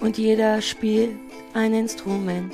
Und 0.00 0.16
jeder 0.18 0.60
spielt 0.62 1.16
ein 1.54 1.74
Instrument. 1.74 2.52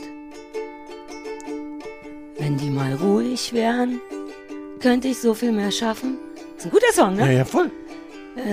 Wenn 2.38 2.56
die 2.56 2.70
mal 2.70 2.94
ruhig 2.94 3.52
wären, 3.52 4.00
könnte 4.80 5.08
ich 5.08 5.18
so 5.18 5.34
viel 5.34 5.52
mehr 5.52 5.70
schaffen. 5.70 6.18
Ist 6.56 6.66
ein 6.66 6.70
guter 6.70 6.92
Song, 6.92 7.18
Ja, 7.18 7.26
ne? 7.26 7.36
ja, 7.38 7.44
voll. 7.44 7.70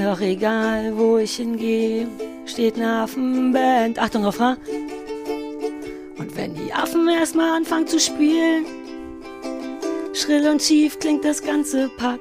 Doch 0.05 0.21
egal, 0.21 0.95
wo 0.95 1.17
ich 1.17 1.35
hingehe, 1.38 2.07
steht 2.45 2.75
eine 2.75 3.01
Affenband. 3.01 3.98
Achtung, 3.98 4.23
Refrain. 4.25 4.57
Und 6.17 6.35
wenn 6.35 6.53
die 6.53 6.71
Affen 6.71 7.07
erstmal 7.09 7.49
anfangen 7.57 7.87
zu 7.87 7.99
spielen, 7.99 8.65
schrill 10.13 10.48
und 10.48 10.62
schief 10.62 10.99
klingt 10.99 11.26
das 11.26 11.41
ganze 11.41 11.89
Pack, 11.98 12.20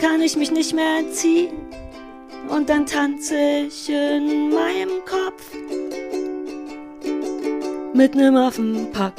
kann 0.00 0.20
ich 0.20 0.36
mich 0.36 0.50
nicht 0.50 0.74
mehr 0.74 0.98
entziehen. 0.98 1.67
Und 2.48 2.68
dann 2.68 2.86
tanze 2.86 3.34
ich 3.68 3.88
in 3.88 4.50
meinem 4.50 5.00
Kopf 5.04 5.42
mit 7.94 8.14
nem 8.14 8.36
Affenpack. 8.36 9.12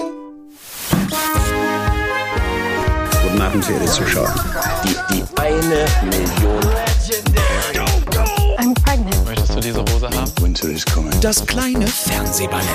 Guten 3.22 3.41
Abend, 3.41 3.66
verehrte 3.66 3.85
Zuschauer. 3.85 4.33
Die, 4.83 4.95
die 5.13 5.23
eine 5.39 5.85
Million. 6.09 6.59
I'm 8.57 8.73
pregnant. 8.83 9.25
Möchtest 9.25 9.55
du 9.55 9.59
diese 9.59 9.81
Hose 9.81 10.09
haben? 10.09 10.31
Winter 10.41 10.69
is 10.69 10.85
coming. 10.85 11.19
Das 11.22 11.45
kleine 11.45 11.88
Fernsehballett 11.88 12.66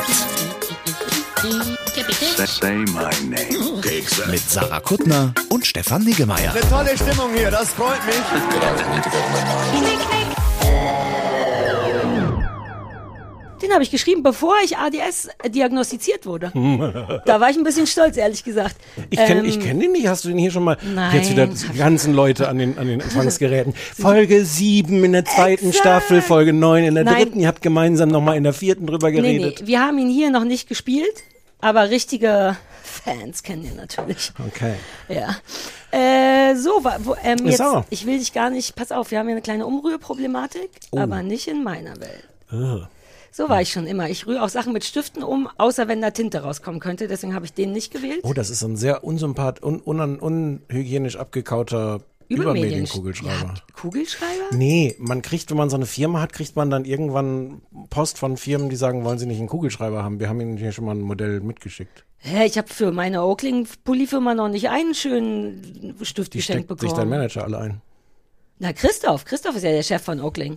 Say 2.46 2.76
my 2.86 3.10
name. 3.28 3.82
mit 4.30 4.50
Sarah 4.50 4.80
Kuttner 4.80 5.34
und 5.50 5.66
Stefan 5.66 6.02
Niggemeier. 6.04 6.52
Tolle 6.70 6.96
Stimmung 6.96 7.34
hier, 7.34 7.50
das 7.50 7.68
freut 7.70 8.04
mich. 8.06 8.16
Den 13.64 13.72
habe 13.72 13.82
ich 13.82 13.90
geschrieben, 13.90 14.22
bevor 14.22 14.54
ich 14.62 14.76
ADS 14.76 15.28
diagnostiziert 15.48 16.26
wurde. 16.26 16.52
da 17.24 17.40
war 17.40 17.48
ich 17.48 17.56
ein 17.56 17.64
bisschen 17.64 17.86
stolz, 17.86 18.16
ehrlich 18.18 18.44
gesagt. 18.44 18.76
Ich 19.08 19.18
kenne 19.18 19.40
Ähm, 19.40 19.46
ich 19.46 19.58
kenn 19.58 19.80
den 19.80 19.92
nicht. 19.92 20.06
Hast 20.06 20.24
du 20.24 20.28
den 20.28 20.36
hier 20.38 20.50
schon 20.50 20.64
mal? 20.64 20.76
nein. 20.94 21.16
Jetzt 21.16 21.30
wieder 21.30 21.46
die 21.46 21.78
ganzen 21.78 22.12
Leute 22.12 22.48
an 22.48 22.58
den, 22.58 22.76
an 22.76 22.86
den 22.86 23.00
Empfangsgeräten. 23.00 23.72
Folge 23.98 24.44
7 24.44 25.02
in 25.02 25.12
der 25.12 25.24
zweiten 25.24 25.68
Exakt. 25.68 25.76
Staffel, 25.86 26.20
Folge 26.20 26.52
9 26.52 26.84
in 26.84 26.94
der 26.94 27.04
Nein. 27.04 27.14
dritten. 27.22 27.40
Ihr 27.40 27.48
habt 27.48 27.62
gemeinsam 27.62 28.10
nochmal 28.10 28.36
in 28.36 28.44
der 28.44 28.52
vierten 28.52 28.86
drüber 28.86 29.10
Nee, 29.10 29.16
geredet. 29.38 29.60
nee, 29.62 29.66
wir 29.66 29.80
haben 29.80 29.96
ihn 29.98 30.10
hier 30.10 30.30
noch 30.30 30.44
nicht 30.44 30.68
gespielt, 30.68 31.22
aber 31.62 31.88
richtige 31.88 32.56
Fans 32.82 33.42
kennen 33.42 33.64
ihn 33.64 33.76
natürlich. 33.76 34.30
Okay. 34.46 34.74
Ja. 35.08 35.36
Äh, 35.90 36.54
so, 36.56 36.84
wo, 37.00 37.14
ähm, 37.24 37.38
jetzt, 37.46 37.62
ich 37.90 38.04
will 38.04 38.18
dich 38.18 38.32
gar 38.34 38.50
nicht, 38.50 38.74
pass 38.76 38.92
auf, 38.92 39.10
wir 39.10 39.18
haben 39.18 39.26
hier 39.26 39.34
eine 39.36 39.42
kleine 39.42 39.64
Umrührproblematik, 39.66 40.68
Oh. 40.90 40.98
aber 40.98 41.22
nicht 41.22 41.48
in 41.48 41.62
meiner 41.64 41.94
Welt. 42.00 42.28
So 43.36 43.48
war 43.48 43.60
ich 43.60 43.72
schon 43.72 43.88
immer. 43.88 44.08
Ich 44.08 44.28
rühre 44.28 44.44
auch 44.44 44.48
Sachen 44.48 44.72
mit 44.72 44.84
Stiften 44.84 45.24
um, 45.24 45.48
außer 45.58 45.88
wenn 45.88 46.00
da 46.00 46.12
Tinte 46.12 46.44
rauskommen 46.44 46.78
könnte. 46.78 47.08
Deswegen 47.08 47.34
habe 47.34 47.44
ich 47.44 47.52
den 47.52 47.72
nicht 47.72 47.92
gewählt. 47.92 48.20
Oh, 48.22 48.32
das 48.32 48.48
ist 48.48 48.62
ein 48.62 48.76
sehr 48.76 49.02
unsympath, 49.02 49.60
un, 49.60 49.82
un, 49.84 50.20
unhygienisch 50.20 51.16
abgekauter 51.16 52.02
Übermedienkugelschreiber. 52.28 53.48
Habt 53.48 53.74
Kugelschreiber? 53.74 54.50
Nee, 54.52 54.94
man 55.00 55.20
kriegt, 55.20 55.50
wenn 55.50 55.56
man 55.56 55.68
so 55.68 55.74
eine 55.74 55.86
Firma 55.86 56.20
hat, 56.20 56.32
kriegt 56.32 56.54
man 56.54 56.70
dann 56.70 56.84
irgendwann 56.84 57.62
Post 57.90 58.18
von 58.18 58.36
Firmen, 58.36 58.70
die 58.70 58.76
sagen, 58.76 59.04
wollen 59.04 59.18
sie 59.18 59.26
nicht 59.26 59.40
einen 59.40 59.48
Kugelschreiber 59.48 60.04
haben. 60.04 60.20
Wir 60.20 60.28
haben 60.28 60.40
ihnen 60.40 60.56
hier 60.56 60.70
schon 60.70 60.84
mal 60.84 60.94
ein 60.94 61.00
Modell 61.00 61.40
mitgeschickt. 61.40 62.04
Hä, 62.18 62.46
ich 62.46 62.56
habe 62.56 62.68
für 62.68 62.92
meine 62.92 63.24
Oakling-Pulli-Firma 63.24 64.34
noch 64.36 64.48
nicht 64.48 64.68
einen 64.68 64.94
schönen 64.94 65.96
Stift 66.02 66.34
Die 66.34 66.38
geschenkt 66.38 66.66
steckt 66.66 66.80
sich 66.80 66.90
dein 66.90 66.98
bekommen. 66.98 67.10
Manager 67.10 67.42
alle 67.42 67.58
ein. 67.58 67.82
Na, 68.60 68.72
Christoph. 68.72 69.24
Christoph 69.24 69.56
ist 69.56 69.64
ja 69.64 69.72
der 69.72 69.82
Chef 69.82 70.02
von 70.02 70.20
Oakling. 70.20 70.56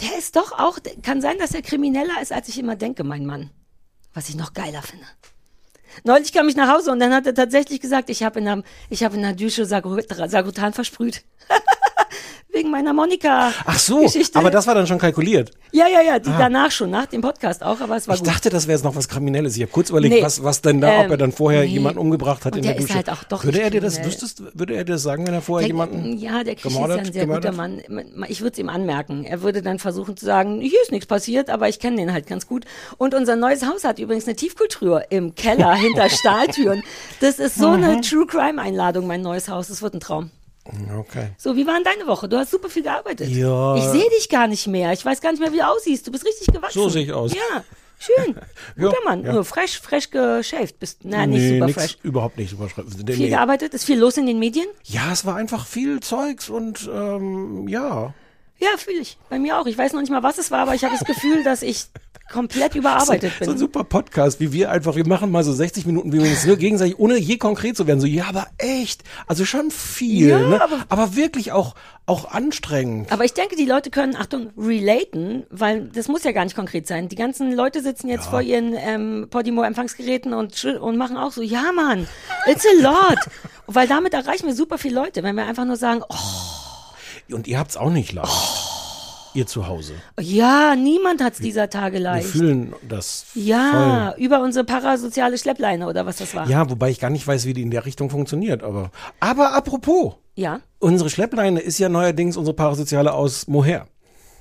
Der 0.00 0.18
ist 0.18 0.36
doch 0.36 0.52
auch, 0.52 0.78
kann 1.02 1.20
sein, 1.20 1.38
dass 1.38 1.54
er 1.54 1.62
krimineller 1.62 2.20
ist, 2.20 2.32
als 2.32 2.48
ich 2.48 2.58
immer 2.58 2.76
denke, 2.76 3.04
mein 3.04 3.26
Mann. 3.26 3.50
Was 4.14 4.28
ich 4.28 4.34
noch 4.34 4.52
geiler 4.52 4.82
finde. 4.82 5.04
Neulich 6.04 6.32
kam 6.32 6.48
ich 6.48 6.56
nach 6.56 6.72
Hause 6.74 6.90
und 6.90 7.00
dann 7.00 7.12
hat 7.14 7.26
er 7.26 7.34
tatsächlich 7.34 7.80
gesagt, 7.80 8.08
ich 8.10 8.22
habe 8.22 8.38
in, 8.38 8.46
der- 8.46 8.62
ich 8.88 9.04
hab 9.04 9.14
in 9.14 9.22
der 9.22 9.34
Dusche 9.34 9.66
Sagrotan 9.66 10.72
versprüht. 10.72 11.22
Wegen 12.54 12.70
meiner 12.70 12.92
Monika. 12.92 13.50
Ach 13.64 13.78
so, 13.78 14.00
Geschichte. 14.02 14.38
aber 14.38 14.50
das 14.50 14.66
war 14.66 14.74
dann 14.74 14.86
schon 14.86 14.98
kalkuliert. 14.98 15.52
Ja, 15.72 15.86
ja, 15.88 16.02
ja, 16.02 16.18
die 16.18 16.28
danach 16.28 16.70
schon, 16.70 16.90
nach 16.90 17.06
dem 17.06 17.22
Podcast 17.22 17.62
auch, 17.62 17.80
aber 17.80 17.96
es 17.96 18.06
war 18.08 18.14
Ich 18.14 18.20
gut. 18.20 18.28
dachte, 18.28 18.50
das 18.50 18.66
wäre 18.66 18.76
jetzt 18.76 18.84
noch 18.84 18.94
was 18.94 19.08
Kriminelles. 19.08 19.56
Ich 19.56 19.62
habe 19.62 19.72
kurz 19.72 19.88
überlegt, 19.88 20.16
Nee. 20.16 20.22
was, 20.22 20.44
was 20.44 20.60
denn 20.60 20.82
da, 20.82 21.00
ob 21.00 21.10
er 21.12 21.16
dann 21.16 21.32
vorher 21.32 21.62
Ähm, 21.62 21.68
nee. 21.68 21.72
jemanden 21.76 21.98
umgebracht 21.98 22.44
hat 22.44 22.52
Und 22.52 22.58
in 22.58 22.64
der 22.64 22.72
der 22.72 22.80
ist 22.82 22.88
Dusche. 22.90 22.94
halt 22.96 23.08
auch 23.08 23.24
doch 23.24 23.44
würde 23.44 23.62
er 23.62 23.70
dir 23.70 23.80
das, 23.80 24.04
wüsstest, 24.04 24.42
würde 24.58 24.74
er 24.74 24.84
dir 24.84 24.92
das 24.92 25.02
sagen, 25.02 25.26
wenn 25.26 25.32
er 25.32 25.40
vorher 25.40 25.66
Der- 25.66 25.74
jemanden 25.74 26.18
ja, 26.18 26.44
der 26.44 26.54
Krieg 26.56 26.66
ist 26.72 26.76
ja 26.78 26.84
ein 26.84 27.10
sehr 27.10 27.26
guter 27.26 27.50
gemordet? 27.52 27.88
Mann. 27.88 28.24
Ich 28.28 28.42
würde 28.42 28.52
es 28.52 28.58
ihm 28.58 28.68
anmerken. 28.68 29.24
Er 29.24 29.40
würde 29.40 29.62
dann 29.62 29.78
versuchen 29.78 30.18
zu 30.18 30.26
sagen, 30.26 30.60
hier 30.60 30.82
ist 30.82 30.92
nichts 30.92 31.06
passiert, 31.06 31.48
aber 31.48 31.70
ich 31.70 31.78
kenne 31.78 31.96
den 31.96 32.12
halt 32.12 32.26
ganz 32.26 32.46
gut. 32.46 32.66
Und 32.98 33.14
unser 33.14 33.34
neues 33.36 33.66
Haus 33.66 33.82
hat 33.84 33.98
übrigens 33.98 34.26
eine 34.26 34.36
Tiefkultur 34.36 35.04
im 35.10 35.34
Keller 35.34 35.72
hinter 35.76 36.10
Stahltüren. 36.10 36.82
Das 37.20 37.38
ist 37.38 37.56
so 37.56 37.68
eine 37.68 37.96
Mhm. 37.96 38.02
True 38.02 38.26
Crime 38.26 38.60
Einladung, 38.60 39.06
mein 39.06 39.22
neues 39.22 39.48
Haus. 39.48 39.68
Das 39.68 39.80
wird 39.80 39.94
ein 39.94 40.00
Traum. 40.00 40.30
Okay. 40.96 41.28
So, 41.38 41.56
wie 41.56 41.66
war 41.66 41.74
denn 41.74 41.84
deine 41.84 42.06
Woche? 42.06 42.28
Du 42.28 42.38
hast 42.38 42.50
super 42.52 42.68
viel 42.68 42.82
gearbeitet. 42.84 43.28
Ja. 43.30 43.74
Ich 43.76 43.82
sehe 43.84 44.08
dich 44.10 44.28
gar 44.28 44.46
nicht 44.46 44.66
mehr. 44.68 44.92
Ich 44.92 45.04
weiß 45.04 45.20
gar 45.20 45.32
nicht 45.32 45.40
mehr, 45.40 45.52
wie 45.52 45.58
du 45.58 45.66
aussiehst. 45.66 46.06
Du 46.06 46.12
bist 46.12 46.24
richtig 46.24 46.46
gewachsen. 46.54 46.78
So 46.78 46.88
sehe 46.88 47.02
ich 47.02 47.12
aus. 47.12 47.32
Ja, 47.34 47.64
schön. 47.98 48.36
Ja, 48.76 48.84
Guter 48.88 49.02
Mann. 49.04 49.24
ja. 49.24 49.32
Nur 49.32 49.44
fresh, 49.44 49.80
fresh 49.80 50.10
geshaved 50.10 50.78
bist. 50.78 51.00
Na, 51.02 51.26
nicht 51.26 51.40
nee, 51.40 51.54
super 51.54 51.66
nix, 51.66 51.78
fresh. 51.82 51.98
überhaupt 52.04 52.38
nicht 52.38 52.50
super 52.50 52.68
fresh. 52.68 52.84
Viel 52.94 53.16
Nee. 53.18 53.28
gearbeitet? 53.30 53.74
Ist 53.74 53.84
viel 53.84 53.98
los 53.98 54.16
in 54.16 54.26
den 54.26 54.38
Medien? 54.38 54.66
Ja, 54.84 55.10
es 55.12 55.26
war 55.26 55.34
einfach 55.36 55.66
viel 55.66 55.98
Zeugs 56.00 56.48
und 56.48 56.88
ähm, 56.92 57.66
ja. 57.68 58.14
Ja, 58.58 58.68
fühle 58.78 58.98
ich. 59.00 59.18
Bei 59.28 59.40
mir 59.40 59.58
auch. 59.58 59.66
Ich 59.66 59.76
weiß 59.76 59.92
noch 59.92 60.00
nicht 60.00 60.10
mal, 60.10 60.22
was 60.22 60.38
es 60.38 60.52
war, 60.52 60.60
aber 60.60 60.74
ich 60.76 60.84
habe 60.84 60.94
das 60.96 61.04
Gefühl, 61.04 61.42
dass 61.42 61.62
ich 61.62 61.86
komplett 62.30 62.74
überarbeitet 62.74 63.32
so, 63.38 63.44
so 63.44 63.50
ein 63.50 63.54
bin. 63.54 63.58
super 63.58 63.84
Podcast, 63.84 64.40
wie 64.40 64.52
wir 64.52 64.70
einfach, 64.70 64.96
wir 64.96 65.06
machen 65.06 65.30
mal 65.30 65.44
so 65.44 65.52
60 65.52 65.86
Minuten, 65.86 66.12
wie 66.12 66.22
wir 66.22 66.30
uns 66.30 66.44
nur 66.46 66.56
gegenseitig, 66.56 66.98
ohne 66.98 67.16
je 67.18 67.36
konkret 67.38 67.76
zu 67.76 67.86
werden, 67.86 68.00
so, 68.00 68.06
ja, 68.06 68.24
aber 68.28 68.46
echt, 68.58 69.02
also 69.26 69.44
schon 69.44 69.70
viel, 69.70 70.28
Ja, 70.28 70.38
ne? 70.38 70.62
aber- 70.62 70.78
aber, 70.88 71.16
wirklich 71.16 71.52
auch, 71.52 71.74
auch 72.06 72.30
anstrengend. 72.30 73.12
Aber 73.12 73.24
ich 73.24 73.34
denke, 73.34 73.56
die 73.56 73.64
Leute 73.66 73.90
können, 73.90 74.16
Achtung, 74.16 74.50
relaten, 74.56 75.44
weil 75.50 75.84
das 75.94 76.08
muss 76.08 76.24
ja 76.24 76.32
gar 76.32 76.44
nicht 76.44 76.56
konkret 76.56 76.86
sein. 76.86 77.08
Die 77.08 77.16
ganzen 77.16 77.52
Leute 77.52 77.82
sitzen 77.82 78.08
jetzt 78.08 78.26
vor 78.26 78.40
ihren 78.42 78.74
ähm, 78.76 79.26
Podimo-Empfangsgeräten 79.30 80.32
und, 80.34 80.64
und 80.64 80.96
machen 80.96 81.16
auch 81.16 81.32
so, 81.32 81.42
ja 81.42 81.70
Mann, 81.74 82.08
it's 82.46 82.64
a 82.66 82.82
lot. 82.82 83.18
weil 83.66 83.86
damit 83.88 84.14
erreichen 84.14 84.46
wir 84.46 84.54
super 84.54 84.78
viele 84.78 84.94
Leute, 84.96 85.22
wenn 85.22 85.36
wir 85.36 85.44
einfach 85.46 85.64
nur 85.64 85.76
sagen, 85.76 86.02
oh, 86.08 87.34
Und 87.34 87.46
ihr 87.46 87.58
habt's 87.58 87.76
auch 87.76 87.90
nicht 87.90 88.12
leicht. 88.12 88.30
Ihr 89.34 89.46
zu 89.46 89.66
Hause. 89.66 89.94
ja, 90.20 90.74
niemand 90.76 91.22
hat's 91.22 91.38
dieser 91.38 91.70
Tage 91.70 91.94
Wir 91.94 92.00
leicht. 92.02 92.28
fühlen 92.28 92.74
das. 92.88 93.26
Ja, 93.34 94.14
über 94.18 94.40
unsere 94.42 94.64
parasoziale 94.64 95.38
Schleppleine 95.38 95.86
oder 95.88 96.04
was 96.06 96.16
das 96.16 96.34
war. 96.34 96.46
Ja, 96.48 96.68
wobei 96.70 96.90
ich 96.90 97.00
gar 97.00 97.10
nicht 97.10 97.26
weiß, 97.26 97.46
wie 97.46 97.52
die 97.54 97.62
in 97.62 97.70
der 97.70 97.84
Richtung 97.86 98.10
funktioniert, 98.10 98.62
aber. 98.62 98.90
Aber 99.20 99.54
apropos, 99.54 100.14
Ja. 100.34 100.60
unsere 100.78 101.08
Schleppleine 101.10 101.60
ist 101.60 101.78
ja 101.78 101.88
neuerdings 101.88 102.36
unsere 102.36 102.54
Parasoziale 102.54 103.12
aus 103.12 103.46
Moher. 103.48 103.86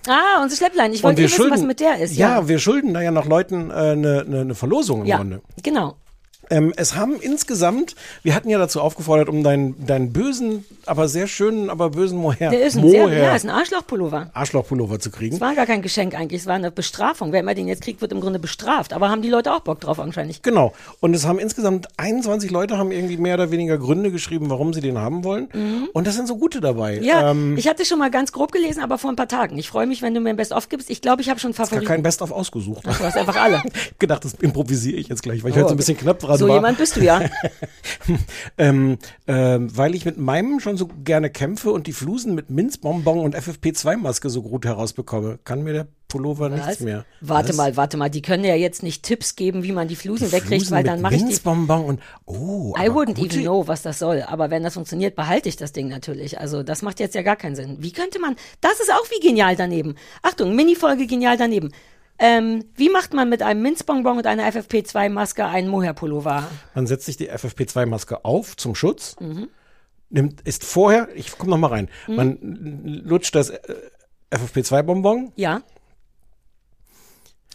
Ah, 0.07 0.41
unsere 0.41 0.57
Schleppleine. 0.57 0.93
Ich 0.95 1.03
wollte 1.03 1.19
wir 1.19 1.25
wissen, 1.25 1.35
schulden, 1.35 1.53
was 1.53 1.61
mit 1.61 1.79
der 1.79 1.97
ist. 1.99 2.15
Ja, 2.15 2.39
Ja, 2.39 2.47
wir 2.47 2.57
schulden 2.57 2.93
da 2.93 3.01
ja 3.01 3.11
noch 3.11 3.25
Leuten 3.27 3.69
eine 3.71 3.91
äh, 3.91 3.95
ne, 3.95 4.25
ne, 4.27 4.45
ne 4.45 4.55
Verlosung 4.55 5.01
im 5.01 5.05
ja. 5.07 5.17
Grunde. 5.17 5.41
genau. 5.61 5.95
Ähm, 6.51 6.73
es 6.75 6.95
haben 6.95 7.15
insgesamt, 7.19 7.95
wir 8.23 8.35
hatten 8.35 8.49
ja 8.49 8.57
dazu 8.59 8.81
aufgefordert, 8.81 9.29
um 9.29 9.43
deinen, 9.43 9.85
deinen 9.85 10.13
bösen, 10.13 10.65
aber 10.85 11.07
sehr 11.07 11.25
schönen, 11.27 11.69
aber 11.69 11.89
bösen 11.89 12.17
Moher, 12.17 12.49
Der 12.51 12.63
ist 12.65 12.75
ein, 12.77 12.87
sehr, 12.89 13.03
Moher 13.07 13.17
ja, 13.23 13.35
ist 13.35 13.43
ein 13.45 13.49
Arschlochpullover. 13.49 14.29
Arschlochpullover 14.33 14.99
zu 14.99 15.09
kriegen. 15.11 15.35
Es 15.35 15.41
war 15.41 15.55
gar 15.55 15.65
kein 15.65 15.81
Geschenk 15.81 16.13
eigentlich, 16.13 16.41
es 16.41 16.47
war 16.47 16.55
eine 16.55 16.69
Bestrafung. 16.69 17.31
Wer 17.31 17.39
immer 17.39 17.55
den 17.55 17.67
jetzt 17.67 17.81
kriegt, 17.81 18.01
wird 18.01 18.11
im 18.11 18.19
Grunde 18.21 18.37
bestraft. 18.37 18.93
Aber 18.93 19.09
haben 19.09 19.21
die 19.21 19.29
Leute 19.29 19.53
auch 19.53 19.61
Bock 19.61 19.79
drauf 19.79 19.97
wahrscheinlich. 19.97 20.41
Genau. 20.41 20.73
Und 20.99 21.13
es 21.15 21.25
haben 21.25 21.39
insgesamt 21.39 21.87
21 21.97 22.51
Leute 22.51 22.77
haben 22.77 22.91
irgendwie 22.91 23.17
mehr 23.17 23.35
oder 23.35 23.49
weniger 23.51 23.77
Gründe 23.77 24.11
geschrieben, 24.11 24.49
warum 24.49 24.73
sie 24.73 24.81
den 24.81 24.97
haben 24.97 25.23
wollen. 25.23 25.47
Und 25.93 26.05
das 26.07 26.15
sind 26.15 26.27
so 26.27 26.35
gute 26.37 26.59
dabei. 26.61 26.97
Mhm. 26.97 27.03
Ja, 27.03 27.31
Ähm, 27.31 27.57
ich 27.57 27.67
hatte 27.67 27.85
schon 27.85 27.99
mal 27.99 28.11
ganz 28.11 28.31
grob 28.31 28.51
gelesen, 28.51 28.81
aber 28.83 28.97
vor 28.97 29.09
ein 29.11 29.15
paar 29.15 29.27
Tagen. 29.27 29.57
Ich 29.57 29.69
freue 29.69 29.87
mich, 29.87 30.01
wenn 30.01 30.13
du 30.13 30.19
mir 30.19 30.29
ein 30.31 30.35
Best-of 30.35 30.67
gibst. 30.69 30.89
Ich 30.89 31.01
glaube, 31.01 31.21
ich 31.21 31.29
habe 31.29 31.39
schon 31.39 31.53
Favoriten. 31.53 31.85
kein 31.87 32.03
Best-of 32.03 32.31
ausgesucht. 32.31 32.85
Du 32.85 32.89
hast 32.89 33.15
einfach 33.17 33.35
alle. 33.41 33.61
Ich 33.73 33.91
hab 33.91 33.99
gedacht, 33.99 34.25
das 34.25 34.33
improvisiere 34.33 34.97
ich 34.97 35.07
jetzt 35.07 35.23
gleich, 35.23 35.43
weil 35.43 35.51
ich 35.51 35.55
Oh, 35.55 35.59
heute 35.59 35.69
so 35.69 35.73
ein 35.75 35.77
bisschen 35.77 35.97
knapp 35.97 36.19
dran 36.19 36.37
offenbar. 36.45 36.57
jemand 36.57 36.77
bist 36.77 36.95
du 36.95 37.01
ja. 37.01 37.21
ähm, 38.57 38.97
ähm, 39.27 39.77
weil 39.77 39.95
ich 39.95 40.05
mit 40.05 40.17
meinem 40.17 40.59
schon 40.59 40.77
so 40.77 40.87
gerne 41.03 41.29
kämpfe 41.29 41.71
und 41.71 41.87
die 41.87 41.93
Flusen 41.93 42.35
mit 42.35 42.49
Minzbonbon 42.49 43.19
und 43.19 43.35
FFP2-Maske 43.35 44.29
so 44.29 44.41
gut 44.41 44.65
herausbekomme, 44.65 45.39
kann 45.43 45.63
mir 45.63 45.73
der 45.73 45.87
Pullover 46.07 46.49
nichts 46.49 46.67
Was? 46.67 46.79
mehr. 46.81 47.05
Warte 47.21 47.49
Was? 47.49 47.55
mal, 47.57 47.77
warte 47.77 47.95
mal. 47.97 48.09
Die 48.09 48.21
können 48.21 48.43
ja 48.43 48.55
jetzt 48.55 48.83
nicht 48.83 49.03
Tipps 49.03 49.35
geben, 49.37 49.63
wie 49.63 49.71
man 49.71 49.87
die 49.87 49.95
Flusen 49.95 50.25
Die 50.25 50.31
wegkriegt, 50.33 50.63
Flusen 50.63 50.75
weil 50.75 50.83
dann 50.83 50.99
mache 51.01 51.13
ich 51.15 51.21
die. 51.21 51.27
Minzbonbon 51.27 51.85
und 51.85 51.99
oh, 52.25 52.73
I 52.77 52.89
wouldn't 52.89 53.15
gute- 53.15 53.35
even 53.35 53.43
know, 53.43 53.67
was 53.67 53.81
das 53.81 53.99
soll. 53.99 54.23
Aber 54.27 54.49
wenn 54.49 54.61
das 54.63 54.73
funktioniert, 54.73 55.15
behalte 55.15 55.47
ich 55.47 55.55
das 55.55 55.71
Ding 55.71 55.87
natürlich. 55.87 56.39
Also 56.39 56.63
das 56.63 56.81
macht 56.81 56.99
jetzt 56.99 57.15
ja 57.15 57.21
gar 57.21 57.37
keinen 57.37 57.55
Sinn. 57.55 57.77
Wie 57.79 57.93
könnte 57.93 58.19
man, 58.19 58.35
das 58.59 58.79
ist 58.81 58.91
auch 58.91 59.09
wie 59.09 59.25
genial 59.25 59.55
daneben. 59.55 59.95
Achtung, 60.21 60.53
Mini-Folge 60.55 61.07
genial 61.07 61.37
daneben. 61.37 61.71
Ähm, 62.23 62.65
wie 62.75 62.89
macht 62.89 63.13
man 63.15 63.29
mit 63.29 63.41
einem 63.41 63.63
Minzbonbon 63.63 64.17
und 64.17 64.27
einer 64.27 64.43
FFP2-Maske 64.47 65.43
einen 65.43 65.67
Mohair-Pullover? 65.69 66.47
Man 66.75 66.85
setzt 66.85 67.07
sich 67.07 67.17
die 67.17 67.31
FFP2-Maske 67.31 68.23
auf 68.23 68.55
zum 68.55 68.75
Schutz, 68.75 69.15
Mhm. 69.19 69.47
nimmt, 70.11 70.41
ist 70.41 70.63
vorher, 70.63 71.09
ich 71.15 71.35
komm 71.37 71.49
noch 71.49 71.57
mal 71.57 71.67
rein, 71.67 71.89
man 72.07 72.37
lutscht 73.03 73.33
das 73.33 73.49
äh, 73.49 73.59
FFP2-Bonbon, 74.31 75.31
Ja. 75.35 75.61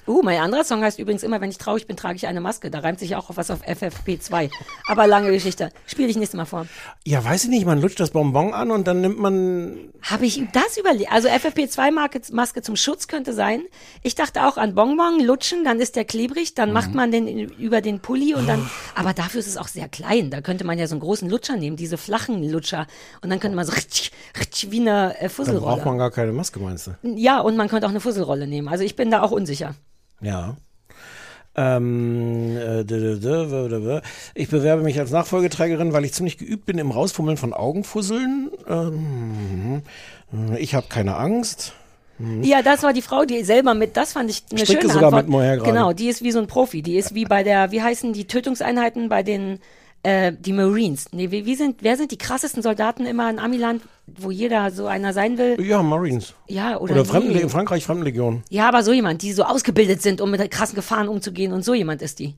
Uh, 0.06 0.23
mein 0.23 0.41
anderer 0.41 0.64
Song 0.64 0.82
heißt 0.82 0.99
übrigens 0.99 1.23
immer, 1.23 1.41
wenn 1.41 1.50
ich 1.50 1.58
traurig 1.58 1.87
bin, 1.87 1.97
trage 1.97 2.17
ich 2.17 2.26
eine 2.26 2.41
Maske. 2.41 2.70
Da 2.70 2.79
reimt 2.81 3.00
sich 3.00 3.17
auch 3.17 3.29
auf 3.31 3.37
was 3.37 3.50
auf 3.50 3.62
FFP2. 3.67 4.50
Aber 4.87 5.06
lange 5.06 5.32
Geschichte. 5.32 5.70
Spiele 5.87 6.08
ich 6.08 6.17
nächstes 6.17 6.37
Mal 6.37 6.44
vor. 6.44 6.67
ja, 7.05 7.25
weiß 7.25 7.44
ich 7.44 7.50
nicht, 7.50 7.67
man 7.67 7.81
lutscht 7.81 7.99
das 7.99 8.11
Bonbon 8.11 8.55
an 8.55 8.70
und 8.70 8.87
dann 8.87 9.00
nimmt 9.00 9.19
man, 9.19 9.93
Habe 10.03 10.26
ich 10.26 10.43
das 10.53 10.76
überlegt? 10.76 11.11
Also 11.11 11.29
FFP2-Maske 11.29 12.62
zum 12.62 12.76
Schutz 12.76 13.08
könnte 13.08 13.32
sein. 13.32 13.62
Ich 14.03 14.14
dachte 14.14 14.47
auch 14.47 14.56
an 14.56 14.75
Bonbon, 14.75 15.20
lutschen, 15.20 15.64
dann 15.64 15.81
ist 15.81 15.97
der 15.97 16.05
klebrig, 16.05 16.55
dann 16.55 16.73
macht 16.73 16.94
man 16.94 17.11
den 17.11 17.26
über 17.29 17.81
den 17.81 18.00
Pulli 18.00 18.35
und 18.35 18.47
dann, 18.49 18.69
aber 18.94 19.12
dafür 19.12 19.41
ist 19.41 19.49
es 19.49 19.56
auch 19.56 19.69
sehr 19.69 19.88
klein. 19.88 20.31
Da 20.31 20.41
könnte 20.41 20.64
man 20.64 20.79
ja 20.79 20.87
so 20.87 20.94
einen 20.94 21.00
großen 21.00 21.29
Lutscher 21.29 21.56
nehmen, 21.56 21.76
diese 21.76 21.97
flachen 21.99 22.49
Lutscher. 22.49 22.87
Und 23.23 23.31
dann 23.31 23.41
könnte 23.41 23.56
man 23.56 23.67
so 23.67 23.73
ritsch, 23.73 24.11
ritsch, 24.38 24.67
wie 24.70 24.81
eine 24.81 25.17
äh, 25.17 25.20
dann 25.23 25.31
Fusselrolle. 25.31 25.76
braucht 25.76 25.87
man 25.87 25.99
gar 25.99 26.11
keine 26.11 26.32
Maske, 26.32 26.61
meinst 26.61 26.87
du? 26.87 26.93
ja, 27.03 27.41
und 27.41 27.56
man 27.56 27.69
könnte 27.69 27.87
auch 27.87 27.91
eine 27.91 28.00
Fusselrolle 28.00 28.47
nehmen. 28.47 28.69
Also 28.69 28.85
ich 28.85 28.94
bin 28.97 29.11
da 29.11 29.23
auch 29.23 29.32
unsicher. 29.32 29.75
Ja. 30.20 30.56
Ähm, 31.58 32.56
äh, 32.56 34.00
ich 34.34 34.48
bewerbe 34.48 34.82
mich 34.82 34.98
als 34.98 35.10
Nachfolgeträgerin, 35.10 35.92
weil 35.92 36.04
ich 36.04 36.12
ziemlich 36.12 36.36
geübt 36.36 36.66
bin 36.66 36.76
im 36.76 36.90
Rausfummeln 36.90 37.38
von 37.38 37.54
Augenfusseln. 37.54 38.50
Ähm, 38.68 39.82
ich 40.58 40.74
habe 40.74 40.86
keine 40.88 41.16
Angst. 41.16 41.72
Ja, 42.42 42.62
das 42.62 42.82
war 42.82 42.92
die 42.94 43.02
Frau, 43.02 43.24
die 43.24 43.42
selber 43.44 43.74
mit, 43.74 43.96
das 43.96 44.12
fand 44.12 44.30
ich 44.30 44.42
eine 44.50 44.60
Stricke 44.60 44.82
schöne 44.82 44.94
sogar 44.94 45.12
Antwort. 45.12 45.28
mit 45.28 45.58
gerade. 45.58 45.70
Genau, 45.70 45.92
die 45.92 46.08
ist 46.08 46.22
wie 46.22 46.32
so 46.32 46.38
ein 46.38 46.46
Profi. 46.46 46.80
Die 46.80 46.96
ist 46.96 47.14
wie 47.14 47.26
bei 47.26 47.42
der, 47.42 47.72
wie 47.72 47.82
heißen 47.82 48.14
die 48.14 48.26
Tötungseinheiten 48.26 49.08
bei 49.08 49.22
den, 49.22 49.60
äh, 50.06 50.32
die 50.38 50.53
Marines. 50.53 51.06
Nee, 51.12 51.32
wie, 51.32 51.47
wie 51.47 51.56
sind, 51.56 51.82
wer 51.82 51.97
sind 51.97 52.12
die 52.12 52.19
krassesten 52.19 52.62
Soldaten 52.62 53.06
immer 53.06 53.29
in 53.29 53.41
Amiland, 53.41 53.82
wo 54.06 54.31
jeder 54.31 54.70
so 54.70 54.87
einer 54.87 55.12
sein 55.12 55.37
will? 55.37 55.61
Ja, 55.61 55.82
Marines. 55.82 56.35
Ja, 56.47 56.79
oder, 56.79 56.93
Oder 56.93 57.03
nee. 57.03 57.08
Fremdenle 57.08 57.41
in 57.41 57.49
Frankreich 57.49 57.85
Fremdenlegion. 57.85 58.44
Ja, 58.49 58.69
aber 58.69 58.85
so 58.85 58.93
jemand, 58.93 59.23
die 59.23 59.32
so 59.32 59.43
ausgebildet 59.43 60.03
sind, 60.03 60.20
um 60.20 60.31
mit 60.31 60.49
krassen 60.53 60.76
Gefahren 60.76 61.08
umzugehen 61.08 61.53
und 61.53 61.64
so 61.64 61.75
jemand 61.75 62.03
ist 62.03 62.20
die. 62.20 62.37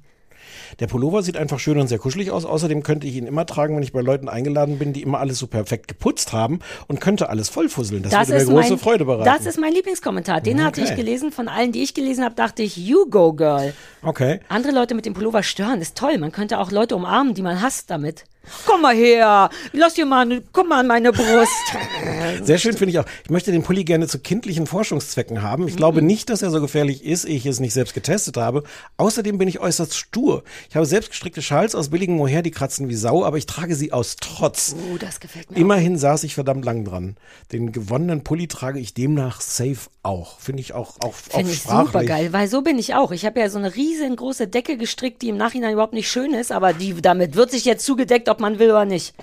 Der 0.81 0.87
Pullover 0.87 1.23
sieht 1.23 1.37
einfach 1.37 1.59
schön 1.59 1.79
und 1.79 1.89
sehr 1.89 1.99
kuschelig 1.99 2.31
aus. 2.31 2.45
Außerdem 2.45 2.83
könnte 2.83 3.07
ich 3.07 3.17
ihn 3.17 3.27
immer 3.27 3.47
tragen, 3.47 3.77
wenn 3.77 3.83
ich 3.83 3.93
bei 3.93 4.01
Leuten 4.01 4.29
eingeladen 4.29 4.79
bin, 4.79 4.93
die 4.93 5.03
immer 5.03 5.19
alles 5.21 5.39
so 5.39 5.47
perfekt 5.47 5.89
geputzt 5.89 6.33
haben 6.33 6.61
und 6.87 7.01
könnte 7.01 7.29
alles 7.29 7.49
vollfusseln. 7.49 8.03
Das, 8.03 8.13
würde 8.29 8.45
mir 8.47 8.53
große 8.53 8.71
mein, 8.71 8.79
Freude 8.79 9.05
bereiten. 9.05 9.25
das 9.25 9.47
ist 9.47 9.59
mein 9.61 9.73
Lieblingskommentar. 9.73 10.41
Den 10.41 10.65
hatte 10.65 10.81
ich 10.81 10.89
Okay. 10.89 10.97
gelesen. 10.97 11.33
Von 11.33 11.49
allen, 11.49 11.73
die 11.73 11.83
ich 11.83 11.95
gelesen 11.95 12.25
habe, 12.25 12.35
dachte 12.35 12.63
ich, 12.63 12.77
you 12.77 13.07
go, 13.11 13.33
girl. 13.33 13.73
okay. 14.03 14.41
Andere 14.49 14.73
Leute 14.73 14.95
mit 14.95 15.05
dem 15.07 15.15
Pullover 15.15 15.43
stören, 15.43 15.81
ist 15.81 15.97
toll. 15.97 16.19
Man 16.19 16.33
könnte 16.33 16.59
auch 16.59 16.71
Leute 16.71 16.97
umarmen, 16.97 17.35
die 17.35 17.43
man 17.43 17.61
hasst 17.61 17.91
damit. 17.91 18.25
Komm 18.67 18.83
mal 18.83 18.95
her, 18.95 19.51
lass 19.73 19.95
dir 19.95 20.07
mal, 20.07 20.43
komm 20.53 20.69
mal 20.69 20.81
an 20.81 20.87
meine 20.87 21.13
Brust. 21.13 21.53
Sehr 22.43 22.59
schön 22.59 22.77
finde 22.77 22.91
ich 22.91 22.99
auch. 22.99 23.05
Ich 23.25 23.31
möchte 23.31 23.53
den 23.53 23.63
Pulli 23.63 23.85
gerne 23.85 24.07
zu 24.07 24.19
kindlichen 24.19 24.67
Forschungszwecken 24.67 25.43
haben. 25.43 25.69
Ich 25.69 25.77
glaube 25.77 26.03
nicht, 26.03 26.31
dass 26.31 26.43
er 26.43 26.51
so 26.51 26.61
gefährlich 26.61 27.05
ist, 27.05 27.25
ehe 27.25 27.37
ich 27.37 27.47
es 27.47 27.61
nicht 27.61 27.75
selbst 27.75 27.95
getestet 27.95 28.37
habe. 28.37 28.65
Außerdem 28.97 29.39
bin 29.39 29.49
ich 29.49 29.61
äußerst 29.61 29.95
stur. 29.95 30.43
Ich 30.69 30.77
habe 30.77 30.87
selbstgestrickte 30.87 31.43
Schals 31.43 31.75
aus 31.75 31.91
billigem 31.91 32.17
Mohair, 32.17 32.43
die 32.43 32.51
kratzen 32.51 32.89
wie 32.89 32.95
Sau, 32.95 33.25
aber 33.25 33.37
ich 33.37 33.47
trage 33.47 33.75
sie 33.75 33.93
aus 33.93 34.17
Trotz. 34.21 34.75
Oh, 34.93 34.97
das 34.99 35.21
gefällt 35.21 35.51
mir. 35.51 35.57
Immerhin 35.59 35.99
saß 35.99 36.25
ich 36.25 36.35
verdammt 36.35 36.65
lang 36.65 36.85
dran. 36.85 37.17
Den 37.53 37.73
gewonnenen 37.73 38.25
Pulli 38.25 38.49
trage 38.49 38.79
ich 38.79 38.95
demnach 38.95 39.41
safe 39.41 39.89
auch. 40.03 40.39
Finde 40.39 40.61
ich 40.61 40.73
auch, 40.73 40.97
auch, 41.01 41.09
auch 41.09 41.15
Finde 41.15 41.53
ich 41.53 41.63
super 41.63 42.05
geil, 42.05 42.33
weil 42.33 42.49
so 42.49 42.63
bin 42.63 42.79
ich 42.79 42.95
auch. 42.95 43.13
Ich 43.13 43.25
habe 43.25 43.41
ja 43.41 43.51
so 43.51 43.59
eine 43.59 43.75
riesengroße 43.75 44.49
Decke 44.49 44.77
gestrickt, 44.77 45.23
die 45.23 45.29
im 45.29 45.37
Nachhinein 45.37 45.73
überhaupt 45.73 45.93
nicht 45.93 46.11
schön 46.11 46.35
ist, 46.35 46.53
aber 46.53 46.73
die 46.73 47.01
damit 47.01 47.35
wird 47.37 47.51
sich 47.51 47.65
jetzt 47.65 47.85
zugedeckt, 47.85 48.29
ob 48.29 48.38
man 48.41 48.59
will 48.59 48.71
oder 48.71 48.85
nicht. 48.85 49.15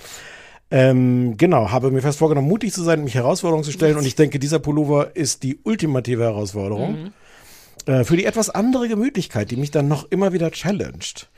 Ähm, 0.72 1.38
genau, 1.38 1.72
habe 1.72 1.92
mir 1.92 2.02
fest 2.02 2.20
vorgenommen, 2.20 2.48
mutig 2.48 2.74
zu 2.74 2.84
sein, 2.84 3.04
mich 3.04 3.16
Herausforderungen 3.16 3.64
zu 3.64 3.72
stellen. 3.72 3.98
Und 3.98 4.06
ich 4.06 4.16
denke, 4.16 4.40
dieser 4.40 4.60
Pullover 4.60 5.16
ist 5.16 5.44
die 5.44 5.60
ultimative 5.64 6.24
Herausforderung. 6.24 7.12
Äh, 7.86 8.04
für 8.04 8.18
die 8.18 8.26
etwas 8.26 8.50
andere 8.50 8.88
Gemütlichkeit, 8.88 9.52
die 9.52 9.58
mich 9.58 9.70
dann 9.70 9.88
noch 9.88 10.10
immer 10.10 10.34
wieder 10.34 10.50
challenged. 10.50 11.30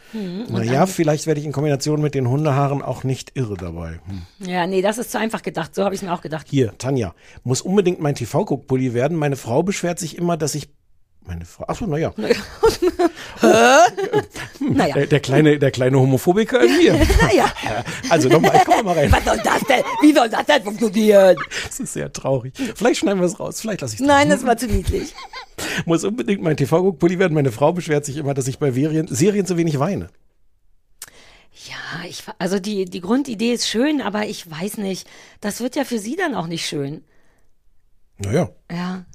naja, 0.49 0.85
vielleicht 0.85 1.27
werde 1.27 1.41
ich 1.41 1.45
in 1.45 1.51
Kombination 1.51 2.01
mit 2.01 2.15
den 2.15 2.29
Hundehaaren 2.29 2.81
auch 2.81 3.03
nicht 3.03 3.31
irre 3.35 3.57
dabei. 3.57 3.99
Hm. 4.07 4.47
Ja, 4.47 4.65
nee, 4.65 4.81
das 4.81 4.97
ist 4.97 5.11
zu 5.11 5.19
einfach 5.19 5.41
gedacht. 5.41 5.75
So 5.75 5.83
habe 5.83 5.93
ich 5.93 6.01
mir 6.01 6.13
auch 6.13 6.21
gedacht. 6.21 6.47
Hier, 6.49 6.77
Tanja, 6.77 7.13
muss 7.43 7.61
unbedingt 7.61 7.99
mein 7.99 8.15
TV-Guck-Pulli 8.15 8.93
werden. 8.93 9.17
Meine 9.17 9.35
Frau 9.35 9.61
beschwert 9.61 9.99
sich 9.99 10.17
immer, 10.17 10.37
dass 10.37 10.55
ich. 10.55 10.69
Meine 11.27 11.43
Frau. 11.45 11.65
Achso, 11.67 11.85
naja. 11.85 12.13
Naja. 14.59 14.95
Der, 14.95 15.07
der, 15.07 15.19
kleine, 15.19 15.59
der 15.59 15.71
kleine 15.71 15.99
Homophobiker 15.99 16.63
in 16.63 16.77
mir. 16.77 16.93
Naja. 17.21 17.53
Also 18.09 18.29
nochmal, 18.29 18.61
komm 18.65 18.85
mal 18.85 18.97
rein. 18.97 19.11
Was 19.11 19.25
soll 19.25 19.37
das 19.43 19.61
denn? 19.67 19.83
Wie 20.01 20.13
soll 20.13 20.29
das 20.29 20.45
denn 20.45 20.63
funktionieren? 20.63 21.35
Das 21.65 21.79
ist 21.79 21.93
sehr 21.93 22.11
traurig. 22.11 22.53
Vielleicht 22.75 23.01
schneiden 23.01 23.19
wir 23.19 23.25
es 23.25 23.39
raus, 23.39 23.59
vielleicht 23.61 23.81
lasse 23.81 23.95
ich 23.95 24.01
es 24.01 24.07
Nein, 24.07 24.29
das 24.29 24.45
war 24.45 24.57
zu 24.57 24.67
niedlich. 24.67 25.13
Muss 25.85 26.03
unbedingt 26.03 26.41
mein 26.41 26.55
TV-Guck-Pulli 26.55 27.19
werden. 27.19 27.33
Meine 27.33 27.51
Frau 27.51 27.73
beschwert 27.73 28.05
sich 28.05 28.17
immer, 28.17 28.33
dass 28.33 28.47
ich 28.47 28.59
bei 28.59 28.71
Serien, 28.71 29.07
Serien 29.07 29.45
zu 29.45 29.57
wenig 29.57 29.79
weine. 29.79 30.09
Ja, 31.67 32.07
ich, 32.07 32.23
also 32.39 32.59
die, 32.59 32.85
die 32.85 33.01
Grundidee 33.01 33.53
ist 33.53 33.67
schön, 33.67 34.01
aber 34.01 34.27
ich 34.27 34.49
weiß 34.49 34.77
nicht. 34.77 35.07
Das 35.41 35.59
wird 35.59 35.75
ja 35.75 35.83
für 35.83 35.99
sie 35.99 36.15
dann 36.15 36.35
auch 36.35 36.47
nicht 36.47 36.65
schön. 36.65 37.03
Naja. 38.19 38.49
Ja. 38.71 39.05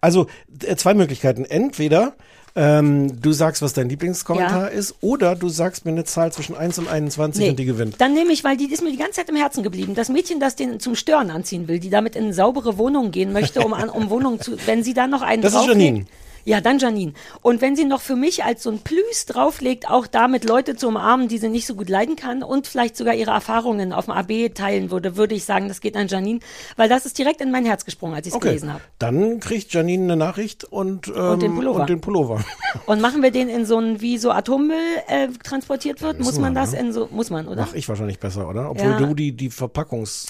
Also 0.00 0.26
äh, 0.64 0.76
zwei 0.76 0.94
Möglichkeiten. 0.94 1.44
Entweder 1.44 2.14
ähm, 2.56 3.20
du 3.20 3.32
sagst, 3.32 3.62
was 3.62 3.72
dein 3.72 3.88
Lieblingskommentar 3.88 4.62
Ja. 4.62 4.66
ist, 4.66 4.96
oder 5.00 5.36
du 5.36 5.48
sagst 5.48 5.84
mir 5.84 5.92
eine 5.92 6.04
Zahl 6.04 6.32
zwischen 6.32 6.56
1 6.56 6.78
und 6.80 6.88
21 6.88 7.50
und 7.50 7.58
die 7.58 7.64
gewinnt. 7.64 8.00
Dann 8.00 8.14
nehme 8.14 8.32
ich, 8.32 8.42
weil 8.42 8.56
die 8.56 8.72
ist 8.72 8.82
mir 8.82 8.90
die 8.90 8.96
ganze 8.96 9.14
Zeit 9.14 9.28
im 9.28 9.36
Herzen 9.36 9.62
geblieben. 9.62 9.94
Das 9.94 10.08
Mädchen, 10.08 10.40
das 10.40 10.56
den 10.56 10.80
zum 10.80 10.96
Stören 10.96 11.30
anziehen 11.30 11.68
will, 11.68 11.78
die 11.78 11.90
damit 11.90 12.16
in 12.16 12.32
saubere 12.32 12.76
Wohnungen 12.76 13.12
gehen 13.12 13.32
möchte, 13.32 13.60
um, 13.60 13.74
an, 13.74 13.88
um 13.88 14.10
Wohnungen 14.10 14.40
zu, 14.40 14.56
wenn 14.66 14.82
sie 14.82 14.94
da 14.94 15.06
noch 15.06 15.22
einen 15.22 15.42
Das 15.42 15.54
ist. 15.54 15.66
Janine. 15.66 16.06
Ja, 16.48 16.62
dann 16.62 16.78
Janine. 16.78 17.12
Und 17.42 17.60
wenn 17.60 17.76
sie 17.76 17.84
noch 17.84 18.00
für 18.00 18.16
mich 18.16 18.42
als 18.42 18.62
so 18.62 18.70
ein 18.70 18.78
Plüs 18.78 19.26
drauflegt, 19.26 19.90
auch 19.90 20.06
damit 20.06 20.44
Leute 20.48 20.76
zu 20.76 20.88
umarmen, 20.88 21.28
die 21.28 21.36
sie 21.36 21.50
nicht 21.50 21.66
so 21.66 21.74
gut 21.74 21.90
leiden 21.90 22.16
kann 22.16 22.42
und 22.42 22.66
vielleicht 22.66 22.96
sogar 22.96 23.12
ihre 23.14 23.32
Erfahrungen 23.32 23.92
auf 23.92 24.06
dem 24.06 24.12
AB 24.14 24.54
teilen 24.54 24.90
würde, 24.90 25.16
würde 25.18 25.34
ich 25.34 25.44
sagen, 25.44 25.68
das 25.68 25.82
geht 25.82 25.94
an 25.94 26.08
Janine, 26.08 26.40
weil 26.76 26.88
das 26.88 27.04
ist 27.04 27.18
direkt 27.18 27.42
in 27.42 27.50
mein 27.50 27.66
Herz 27.66 27.84
gesprungen, 27.84 28.14
als 28.14 28.26
ich 28.26 28.32
es 28.32 28.36
Okay, 28.36 28.48
gelesen 28.48 28.72
habe. 28.72 28.82
dann 28.98 29.40
kriegt 29.40 29.74
Janine 29.74 30.04
eine 30.04 30.16
Nachricht 30.16 30.64
und, 30.64 31.08
ähm, 31.14 31.38
den 31.38 31.54
Pullover. 31.54 31.80
Und 31.80 31.90
den 31.90 32.00
Pullover. 32.00 32.42
Und 32.86 33.02
machen 33.02 33.22
wir 33.22 33.30
den 33.30 33.50
in 33.50 33.66
so 33.66 33.78
ein, 33.78 34.00
wie 34.00 34.16
so 34.16 34.30
Atommüll 34.30 34.76
äh, 35.08 35.28
transportiert 35.44 36.00
wird, 36.00 36.18
muss 36.20 36.38
man 36.38 36.54
wir, 36.54 36.60
das 36.62 36.72
ne? 36.72 36.78
in 36.80 36.92
so, 36.94 37.08
muss 37.10 37.28
man, 37.28 37.46
oder? 37.46 37.60
Mach 37.62 37.74
ich 37.74 37.86
wahrscheinlich 37.90 38.18
besser, 38.20 38.48
oder? 38.48 38.70
Obwohl 38.70 38.92
Ja. 38.92 38.96
du 38.96 39.12
die, 39.14 39.32
die 39.32 39.50
Verpackungs 39.50 40.28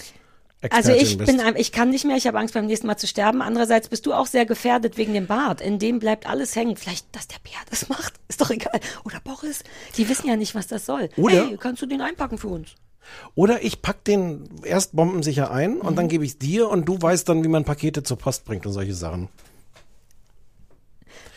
Also 0.71 0.93
ich 0.93 1.17
bist. 1.19 1.31
bin, 1.37 1.41
ich 1.57 1.71
kann 1.71 1.91
nicht 1.91 2.05
mehr, 2.05 2.17
ich 2.17 2.27
habe 2.27 2.39
Angst 2.39 2.55
beim 2.55 2.67
nächsten 2.67 2.89
Mal 2.89 2.97
zu 2.97 3.07
sterben. 3.07 3.43
Andererseits 3.43 3.89
bist 3.89 4.07
du 4.07 4.13
auch 4.13 4.27
sehr 4.27 4.45
gefährdet 4.45 4.97
wegen 4.97 5.15
dem 5.15 5.27
Bart. 5.29 5.61
In 5.61 5.79
dem 5.79 6.01
bleibt 6.01 6.27
alles 6.29 6.57
hängen. 6.57 6.77
Vielleicht, 6.77 7.07
dass 7.15 7.29
der 7.29 7.39
Bär 7.45 7.53
das 7.71 7.89
macht, 7.89 8.15
ist 8.29 8.41
doch 8.41 8.51
egal. 8.51 8.81
Oder 9.05 9.21
Boris, 9.23 9.63
die 9.97 10.09
wissen 10.09 10.27
ja 10.27 10.35
nicht, 10.37 10.55
was 10.57 10.67
das 10.67 10.85
soll. 10.85 11.11
Oder- 11.17 11.47
hey, 11.47 11.57
kannst 11.61 11.81
du 11.83 11.87
den 11.87 12.01
einpacken 12.01 12.39
für 12.39 12.49
uns? 12.49 12.71
Oder 13.35 13.63
ich 13.65 13.81
pack 13.83 14.05
den 14.05 14.49
erst 14.65 14.95
bombensicher 14.95 15.51
ein 15.51 15.81
und 15.81 15.93
Mhm. 15.93 15.97
dann 15.97 16.09
gebe 16.09 16.25
ich 16.27 16.39
dir 16.39 16.69
und 16.69 16.85
du 16.87 17.01
weißt 17.01 17.29
dann, 17.29 17.43
wie 17.45 17.49
man 17.49 17.65
Pakete 17.65 18.03
zur 18.03 18.19
Post 18.19 18.45
bringt 18.45 18.67
und 18.67 18.73
solche 18.73 18.95
Sachen. 18.95 19.29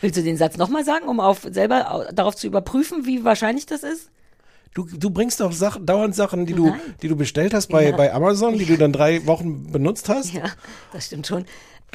Willst 0.00 0.16
du 0.16 0.22
den 0.22 0.36
Satz 0.36 0.56
nochmal 0.56 0.84
sagen, 0.84 1.06
um 1.06 1.20
auf 1.20 1.46
selber 1.48 1.92
au- 1.94 2.12
darauf 2.12 2.34
zu 2.36 2.46
überprüfen, 2.46 3.06
wie 3.06 3.24
wahrscheinlich 3.24 3.66
das 3.66 3.84
ist? 3.84 4.10
Du, 4.74 4.86
du 4.86 5.10
bringst 5.10 5.40
doch 5.40 5.52
Sachen, 5.52 5.84
dauernd 5.84 6.14
Sachen, 6.14 6.46
die 6.46 6.54
du, 6.54 6.74
die 7.02 7.08
du 7.08 7.14
bestellt 7.16 7.52
hast 7.52 7.66
bei, 7.68 7.90
Ja. 7.90 7.96
bei 7.96 8.12
Amazon, 8.12 8.56
die 8.56 8.64
du 8.64 8.78
dann 8.78 8.92
drei 8.92 9.26
Wochen 9.26 9.70
benutzt 9.70 10.08
hast. 10.08 10.32
Ja, 10.32 10.44
das 10.92 11.06
stimmt 11.06 11.26
schon. 11.26 11.44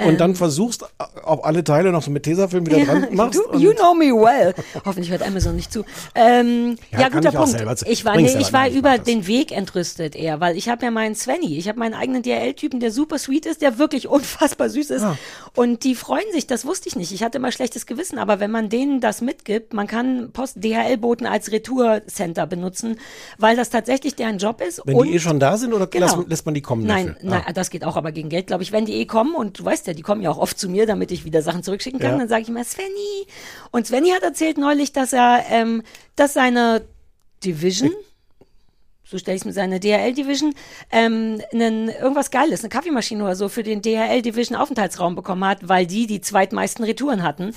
Und 0.05 0.19
dann 0.19 0.35
versuchst, 0.35 0.85
ob 1.23 1.45
alle 1.45 1.63
Teile 1.63 1.91
noch 1.91 2.03
so 2.03 2.11
mit 2.11 2.23
Tesafilm 2.23 2.65
wieder 2.65 2.85
dran 2.85 3.07
machst. 3.11 3.39
du, 3.51 3.57
you 3.57 3.73
know 3.73 3.93
me 3.93 4.05
well. 4.07 4.53
Hoffentlich 4.85 5.09
hört 5.11 5.23
Amazon 5.23 5.55
nicht 5.55 5.71
zu. 5.73 5.83
Ähm, 6.15 6.77
Ja, 6.91 7.01
ja, 7.01 7.09
guter 7.09 7.29
ich 7.29 7.35
Punkt. 7.35 7.83
Ich 7.87 8.05
war, 8.05 8.15
nee, 8.15 8.25
ich 8.39 8.53
war 8.53 8.61
nein, 8.61 8.71
ich 8.71 8.77
über 8.77 8.97
das. 8.97 9.05
den 9.05 9.25
Weg 9.27 9.51
entrüstet 9.51 10.15
eher, 10.15 10.39
weil 10.39 10.55
ich 10.57 10.69
habe 10.69 10.85
ja 10.85 10.91
meinen 10.91 11.15
Svenny, 11.15 11.57
ich 11.57 11.67
habe 11.67 11.79
meinen 11.79 11.93
eigenen 11.95 12.21
DRL-Typen, 12.21 12.79
der 12.79 12.91
super 12.91 13.17
sweet 13.17 13.45
ist, 13.45 13.61
der 13.61 13.77
wirklich 13.79 14.07
unfassbar 14.07 14.69
süß 14.69 14.89
ist. 14.91 15.05
Und 15.55 15.83
die 15.83 15.95
freuen 15.95 16.31
sich, 16.31 16.45
das 16.47 16.65
wusste 16.65 16.89
ich 16.89 16.95
nicht. 16.95 17.11
Ich 17.11 17.23
hatte 17.23 17.37
immer 17.39 17.51
schlechtes 17.51 17.85
Gewissen, 17.85 18.19
aber 18.19 18.39
wenn 18.39 18.51
man 18.51 18.69
denen 18.69 19.01
das 19.01 19.21
mitgibt, 19.21 19.73
man 19.73 19.87
kann 19.87 20.29
Post-DHL-Boten 20.31 21.25
als 21.25 21.51
Retour-Center 21.51 22.45
benutzen, 22.47 22.99
weil 23.37 23.55
das 23.55 23.69
tatsächlich 23.69 24.15
deren 24.15 24.37
Job 24.37 24.61
ist. 24.61 24.81
Wenn 24.85 24.97
die 25.03 25.15
eh 25.15 25.19
schon 25.19 25.39
da 25.39 25.57
sind 25.57 25.73
oder 25.73 25.87
Genau. 25.87 26.05
lässt, 26.17 26.29
lässt 26.29 26.45
man 26.45 26.53
die 26.53 26.61
kommen 26.61 26.85
Nein, 26.85 27.07
dafür? 27.15 27.29
nein, 27.29 27.43
Ah. 27.47 27.53
das 27.53 27.69
geht 27.69 27.83
auch 27.83 27.95
aber 27.95 28.11
gegen 28.11 28.29
Geld, 28.29 28.47
glaube 28.47 28.61
ich. 28.63 28.71
Wenn 28.71 28.85
die 28.85 28.93
eh 28.95 29.05
kommen 29.05 29.33
und 29.35 29.59
du 29.59 29.65
weißt 29.65 29.87
ja, 29.88 29.94
die 29.94 30.01
kommen 30.03 30.22
ja 30.22 30.29
auch 30.29 30.38
oft 30.38 30.60
zu 30.60 30.70
mir, 30.70 30.86
damit 30.86 31.12
ich 31.12 31.25
wieder 31.25 31.41
Sachen 31.41 31.63
zurückschicken 31.63 32.00
kann, 32.00 32.12
Ja. 32.12 32.17
dann 32.17 32.27
sage 32.29 32.44
ich 32.44 32.50
immer 32.50 32.63
Svenny. 32.63 33.27
Und 33.72 33.88
Svenny 33.88 34.10
hat 34.10 34.24
erzählt 34.24 34.58
neulich, 34.58 34.91
dass 34.94 35.13
er, 35.13 35.44
ähm, 35.50 35.84
dass 36.15 36.34
seine 36.34 36.82
Division, 37.44 37.91
so 39.03 39.17
stelle 39.17 39.36
ich 39.36 39.41
es 39.41 39.46
mit 39.46 39.56
seiner 39.56 39.79
DHL-Division, 39.79 40.53
ähm, 40.91 41.41
einen, 41.53 41.89
irgendwas 41.89 42.29
Geiles, 42.32 42.62
eine 42.62 42.70
Kaffeemaschine 42.70 43.24
oder 43.24 43.36
so 43.36 43.48
für 43.50 43.63
den 43.63 43.82
DHL-Division-Aufenthaltsraum 43.82 45.15
bekommen 45.15 45.46
hat, 45.46 45.67
weil 45.70 45.88
die 45.88 46.08
die 46.08 46.20
zweitmeisten 46.22 46.84
Retouren 46.84 47.24
hatten. 47.24 47.53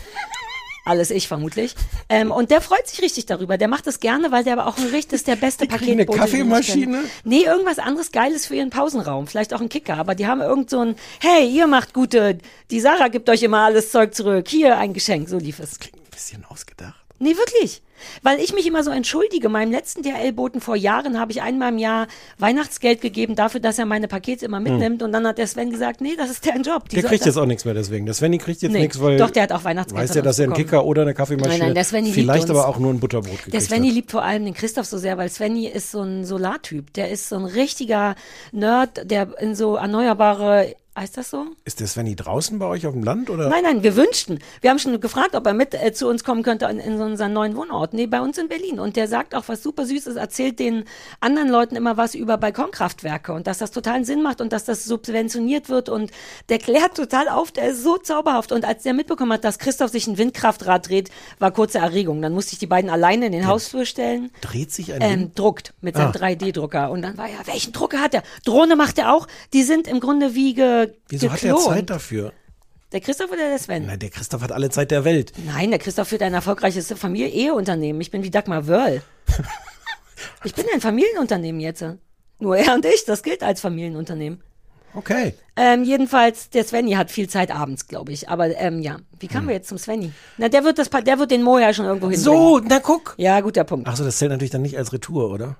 Alles 0.90 1.12
ich 1.12 1.28
vermutlich. 1.28 1.76
Ähm, 2.08 2.32
und 2.32 2.50
der 2.50 2.60
freut 2.60 2.88
sich 2.88 3.00
richtig 3.00 3.24
darüber. 3.26 3.56
Der 3.56 3.68
macht 3.68 3.86
das 3.86 4.00
gerne, 4.00 4.32
weil 4.32 4.42
der 4.42 4.54
aber 4.54 4.66
auch 4.66 4.76
ein 4.76 4.88
richtig, 4.88 5.12
ist 5.12 5.28
der 5.28 5.36
beste 5.36 5.68
eine 5.68 5.78
Paketbote. 5.78 6.10
ich 6.10 6.20
Kaffeemaschine? 6.20 7.04
Nee, 7.22 7.44
irgendwas 7.44 7.78
anderes 7.78 8.10
Geiles 8.10 8.46
für 8.46 8.56
ihren 8.56 8.70
Pausenraum. 8.70 9.28
Vielleicht 9.28 9.54
auch 9.54 9.60
ein 9.60 9.68
Kicker. 9.68 9.98
Aber 9.98 10.16
die 10.16 10.26
haben 10.26 10.40
irgend 10.40 10.68
so 10.68 10.80
ein, 10.80 10.96
hey, 11.20 11.48
ihr 11.48 11.68
macht 11.68 11.94
gute, 11.94 12.38
die 12.72 12.80
Sarah 12.80 13.06
gibt 13.06 13.30
euch 13.30 13.44
immer 13.44 13.58
alles 13.58 13.92
Zeug 13.92 14.16
zurück. 14.16 14.48
Hier 14.48 14.78
ein 14.78 14.92
Geschenk. 14.92 15.28
So 15.28 15.38
lief 15.38 15.60
es. 15.60 15.78
Ein 15.78 16.10
bisschen 16.10 16.44
ausgedacht. 16.46 16.96
Nee, 17.20 17.36
wirklich. 17.36 17.82
Weil 18.22 18.40
ich 18.40 18.52
mich 18.54 18.66
immer 18.66 18.82
so 18.84 18.90
entschuldige. 18.90 19.48
Meinem 19.48 19.72
letzten 19.72 20.02
DRL-Boten 20.02 20.60
vor 20.60 20.76
Jahren 20.76 21.18
habe 21.18 21.32
ich 21.32 21.42
einmal 21.42 21.70
im 21.72 21.78
Jahr 21.78 22.06
Weihnachtsgeld 22.38 23.00
gegeben 23.00 23.34
dafür, 23.36 23.60
dass 23.60 23.78
er 23.78 23.86
meine 23.86 24.08
Pakete 24.08 24.44
immer 24.44 24.60
mitnimmt. 24.60 25.02
Und 25.02 25.12
dann 25.12 25.26
hat 25.26 25.38
der 25.38 25.46
Sven 25.46 25.70
gesagt, 25.70 26.00
nee, 26.00 26.14
das 26.16 26.30
ist 26.30 26.44
deren 26.44 26.62
Job. 26.62 26.88
Die 26.88 26.96
Der 26.96 27.04
kriegt 27.04 27.24
jetzt 27.26 27.36
auch 27.36 27.46
nichts 27.46 27.64
mehr 27.64 27.74
deswegen. 27.74 28.06
Der 28.06 28.14
Svenny 28.14 28.38
kriegt 28.38 28.62
jetzt 28.62 28.72
Nee, 28.72 28.80
nichts, 28.82 29.00
weil. 29.00 29.16
doch, 29.18 29.30
der 29.30 29.44
hat 29.44 29.52
auch 29.52 29.64
Weihnachtsgeld 29.64 30.02
Weiß 30.08 30.14
ja, 30.14 30.22
dass 30.22 30.38
er 30.38 30.44
einen. 30.44 30.54
Kicker 30.54 30.84
oder 30.84 31.02
eine 31.02 31.14
Kaffeemaschine. 31.14 31.58
Nein, 31.58 31.66
nein, 31.68 31.74
der 31.74 31.84
Svenny 31.84 32.06
liebt 32.08 32.14
Vielleicht 32.14 32.50
aber 32.50 32.68
auch 32.68 32.78
nur 32.78 32.92
ein 32.92 33.00
Butterbrot 33.00 33.36
gekriegt 33.36 33.54
Der 33.54 33.60
Svenny 33.60 33.88
hat. 33.88 33.94
liebt 33.94 34.10
vor 34.10 34.22
allem 34.22 34.44
den 34.44 34.54
Christoph 34.54 34.86
so 34.86 34.98
sehr, 34.98 35.16
weil 35.18 35.28
Svenny 35.28 35.66
ist 35.66 35.90
so 35.90 36.02
ein 36.02 36.24
Solartyp. 36.24 36.92
Der 36.94 37.10
ist 37.10 37.28
so 37.28 37.36
ein 37.36 37.44
richtiger 37.44 38.14
Nerd, 38.52 39.10
der 39.10 39.28
in 39.40 39.54
so 39.54 39.76
erneuerbare, 39.76 40.74
heißt 41.00 41.16
das 41.16 41.30
so? 41.30 41.46
Ist 41.64 41.80
der 41.80 41.86
Svenny 41.86 42.14
draußen 42.14 42.58
bei 42.58 42.66
euch 42.66 42.86
auf 42.86 42.92
dem 42.92 43.02
Land 43.02 43.30
oder? 43.30 43.48
Nein, 43.48 43.62
nein, 43.62 43.82
wir 43.82 43.96
wünschten. 43.96 44.38
Wir 44.60 44.70
haben 44.70 44.78
schon 44.78 45.00
gefragt, 45.00 45.34
ob 45.34 45.46
er 45.46 45.54
mit 45.54 45.74
äh, 45.74 45.92
zu 45.92 46.08
uns 46.08 46.24
kommen 46.24 46.42
könnte 46.42 46.66
in, 46.66 46.78
in 46.78 47.00
unseren 47.00 47.32
neuen 47.32 47.56
Wohnort. 47.56 47.94
Nee, 47.94 48.06
bei 48.06 48.20
uns 48.20 48.38
in 48.38 48.48
Berlin. 48.48 48.78
Und 48.78 48.96
der 48.96 49.08
sagt 49.08 49.34
auch 49.34 49.44
was 49.48 49.62
super 49.62 49.86
Süßes, 49.86 50.16
erzählt 50.16 50.58
den 50.58 50.84
anderen 51.20 51.48
Leuten 51.48 51.74
immer 51.76 51.96
was 51.96 52.14
über 52.14 52.36
Balkonkraftwerke 52.36 53.32
und 53.32 53.46
dass 53.46 53.58
das 53.58 53.70
totalen 53.70 54.04
Sinn 54.04 54.22
macht 54.22 54.40
und 54.40 54.52
dass 54.52 54.64
das 54.64 54.84
subventioniert 54.84 55.68
wird. 55.68 55.88
Und 55.88 56.10
der 56.48 56.58
klärt 56.58 56.96
total 56.96 57.28
auf, 57.28 57.50
der 57.50 57.70
ist 57.70 57.82
so 57.82 57.96
zauberhaft. 57.96 58.52
Und 58.52 58.64
als 58.64 58.82
der 58.82 58.92
mitbekommen 58.94 59.32
hat, 59.32 59.44
dass 59.44 59.58
Christoph 59.58 59.90
sich 59.90 60.06
ein 60.06 60.18
Windkraftrad 60.18 60.88
dreht, 60.88 61.10
war 61.38 61.50
kurze 61.50 61.78
Erregung. 61.78 62.20
Dann 62.22 62.32
musste 62.34 62.52
ich 62.52 62.58
die 62.58 62.66
beiden 62.66 62.90
alleine 62.90 63.26
in 63.26 63.32
den 63.32 63.46
Hausflur 63.46 63.86
stellen. 63.86 64.30
Dreht 64.42 64.70
sich 64.72 64.92
ein 64.92 65.00
Ähm, 65.02 65.32
druckt 65.34 65.72
mit 65.80 65.96
seinem 65.96 66.08
Ah. 66.10 66.16
3D-Drucker. 66.18 66.90
Und 66.90 67.02
dann 67.02 67.16
war 67.16 67.26
ja, 67.26 67.38
welchen 67.46 67.72
Drucker 67.72 68.00
hat 68.00 68.14
er? 68.14 68.22
Drohne 68.44 68.76
macht 68.76 68.98
er 68.98 69.14
auch. 69.14 69.26
Die 69.52 69.62
sind 69.62 69.86
im 69.88 70.00
Grunde 70.00 70.34
wie 70.34 70.54
ge 70.54 70.89
Wieso 71.08 71.30
hat 71.30 71.42
er 71.42 71.54
geklont. 71.54 71.74
Zeit 71.74 71.90
dafür? 71.90 72.32
Der 72.92 73.00
Christoph 73.00 73.30
oder 73.30 73.48
der 73.48 73.58
Sven? 73.58 73.86
Nein, 73.86 73.98
der 74.00 74.10
Christoph 74.10 74.42
hat 74.42 74.50
alle 74.52 74.68
Zeit 74.70 74.90
der 74.90 75.04
Welt. 75.04 75.32
Nein, 75.46 75.70
der 75.70 75.78
Christoph 75.78 76.08
führt 76.08 76.22
ein 76.22 76.34
erfolgreiches 76.34 76.92
Familie-Eheunternehmen. 76.92 78.00
Ich 78.00 78.10
bin 78.10 78.22
wie 78.24 78.30
Dagmar 78.30 78.66
Wörl. 78.66 79.02
ich 80.44 80.54
bin 80.54 80.64
ein 80.74 80.80
Familienunternehmen 80.80 81.60
jetzt. 81.60 81.84
Nur 82.38 82.56
er 82.56 82.74
und 82.74 82.84
ich, 82.84 83.04
das 83.04 83.22
gilt 83.22 83.42
als 83.42 83.60
Familienunternehmen. 83.60 84.42
Okay. 84.94 85.34
Ähm, 85.54 85.84
jedenfalls, 85.84 86.50
der 86.50 86.64
Svenny 86.64 86.92
hat 86.92 87.12
viel 87.12 87.28
Zeit 87.28 87.52
abends, 87.54 87.86
glaube 87.86 88.10
ich. 88.10 88.28
Aber 88.28 88.48
ähm, 88.58 88.80
ja, 88.80 88.96
wie 89.20 89.28
kamen 89.28 89.46
wir 89.46 89.54
jetzt 89.54 89.68
zum 89.68 89.78
Svenny? 89.78 90.10
Na, 90.36 90.48
der 90.48 90.64
wird 90.64 90.78
das, 90.78 90.88
Pa- 90.88 91.00
der 91.00 91.18
wird 91.20 91.30
den 91.30 91.44
Mo 91.44 91.58
ja 91.58 91.72
schon 91.72 91.84
irgendwo 91.84 92.10
hinbringen. 92.10 92.24
So, 92.24 92.58
na 92.58 92.80
guck. 92.80 93.14
Ja, 93.16 93.40
guter 93.40 93.62
Punkt. 93.62 93.86
Achso, 93.86 94.02
das 94.02 94.18
zählt 94.18 94.32
natürlich 94.32 94.50
dann 94.50 94.62
nicht 94.62 94.76
als 94.76 94.92
Retour, 94.92 95.30
oder? 95.30 95.56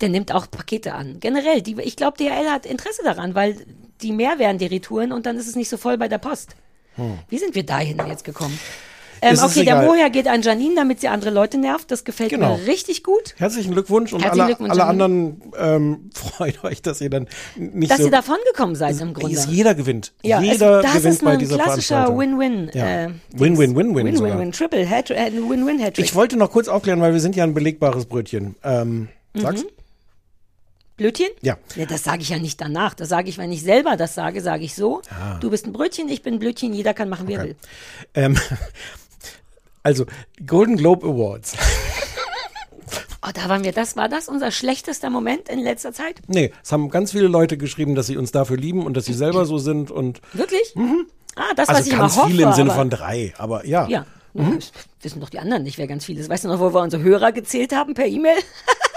Der 0.00 0.08
nimmt 0.08 0.32
auch 0.32 0.50
Pakete 0.50 0.94
an. 0.94 1.18
Generell, 1.20 1.60
die, 1.62 1.76
ich 1.80 1.96
glaube, 1.96 2.16
DHL 2.18 2.50
hat 2.50 2.66
Interesse 2.66 3.02
daran, 3.04 3.34
weil 3.34 3.56
die 4.00 4.12
mehr 4.12 4.38
werden 4.38 4.58
die 4.58 4.66
Retouren 4.66 5.10
und 5.12 5.26
dann 5.26 5.36
ist 5.36 5.48
es 5.48 5.56
nicht 5.56 5.68
so 5.68 5.76
voll 5.76 5.98
bei 5.98 6.06
der 6.08 6.18
Post. 6.18 6.54
Wie 7.28 7.38
sind 7.38 7.54
wir 7.54 7.64
dahin 7.64 8.00
jetzt 8.08 8.24
gekommen? 8.24 8.58
Ähm, 9.20 9.30
Hm. 9.30 9.34
Ist 9.34 9.42
okay, 9.44 9.64
der. 9.64 9.82
Moja 9.82 10.08
geht 10.10 10.28
an 10.28 10.42
Janine, 10.42 10.76
damit 10.76 11.00
sie 11.00 11.08
andere 11.08 11.30
Leute 11.30 11.58
nervt. 11.58 11.90
Das 11.90 12.04
gefällt 12.04 12.30
Genau. 12.30 12.56
mir 12.56 12.66
richtig 12.68 13.02
gut. 13.02 13.34
Herzlichen 13.36 13.72
Glückwunsch 13.72 14.12
und 14.12 14.20
Herzlichen 14.22 14.42
alle, 14.42 14.54
Glückwunsch, 14.54 14.70
alle 14.70 14.84
anderen 14.84 15.42
ähm, 15.58 16.10
freut 16.14 16.62
euch, 16.62 16.82
dass 16.82 17.00
ihr 17.00 17.10
dann 17.10 17.26
nicht 17.56 17.90
Dass 17.90 17.98
so. 17.98 18.04
ihr 18.04 18.10
davon 18.12 18.36
gekommen 18.52 18.76
seid 18.76 19.00
im 19.00 19.14
Grunde. 19.14 19.34
ist, 19.34 19.48
jeder 19.48 19.74
gewinnt. 19.74 20.12
ja, 20.22 20.40
jeder 20.40 20.82
das 20.82 20.92
gewinnt 20.94 21.14
ist 21.14 21.24
bei 21.24 21.30
ein 21.32 21.38
dieser 21.40 21.56
klassischer 21.56 22.06
Veranstaltung. 22.06 22.38
Win-Win. 22.38 22.70
Ja. 22.74 22.86
Äh, 23.06 23.10
Win-win-win-win 23.32 24.06
Dings. 24.06 24.18
sogar. 24.18 24.32
Win-win-win, 24.38 24.52
Triple, 24.52 24.80
äh, 24.82 25.32
Win-Win-Hattrick. 25.32 26.04
Ich 26.04 26.14
wollte 26.14 26.36
noch 26.36 26.52
kurz 26.52 26.68
aufklären, 26.68 27.00
weil 27.00 27.12
wir 27.12 27.20
sind 27.20 27.34
ja 27.34 27.42
ein 27.42 27.54
belegbares 27.54 28.06
Brötchen. 28.06 28.54
Ähm, 28.62 29.08
sag's? 29.34 29.64
Blödchen? 30.98 31.28
Ja. 31.40 31.56
ja 31.76 31.86
das 31.86 32.04
sage 32.04 32.20
ich 32.20 32.28
ja 32.28 32.38
nicht 32.38 32.60
danach. 32.60 32.92
Das 32.92 33.08
sage 33.08 33.30
ich, 33.30 33.38
wenn 33.38 33.50
ich 33.50 33.62
selber 33.62 33.96
das 33.96 34.14
sage, 34.14 34.42
sage 34.42 34.64
ich 34.64 34.74
so. 34.74 35.00
Du 35.40 35.48
bist 35.48 35.64
ein 35.66 35.72
Brötchen, 35.72 36.10
ich 36.10 36.22
bin 36.22 36.34
ein 36.34 36.38
Blödchen, 36.38 36.74
jeder 36.74 36.92
kann 36.92 37.08
machen, 37.08 37.26
wie 37.28 37.34
er 37.34 37.44
will. 37.44 37.56
Ähm, 38.14 38.38
also, 39.82 40.04
Golden 40.46 40.76
Globe 40.76 41.06
Awards. 41.06 41.56
Oh, 43.20 43.30
da 43.34 43.48
waren 43.48 43.64
wir. 43.64 43.72
Das 43.72 43.96
war 43.96 44.08
das 44.08 44.28
unser 44.28 44.52
schlechtester 44.52 45.10
Moment 45.10 45.48
in 45.48 45.58
letzter 45.58 45.92
Zeit? 45.92 46.22
Nee, 46.28 46.52
es 46.62 46.70
haben 46.70 46.88
ganz 46.88 47.10
viele 47.10 47.26
Leute 47.26 47.58
geschrieben, 47.58 47.96
dass 47.96 48.06
sie 48.06 48.16
uns 48.16 48.30
dafür 48.30 48.56
lieben 48.56 48.86
und 48.86 48.96
dass 48.96 49.06
sie 49.06 49.12
selber 49.12 49.44
so 49.44 49.58
sind 49.58 49.90
und 49.90 50.22
Wirklich? 50.32 50.72
Ah, 51.34 51.52
das, 51.56 51.68
was 51.68 51.76
also 51.76 51.90
ich 51.90 51.98
ganz 51.98 52.14
immer 52.14 52.22
hoffe. 52.22 52.30
viele 52.30 52.42
im 52.44 52.52
Sinne 52.52 52.70
von 52.70 52.88
drei, 52.88 53.34
aber 53.36 53.66
ja. 53.66 53.88
Ja. 53.88 54.06
Das 54.34 54.72
wissen 55.02 55.20
doch 55.20 55.30
die 55.30 55.40
anderen 55.40 55.64
nicht, 55.64 55.78
wer 55.78 55.88
ganz 55.88 56.04
viel 56.04 56.16
ist. 56.16 56.30
Weißt 56.30 56.44
du 56.44 56.48
noch, 56.48 56.60
wo 56.60 56.72
wir 56.72 56.80
unsere 56.80 57.02
Hörer 57.02 57.32
gezählt 57.32 57.74
haben 57.74 57.94
per 57.94 58.06
E-Mail? 58.06 58.38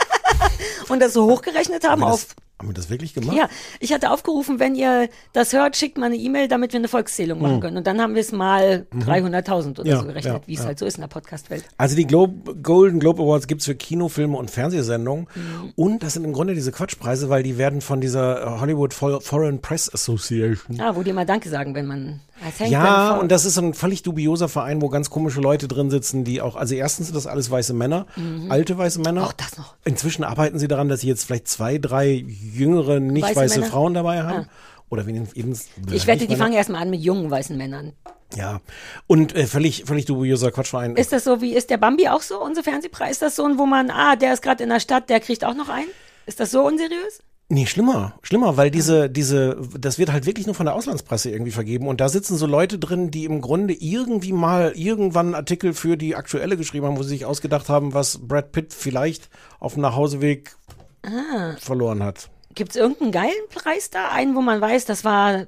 Und 0.89 1.01
das 1.01 1.13
so 1.13 1.25
hochgerechnet 1.29 1.83
haben 1.83 1.91
Haben 1.91 2.01
wir, 2.01 2.07
auf. 2.13 2.25
das, 2.25 2.35
haben 2.59 2.69
wir 2.69 2.73
das 2.73 2.89
wirklich 2.89 3.13
gemacht? 3.13 3.35
Ja, 3.35 3.47
ich 3.79 3.91
hatte 3.93 4.11
aufgerufen, 4.11 4.59
wenn 4.59 4.75
ihr 4.75 5.09
das 5.33 5.53
hört, 5.53 5.75
schickt 5.77 5.97
mal 5.97 6.07
eine 6.07 6.15
E-Mail, 6.17 6.47
damit 6.47 6.73
wir 6.73 6.79
eine 6.79 6.87
Volkszählung 6.87 7.41
machen 7.41 7.59
können. 7.59 7.77
Und 7.77 7.87
dann 7.87 7.99
haben 8.01 8.13
wir 8.13 8.21
es 8.21 8.31
mal 8.31 8.85
300.000 8.93 9.79
oder 9.79 9.83
Mhm. 9.83 9.89
Ja, 9.89 9.99
so 9.99 10.05
gerechnet, 10.05 10.33
ja, 10.33 10.41
wie 10.47 10.53
es 10.53 10.59
ja. 10.59 10.65
halt 10.67 10.79
so 10.79 10.85
ist 10.85 10.95
in 10.95 11.01
der 11.01 11.07
Podcast-Welt. 11.07 11.63
Also 11.77 11.95
die 11.95 12.05
Globe, 12.05 12.55
Golden 12.61 12.99
Globe 12.99 13.21
Awards 13.23 13.47
gibt's 13.47 13.65
für 13.65 13.75
Kinofilme 13.75 14.37
und 14.37 14.51
Fernsehsendungen. 14.51 15.27
Mhm. 15.33 15.73
Und 15.75 16.03
das 16.03 16.13
sind 16.13 16.23
im 16.23 16.33
Grunde 16.33 16.53
diese 16.53 16.71
Quatschpreise, 16.71 17.29
weil 17.29 17.43
die 17.43 17.57
werden 17.57 17.81
von 17.81 17.99
dieser 18.01 18.41
äh, 18.57 18.59
Hollywood 18.59 18.93
For- 18.93 19.21
Foreign 19.21 19.61
Press 19.61 19.91
Association. 19.93 20.79
Ah, 20.79 20.95
wo 20.95 21.03
die 21.03 21.13
mal 21.13 21.25
Danke 21.25 21.49
sagen, 21.49 21.73
wenn 21.75 21.87
man 21.87 22.19
Ja, 22.67 23.17
und 23.17 23.31
das 23.31 23.45
ist 23.45 23.55
so 23.55 23.61
ein 23.61 23.73
völlig 23.73 24.03
dubioser 24.03 24.49
Verein, 24.49 24.81
wo 24.81 24.89
ganz 24.89 25.09
komische 25.09 25.41
Leute 25.41 25.67
drin 25.67 25.89
sitzen, 25.89 26.23
die 26.23 26.41
auch, 26.41 26.55
also 26.55 26.75
erstens 26.75 27.07
sind 27.07 27.15
das 27.15 27.27
alles 27.27 27.51
weiße 27.51 27.73
Männer, 27.73 28.05
alte 28.49 28.77
weiße 28.77 28.99
Männer. 28.99 29.21
Mhm. 29.21 29.27
Auch 29.27 29.33
das 29.33 29.57
noch. 29.57 29.75
Inzwischen 29.83 30.23
arbeiten 30.23 30.59
sie 30.59 30.67
daran, 30.67 30.89
dass 30.89 31.01
sie 31.01 31.07
jetzt 31.07 31.25
vielleicht 31.25 31.47
zwei, 31.47 31.77
drei 31.77 32.11
jüngere, 32.13 32.99
nicht 32.99 33.23
Weiße 33.23 33.35
weiße? 33.35 33.63
Ah. 33.63 33.65
Frauen 33.65 33.93
dabei 33.93 34.23
haben. 34.23 34.47
Oder 34.89 35.05
wenigstens. 35.05 35.69
Ich 35.89 36.05
wette, 36.05 36.27
die 36.27 36.35
fangen 36.35 36.53
erstmal 36.53 36.81
an 36.81 36.89
mit 36.89 37.01
jungen 37.01 37.31
weißen 37.31 37.55
Männern. 37.55 37.93
Ja. 38.35 38.61
Und 39.07 39.35
äh, 39.35 39.47
völlig, 39.47 39.85
völlig 39.85 40.05
dubioser 40.05 40.51
Quatschverein. 40.51 40.95
Ist 40.95 41.13
das 41.13 41.23
so 41.23 41.41
wie, 41.41 41.53
ist 41.53 41.69
der 41.69 41.77
Bambi 41.77 42.07
auch 42.07 42.21
so, 42.21 42.41
unser 42.41 42.63
Fernsehpreis? 42.63 43.11
Ist 43.11 43.21
das 43.21 43.35
so 43.35 43.45
ein, 43.45 43.57
wo 43.57 43.65
man, 43.65 43.89
ah, 43.89 44.15
der 44.15 44.33
ist 44.33 44.41
gerade 44.41 44.63
in 44.63 44.69
der 44.69 44.79
Stadt, 44.79 45.09
der 45.09 45.19
kriegt 45.19 45.43
auch 45.45 45.53
noch 45.53 45.69
einen? 45.69 45.87
Ist 46.25 46.39
das 46.39 46.51
so 46.51 46.61
unseriös? 46.61 47.21
Nee, 47.53 47.65
schlimmer, 47.65 48.13
schlimmer, 48.21 48.55
weil 48.55 48.71
diese, 48.71 49.09
diese, 49.09 49.57
das 49.77 49.99
wird 49.99 50.09
halt 50.13 50.25
wirklich 50.25 50.45
nur 50.45 50.55
von 50.55 50.65
der 50.65 50.73
Auslandspresse 50.73 51.29
irgendwie 51.31 51.51
vergeben 51.51 51.87
und 51.87 51.99
da 51.99 52.07
sitzen 52.07 52.37
so 52.37 52.45
Leute 52.45 52.79
drin, 52.79 53.11
die 53.11 53.25
im 53.25 53.41
Grunde 53.41 53.73
irgendwie 53.73 54.31
mal 54.31 54.71
irgendwann 54.73 55.25
einen 55.27 55.35
Artikel 55.35 55.73
für 55.73 55.97
die 55.97 56.15
aktuelle 56.15 56.55
geschrieben 56.55 56.85
haben, 56.85 56.97
wo 56.97 57.03
sie 57.03 57.09
sich 57.09 57.25
ausgedacht 57.25 57.67
haben, 57.67 57.93
was 57.93 58.19
Brad 58.25 58.53
Pitt 58.53 58.73
vielleicht 58.73 59.29
auf 59.59 59.73
dem 59.73 59.81
Nachhauseweg 59.81 60.55
verloren 61.59 62.01
hat. 62.03 62.29
Gibt 62.55 62.71
es 62.71 62.75
irgendeinen 62.77 63.11
geilen 63.11 63.47
Preis 63.53 63.89
da? 63.89 64.09
Einen, 64.11 64.35
wo 64.35 64.41
man 64.41 64.61
weiß, 64.61 64.85
das 64.85 65.03
war 65.03 65.45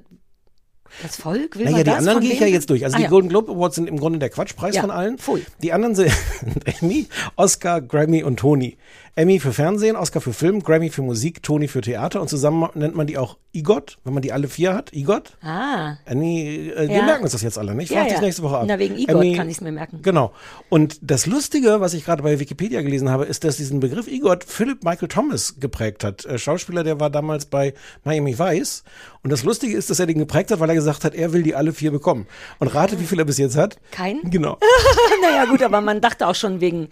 das 1.02 1.16
Volk? 1.16 1.56
Will 1.58 1.64
Naja, 1.64 1.78
die 1.78 1.84
das? 1.84 1.96
anderen 1.98 2.20
gehe 2.20 2.32
ich 2.32 2.40
ja 2.40 2.46
jetzt 2.46 2.70
durch. 2.70 2.84
Also 2.84 2.94
Ah, 2.94 2.98
die 2.98 3.04
ja. 3.04 3.08
Golden 3.10 3.28
Globe 3.28 3.50
Awards 3.52 3.74
sind 3.76 3.88
im 3.88 3.98
Grunde 3.98 4.18
der 4.20 4.30
Quatschpreis 4.30 4.74
Ja, 4.76 4.82
von 4.82 4.90
allen. 4.90 5.18
pfui. 5.18 5.44
Die 5.62 5.72
anderen 5.72 5.94
sind 5.94 6.12
Emmy, 6.80 7.06
Oscar, 7.36 7.80
Grammy 7.80 8.22
und 8.22 8.38
Tony. 8.38 8.76
Emmy 9.16 9.38
für 9.38 9.52
Fernsehen, 9.52 9.94
Oscar 9.94 10.20
für 10.20 10.32
Film, 10.32 10.60
Grammy 10.60 10.90
für 10.90 11.02
Musik, 11.02 11.40
Tony 11.40 11.68
für 11.68 11.80
Theater 11.82 12.20
und 12.20 12.28
zusammen 12.28 12.68
nennt 12.74 12.96
man 12.96 13.06
die 13.06 13.16
auch 13.16 13.36
IGOT, 13.52 13.98
wenn 14.02 14.12
man 14.12 14.22
die 14.22 14.32
alle 14.32 14.48
vier 14.48 14.74
hat. 14.74 14.92
IGOT. 14.92 15.36
Ah. 15.40 15.94
Annie, 16.04 16.72
äh, 16.72 16.88
wir 16.88 16.96
Ja. 16.96 17.04
merken 17.04 17.22
uns 17.22 17.30
das 17.30 17.42
jetzt 17.42 17.56
alle, 17.56 17.76
nicht? 17.76 17.90
Ich 17.92 17.96
Ja, 17.96 18.02
dich 18.02 18.14
ja. 18.14 18.20
nächste 18.20 18.42
Woche 18.42 18.58
ab. 18.58 18.64
Na, 18.66 18.76
wegen 18.80 18.96
IGOT 18.98 19.14
Emmy- 19.14 19.36
kann 19.36 19.48
ich's 19.48 19.60
mir 19.60 19.70
merken. 19.70 20.00
Genau. 20.02 20.32
Und 20.68 20.98
das 21.00 21.26
Lustige, 21.26 21.80
was 21.80 21.94
ich 21.94 22.04
gerade 22.04 22.24
bei 22.24 22.40
Wikipedia 22.40 22.82
gelesen 22.82 23.08
habe, 23.08 23.24
ist, 23.26 23.44
dass 23.44 23.56
diesen 23.56 23.78
Begriff 23.78 24.08
IGOT 24.08 24.42
Philip 24.42 24.82
Michael 24.82 25.06
Thomas 25.06 25.60
geprägt 25.60 26.02
hat. 26.02 26.24
Äh, 26.24 26.36
Schauspieler, 26.36 26.82
der 26.82 26.98
war 26.98 27.08
damals 27.08 27.46
bei 27.46 27.72
Miami 28.02 28.36
Vice. 28.36 28.82
Und 29.22 29.30
das 29.30 29.44
Lustige 29.44 29.76
ist, 29.76 29.90
dass 29.90 30.00
er 30.00 30.06
den 30.06 30.18
geprägt 30.18 30.50
hat, 30.50 30.58
weil 30.58 30.70
er 30.70 30.74
gesagt 30.74 31.04
hat, 31.04 31.14
er 31.14 31.32
will 31.32 31.44
die 31.44 31.54
alle 31.54 31.72
vier 31.72 31.92
bekommen. 31.92 32.26
Und 32.58 32.74
rate, 32.74 32.98
wie 32.98 33.04
viel 33.04 33.20
er 33.20 33.24
bis 33.26 33.38
jetzt 33.38 33.56
hat? 33.56 33.78
Keinen? 33.92 34.28
Genau. 34.28 34.58
naja, 35.22 35.44
gut, 35.44 35.62
aber 35.62 35.80
man 35.80 36.00
dachte 36.00 36.26
auch 36.26 36.34
schon 36.34 36.60
wegen 36.60 36.88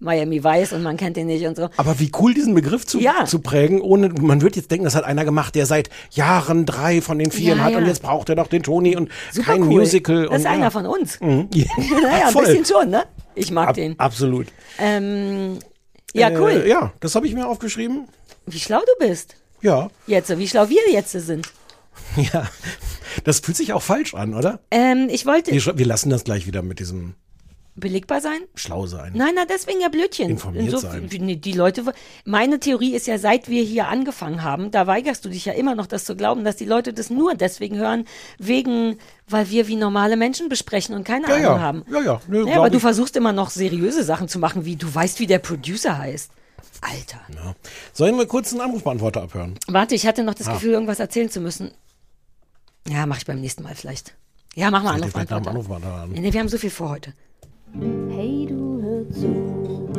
Miami 0.00 0.42
Vice 0.44 0.72
und 0.72 0.82
man 0.82 0.96
kennt 0.96 1.16
den 1.16 1.26
nicht 1.28 1.46
und 1.46 1.56
so. 1.56 1.70
Aber 1.76 1.98
wie 2.00 2.10
cool, 2.20 2.34
diesen 2.34 2.54
Begriff 2.54 2.84
zu, 2.86 3.00
Ja. 3.00 3.24
zu 3.24 3.38
prägen, 3.38 3.80
ohne, 3.80 4.08
man 4.08 4.42
wird 4.42 4.56
jetzt 4.56 4.70
denken, 4.70 4.84
das 4.84 4.94
hat 4.94 5.04
einer 5.04 5.24
gemacht, 5.24 5.54
der 5.54 5.66
seit 5.66 5.88
Jahren 6.10 6.66
drei 6.66 7.00
von 7.00 7.18
den 7.18 7.30
vier 7.30 7.56
Ja, 7.56 7.62
hat 7.62 7.74
und 7.74 7.82
ja. 7.82 7.88
jetzt 7.88 8.02
braucht 8.02 8.28
er 8.28 8.34
noch 8.36 8.48
den 8.48 8.62
Tony 8.62 8.96
und 8.96 9.10
Super 9.32 9.52
kein 9.52 9.62
cool. 9.62 9.80
Musical. 9.80 10.22
Das 10.24 10.30
und, 10.30 10.36
ist 10.38 10.46
einer 10.46 10.70
von 10.70 10.86
uns. 10.86 11.20
Mhm. 11.20 11.48
Ja, 11.54 11.64
naja, 12.02 12.26
ein 12.26 12.32
voll. 12.32 12.44
bisschen 12.46 12.64
schon, 12.64 12.90
ne? 12.90 13.04
Ich 13.34 13.50
mag 13.50 13.68
Ab, 13.70 13.74
den. 13.76 13.98
Absolut. 13.98 14.46
Ähm, 14.78 15.58
ja, 16.12 16.30
cool. 16.38 16.50
Äh, 16.50 16.68
ja, 16.68 16.92
das 17.00 17.14
habe 17.14 17.26
ich 17.26 17.34
mir 17.34 17.46
aufgeschrieben. 17.48 18.06
Wie 18.46 18.58
schlau 18.60 18.80
du 18.80 19.06
bist. 19.06 19.36
Ja, 19.62 19.88
Jetzt, 20.06 20.36
wie 20.38 20.46
schlau 20.46 20.68
wir 20.68 20.92
jetzt 20.92 21.12
sind. 21.12 21.48
ja. 22.16 22.46
Das 23.24 23.40
fühlt 23.40 23.56
sich 23.56 23.72
auch 23.72 23.82
falsch 23.82 24.14
an, 24.14 24.34
oder? 24.34 24.60
Ähm, 24.70 25.08
ich 25.10 25.24
wollte 25.26 25.52
Wir, 25.52 25.78
wir 25.78 25.86
lassen 25.86 26.10
das 26.10 26.24
gleich 26.24 26.46
wieder 26.46 26.62
mit 26.62 26.78
diesem 26.80 27.14
belegbar 27.76 28.20
sein. 28.20 28.40
Schlau 28.54 28.86
sein. 28.86 29.12
Nein, 29.16 29.32
na, 29.34 29.44
deswegen 29.46 29.80
ja 29.80 29.88
Blödchen. 29.88 30.30
Informiert 30.30 30.78
sein. 30.78 31.08
Nee, 31.20 31.36
die 31.36 31.52
Leute, 31.52 31.84
meine 32.24 32.60
Theorie 32.60 32.94
ist 32.94 33.06
ja, 33.06 33.18
seit 33.18 33.48
wir 33.48 33.62
hier 33.64 33.88
angefangen 33.88 34.42
haben, 34.44 34.70
da 34.70 34.86
weigerst 34.86 35.24
du 35.24 35.28
dich 35.28 35.44
ja 35.44 35.52
immer 35.54 35.74
noch, 35.74 35.86
das 35.86 36.04
zu 36.04 36.14
glauben, 36.14 36.44
dass 36.44 36.56
die 36.56 36.64
Leute 36.66 36.92
das 36.92 37.10
nur 37.10 37.34
deswegen 37.34 37.76
hören, 37.76 38.04
wegen, 38.38 38.98
weil 39.28 39.50
wir 39.50 39.66
wie 39.66 39.76
normale 39.76 40.16
Menschen 40.16 40.48
besprechen 40.48 40.94
und 40.94 41.04
keine 41.04 41.26
Ja, 41.28 41.34
Ahnung 41.34 41.44
ja. 41.44 41.60
haben. 41.60 41.84
Ja, 41.90 42.00
ja. 42.02 42.20
Nö, 42.28 42.38
Ja, 42.38 42.44
glaub 42.44 42.56
aber 42.58 42.70
du 42.70 42.76
ich. 42.76 42.82
versuchst 42.82 43.16
immer 43.16 43.32
noch 43.32 43.50
seriöse 43.50 44.04
Sachen 44.04 44.28
zu 44.28 44.38
machen, 44.38 44.64
wie 44.64 44.76
du 44.76 44.92
weißt, 44.94 45.18
wie 45.18 45.26
der 45.26 45.40
Producer 45.40 45.98
heißt. 45.98 46.30
Alter. 46.80 47.20
Ja. 47.34 47.54
Sollen 47.92 48.16
wir 48.18 48.26
kurz 48.26 48.52
einen 48.52 48.60
Anrufbeantworter 48.60 49.22
abhören? 49.22 49.58
Warte, 49.68 49.94
ich 49.94 50.06
hatte 50.06 50.22
noch 50.22 50.34
Ah. 50.34 50.38
das 50.38 50.46
Gefühl, 50.48 50.72
irgendwas 50.72 51.00
erzählen 51.00 51.30
zu 51.30 51.40
müssen. 51.40 51.70
Ja, 52.88 53.06
mach 53.06 53.16
ich 53.18 53.26
beim 53.26 53.40
nächsten 53.40 53.62
Mal 53.62 53.74
vielleicht. 53.74 54.14
Ja, 54.54 54.70
mach 54.70 54.82
mal 54.82 54.94
Anrufbeantworter. 54.94 55.50
Anrufbeantworter 55.50 56.02
an. 56.02 56.10
Nee, 56.10 56.32
wir 56.32 56.38
haben 56.40 56.48
so 56.48 56.58
viel 56.58 56.70
vor 56.70 56.90
heute. 56.90 57.12
Hey, 57.76 58.46
du 58.48 58.80
hör 58.80 59.10
zu. 59.10 59.26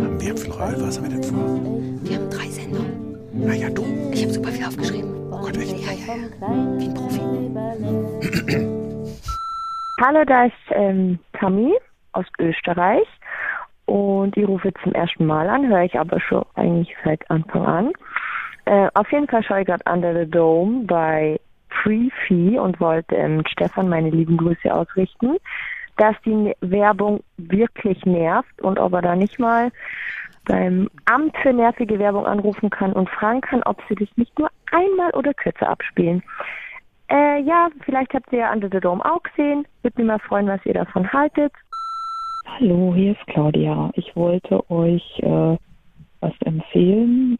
Haben 0.01 0.21
wir 0.21 0.37
viel 0.37 0.51
Reul? 0.53 0.75
Was 0.79 0.97
haben 0.97 1.11
wir 1.11 1.19
denn 1.19 1.23
vor? 1.23 2.09
Wir 2.09 2.17
haben 2.17 2.29
drei 2.29 2.47
Sendungen. 2.47 3.17
Na 3.33 3.53
ja, 3.53 3.69
du. 3.69 3.83
Ich 4.13 4.23
habe 4.23 4.31
super 4.31 4.49
viel 4.49 4.65
aufgeschrieben. 4.65 5.11
Oh 5.29 5.41
Gott, 5.41 5.57
echt? 5.57 5.77
Ja, 5.79 5.91
ja, 5.91 6.15
ja. 6.15 6.79
Wie 6.79 6.85
ein 6.85 6.93
Profi. 6.93 7.19
Hallo, 10.01 10.23
da 10.25 10.45
ist 10.45 10.53
ähm, 10.71 11.19
Tammy 11.33 11.73
aus 12.13 12.25
Österreich 12.39 13.07
und 13.87 14.37
ich 14.37 14.47
rufe 14.47 14.71
zum 14.81 14.93
ersten 14.93 15.25
Mal 15.25 15.49
an, 15.49 15.67
höre 15.67 15.83
ich 15.83 15.99
aber 15.99 16.21
schon 16.21 16.45
eigentlich 16.55 16.95
seit 17.03 17.29
Anfang 17.29 17.65
an. 17.65 17.91
Äh, 18.63 18.87
auf 18.93 19.11
jeden 19.11 19.27
Fall 19.27 19.43
schaue 19.43 19.61
ich 19.61 19.67
gerade 19.67 19.83
Under 19.91 20.13
the 20.13 20.31
Dome 20.31 20.85
bei 20.85 21.41
Free 21.83 22.09
Fee 22.25 22.57
und 22.57 22.79
wollte 22.79 23.15
ähm, 23.15 23.43
Stefan 23.47 23.89
meine 23.89 24.11
lieben 24.11 24.37
Grüße 24.37 24.73
ausrichten, 24.73 25.35
dass 25.97 26.15
die 26.25 26.53
Werbung 26.61 27.23
wirklich 27.37 28.05
nervt 28.05 28.61
und 28.61 28.79
ob 28.79 28.93
er 28.93 29.01
da 29.01 29.15
nicht 29.15 29.39
mal 29.39 29.71
beim 30.45 30.89
Amt 31.05 31.35
für 31.37 31.53
nervige 31.53 31.97
Werbung 31.99 32.25
anrufen 32.25 32.69
kann 32.69 32.93
und 32.93 33.09
fragen 33.09 33.41
kann, 33.41 33.63
ob 33.63 33.81
sie 33.89 33.95
das 33.95 34.09
nicht 34.15 34.37
nur 34.37 34.49
einmal 34.71 35.11
oder 35.11 35.33
kürzer 35.33 35.69
abspielen. 35.69 36.21
Äh, 37.09 37.41
ja, 37.41 37.69
vielleicht 37.81 38.13
habt 38.13 38.31
ihr 38.31 38.39
ja 38.39 38.53
Under 38.53 38.69
the 38.71 38.79
Dome 38.79 39.03
auch 39.03 39.21
gesehen. 39.23 39.67
Würde 39.81 40.01
mich 40.01 40.07
mal 40.07 40.19
freuen, 40.19 40.47
was 40.47 40.65
ihr 40.65 40.73
davon 40.73 41.11
haltet. 41.11 41.53
Hallo, 42.47 42.93
hier 42.95 43.11
ist 43.11 43.27
Claudia. 43.27 43.91
Ich 43.93 44.15
wollte 44.15 44.69
euch 44.69 45.19
äh, 45.19 45.57
was 46.21 46.33
empfehlen. 46.41 47.37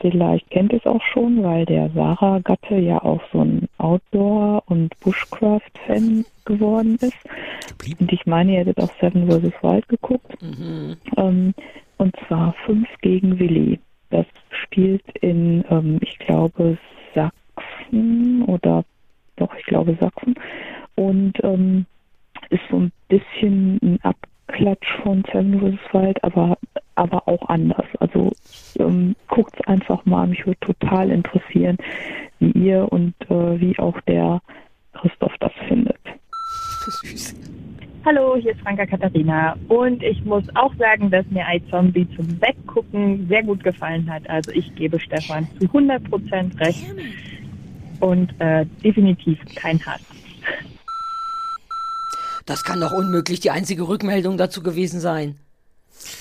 Vielleicht 0.00 0.50
kennt 0.50 0.72
es 0.72 0.84
auch 0.86 1.02
schon, 1.12 1.42
weil 1.42 1.66
der 1.66 1.90
Sarah 1.90 2.38
Gatte 2.38 2.76
ja 2.76 3.02
auch 3.02 3.20
so 3.32 3.42
ein 3.42 3.68
Outdoor- 3.78 4.62
und 4.66 4.98
Bushcraft-Fan 5.00 6.24
geworden 6.44 6.96
ist. 7.00 7.16
Und 8.00 8.12
ich 8.12 8.24
meine, 8.26 8.52
ihr 8.52 8.58
hättet 8.60 8.78
auch 8.78 8.90
Seven 9.00 9.30
vs. 9.30 9.52
Wild 9.62 9.88
geguckt. 9.88 10.36
Ähm, 11.16 11.54
und 11.98 12.16
zwar 12.26 12.54
Fünf 12.64 12.88
gegen 13.02 13.38
Willi. 13.38 13.78
Das 14.10 14.26
spielt 14.50 15.04
in, 15.20 15.64
ähm, 15.70 15.98
ich 16.02 16.18
glaube, 16.18 16.78
Sachsen 17.14 18.42
oder 18.46 18.84
doch, 19.36 19.54
ich 19.58 19.64
glaube 19.66 19.96
Sachsen. 20.00 20.34
Und 20.96 21.34
ähm, 21.42 21.86
ist 22.50 22.62
so 22.70 22.78
ein 22.78 22.92
bisschen 23.08 23.78
ein 23.82 23.98
Abklatsch 24.02 24.92
von 25.02 25.24
Seven 25.32 25.60
vs. 25.60 25.94
Wild, 25.94 26.24
aber, 26.24 26.58
aber 26.94 27.26
auch 27.28 27.48
anders. 27.48 27.86
Also 27.98 28.32
ähm, 28.78 29.16
guckt 29.28 29.66
einfach 29.68 30.04
mal, 30.04 30.26
mich 30.26 30.46
würde 30.46 30.60
total 30.60 31.10
interessieren, 31.10 31.76
wie 32.38 32.50
ihr 32.52 32.90
und 32.90 33.14
äh, 33.28 33.60
wie 33.60 33.78
auch 33.78 34.00
der 34.02 34.40
Christoph 34.94 35.32
das 35.40 35.52
findet. 35.68 35.98
Hallo, 38.04 38.36
hier 38.36 38.52
ist 38.52 38.60
Franka 38.62 38.86
Katharina 38.86 39.56
und 39.68 40.02
ich 40.02 40.24
muss 40.24 40.44
auch 40.54 40.74
sagen, 40.76 41.10
dass 41.10 41.26
mir 41.26 41.44
iZombie 41.52 42.08
zum 42.16 42.40
Weggucken 42.40 43.28
sehr 43.28 43.42
gut 43.42 43.62
gefallen 43.62 44.10
hat. 44.10 44.28
Also 44.30 44.52
ich 44.52 44.74
gebe 44.74 44.98
Stefan 44.98 45.46
zu 45.58 45.66
100% 45.66 46.58
recht 46.60 46.86
und 48.00 48.32
äh, 48.40 48.64
definitiv 48.82 49.38
kein 49.54 49.78
Hass. 49.84 50.00
Das 52.46 52.64
kann 52.64 52.80
doch 52.80 52.92
unmöglich 52.92 53.40
die 53.40 53.50
einzige 53.50 53.86
Rückmeldung 53.86 54.38
dazu 54.38 54.62
gewesen 54.62 54.98
sein. 54.98 55.36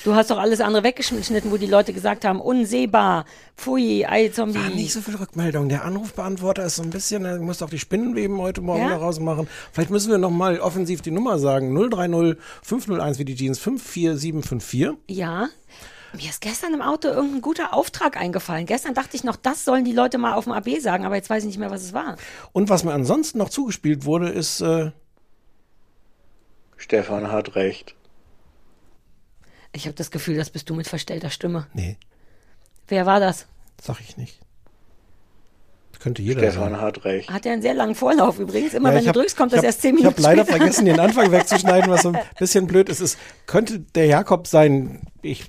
Du 0.03 0.15
hast 0.15 0.29
doch 0.31 0.37
alles 0.37 0.61
andere 0.61 0.83
weggeschnitten, 0.83 1.51
wo 1.51 1.57
die 1.57 1.65
Leute 1.65 1.93
gesagt 1.93 2.25
haben, 2.25 2.39
unsehbar, 2.41 3.25
pfui, 3.57 4.05
ei, 4.05 4.29
Zombie. 4.29 4.59
War 4.59 4.69
nicht 4.69 4.93
so 4.93 5.01
viel 5.01 5.15
Rückmeldung. 5.15 5.69
Der 5.69 5.83
Anrufbeantworter 5.85 6.63
ist 6.65 6.75
so 6.77 6.83
ein 6.83 6.89
bisschen, 6.89 7.25
er 7.25 7.37
muss 7.39 7.61
auch 7.61 7.69
die 7.69 7.79
Spinnenweben 7.79 8.37
heute 8.39 8.61
Morgen 8.61 8.81
Ja? 8.83 8.89
da 8.89 8.97
rausmachen. 8.97 9.47
Vielleicht 9.71 9.89
müssen 9.89 10.11
wir 10.11 10.17
nochmal 10.17 10.59
offensiv 10.59 11.01
die 11.01 11.11
Nummer 11.11 11.39
sagen. 11.39 11.73
030 11.75 12.37
501 12.63 13.19
wie 13.19 13.25
die 13.25 13.35
Jeans 13.35 13.59
54754. 13.59 14.91
Ja. 15.07 15.49
Mir 16.13 16.29
ist 16.29 16.41
gestern 16.41 16.73
im 16.73 16.81
Auto 16.81 17.07
irgendein 17.07 17.41
guter 17.41 17.73
Auftrag 17.73 18.17
eingefallen. 18.17 18.65
Gestern 18.65 18.95
dachte 18.95 19.15
ich 19.15 19.23
noch, 19.23 19.35
das 19.35 19.63
sollen 19.63 19.85
die 19.85 19.91
Leute 19.91 20.17
mal 20.17 20.33
auf 20.33 20.45
dem 20.45 20.53
AB 20.53 20.79
sagen, 20.79 21.05
aber 21.05 21.15
jetzt 21.15 21.29
weiß 21.29 21.43
ich 21.43 21.47
nicht 21.47 21.59
mehr, 21.59 21.69
was 21.69 21.83
es 21.83 21.93
war. 21.93 22.17
Und 22.51 22.69
was 22.69 22.83
mir 22.83 22.93
ansonsten 22.93 23.37
noch 23.37 23.49
zugespielt 23.49 24.05
wurde, 24.05 24.29
ist, 24.29 24.61
äh, 24.61 24.91
Stefan 26.77 27.31
hat 27.31 27.55
recht. 27.55 27.95
Ich 29.73 29.85
habe 29.85 29.95
das 29.95 30.11
Gefühl, 30.11 30.35
das 30.37 30.49
bist 30.49 30.69
du 30.69 30.73
mit 30.75 30.87
verstellter 30.87 31.29
Stimme. 31.29 31.67
nee, 31.73 31.97
Wer 32.87 33.05
war 33.05 33.19
das? 33.19 33.45
sag 33.81 33.99
ich 34.01 34.17
nicht. 34.17 34.39
Das 35.91 35.99
könnte 36.01 36.21
jeder 36.21 36.39
Stefan 36.39 36.71
sein. 36.71 36.81
hat 36.81 37.05
recht. 37.05 37.29
Hat 37.29 37.45
ja 37.45 37.51
einen 37.53 37.61
sehr 37.61 37.73
langen 37.73 37.93
Vorlauf 37.93 38.39
übrigens. 38.39 38.73
Immer 38.73 38.89
Ja, 38.89 38.95
wenn 38.95 38.99
ich 38.99 39.05
du 39.05 39.09
hab- 39.09 39.15
drückst, 39.15 39.37
kommt 39.37 39.51
ich 39.51 39.57
das 39.57 39.59
hab- 39.59 39.65
erst 39.65 39.81
zehn 39.81 39.95
Ich 39.95 40.01
Minuten 40.01 40.15
habe 40.15 40.21
leider 40.23 40.45
vergessen, 40.45 40.85
den 40.85 40.99
Anfang 40.99 41.31
wegzuschneiden, 41.31 41.89
was 41.91 42.01
so 42.03 42.09
ein 42.09 42.19
bisschen 42.39 42.67
blöd 42.67 42.89
ist. 42.89 42.99
Es 43.01 43.17
könnte 43.45 43.79
der 43.79 44.05
Jakob 44.07 44.47
sein. 44.47 45.01
Ich, 45.21 45.43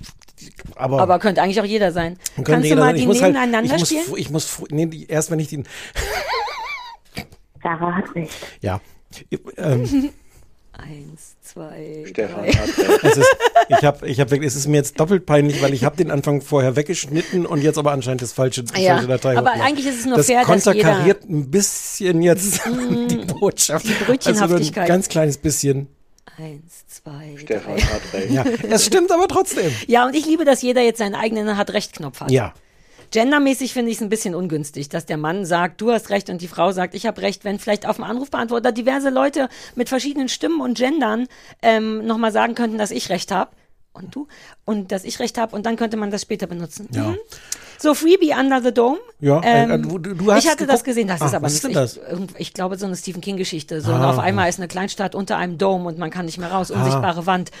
aber, 0.75 0.99
Aber 1.01 1.19
könnte 1.19 1.41
eigentlich 1.41 1.61
auch 1.61 1.65
jeder 1.65 1.91
sein. 1.91 2.17
Kannst 2.35 2.49
du 2.65 2.67
jeder 2.69 2.75
mal 2.81 2.85
sein. 2.87 2.95
die 2.97 3.01
ich 3.01 3.21
halt, 3.21 3.33
nebeneinander 3.33 3.73
ich 3.75 3.79
muss, 3.79 3.89
spielen? 3.89 4.17
ich 4.17 4.29
muss, 4.29 4.61
nee, 4.69 4.85
die- 4.87 5.07
erst 5.07 5.31
wenn 5.31 5.39
ich 5.39 5.47
den, 5.47 5.65
Sarah 7.63 7.95
hat 7.95 8.15
recht. 8.15 8.31
ja. 8.61 8.81
Ähm, 9.57 10.11
Eins, 10.73 11.35
zwei, 11.41 12.05
Stefan 12.07 12.43
drei. 12.45 12.53
hat 12.53 12.67
recht. 12.77 13.03
es 13.03 13.17
ist, 13.17 13.35
ich 13.69 13.83
habe, 13.83 14.07
ich 14.07 14.19
habe, 14.19 14.45
es 14.45 14.55
ist 14.55 14.67
mir 14.67 14.77
jetzt 14.77 14.99
doppelt 14.99 15.25
peinlich, 15.25 15.61
weil 15.61 15.73
ich 15.73 15.83
habe 15.83 15.97
den 15.97 16.09
Anfang 16.09 16.41
vorher 16.41 16.75
weggeschnitten 16.77 17.45
und 17.45 17.61
jetzt 17.61 17.77
aber 17.77 17.91
anscheinend 17.91 18.21
das 18.21 18.31
falsche, 18.31 18.63
die 18.63 18.81
Ja, 18.81 18.93
falsche 18.95 19.07
Datei. 19.09 19.37
aber 19.37 19.49
hochgeladen. 19.51 19.61
eigentlich 19.61 19.85
ist 19.87 19.99
es 19.99 20.05
nur 20.05 20.17
das 20.17 20.27
fair, 20.27 20.45
dass 20.45 20.65
jeder- 20.65 20.73
konterkariert 20.83 21.23
ein 21.29 21.51
bisschen 21.51 22.21
jetzt 22.21 22.61
die 23.09 23.17
Botschaft. 23.17 23.85
die 23.85 23.93
Brötchenhaftigkeit. 24.05 24.47
Also 24.47 24.57
nur 24.57 24.81
ein 24.83 24.87
ganz 24.87 25.09
kleines 25.09 25.37
bisschen. 25.37 25.87
Eins, 26.37 26.85
zwei, 26.87 27.35
Stefan 27.37 27.75
drei. 27.75 27.81
hat 27.81 28.01
recht. 28.13 28.31
Ja, 28.31 28.45
es 28.69 28.85
stimmt 28.85 29.11
aber 29.11 29.27
trotzdem. 29.27 29.71
Ja, 29.87 30.05
und 30.07 30.15
ich 30.15 30.25
liebe, 30.25 30.45
dass 30.45 30.61
jeder 30.61 30.81
jetzt 30.81 30.99
seinen 30.99 31.15
eigenen 31.15 31.57
Hat-Recht-Knopf 31.57 32.21
hat. 32.21 32.31
Ja. 32.31 32.53
Gendermäßig 33.11 33.73
finde 33.73 33.91
ich 33.91 33.97
es 33.97 34.01
ein 34.03 34.09
bisschen 34.09 34.33
ungünstig, 34.35 34.87
dass 34.89 35.05
der 35.05 35.17
Mann 35.17 35.45
sagt, 35.45 35.81
du 35.81 35.91
hast 35.91 36.09
recht 36.09 36.29
und 36.29 36.41
die 36.41 36.47
Frau 36.47 36.71
sagt, 36.71 36.95
ich 36.95 37.05
habe 37.05 37.21
recht, 37.21 37.43
wenn 37.43 37.59
vielleicht 37.59 37.85
auf 37.85 37.97
dem 37.97 38.05
Anrufbeantworter 38.05 38.71
diverse 38.71 39.09
Leute 39.09 39.49
mit 39.75 39.89
verschiedenen 39.89 40.29
Stimmen 40.29 40.61
und 40.61 40.77
Gendern 40.77 41.27
ähm, 41.61 42.05
nochmal 42.05 42.31
sagen 42.31 42.55
könnten, 42.55 42.77
dass 42.77 42.91
ich 42.91 43.09
recht 43.09 43.31
habe. 43.31 43.51
Und 43.93 44.15
du? 44.15 44.29
Und 44.63 44.93
dass 44.93 45.03
ich 45.03 45.19
recht 45.19 45.37
habe 45.37 45.53
und 45.53 45.65
dann 45.65 45.75
könnte 45.75 45.97
man 45.97 46.11
das 46.11 46.21
später 46.21 46.47
benutzen. 46.47 46.87
Ja. 46.93 47.09
Mhm. 47.09 47.17
So, 47.77 47.93
Freebie 47.93 48.31
Under 48.31 48.61
the 48.61 48.71
Dome. 48.73 48.99
Ja, 49.19 49.41
äh, 49.41 49.63
ähm, 49.63 49.81
du- 49.81 49.97
du 49.97 50.31
hast 50.31 50.45
ich 50.45 50.49
hatte 50.49 50.59
geguckt? 50.59 50.73
das 50.75 50.83
gesehen, 50.85 51.09
das 51.09 51.21
Ah, 51.21 51.25
ist 51.25 51.33
aber 51.33 51.47
was 51.47 51.53
nicht. 51.53 51.75
ist 51.75 51.99
denn 51.99 52.17
das? 52.17 52.29
Ich, 52.35 52.39
ich 52.39 52.53
glaube, 52.53 52.77
so 52.77 52.85
eine 52.85 52.95
Stephen 52.95 53.19
King-Geschichte. 53.19 53.81
So, 53.81 53.91
Ah, 53.91 54.11
auf 54.11 54.19
einmal 54.19 54.47
ist 54.47 54.59
eine 54.59 54.69
Kleinstadt 54.69 55.13
unter 55.13 55.35
einem 55.35 55.57
Dome 55.57 55.89
und 55.89 55.97
man 55.97 56.09
kann 56.09 56.25
nicht 56.25 56.37
mehr 56.37 56.51
raus. 56.53 56.71
Unsichtbare 56.71 57.25
Wand. 57.25 57.51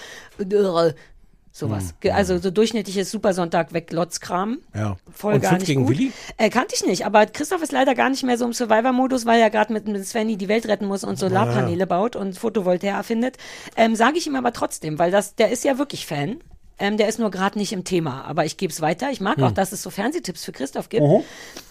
Sowas. 1.53 1.95
Ge- 1.99 2.11
Also 2.11 2.37
so 2.37 2.49
durchschnittliches 2.49 3.11
Supersonntag 3.11 3.73
weg 3.73 3.91
Lotzkram. 3.91 4.59
Ja. 4.73 4.95
Voll 5.11 5.33
Und 5.33 5.41
gar 5.41 5.49
fünf 5.51 5.59
nicht 5.61 5.67
gegen 5.67 5.85
gut. 5.85 5.97
Willi? 5.97 6.11
Äh, 6.37 6.49
kannte 6.49 6.75
ich 6.75 6.85
nicht, 6.85 7.05
aber 7.05 7.25
Christoph 7.25 7.61
ist 7.61 7.71
leider 7.73 7.93
gar 7.93 8.09
nicht 8.09 8.23
mehr 8.23 8.37
so 8.37 8.45
im 8.45 8.53
Survivor-Modus, 8.53 9.25
weil 9.25 9.41
er 9.41 9.49
gerade 9.49 9.73
mit, 9.73 9.87
mit 9.87 10.05
Svenny 10.07 10.37
die 10.37 10.47
Welt 10.47 10.65
retten 10.67 10.85
muss 10.85 11.03
und 11.03 11.19
Solarpaneele 11.19 11.85
baut 11.87 12.15
und 12.15 12.37
Photovoltaik 12.39 12.93
erfindet. 12.93 13.37
Ähm, 13.75 13.95
Sage 13.95 14.17
ich 14.17 14.27
ihm 14.27 14.35
aber 14.37 14.53
trotzdem, 14.53 14.97
weil 14.97 15.11
das, 15.11 15.35
der 15.35 15.51
ist 15.51 15.63
ja 15.65 15.77
wirklich 15.77 16.05
Fan. 16.05 16.39
Ähm, 16.79 16.97
der 16.97 17.07
ist 17.09 17.19
nur 17.19 17.29
gerade 17.29 17.59
nicht 17.59 17.73
im 17.73 17.83
Thema, 17.83 18.23
aber 18.25 18.45
ich 18.45 18.57
gebe 18.57 18.73
es 18.73 18.81
weiter. 18.81 19.11
Ich 19.11 19.21
mag 19.21 19.35
Hm. 19.37 19.43
auch, 19.43 19.51
dass 19.51 19.71
es 19.71 19.83
so 19.83 19.91
Fernsehtipps 19.91 20.43
für 20.45 20.51
Christoph 20.51 20.89
gibt. 20.89 21.05
Mhm. 21.05 21.21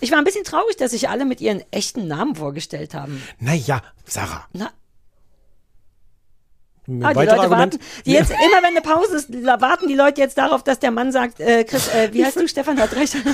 Ich 0.01 0.13
war 0.13 0.19
ein 0.19 0.25
bisschen 0.25 0.45
traurig, 0.45 0.77
dass 0.77 0.93
sich 0.93 1.09
alle 1.09 1.25
mit 1.25 1.41
ihren 1.41 1.65
echten 1.73 2.07
Namen 2.07 2.37
vorgestellt 2.37 2.95
haben. 2.95 3.21
Naja, 3.41 3.83
Sarah. 4.05 4.45
Na, 4.53 4.71
Ah, 7.03 7.13
die 7.13 7.19
Leute 7.21 7.33
Argument. 7.33 7.75
warten. 7.75 7.79
Die 8.05 8.13
jetzt, 8.13 8.31
immer 8.31 8.63
wenn 8.63 8.77
eine 8.77 8.81
Pause 8.81 9.17
ist, 9.17 9.33
warten 9.33 9.87
die 9.89 9.95
Leute 9.95 10.21
jetzt 10.21 10.37
darauf, 10.39 10.65
dass 10.65 10.79
der 10.81 10.91
Mann 10.91 11.13
sagt, 11.13 11.41
äh, 11.41 11.65
Chris, 11.65 11.89
äh, 11.89 12.13
wie 12.13 12.25
heißt 12.25 12.37
du? 12.37 12.49
Stefan 12.49 12.81
hat 12.81 12.95
recht. 12.97 13.17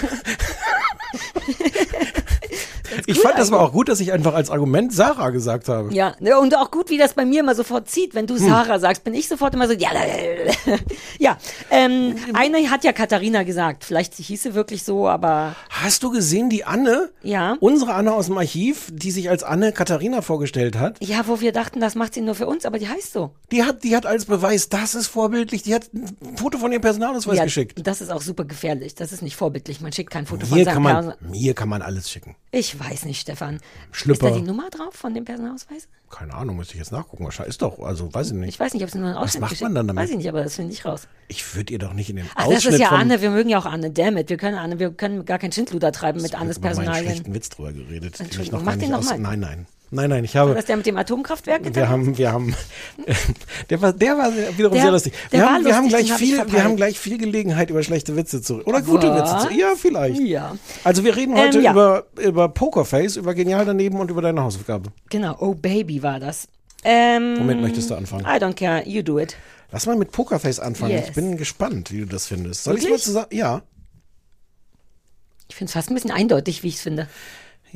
Ich 3.07 3.21
fand 3.21 3.39
das 3.39 3.53
aber 3.53 3.63
auch 3.63 3.73
gut, 3.73 3.89
dass 3.89 4.01
ich 4.01 4.13
einfach 4.13 4.35
als 4.35 4.51
Argument 4.51 4.93
Sarah 4.93 5.31
gesagt 5.31 5.69
habe. 5.69 5.93
ja, 5.95 6.15
ne, 6.21 6.39
und 6.39 6.57
auch 6.57 6.71
gut, 6.71 6.91
wie 6.91 6.99
das 6.99 7.15
bei 7.15 7.25
mir 7.25 7.41
immer 7.41 7.55
sofort 7.55 7.89
zieht. 7.89 8.15
Wenn 8.15 8.27
Hm. 8.29 8.37
du 8.37 8.37
Sarah 8.39 8.79
sagst, 8.79 9.05
bin 9.05 9.15
ich 9.15 9.29
sofort 9.29 9.55
immer 9.55 9.67
so, 9.69 9.75
ja, 9.75 9.91
ja. 11.19 11.37
Ähm, 11.71 12.17
eine 12.35 12.71
hat 12.71 12.85
ja 12.85 12.93
Katharina 12.93 13.43
gesagt. 13.43 13.85
Vielleicht 13.85 14.15
hieß 14.15 14.43
sie 14.43 14.55
wirklich 14.55 14.85
so, 14.85 15.09
aber 15.09 15.55
Hast 15.69 16.03
du 16.03 16.11
gesehen, 16.11 16.51
die 16.51 16.65
Anne, 16.65 17.11
ja. 17.23 17.57
unsere 17.61 17.95
Anne 17.95 18.13
aus 18.13 18.27
dem 18.27 18.39
Archiv, 18.39 18.89
die 18.93 19.11
sich 19.11 19.31
als 19.31 19.43
Anne 19.43 19.73
Katharina 19.73 20.23
vorgestellt 20.23 20.79
hat, 20.79 20.97
Ja, 21.03 21.27
wo 21.27 21.41
wir 21.41 21.53
dachten, 21.53 21.81
das 21.81 21.95
macht 21.95 22.15
sie 22.15 22.21
nur 22.21 22.35
für 22.35 22.47
uns, 22.47 22.65
aber 22.67 22.79
die 22.79 22.89
heißt 22.89 23.13
so. 23.13 23.31
die 23.53 23.65
hat, 23.65 23.85
die 23.85 23.95
hat 23.97 24.07
als 24.07 24.25
Beweis, 24.25 24.69
das 24.69 24.95
ist 24.95 25.07
vorbildlich, 25.09 25.63
die 25.63 25.75
hat 25.75 25.91
ein 25.95 26.37
Foto 26.37 26.59
von 26.59 26.73
ihrem 26.73 26.83
Personalausweis 26.83 27.39
ja, 27.39 27.45
geschickt. 27.45 27.81
Das 27.87 28.01
ist 28.01 28.11
auch 28.11 28.23
super 28.23 28.45
gefährlich. 28.45 28.95
Das 28.95 29.13
ist 29.13 29.23
nicht 29.23 29.37
vorbildlich. 29.37 29.81
Man 29.81 29.93
schickt 29.93 30.11
kein 30.11 30.27
Foto 30.27 30.47
von 30.47 30.59
Mir 30.59 30.65
seinem 30.65 30.75
kann, 30.75 30.83
man, 30.83 31.05
Person. 31.09 31.31
mir 31.31 31.55
kann 31.55 31.69
man 31.69 31.83
alles 31.83 32.11
schicken. 32.11 32.37
Ich 32.53 32.76
weiß 32.79 33.05
nicht, 33.05 33.21
Stefan. 33.21 33.61
Schlüpper. 33.93 34.29
Ist 34.29 34.35
da 34.35 34.39
die 34.41 34.47
Nummer 34.47 34.69
drauf 34.71 34.95
von 34.95 35.15
dem 35.15 35.25
Personalausweis? 35.25 35.89
Keine 36.11 36.35
Ahnung, 36.35 36.57
müsste 36.57 36.75
ich 36.75 36.79
jetzt 36.79 36.93
nachgucken. 36.93 37.25
Wahrscheinlich 37.25 37.51
ist 37.51 37.63
doch, 37.63 37.81
also 37.81 38.13
weiß 38.15 38.29
ich 38.29 38.33
nicht. 38.35 38.49
Ich 38.51 38.61
weiß 38.61 38.75
nicht, 38.75 38.85
ob 38.85 38.91
sie 38.91 38.99
nur 38.99 39.09
einen 39.09 39.17
Ausschnitt 39.17 39.41
macht 39.41 39.51
geschickt- 39.51 39.63
man 39.65 39.75
dann 39.75 39.89
damit? 39.89 40.03
Weiß 40.05 40.11
ich 40.11 40.17
nicht, 40.17 40.29
aber 40.29 40.43
das 40.45 40.55
finde 40.55 40.73
ich 40.73 40.85
raus. 40.85 41.09
Ich 41.29 41.55
würde 41.57 41.73
ihr 41.73 41.79
doch 41.79 41.93
nicht 41.93 42.11
in 42.11 42.17
den 42.17 42.27
Ach, 42.35 42.45
Ausschnitt 42.47 42.67
das 42.67 42.75
ist 42.75 42.81
ja 42.81 42.89
vom, 42.89 42.99
Anne. 42.99 43.21
Wir 43.21 43.31
mögen 43.31 43.49
ja 43.49 43.59
auch 43.59 43.67
Anne. 43.67 43.91
Damn 43.91 44.17
it. 44.17 44.29
Wir 44.31 44.37
können 44.37 44.57
Anne, 44.57 44.79
wir 44.79 44.91
können 44.93 45.25
gar 45.25 45.39
keinen 45.39 45.53
Schindluder 45.53 45.91
treiben 45.93 46.23
mit 46.23 46.35
Annes 46.35 46.59
über 46.59 46.69
meinen 46.69 46.77
Personalien. 46.77 47.05
schlechten 47.11 47.35
Witz 47.35 47.49
drüber 47.49 47.73
geredet. 47.73 48.15
ich 48.15 48.21
Entschuldigung, 48.21 48.65
mach 48.65 48.73
den 48.73 48.81
nicht 48.83 48.91
noch 48.91 48.99
aus-. 48.99 49.19
Nein, 49.19 49.41
nein. 49.41 49.67
Nein, 49.91 50.11
nein, 50.11 50.25
ich 50.25 50.35
War 50.35 50.43
habe, 50.43 50.55
das 50.55 50.65
der 50.65 50.77
mit 50.77 50.85
dem 50.87 50.97
Atomkraftwerk? 50.97 51.63
wir 51.63 51.71
getan? 51.71 51.89
haben, 51.89 52.19
wir 52.19 52.33
haben, 52.33 52.55
der 53.71 53.81
war, 53.81 53.93
der 53.93 54.19
war 54.19 54.33
wiederum 54.35 54.73
Der- 54.75 54.83
sehr 54.83 54.91
lustig. 54.91 55.13
Wir 55.31 55.41
haben, 55.47 55.65
war 55.65 55.65
wir 55.65 55.77
haben 55.77 55.85
lustig, 55.85 56.01
gleich 56.07 56.11
hab 56.13 56.19
viel, 56.19 56.53
wir 56.53 56.65
haben 56.65 56.77
gleich 56.77 56.99
viel 56.99 57.19
Gelegenheit 57.19 57.71
über 57.71 57.83
schlechte 57.85 58.17
Witze 58.17 58.43
zu, 58.43 58.63
oder 58.65 58.83
gute 58.83 59.09
Was? 59.09 59.35
Witze 59.45 59.49
zu, 59.49 59.55
ja, 59.55 59.75
vielleicht. 59.77 60.21
Ja. 60.21 60.57
Also 60.83 61.05
wir 61.05 61.15
reden 61.15 61.37
heute 61.39 61.59
Ähm, 61.59 61.65
ja. 61.65 61.73
über, 61.73 62.07
über 62.21 62.49
Pokerface, 62.49 63.17
über 63.17 63.35
Genial 63.35 63.65
daneben 63.65 64.01
und 64.01 64.11
über 64.11 64.23
deine 64.23 64.43
Hausaufgabe. 64.43 64.91
Genau. 65.09 65.37
Oh 65.39 65.55
Baby 65.55 66.03
war 66.03 66.19
das. 66.19 66.49
Ähm, 66.85 67.37
Womit 67.39 67.61
möchtest 67.61 67.89
du 67.91 67.95
anfangen? 67.95 68.25
I 68.27 68.41
don't 68.43 68.55
care. 68.55 68.87
You 68.89 69.03
do 69.03 69.19
it. 69.21 69.37
Lass 69.73 69.87
mal 69.87 69.97
mit 69.97 70.11
Pokerface 70.13 70.59
anfangen. 70.61 70.93
Yes. 70.93 71.09
Ich 71.09 71.15
bin 71.15 71.37
gespannt, 71.37 71.93
wie 71.93 72.01
du 72.01 72.07
das 72.07 72.27
findest. 72.27 72.65
Soll 72.65 72.77
ich 72.79 72.89
mal 72.89 72.99
zusammen, 72.99 73.27
ja. 73.31 73.63
Ich 75.49 75.55
finde 75.57 75.69
es 75.71 75.73
fast 75.75 75.91
ein 75.91 75.95
bisschen 75.95 76.11
eindeutig, 76.11 76.63
wie 76.63 76.69
ich 76.69 76.75
es 76.77 76.81
finde. 76.83 77.09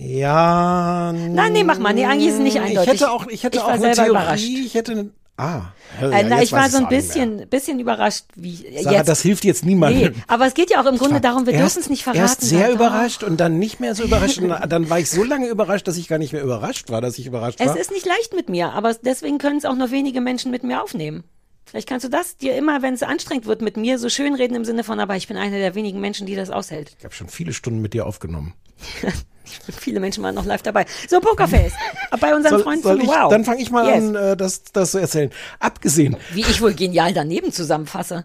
Ja. 0.01 1.13
Nein, 1.13 1.53
nee, 1.53 1.65
mach 1.65 1.79
mal. 1.79 1.93
Nee, 1.93 2.07
eigentlich 2.07 2.29
ist 2.29 2.35
es 2.35 2.41
nicht 2.41 2.57
Ich 2.57 2.61
eindeutig. 2.63 2.93
hätte 2.95 3.11
auch, 3.11 3.27
ich 3.27 3.45
hätte 3.45 3.59
Ich 3.59 3.63
auch 3.63 3.69
war 3.69 3.75
eine 3.75 3.83
selber 3.83 3.95
Theorie. 3.95 4.11
überrascht. 4.11 4.45
Ich 4.45 4.75
hätte 4.75 4.93
eine, 4.93 5.11
ah. 5.37 5.63
Äh, 6.01 6.11
ja, 6.11 6.23
na, 6.29 6.43
ich 6.43 6.53
war 6.53 6.71
so 6.71 6.79
ein 6.79 6.85
mehr. 6.85 6.91
bisschen, 6.91 7.49
bisschen 7.49 7.81
überrascht, 7.81 8.25
wie 8.35 8.57
Sarah, 8.83 8.97
jetzt. 8.99 9.09
das 9.09 9.21
hilft 9.23 9.45
jetzt 9.45 9.65
niemandem. 9.65 10.13
nee, 10.13 10.23
aber 10.29 10.47
es 10.47 10.55
geht 10.55 10.71
ja 10.71 10.81
auch 10.83 10.87
im 10.87 10.97
Grunde 10.99 11.21
darum, 11.21 11.45
wir 11.47 11.53
dürfen 11.53 11.81
es 11.81 11.91
nicht 11.91 12.03
verraten. 12.05 12.21
Erst 12.23 12.41
sehr 12.43 12.69
doch. 12.69 12.75
überrascht 12.77 13.23
und 13.25 13.39
dann 13.39 13.59
nicht 13.59 13.81
mehr 13.81 13.95
so 13.95 14.05
überrascht. 14.05 14.39
und 14.39 14.49
dann 14.69 14.89
war 14.89 14.99
ich 15.01 15.11
so 15.11 15.23
lange 15.25 15.49
überrascht, 15.49 15.87
dass 15.89 15.97
ich 15.97 16.09
gar 16.09 16.19
nicht 16.19 16.33
mehr 16.33 16.43
überrascht 16.43 16.91
war, 16.91 17.01
dass 17.01 17.19
ich 17.19 17.27
überrascht 17.27 17.61
Es 17.61 17.67
war. 17.69 17.77
ist 17.79 17.91
nicht 17.91 18.07
leicht 18.07 18.35
mit 18.35 18.49
mir, 18.49 18.73
aber 18.73 18.95
deswegen 18.95 19.39
können 19.39 19.59
es 19.59 19.65
auch 19.65 19.75
nur 19.77 19.91
wenige 19.91 20.21
Menschen 20.21 20.51
mit 20.51 20.63
mir 20.65 20.83
aufnehmen. 20.83 21.25
Vielleicht 21.67 21.89
kannst 21.89 22.05
du 22.05 22.09
das 22.11 22.37
dir 22.37 22.57
immer, 22.57 22.83
wenn 22.83 22.95
es 22.95 23.03
anstrengend 23.03 23.47
wird, 23.47 23.61
mit 23.63 23.77
mir 23.77 23.99
so 23.99 24.09
schön 24.09 24.35
reden 24.35 24.55
im 24.57 24.65
Sinne 24.65 24.83
von, 24.83 24.99
aber 24.99 25.15
ich 25.17 25.29
bin 25.29 25.37
einer 25.37 25.59
der 25.59 25.75
wenigen 25.77 26.01
Menschen, 26.01 26.27
die 26.27 26.35
das 26.35 26.51
aushält. 26.51 26.97
ich 26.99 27.05
habe 27.05 27.15
schon 27.15 27.29
viele 27.29 27.53
Stunden 27.53 27.81
mit 27.81 27.93
dir 27.95 28.07
aufgenommen. 28.07 28.55
Viele 29.79 29.99
Menschen 30.01 30.23
waren 30.23 30.35
noch 30.35 30.45
live 30.45 30.63
dabei. 30.63 30.87
So, 31.09 31.21
Pokerface. 31.21 31.73
Bei 32.21 32.35
unseren 32.35 32.51
Soll, 32.55 32.63
Freunden 32.63 32.83
soll 32.83 33.01
ich, 33.03 33.09
Wow. 33.09 33.31
Dann 33.31 33.45
fange 33.45 33.61
ich 33.61 33.71
mal 33.71 33.87
Yes. 33.87 34.05
an, 34.05 34.15
äh, 34.15 34.37
das, 34.37 34.63
das 34.73 34.93
zu 34.93 34.99
erzählen. 34.99 35.31
Abgesehen, 35.59 36.17
Wie 36.33 36.41
ich 36.43 36.61
wohl 36.61 36.73
genial 36.75 37.13
daneben 37.13 37.53
zusammenfasse. 37.53 38.25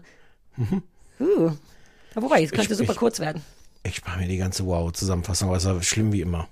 Uh. 1.18 1.50
Ja, 2.14 2.22
wobei, 2.22 2.42
es 2.44 2.50
könnte 2.52 2.72
Ich- 2.72 2.78
super 2.78 2.92
ich- 2.92 2.98
kurz 2.98 3.18
werden. 3.20 3.42
ich 3.82 3.96
spare 3.96 4.18
mir 4.20 4.28
die 4.28 4.36
ganze 4.38 4.64
Wow-Zusammenfassung, 4.66 5.48
aber 5.48 5.56
es 5.58 5.64
war 5.64 5.82
schlimm 5.82 6.12
wie 6.12 6.20
immer. 6.20 6.48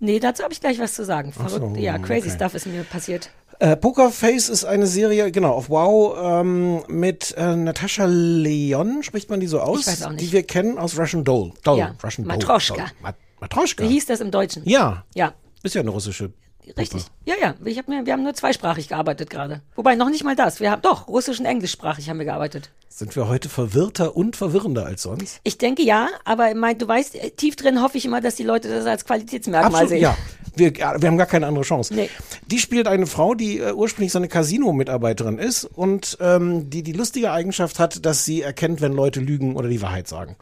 Nee, 0.00 0.18
dazu 0.20 0.42
habe 0.44 0.52
ich 0.52 0.60
gleich 0.60 0.78
was 0.78 0.94
zu 0.94 1.04
sagen. 1.04 1.32
Verrückt. 1.32 1.52
so, 1.52 1.74
ja, 1.80 1.98
crazy 1.98 2.28
okay. 2.28 2.36
stuff 2.36 2.54
ist 2.54 2.66
mir 2.66 2.84
passiert. 2.84 3.30
Äh, 3.60 3.76
Pokerface 3.76 4.48
ist 4.48 4.64
eine 4.64 4.86
Serie, 4.86 5.32
genau, 5.32 5.52
auf 5.52 5.68
Wow, 5.70 6.16
ähm, 6.20 6.82
mit 6.88 7.34
äh, 7.36 7.56
Natascha 7.56 8.04
Leon, 8.06 9.02
spricht 9.02 9.30
man 9.30 9.40
die 9.40 9.48
so 9.48 9.60
aus? 9.60 9.80
Ich 9.80 9.86
weiß 9.88 10.02
auch 10.04 10.10
nicht. 10.10 10.20
Die 10.20 10.32
wir 10.32 10.44
kennen 10.44 10.78
aus 10.78 10.96
Russian 10.96 11.24
Doll. 11.24 11.52
Doll 11.64 11.78
Ja, 11.78 11.94
Russian 12.02 12.26
Matroschka. 12.28 12.76
Doll. 12.76 12.86
Mat 13.02 13.16
Matroschka. 13.40 13.84
Wie 13.84 13.88
hieß 13.88 14.06
das 14.06 14.20
im 14.20 14.30
Deutschen? 14.30 14.62
Ja, 14.68 15.04
Ja, 15.14 15.32
ist 15.62 15.74
ja 15.74 15.80
eine 15.80 15.90
russische. 15.90 16.32
richtig. 16.76 17.04
Ja, 17.24 17.34
ja. 17.40 17.54
Ich 17.64 17.78
hab 17.78 17.88
mir, 17.88 18.04
wir 18.06 18.12
haben 18.12 18.22
nur 18.22 18.34
zweisprachig 18.34 18.88
gearbeitet 18.88 19.30
gerade. 19.30 19.62
Wobei, 19.74 19.94
noch 19.96 20.10
nicht 20.10 20.24
mal 20.24 20.36
das. 20.36 20.60
Wir 20.60 20.70
haben, 20.70 20.82
doch, 20.82 21.08
russisch 21.08 21.38
und 21.40 21.46
englischsprachig 21.46 22.08
haben 22.10 22.18
wir 22.18 22.26
gearbeitet. 22.26 22.70
Sind 22.88 23.14
wir 23.16 23.28
heute 23.28 23.48
verwirrter 23.48 24.16
und 24.16 24.34
verwirrender 24.36 24.84
als 24.86 25.02
sonst? 25.02 25.40
Ich 25.44 25.56
denke 25.58 25.82
ja, 25.82 26.08
aber 26.24 26.54
mein, 26.54 26.78
du 26.78 26.88
weißt, 26.88 27.14
äh, 27.16 27.30
tief 27.30 27.54
drin 27.56 27.80
hoffe 27.82 27.96
ich 27.98 28.04
immer, 28.04 28.20
dass 28.20 28.34
die 28.34 28.42
Leute 28.42 28.68
das 28.68 28.86
als 28.86 29.04
Qualitätsmerkmal 29.04 29.66
Absolut, 29.70 29.88
sehen. 29.90 30.00
ja. 30.00 30.16
Wir, 30.56 30.74
wir 30.74 31.08
haben 31.08 31.18
gar 31.18 31.26
keine 31.26 31.46
andere 31.46 31.62
Chance. 31.64 31.94
Nee. 31.94 32.10
Die 32.48 32.58
spielt 32.58 32.88
eine 32.88 33.06
Frau, 33.06 33.34
die 33.34 33.58
äh, 33.60 33.72
ursprünglich 33.72 34.10
so 34.10 34.18
eine 34.18 34.26
Casino-Mitarbeiterin 34.26 35.38
ist 35.38 35.64
und 35.64 36.18
ähm, 36.20 36.68
die 36.68 36.82
die 36.82 36.92
lustige 36.92 37.30
Eigenschaft 37.30 37.78
hat, 37.78 38.04
dass 38.04 38.24
sie 38.24 38.42
erkennt, 38.42 38.80
wenn 38.80 38.92
Leute 38.92 39.20
lügen 39.20 39.54
oder 39.54 39.68
die 39.68 39.80
Wahrheit 39.82 40.08
sagen. 40.08 40.36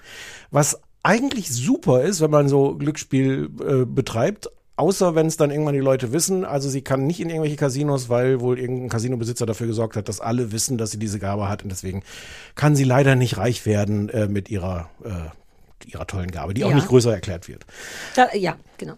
Was 0.51 0.81
eigentlich 1.07 1.49
super 1.51 2.03
ist, 2.03 2.21
wenn 2.21 2.31
man 2.33 2.49
so 2.49 2.75
Glücksspiel 2.75 3.49
äh, 3.61 3.85
betreibt. 3.85 4.51
Außer 4.79 5.15
wenn 5.15 5.27
es 5.27 5.39
dann 5.39 5.51
irgendwann 5.51 5.73
die 5.75 5.81
Leute 5.81 6.13
wissen. 6.13 6.45
Also 6.45 6.69
sie 6.69 6.83
kann 6.83 7.07
nicht 7.07 7.21
in 7.21 7.31
irgendwelche 7.31 7.57
Casinos, 7.57 8.11
weil 8.11 8.41
wohl 8.41 8.59
irgendein 8.59 8.91
Casinobesitzer 8.91 9.47
dafür 9.47 9.67
gesorgt 9.69 9.97
hat, 9.97 10.09
dass 10.09 10.21
alle 10.21 10.53
wissen, 10.53 10.77
dass 10.77 10.91
sie 10.91 10.99
diese 10.99 11.19
Gabe 11.19 11.49
hat. 11.49 11.63
Und 11.63 11.71
deswegen 11.71 12.03
kann 12.57 12.77
sie 12.77 12.85
leider 12.85 13.15
nicht 13.15 13.39
reich 13.39 13.65
werden 13.65 14.11
äh, 14.11 14.27
mit 14.27 14.51
ihrer, 14.51 14.91
äh, 15.05 15.89
ihrer 15.91 16.07
tollen 16.07 16.31
Gabe, 16.31 16.53
die 16.53 16.65
auch 16.65 16.71
Ja. 16.71 16.75
nicht 16.75 16.89
größer 16.89 17.11
erklärt 17.15 17.49
wird. 17.49 17.65
Da, 18.17 18.27
ja, 18.35 18.57
genau. 18.77 18.95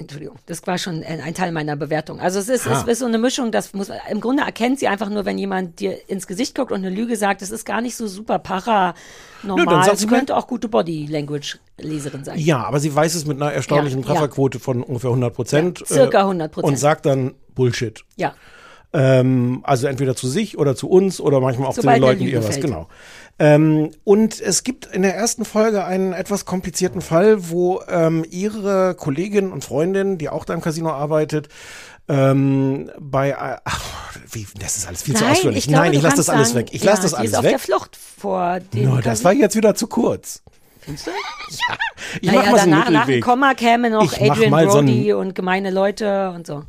Entschuldigung, 0.00 0.36
das 0.46 0.66
war 0.66 0.78
schon 0.78 1.04
ein, 1.04 1.34
Teil 1.34 1.52
meiner 1.52 1.76
Bewertung. 1.76 2.20
Also 2.20 2.38
es 2.38 2.48
ist, 2.48 2.66
Ah. 2.66 2.80
es 2.80 2.84
ist 2.90 2.98
so 3.00 3.04
eine 3.06 3.18
Mischung, 3.18 3.52
das 3.52 3.74
muss 3.74 3.90
im 4.10 4.20
Grunde 4.20 4.42
erkennt 4.44 4.78
sie 4.78 4.88
einfach 4.88 5.10
nur, 5.10 5.26
wenn 5.26 5.36
jemand 5.36 5.78
dir 5.78 6.08
ins 6.08 6.26
Gesicht 6.26 6.54
guckt 6.54 6.72
und 6.72 6.78
eine 6.78 6.88
Lüge 6.88 7.16
sagt, 7.16 7.42
das 7.42 7.50
ist 7.50 7.66
gar 7.66 7.82
nicht 7.82 7.96
so 7.96 8.06
super 8.06 8.38
para 8.38 8.94
Nö, 9.42 9.48
normal. 9.56 9.90
Es 9.92 10.00
sie 10.00 10.06
könnte 10.06 10.36
auch 10.36 10.46
gute 10.46 10.68
Body 10.68 11.06
Language 11.06 11.58
Leserin 11.78 12.24
sein. 12.24 12.38
Ja, 12.38 12.64
aber 12.64 12.80
sie 12.80 12.94
weiß 12.94 13.14
es 13.14 13.26
mit 13.26 13.36
einer 13.40 13.52
erstaunlichen 13.52 14.00
Ja, 14.00 14.06
ja. 14.08 14.12
Trefferquote 14.14 14.58
von 14.58 14.82
ungefähr 14.82 15.10
100 15.10 15.34
Prozent. 15.34 15.80
Ja, 15.80 15.86
circa 15.86 16.22
100%. 16.24 16.62
Und 16.62 16.78
sagt 16.78 17.04
dann 17.04 17.34
Bullshit. 17.54 18.02
Ja. 18.16 18.34
Ähm, 18.92 19.60
also 19.62 19.86
entweder 19.86 20.16
zu 20.16 20.26
sich 20.28 20.58
oder 20.58 20.74
zu 20.74 20.88
uns 20.88 21.20
oder 21.20 21.40
manchmal 21.40 21.68
auch 21.68 21.74
Sobald 21.74 21.96
zu 21.96 22.00
den 22.00 22.08
Leuten, 22.08 22.24
die 22.24 22.32
ihr 22.32 22.42
was. 22.42 22.58
Genau. 22.60 22.88
Ähm, 23.40 23.92
und 24.04 24.38
es 24.38 24.64
gibt 24.64 24.84
in 24.84 25.00
der 25.00 25.16
ersten 25.16 25.46
Folge 25.46 25.82
einen 25.86 26.12
etwas 26.12 26.44
komplizierten 26.44 27.00
Fall, 27.00 27.48
wo 27.48 27.80
ähm, 27.88 28.22
ihre 28.30 28.94
Kollegin 28.94 29.50
und 29.50 29.64
Freundin, 29.64 30.18
die 30.18 30.28
auch 30.28 30.44
da 30.44 30.52
im 30.52 30.60
Casino 30.60 30.90
arbeitet, 30.90 31.48
ähm, 32.06 32.90
bei 32.98 33.30
äh, 33.30 33.56
ach, 33.64 34.14
wie, 34.30 34.46
das 34.58 34.76
ist 34.76 34.86
alles 34.86 35.02
viel 35.02 35.16
zu 35.16 35.24
Nein, 35.24 35.32
ausführlich. 35.32 35.58
ich 35.60 35.68
glaube, 35.68 35.84
Nein, 35.86 35.94
ich 35.94 36.02
lasse 36.02 36.18
das 36.18 36.28
alles 36.28 36.48
sagen, 36.48 36.66
weg. 36.66 36.74
Ich 36.74 36.82
ja, 36.82 36.90
lasse 36.90 37.02
das 37.02 37.14
alles 37.14 37.30
ist 37.30 37.36
auf 37.38 37.44
weg. 37.44 37.50
der 37.52 37.58
Flucht 37.58 37.96
vor 37.96 38.60
den 38.60 38.90
Nur, 38.90 39.00
das 39.00 39.24
war 39.24 39.32
jetzt 39.32 39.56
wieder 39.56 39.74
zu 39.74 39.86
kurz. 39.86 40.42
Findest 40.80 41.06
du? 41.06 41.10
Ich 42.20 42.30
naja, 42.30 42.40
mach 42.42 42.50
mal 42.50 42.58
so 42.58 42.70
danach, 42.70 42.90
nach 42.90 43.06
dem. 43.06 43.20
Komma 43.22 43.54
käme 43.54 43.88
noch 43.88 44.12
Ich 44.12 44.20
Adrian 44.20 44.50
mal 44.50 44.68
so 44.68 44.78
Brody 44.78 45.14
und 45.14 45.34
gemeine 45.34 45.70
Leute 45.70 46.30
und 46.30 46.46
so. 46.46 46.64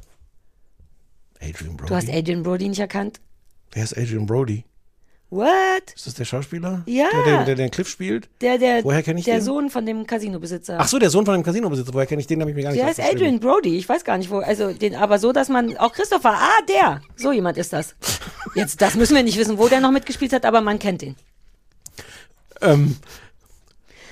Adrian 1.42 1.76
Brody. 1.76 1.90
Du 1.90 1.96
hast 1.96 2.10
Adrian 2.10 2.44
Brody 2.44 2.70
nicht 2.70 2.80
erkannt? 2.80 3.20
Wer 3.72 3.84
ist 3.84 3.98
Adrian 3.98 4.26
Brody? 4.26 4.64
What? 5.32 5.94
Ist 5.96 6.08
das 6.08 6.14
der 6.16 6.26
Schauspieler? 6.26 6.84
Ja. 6.86 7.08
Der, 7.10 7.24
der, 7.24 7.46
der 7.46 7.56
den 7.56 7.72
Cliff 7.72 7.88
spielt? 7.88 8.28
Der, 8.42 8.58
der, 8.58 8.84
Woher 8.84 9.02
kenn 9.02 9.18
ich 9.18 9.24
der 9.24 9.38
den? 9.38 9.44
Sohn 9.44 9.70
von 9.70 9.86
dem 9.86 10.06
Casinobesitzer. 10.06 10.76
Ach 10.78 10.90
so, 10.90 11.00
der 11.00 11.10
Sohn 11.10 11.26
von 11.26 11.36
dem 11.36 11.44
Casinobesitzer. 11.44 11.94
Woher 11.94 12.06
kenne 12.06 12.20
ich 12.20 12.28
den? 12.28 12.42
Habe 12.42 12.52
ich 12.52 12.56
mir 12.56 12.64
gar 12.64 12.72
nicht 12.72 12.82
Der 12.82 12.92
ist 12.92 13.00
aufgeschrieben. 13.00 13.38
Adrian 13.38 13.40
Brody. 13.40 13.78
Ich 13.78 13.88
weiß 13.88 14.04
gar 14.04 14.18
nicht 14.18 14.30
wo. 14.30 14.40
Also 14.40 14.74
den, 14.74 14.94
aber 14.94 15.20
so, 15.20 15.32
dass 15.32 15.48
man 15.48 15.78
auch 15.78 15.94
Christopher. 15.94 16.34
Ah, 16.34 16.60
der. 16.68 17.02
So 17.16 17.32
jemand 17.32 17.58
ist 17.58 17.72
das. 17.72 17.96
Jetzt, 18.56 18.82
das 18.82 18.96
müssen 18.96 19.16
wir 19.16 19.24
nicht 19.24 19.40
wissen, 19.40 19.58
wo 19.58 19.70
der 19.70 19.80
noch 19.80 19.92
mitgespielt 19.92 20.34
hat, 20.34 20.46
aber 20.46 20.60
man 20.60 20.80
kennt 20.80 21.02
ihn. 21.02 21.16
Ähm, 22.60 22.98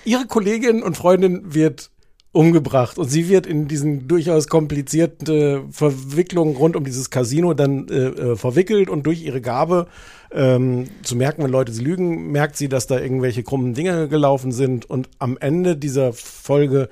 ihre 0.05 0.25
Kollegin 0.25 0.81
und 0.81 0.95
Freundin 0.95 1.53
wird 1.53 1.91
umgebracht 2.31 2.97
und 2.97 3.09
sie 3.09 3.27
wird 3.27 3.45
in 3.45 3.67
diesen 3.67 4.07
durchaus 4.07 4.47
komplizierten 4.47 5.73
Verwicklungen 5.73 6.55
rund 6.55 6.77
um 6.77 6.85
dieses 6.85 7.09
Casino 7.09 7.53
dann 7.53 7.89
äh, 7.89 7.93
äh, 7.93 8.35
verwickelt 8.37 8.89
und 8.89 9.03
durch 9.03 9.23
ihre 9.23 9.41
Gabe 9.41 9.87
ähm, 10.31 10.87
zu 11.03 11.15
merken, 11.15 11.43
wenn 11.43 11.51
Leute 11.51 11.71
sie 11.71 11.83
lügen, 11.83 12.31
merkt 12.31 12.55
sie, 12.57 12.69
dass 12.69 12.87
da 12.87 12.99
irgendwelche 12.99 13.43
krummen 13.43 13.73
Dinge 13.73 14.07
gelaufen 14.07 14.51
sind 14.51 14.89
und 14.89 15.09
am 15.19 15.37
Ende 15.39 15.75
dieser 15.77 16.13
Folge 16.13 16.89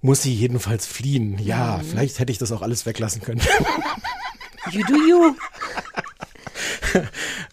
muss 0.00 0.22
sie 0.22 0.32
jedenfalls 0.34 0.86
fliehen. 0.86 1.38
Ja, 1.38 1.78
Mhm. 1.78 1.86
vielleicht 1.86 2.18
hätte 2.18 2.32
ich 2.32 2.38
das 2.38 2.50
auch 2.52 2.62
alles 2.62 2.86
weglassen 2.86 3.22
können. 3.22 3.40
You 4.70 4.82
do 4.86 4.94
you. 4.94 5.34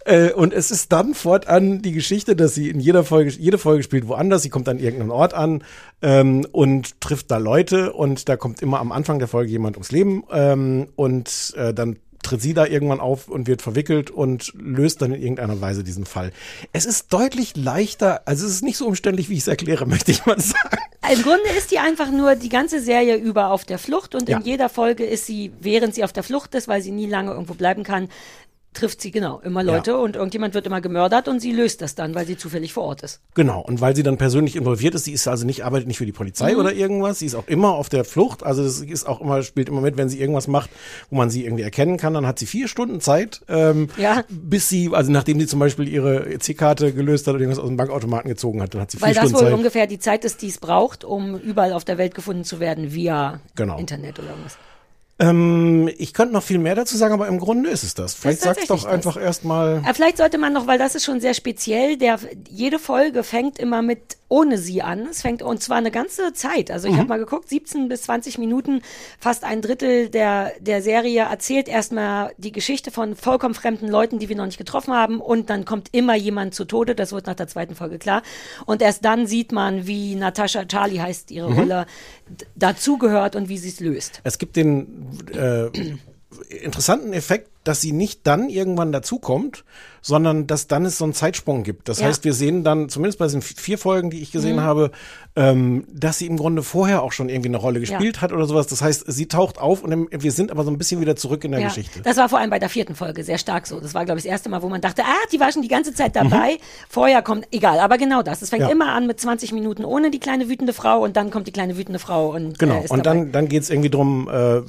Äh, 0.06 0.32
und 0.34 0.54
es 0.54 0.72
ist 0.72 0.92
dann 0.92 1.14
fortan 1.14 1.82
die 1.82 1.92
Geschichte, 1.94 2.36
dass 2.36 2.56
sie 2.56 2.70
in 2.70 2.80
jeder 2.80 3.04
Folge, 3.04 3.30
jede 3.32 3.58
Folge 3.58 3.84
spielt 3.84 4.08
woanders. 4.08 4.42
Sie 4.42 4.50
kommt 4.50 4.68
an 4.68 4.80
irgendeinen 4.80 5.12
Ort 5.12 5.34
an 5.34 5.64
ähm, 6.02 6.46
und 6.52 7.00
trifft 7.00 7.30
da 7.32 7.38
Leute 7.38 7.94
und 7.94 8.28
da 8.28 8.36
kommt 8.36 8.62
immer 8.62 8.80
am 8.80 8.92
Anfang 8.92 9.20
der 9.20 9.28
Folge 9.28 9.52
jemand 9.52 9.78
ums 9.78 9.92
Leben 9.92 10.24
ähm, 10.32 10.88
und 10.96 11.54
äh, 11.58 11.74
dann 11.74 11.98
tritt 12.30 12.42
sie 12.42 12.54
da 12.54 12.66
irgendwann 12.66 13.00
auf 13.00 13.28
und 13.28 13.48
wird 13.48 13.62
verwickelt 13.62 14.12
und 14.12 14.54
löst 14.56 15.02
dann 15.02 15.12
in 15.14 15.22
irgendeiner 15.22 15.60
Weise 15.62 15.84
diesen 15.84 16.06
Fall. 16.06 16.32
Es 16.74 16.86
ist 16.86 17.12
deutlich 17.14 17.56
leichter, 17.56 18.22
also 18.26 18.46
es 18.46 18.54
ist 18.54 18.64
nicht 18.64 18.78
so 18.78 18.86
umständlich, 18.86 19.30
wie 19.30 19.34
ich 19.34 19.40
es 19.42 19.48
erkläre, 19.48 19.86
möchte 19.88 20.12
ich 20.12 20.26
mal 20.26 20.40
sagen. 20.40 20.78
Im 21.12 21.22
Grunde 21.24 21.50
ist 21.58 21.72
die 21.72 21.80
einfach 21.80 22.12
nur 22.12 22.36
die 22.36 22.50
ganze 22.50 22.80
Serie 22.82 23.16
über 23.16 23.52
auf 23.52 23.66
der 23.66 23.80
Flucht 23.80 24.16
und 24.16 24.30
Ja. 24.30 24.38
in 24.38 24.46
jeder 24.46 24.70
Folge 24.70 25.04
ist 25.06 25.26
sie, 25.26 25.52
während 25.60 25.96
sie 25.96 26.04
auf 26.04 26.14
der 26.14 26.24
Flucht 26.24 26.54
ist, 26.56 26.68
weil 26.68 26.82
sie 26.82 26.92
nie 26.92 27.08
lange 27.08 27.32
irgendwo 27.32 27.54
bleiben 27.56 27.84
kann, 27.84 28.10
trifft 28.72 29.02
sie 29.02 29.10
genau 29.10 29.40
immer 29.40 29.64
Leute 29.64 29.98
und 29.98 30.16
irgendjemand 30.16 30.54
wird 30.54 30.68
immer 30.68 30.80
gemördert 30.80 31.28
und 31.28 31.40
sie 31.40 31.52
löst 31.52 31.82
das 31.82 31.96
dann, 31.96 32.14
weil 32.14 32.28
sie 32.28 32.38
zufällig 32.38 32.72
vor 32.72 32.84
Ort 32.84 33.02
ist. 33.02 33.20
Genau, 33.34 33.62
und 33.62 33.82
weil 33.82 33.96
sie 33.96 34.04
dann 34.04 34.18
persönlich 34.18 34.56
involviert 34.56 34.94
ist, 34.94 35.06
sie 35.06 35.12
ist 35.12 35.28
also 35.28 35.46
nicht, 35.46 35.66
arbeitet 35.66 35.88
nicht 35.88 35.98
für 35.98 36.06
die 36.06 36.12
Polizei 36.12 36.54
Mhm. 36.54 36.60
oder 36.60 36.74
irgendwas, 36.74 37.18
sie 37.20 37.26
ist 37.26 37.34
auch 37.36 37.48
immer 37.48 37.74
auf 37.74 37.90
der 37.90 38.04
Flucht, 38.06 38.44
also 38.44 38.64
das 38.64 38.80
ist 38.82 39.08
auch 39.08 39.22
immer, 39.22 39.42
spielt 39.42 39.70
immer 39.70 39.82
mit, 39.82 39.98
wenn 39.98 40.08
sie 40.08 40.20
irgendwas 40.22 40.48
macht, 40.48 40.70
wo 41.10 41.16
man 41.18 41.32
sie 41.32 41.46
irgendwie 41.46 41.64
erkennen 41.64 41.98
kann, 41.98 42.14
dann 42.14 42.28
hat 42.28 42.38
sie 42.38 42.46
vier 42.46 42.68
Stunden 42.68 43.02
Zeit, 43.02 43.42
ähm, 43.50 43.90
Ja. 43.98 44.24
bis 44.30 44.70
sie, 44.70 44.90
also 44.94 45.12
nachdem 45.12 45.40
sie 45.40 45.48
zum 45.48 45.60
Beispiel 45.60 45.88
ihre 45.88 46.32
EC-Karte 46.32 46.94
gelöst 46.94 47.26
hat 47.26 47.34
oder 47.34 47.42
irgendwas 47.42 47.60
aus 47.64 47.68
dem 47.70 47.78
Bankautomaten 47.78 48.30
gezogen 48.30 48.62
hat, 48.62 48.76
dann 48.76 48.82
hat 48.82 48.92
sie 48.92 49.02
Weil 49.02 49.14
vier 49.14 49.22
das 49.22 49.30
Stunden 49.32 49.46
wohl 49.46 49.50
Zeit. 49.52 49.58
ungefähr 49.58 49.88
die 49.88 50.00
Zeit 50.00 50.24
ist, 50.26 50.42
die 50.44 50.48
es 50.48 50.60
braucht, 50.60 51.04
um 51.04 51.40
überall 51.40 51.74
auf 51.74 51.86
der 51.86 51.98
Welt 51.98 52.14
gefunden 52.14 52.44
zu 52.44 52.60
werden 52.60 52.94
via 52.94 53.40
Genau. 53.56 53.78
Internet 53.80 54.20
oder 54.20 54.30
irgendwas. 54.30 54.58
Ähm, 55.20 55.90
ich 55.98 56.14
könnte 56.14 56.34
noch 56.34 56.44
viel 56.44 56.60
mehr 56.60 56.76
dazu 56.76 56.96
sagen, 56.96 57.14
aber 57.14 57.28
im 57.28 57.40
Grunde 57.40 57.70
ist 57.70 57.84
es 57.84 57.94
das. 57.94 58.14
Vielleicht 58.14 58.42
sag's 58.42 58.62
doch 58.68 58.78
tatsächlich 58.78 58.84
das. 58.84 58.94
einfach 58.94 59.22
erstmal. 59.22 59.84
Äh, 59.86 59.94
Vielleicht 59.94 60.18
sollte 60.18 60.38
man 60.38 60.54
noch, 60.54 60.66
weil 60.66 60.80
das 60.80 60.96
ist 60.96 61.04
schon 61.04 61.20
sehr 61.20 61.34
speziell, 61.34 61.98
der, 61.98 62.20
jede 62.50 62.80
Folge 62.80 63.24
fängt 63.24 63.60
immer 63.60 63.82
mit 63.82 64.18
ohne 64.30 64.58
sie 64.58 64.82
an. 64.82 65.08
Es 65.10 65.22
fängt, 65.24 65.42
und 65.42 65.62
zwar 65.62 65.78
eine 65.78 65.92
ganze 65.92 66.32
Zeit. 66.34 66.72
Also 66.72 66.88
ich 66.88 66.94
Mhm. 66.94 67.00
habe 67.00 67.10
mal 67.10 67.20
geguckt, 67.20 67.50
17 67.50 67.90
bis 67.90 68.04
20 68.04 68.38
Minuten, 68.38 68.82
fast 69.20 69.44
ein 69.44 69.62
Drittel 69.62 70.10
der, 70.10 70.54
der 70.60 70.82
Serie 70.82 71.24
erzählt 71.24 71.68
erstmal 71.68 72.32
die 72.38 72.52
Geschichte 72.52 72.92
von 72.92 73.16
vollkommen 73.16 73.56
fremden 73.56 73.88
Leuten, 73.88 74.20
die 74.20 74.30
wir 74.30 74.36
noch 74.36 74.46
nicht 74.46 74.58
getroffen 74.60 74.94
haben. 74.94 75.20
Und 75.20 75.50
dann 75.50 75.66
kommt 75.66 75.90
immer 75.92 76.16
jemand 76.16 76.54
zu 76.56 76.64
Tode. 76.66 76.96
Das 76.96 77.12
wird 77.12 77.26
nach 77.28 77.36
der 77.36 77.48
zweiten 77.48 77.76
Folge 77.76 77.98
klar. 77.98 78.22
Und 78.66 78.82
erst 78.82 79.04
dann 79.04 79.26
sieht 79.28 79.52
man, 79.52 79.88
wie 79.88 80.16
Natascha 80.16 80.66
Charlie 80.66 81.00
heißt 81.02 81.32
ihre 81.32 81.50
Mhm. 81.50 81.58
Rolle, 81.60 81.86
dazugehört 82.56 83.36
und 83.36 83.50
wie 83.50 83.58
sie 83.58 83.70
es 83.70 83.80
löst. 83.80 84.22
Es 84.24 84.38
gibt 84.38 84.56
den 84.56 85.08
äh, 85.34 85.70
interessanten 86.64 87.14
Effekt, 87.14 87.50
dass 87.64 87.82
sie 87.82 87.92
nicht 87.92 88.26
dann 88.28 88.50
irgendwann 88.50 88.92
dazukommt, 88.92 89.64
sondern 90.02 90.48
dass 90.48 90.68
dann 90.68 90.86
es 90.86 90.98
so 90.98 91.04
einen 91.06 91.14
Zeitsprung 91.14 91.64
gibt. 91.64 91.90
Das 91.90 92.00
Ja. 92.00 92.08
heißt, 92.08 92.24
wir 92.24 92.34
sehen 92.34 92.64
dann, 92.64 92.90
zumindest 92.90 93.20
bei 93.20 93.26
diesen 93.26 93.42
vier 93.42 93.78
Folgen, 93.78 94.10
die 94.10 94.22
ich 94.22 94.32
gesehen 94.32 94.58
Mhm. 94.58 94.62
habe, 94.62 94.92
ähm, 95.36 95.86
dass 95.92 96.18
sie 96.18 96.26
im 96.28 96.38
Grunde 96.38 96.64
vorher 96.64 97.04
auch 97.04 97.12
schon 97.12 97.30
irgendwie 97.30 97.50
eine 97.50 97.58
Rolle 97.58 97.80
gespielt 97.80 98.22
hat 98.22 98.32
oder 98.32 98.46
sowas. 98.46 98.68
Das 98.68 98.82
heißt, 98.82 99.06
sie 99.08 99.28
taucht 99.28 99.58
auf 99.60 99.84
und 99.84 100.08
wir 100.12 100.32
sind 100.32 100.52
aber 100.52 100.64
so 100.64 100.72
ein 100.72 100.78
bisschen 100.78 101.02
wieder 101.02 101.16
zurück 101.16 101.44
in 101.44 101.52
der 101.52 101.62
Ja, 101.62 101.68
Geschichte. 101.68 102.02
Das 102.02 102.18
war 102.18 102.30
vor 102.30 102.40
allem 102.40 102.50
bei 102.50 102.60
der 102.60 102.70
vierten 102.70 102.96
Folge 102.96 103.24
sehr 103.24 103.38
stark 103.38 103.68
so. 103.68 103.80
Das 103.80 103.94
war, 103.94 104.06
glaube 104.06 104.20
ich, 104.20 104.24
das 104.26 104.32
erste 104.32 104.50
Mal, 104.50 104.62
wo 104.62 104.70
man 104.70 104.82
dachte, 104.82 105.04
ah, 105.04 105.28
die 105.32 105.40
war 105.40 105.52
schon 105.52 105.62
die 105.62 105.68
ganze 105.68 105.94
Zeit 105.94 106.16
dabei. 106.16 106.58
Vorher 106.90 107.22
kommt, 107.22 107.48
egal, 107.52 107.80
aber 107.80 107.98
genau 107.98 108.22
das. 108.24 108.42
Es 108.42 108.50
fängt 108.50 108.64
Mhm. 108.64 108.68
Ja. 108.70 108.74
immer 108.74 108.90
an 108.94 109.08
mit 109.08 109.20
20 109.20 109.52
Minuten 109.54 109.86
ohne 109.86 110.12
die 110.12 110.20
kleine 110.20 110.50
wütende 110.50 110.74
Frau 110.74 111.04
und 111.04 111.16
dann 111.16 111.30
kommt 111.32 111.48
die 111.48 111.52
kleine 111.52 111.78
wütende 111.78 112.00
Frau 112.00 112.34
und 112.34 112.58
Genau, 112.60 112.76
äh, 112.76 112.88
und 112.90 112.90
dabei. 112.90 113.02
dann, 113.04 113.32
dann 113.32 113.48
geht's 113.48 113.70
irgendwie 113.70 113.90
drum, 113.90 114.28
äh, 114.30 114.62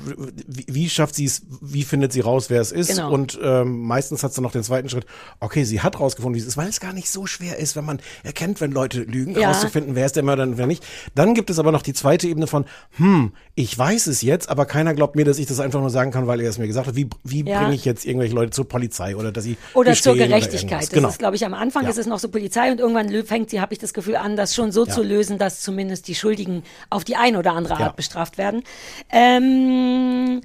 wie, 0.46 0.66
wie 0.68 0.88
schafft 0.88 1.14
sie 1.14 1.24
es, 1.24 1.42
wie 1.60 1.82
findet 1.84 2.12
sie 2.12 2.20
raus, 2.20 2.50
wer 2.50 2.60
es 2.60 2.70
ist. 2.72 2.88
Genau. 2.88 3.12
Und 3.12 3.38
ähm, 3.42 3.82
meistens 3.82 4.22
hat's 4.22 4.34
dann 4.34 4.42
noch 4.44 4.52
den 4.52 4.62
zweiten 4.62 4.88
Schritt, 4.88 5.06
okay, 5.40 5.64
sie 5.64 5.80
hat 5.80 5.98
rausgefunden, 6.00 6.36
wie 6.36 6.40
es 6.42 6.46
ist, 6.48 6.56
weil 6.56 6.68
es 6.68 6.80
gar 6.80 6.92
nicht 6.92 7.10
so 7.10 7.26
schwer 7.26 7.58
ist, 7.58 7.76
wenn 7.76 7.84
man 7.84 8.00
erkennt, 8.22 8.60
wenn 8.60 8.72
Leute 8.72 9.00
lügen, 9.02 9.38
Ja. 9.38 9.48
rauszufinden, 9.48 9.94
wer 9.94 10.06
ist 10.06 10.16
der 10.16 10.22
Mörder 10.22 10.42
und 10.44 10.58
wer 10.58 10.66
nicht. 10.66 10.84
Dann 11.14 11.34
gibt 11.34 11.50
es 11.50 11.58
aber 11.58 11.72
noch 11.72 11.82
die 11.82 11.92
zweite 11.94 12.26
Ebene 12.28 12.46
von, 12.46 12.64
hm, 12.96 13.32
ich 13.54 13.76
weiß 13.76 14.06
es 14.06 14.22
jetzt, 14.22 14.48
aber 14.48 14.66
keiner 14.66 14.94
glaubt 14.94 15.16
mir, 15.16 15.24
dass 15.24 15.38
ich 15.38 15.46
das 15.46 15.60
einfach 15.60 15.80
nur 15.80 15.90
sagen 15.90 16.10
kann, 16.10 16.26
weil 16.26 16.40
er 16.40 16.48
es 16.50 16.58
mir 16.58 16.66
gesagt 16.66 16.86
hat. 16.86 16.96
Wie, 16.96 17.08
wie 17.24 17.44
Ja. 17.44 17.60
bringe 17.60 17.74
ich 17.74 17.84
jetzt 17.84 18.04
irgendwelche 18.04 18.34
Leute 18.34 18.50
zur 18.50 18.68
Polizei 18.68 19.16
oder 19.16 19.32
dass 19.32 19.44
sie 19.44 19.56
Oder 19.74 19.94
zur 19.94 20.16
Gerechtigkeit. 20.16 20.82
das 20.82 20.90
Genau. 20.90 21.08
ist, 21.08 21.18
glaube 21.18 21.36
ich, 21.36 21.44
am 21.44 21.54
Anfang 21.54 21.84
Ja. 21.84 21.90
ist 21.90 21.98
es 21.98 22.06
noch 22.06 22.18
so 22.18 22.28
Polizei 22.28 22.70
und 22.70 22.80
irgendwann 22.80 23.10
fängt 23.24 23.50
sie, 23.50 23.60
habe 23.60 23.72
ich 23.72 23.78
das 23.78 23.92
Gefühl, 23.94 24.16
an, 24.16 24.36
das 24.36 24.54
schon 24.54 24.72
so 24.72 24.86
zu 24.86 25.02
lösen, 25.02 25.38
dass 25.38 25.60
zumindest 25.60 26.08
die 26.08 26.14
Schuldigen 26.14 26.62
auf 26.90 27.04
die 27.04 27.16
eine 27.16 27.38
oder 27.38 27.52
andere 27.52 27.76
Art 27.76 27.96
bestraft 27.96 28.38
werden. 28.38 28.62
Ähm, 29.10 30.40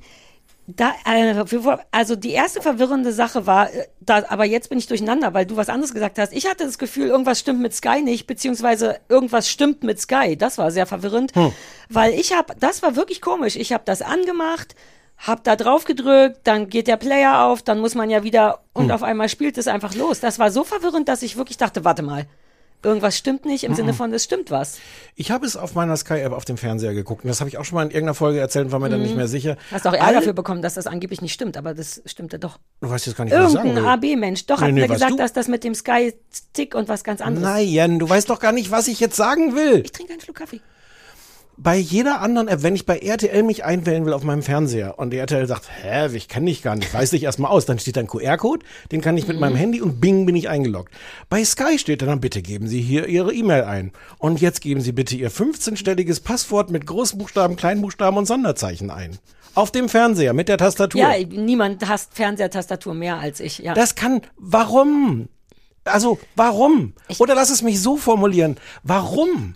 da, 0.68 0.94
äh, 1.06 1.36
also 1.92 2.16
die 2.16 2.32
erste 2.32 2.62
verwirrende 2.62 3.14
Sache 3.14 3.46
war, 3.46 3.72
äh, 3.72 3.88
da, 4.00 4.24
aber 4.30 4.46
jetzt 4.46 4.70
bin 4.70 4.80
ich 4.80 4.88
durcheinander, 4.88 5.34
weil 5.34 5.46
du 5.46 5.58
was 5.58 5.70
anderes 5.70 5.94
gesagt 5.94 6.18
hast. 6.18 6.34
Ich 6.34 6.50
hatte 6.50 6.66
das 6.66 6.80
Gefühl, 6.80 7.08
irgendwas 7.08 7.40
stimmt 7.40 7.62
mit 7.62 7.74
Sky 7.74 8.02
nicht, 8.02 8.26
beziehungsweise 8.26 8.98
irgendwas 9.08 9.50
stimmt 9.50 9.84
mit 9.84 10.00
Sky. 10.00 10.36
Das 10.38 10.58
war 10.58 10.72
sehr 10.72 10.88
verwirrend, 10.88 11.34
weil 11.90 12.14
ich 12.14 12.34
habe, 12.34 12.56
das 12.60 12.82
war 12.82 12.96
wirklich 12.96 13.22
komisch. 13.22 13.56
Ich 13.56 13.74
habe 13.74 13.84
das 13.86 14.02
angemacht, 14.02 14.76
hab 15.18 15.44
da 15.44 15.56
drauf 15.56 15.86
gedrückt, 15.86 16.40
dann 16.44 16.68
geht 16.68 16.88
der 16.88 16.98
Player 16.98 17.44
auf, 17.44 17.62
dann 17.62 17.80
muss 17.80 17.96
man 17.96 18.10
ja 18.10 18.24
wieder 18.24 18.62
und 18.74 18.92
auf 18.92 19.04
einmal 19.04 19.30
spielt 19.30 19.58
es 19.58 19.68
einfach 19.68 19.94
los. 19.96 20.20
Das 20.20 20.40
war 20.40 20.52
so 20.52 20.64
verwirrend, 20.64 21.08
dass 21.08 21.22
ich 21.22 21.38
wirklich 21.38 21.58
dachte, 21.58 21.86
warte 21.86 22.02
mal, 22.02 22.26
irgendwas 22.84 23.18
stimmt 23.18 23.46
nicht 23.46 23.64
im 23.64 23.74
Sinne 23.76 23.94
von, 23.94 24.14
es 24.14 24.24
stimmt 24.24 24.52
was. 24.52 24.78
Ich 25.16 25.32
habe 25.32 25.46
es 25.46 25.58
auf 25.58 25.74
meiner 25.76 25.96
Sky-App 25.98 26.32
auf 26.34 26.46
dem 26.46 26.58
Fernseher 26.58 26.94
geguckt 26.94 27.24
und 27.24 27.28
das 27.30 27.40
habe 27.40 27.50
ich 27.50 27.58
auch 27.58 27.66
schon 27.66 27.76
mal 27.76 27.84
in 27.84 27.90
irgendeiner 27.90 28.14
Folge 28.14 28.40
erzählt 28.40 28.66
und 28.66 28.72
war 28.72 28.80
mir 28.80 28.90
dann 28.90 29.02
nicht 29.02 29.16
mehr 29.16 29.28
sicher. 29.28 29.58
Hast 29.72 29.88
auch 29.88 29.94
Ärger 29.94 30.06
All- 30.06 30.14
dafür 30.16 30.34
bekommen, 30.34 30.62
dass 30.62 30.76
das 30.76 30.86
angeblich 30.88 31.22
nicht 31.22 31.34
stimmt, 31.34 31.58
aber 31.58 31.74
das 31.74 32.02
stimmte 32.06 32.38
doch. 32.40 32.60
Du 32.82 32.90
weißt 32.90 33.06
jetzt 33.08 33.16
gar 33.16 33.26
nicht, 33.26 33.34
was 33.34 33.48
ich 33.48 33.54
sagen 33.54 33.70
Irgendein 33.70 34.02
will. 34.02 34.12
AB-Mensch. 34.16 34.46
Doch, 34.46 34.60
Nee, 34.60 34.66
hat 34.68 34.74
nee, 34.74 34.82
mir 34.82 34.90
weißt 34.90 34.94
gesagt, 34.94 35.12
du? 35.14 35.18
dass 35.18 35.34
das 35.34 35.48
mit 35.48 35.64
dem 35.64 35.74
Sky-Stick 35.76 36.76
und 36.76 36.88
was 36.88 37.04
ganz 37.04 37.22
anderes. 37.22 37.48
Nein, 37.48 38.00
du 38.00 38.08
weißt 38.10 38.30
doch 38.30 38.40
gar 38.40 38.52
nicht, 38.52 38.72
was 38.72 38.88
ich 38.88 39.00
jetzt 39.00 39.16
sagen 39.16 39.56
will. 39.56 39.82
Ich 39.86 39.92
trinke 39.92 40.14
einen 40.14 40.22
Schluck 40.22 40.36
Kaffee. 40.38 40.62
Bei 41.58 41.78
jeder 41.78 42.20
anderen 42.20 42.50
App, 42.50 42.64
wenn 42.64 42.76
ich 42.76 42.86
bei 42.86 43.00
RTL 43.00 43.42
mich 43.44 43.64
einwählen 43.64 44.06
will 44.06 44.12
auf 44.12 44.24
meinem 44.24 44.44
Fernseher 44.44 45.00
und 45.00 45.14
RTL 45.14 45.48
sagt, 45.48 45.70
hä, 45.82 46.14
ich 46.14 46.28
kenne 46.28 46.48
dich 46.48 46.62
gar 46.62 46.76
nicht, 46.76 46.94
weiß 46.94 47.12
dich 47.12 47.24
erstmal 47.24 47.50
aus, 47.50 47.66
dann 47.66 47.80
steht 47.80 47.96
da 47.96 48.02
ein 48.02 48.08
QR-Code, 48.08 48.66
den 48.92 49.00
kann 49.00 49.18
ich 49.18 49.28
mit 49.28 49.40
meinem 49.40 49.56
Handy 49.56 49.82
und 49.82 50.02
bing 50.02 50.26
bin 50.26 50.36
ich 50.36 50.50
eingeloggt. 50.50 50.94
Bei 51.30 51.44
Sky 51.46 51.80
steht 51.80 52.02
dann, 52.02 52.20
bitte 52.20 52.42
geben 52.42 52.68
Sie 52.68 52.82
hier 52.82 53.08
Ihre 53.08 53.34
E-Mail 53.34 53.64
ein. 53.64 53.94
Und 54.18 54.42
jetzt 54.42 54.60
geben 54.60 54.82
Sie 54.82 54.92
bitte 54.92 55.16
Ihr 55.16 55.32
15-stelliges 55.32 56.24
Passwort 56.24 56.72
mit 56.72 56.86
Großbuchstaben, 56.86 57.56
Kleinbuchstaben 57.56 58.18
und 58.18 58.26
Sonderzeichen 58.26 58.92
ein. 58.92 59.18
Auf 59.54 59.72
dem 59.72 59.88
Fernseher 59.88 60.34
mit 60.34 60.50
der 60.50 60.58
Tastatur. 60.58 61.00
Ja, 61.00 61.14
niemand 61.26 61.88
hasst 61.88 62.14
Fernsehertastatur 62.14 62.94
mehr 62.94 63.20
als 63.20 63.40
ich. 63.40 63.60
Ja. 63.60 63.74
Das 63.74 63.96
kann, 63.96 64.22
warum? 64.36 65.30
Also, 65.86 66.20
warum? 66.36 66.94
Oder 67.20 67.36
lass 67.36 67.50
es 67.50 67.62
mich 67.62 67.82
so 67.82 67.96
formulieren. 67.96 68.58
Warum? 68.84 69.54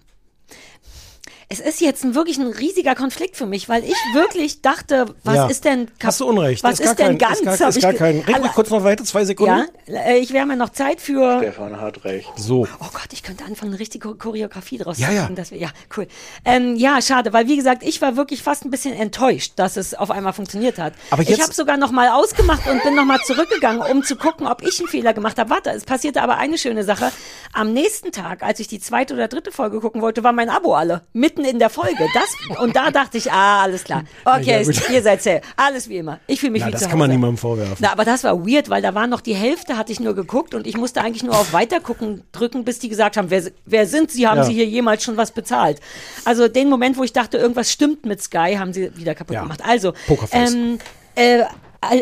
Es 1.52 1.60
ist 1.60 1.82
jetzt 1.82 2.04
ein, 2.04 2.14
wirklich 2.14 2.38
ein 2.38 2.46
riesiger 2.48 2.94
Konflikt 2.94 3.36
für 3.36 3.48
mich, 3.48 3.68
weil 3.70 3.84
ich 3.84 3.96
wirklich 4.14 4.62
dachte, 4.62 5.08
was 5.24 5.36
Ja. 5.36 5.48
ist 5.48 5.66
denn 5.66 5.88
kap- 5.98 6.10
Hast 6.10 6.20
du 6.20 6.28
Unrecht. 6.28 6.64
Was 6.64 6.80
ist, 6.80 6.86
gar 6.86 6.96
denn 6.96 7.18
kein, 7.18 7.18
ganz? 7.18 7.40
Ist 7.40 7.46
gar, 7.46 7.60
Hab 7.60 7.70
ist 7.70 7.82
gar 7.82 7.94
kein. 7.94 8.20
Red 8.20 8.40
mal 8.42 8.50
kurz 8.50 8.70
noch 8.70 8.84
weiter, 8.84 9.04
zwei 9.04 9.26
Sekunden. 9.26 9.66
Ja, 9.88 10.00
äh, 10.02 10.20
ich 10.20 10.32
haben 10.32 10.50
ja 10.52 10.56
noch 10.56 10.70
Zeit 10.70 11.02
für. 11.02 11.40
Stefan 11.40 11.82
hat 11.82 12.06
recht. 12.06 12.30
So. 12.36 12.68
Oh 12.80 12.86
Gott, 12.94 13.08
ich 13.14 13.24
könnte 13.24 13.46
anfangen, 13.46 13.72
eine 13.72 13.80
richtige 13.80 14.14
Choreografie 14.14 14.78
draus 14.78 15.00
Ja, 15.00 15.08
zu 15.10 15.14
ja. 15.16 15.22
machen. 15.24 15.36
Dass 15.36 15.50
wir, 15.50 15.58
ja, 15.58 15.70
cool. 15.98 16.08
Ähm, 16.46 16.76
ja, 16.76 17.02
schade, 17.02 17.34
weil 17.34 17.48
wie 17.48 17.56
gesagt, 17.58 17.82
ich 17.82 18.00
war 18.00 18.16
wirklich 18.16 18.44
fast 18.44 18.64
ein 18.64 18.70
bisschen 18.70 18.94
enttäuscht, 18.94 19.54
dass 19.56 19.76
es 19.76 19.96
auf 19.96 20.12
einmal 20.12 20.34
funktioniert 20.34 20.78
hat. 20.78 20.94
Aber 21.10 21.24
ich 21.24 21.42
habe 21.42 21.52
sogar 21.54 21.78
noch 21.78 21.92
mal 21.92 22.10
ausgemacht 22.10 22.68
und 22.68 22.84
bin 22.84 22.94
noch 22.94 23.06
mal 23.06 23.20
zurückgegangen, 23.26 23.82
um 23.92 24.04
zu 24.04 24.16
gucken, 24.18 24.46
ob 24.46 24.62
ich 24.62 24.80
einen 24.80 24.88
Fehler 24.88 25.14
gemacht 25.14 25.40
habe. 25.40 25.50
Warte, 25.50 25.72
es 25.72 25.84
passierte 25.84 26.22
aber 26.22 26.38
eine 26.38 26.60
schöne 26.60 26.84
Sache. 26.84 27.12
Am 27.54 27.74
nächsten 27.74 28.12
Tag, 28.12 28.44
als 28.44 28.60
ich 28.60 28.68
die 28.68 28.80
zweite 28.80 29.16
oder 29.16 29.28
dritte 29.28 29.52
Folge 29.52 29.80
gucken 29.80 30.04
wollte, 30.04 30.24
war 30.24 30.32
mein 30.32 30.50
Abo 30.52 30.76
alle. 30.76 31.02
Mitten 31.14 31.39
in 31.46 31.60
der 31.60 31.70
Folge. 31.70 32.06
Das, 32.14 32.60
und 32.60 32.76
da 32.76 32.92
dachte 32.92 33.18
ich, 33.18 33.32
ah, 33.32 33.64
alles 33.64 33.84
klar. 33.84 34.04
Okay, 34.26 34.62
Ja, 34.64 34.82
ihr 34.94 35.02
seid 35.02 35.22
safe. 35.22 35.42
Alles 35.56 35.90
wie 35.90 35.98
immer. 35.98 36.20
Ich 36.28 36.40
fühle 36.40 36.52
mich 36.54 36.62
Na, 36.62 36.68
wie 36.68 36.72
das 36.72 36.88
kann 36.88 36.98
man 37.00 37.10
niemandem 37.10 37.38
vorwerfen. 37.38 37.78
Na, 37.80 37.92
aber 37.92 38.06
das 38.06 38.24
war 38.24 38.46
weird, 38.48 38.70
weil 38.70 38.82
da 38.82 38.94
war 38.96 39.08
noch 39.08 39.22
die 39.22 39.34
Hälfte, 39.36 39.78
hatte 39.78 39.92
ich 39.92 40.00
nur 40.00 40.16
geguckt 40.16 40.54
und 40.54 40.68
ich 40.68 40.78
musste 40.78 41.02
eigentlich 41.02 41.24
nur 41.24 41.38
auf 41.38 41.54
Weitergucken 41.54 42.24
drücken, 42.32 42.64
bis 42.64 42.80
die 42.80 42.90
gesagt 42.90 43.18
haben, 43.18 43.30
wer, 43.30 43.44
wer 43.66 43.86
sind 43.88 44.12
Sie? 44.12 44.28
Haben 44.28 44.38
Ja. 44.38 44.44
Sie 44.44 44.54
hier 44.54 44.66
jemals 44.66 45.04
schon 45.04 45.18
was 45.18 45.32
bezahlt? 45.32 45.80
Also 46.26 46.48
den 46.48 46.70
Moment, 46.70 46.98
wo 46.98 47.04
ich 47.04 47.14
dachte, 47.14 47.38
irgendwas 47.38 47.72
stimmt 47.72 48.06
mit 48.06 48.22
Sky, 48.22 48.56
haben 48.58 48.74
sie 48.74 48.96
wieder 48.98 49.16
kaputt 49.16 49.36
Ja. 49.36 49.42
gemacht. 49.42 49.62
Also, 49.66 49.94
Pokerface. 50.08 50.54
ähm, 50.54 50.80
äh, 51.16 51.44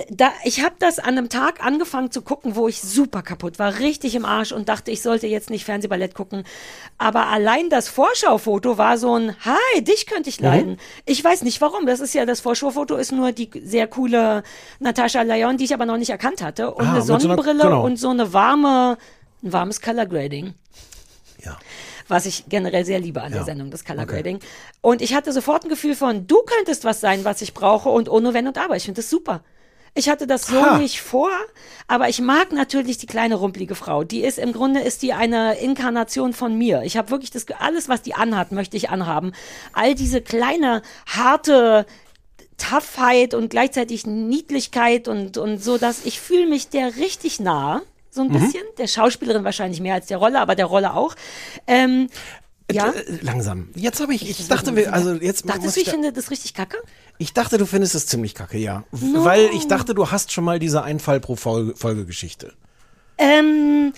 Da, 0.10 0.32
ich 0.44 0.64
habe 0.64 0.74
das 0.80 0.98
an 0.98 1.18
einem 1.20 1.30
Tag 1.30 1.64
angefangen 1.64 2.10
zu 2.10 2.24
gucken, 2.24 2.56
wo 2.56 2.68
ich 2.68 2.82
super 2.82 3.22
kaputt 3.22 3.60
war, 3.60 3.78
richtig 3.78 4.16
im 4.16 4.26
Arsch 4.26 4.52
und 4.52 4.70
dachte, 4.70 4.90
ich 4.90 5.04
sollte 5.04 5.28
jetzt 5.28 5.52
nicht 5.52 5.66
Fernsehballett 5.66 6.16
gucken. 6.16 6.46
Aber 6.98 7.28
allein 7.28 7.70
das 7.70 7.88
Vorschaufoto 7.88 8.80
war 8.80 8.98
so 8.98 9.14
ein, 9.20 9.36
hi, 9.46 9.84
dich 9.84 10.08
könnte 10.08 10.30
Mhm. 10.30 10.34
ich 10.34 10.40
leiden. 10.40 10.78
Ich 11.06 11.24
weiß 11.24 11.44
nicht 11.44 11.62
warum. 11.62 11.86
Das 11.86 12.00
ist 12.00 12.16
ja, 12.16 12.26
das 12.26 12.40
Vorschaufoto 12.40 12.96
ist 12.96 13.12
nur 13.12 13.32
die 13.34 13.52
sehr 13.64 13.86
coole 13.86 14.42
Natascha 14.80 15.22
Lyon, 15.22 15.58
die 15.58 15.66
ich 15.66 15.74
aber 15.76 15.86
noch 15.86 15.98
nicht 15.98 16.10
erkannt 16.10 16.42
hatte. 16.42 16.72
Und 16.74 16.84
Ah, 16.84 16.90
eine 16.90 16.98
mit 16.98 17.06
so 17.06 17.14
einer- 17.14 17.20
Sonnenbrille 17.22 17.64
genau. 17.64 17.86
und 17.86 17.98
so 17.98 18.10
eine 18.10 18.34
warme, 18.34 18.98
ein 19.44 19.54
warmes 19.54 19.80
Color 19.80 20.08
Grading 20.08 20.56
Ja. 21.46 21.56
was 22.08 22.26
ich 22.26 22.46
generell 22.50 22.84
sehr 22.84 23.00
liebe 23.00 23.22
an 23.22 23.30
Ja. 23.32 23.38
der 23.38 23.46
Sendung, 23.46 23.70
das 23.70 23.86
Color 23.86 24.04
Okay. 24.06 24.14
Grading. 24.16 24.40
Und 24.82 25.04
ich 25.04 25.14
hatte 25.14 25.32
sofort 25.32 25.66
ein 25.66 25.70
Gefühl 25.70 25.94
von, 25.94 26.26
du 26.26 26.38
könntest 26.48 26.84
was 26.84 27.00
sein, 27.00 27.24
was 27.26 27.44
ich 27.44 27.54
brauche 27.54 27.90
und 27.90 28.10
ohne 28.10 28.34
Wenn 28.34 28.48
und 28.48 28.58
Aber. 28.58 28.76
Ich 28.76 28.86
finde 28.86 29.02
das 29.02 29.10
super. 29.12 29.42
Ich 29.94 30.10
hatte 30.10 30.28
das 30.28 30.46
so 30.48 30.62
Ha. 30.62 30.78
nicht 30.78 31.02
vor, 31.02 31.32
aber 31.88 32.08
ich 32.10 32.22
mag 32.22 32.52
natürlich 32.52 32.98
die 33.00 33.08
kleine 33.08 33.36
rumpelige 33.36 33.74
Frau. 33.76 34.04
Die 34.04 34.22
ist 34.24 34.38
im 34.38 34.54
Grunde 34.54 34.82
ist 34.82 35.02
die 35.02 35.14
eine 35.14 35.58
Inkarnation 35.60 36.34
von 36.34 36.56
mir. 36.58 36.84
Ich 36.84 36.98
habe 36.98 37.10
wirklich 37.10 37.32
das 37.32 37.46
alles, 37.60 37.90
was 37.90 38.02
die 38.04 38.14
anhat, 38.14 38.52
möchte 38.52 38.78
ich 38.78 38.90
anhaben. 38.90 39.32
All 39.74 39.96
diese 39.96 40.22
kleine 40.22 40.82
harte 41.08 41.86
Toughheit 42.58 43.34
und 43.34 43.50
gleichzeitig 43.50 44.06
Niedlichkeit 44.06 45.08
und 45.08 45.38
und 45.38 45.64
so, 45.64 45.78
dass 45.78 46.06
ich 46.06 46.20
fühle 46.20 46.48
mich 46.48 46.70
der 46.70 46.96
richtig 46.98 47.40
nah. 47.40 47.82
So 48.10 48.24
Mhm. 48.24 48.36
ein 48.36 48.42
bisschen, 48.42 48.64
der 48.80 48.88
Schauspielerin 48.88 49.44
wahrscheinlich 49.44 49.80
mehr 49.80 49.94
als 49.94 50.08
der 50.08 50.18
Rolle, 50.18 50.40
aber 50.40 50.56
der 50.56 50.66
Rolle 50.66 50.94
auch. 50.94 51.14
Ähm, 51.68 52.10
ja. 52.72 52.90
Äh, 52.92 53.20
Langsam. 53.22 53.70
Jetzt 53.76 54.00
habe 54.02 54.14
ich, 54.16 54.28
ich 54.28 54.48
dachte, 54.48 54.76
wir, 54.76 54.92
also 54.92 55.14
jetzt 55.14 55.48
Dachtest 55.48 55.76
du, 55.76 55.80
ich 55.82 55.86
da- 55.86 55.92
finde 55.92 56.12
das 56.12 56.32
richtig 56.32 56.54
kacke? 56.54 56.78
Ich 57.18 57.34
dachte, 57.34 57.58
du 57.58 57.66
findest 57.66 57.96
es 57.96 58.06
ziemlich 58.06 58.36
kacke, 58.36 58.58
ja. 58.58 58.84
No. 58.92 59.26
Weil 59.26 59.50
ich 59.54 59.68
dachte, 59.68 59.96
du 59.96 60.12
hast 60.12 60.32
schon 60.32 60.44
mal 60.44 60.60
diese 60.60 60.84
Einfall 60.84 61.20
pro 61.20 61.36
Folge, 61.36 61.76
Folgegeschichte. 61.76 62.54
Ähm, 63.18 63.94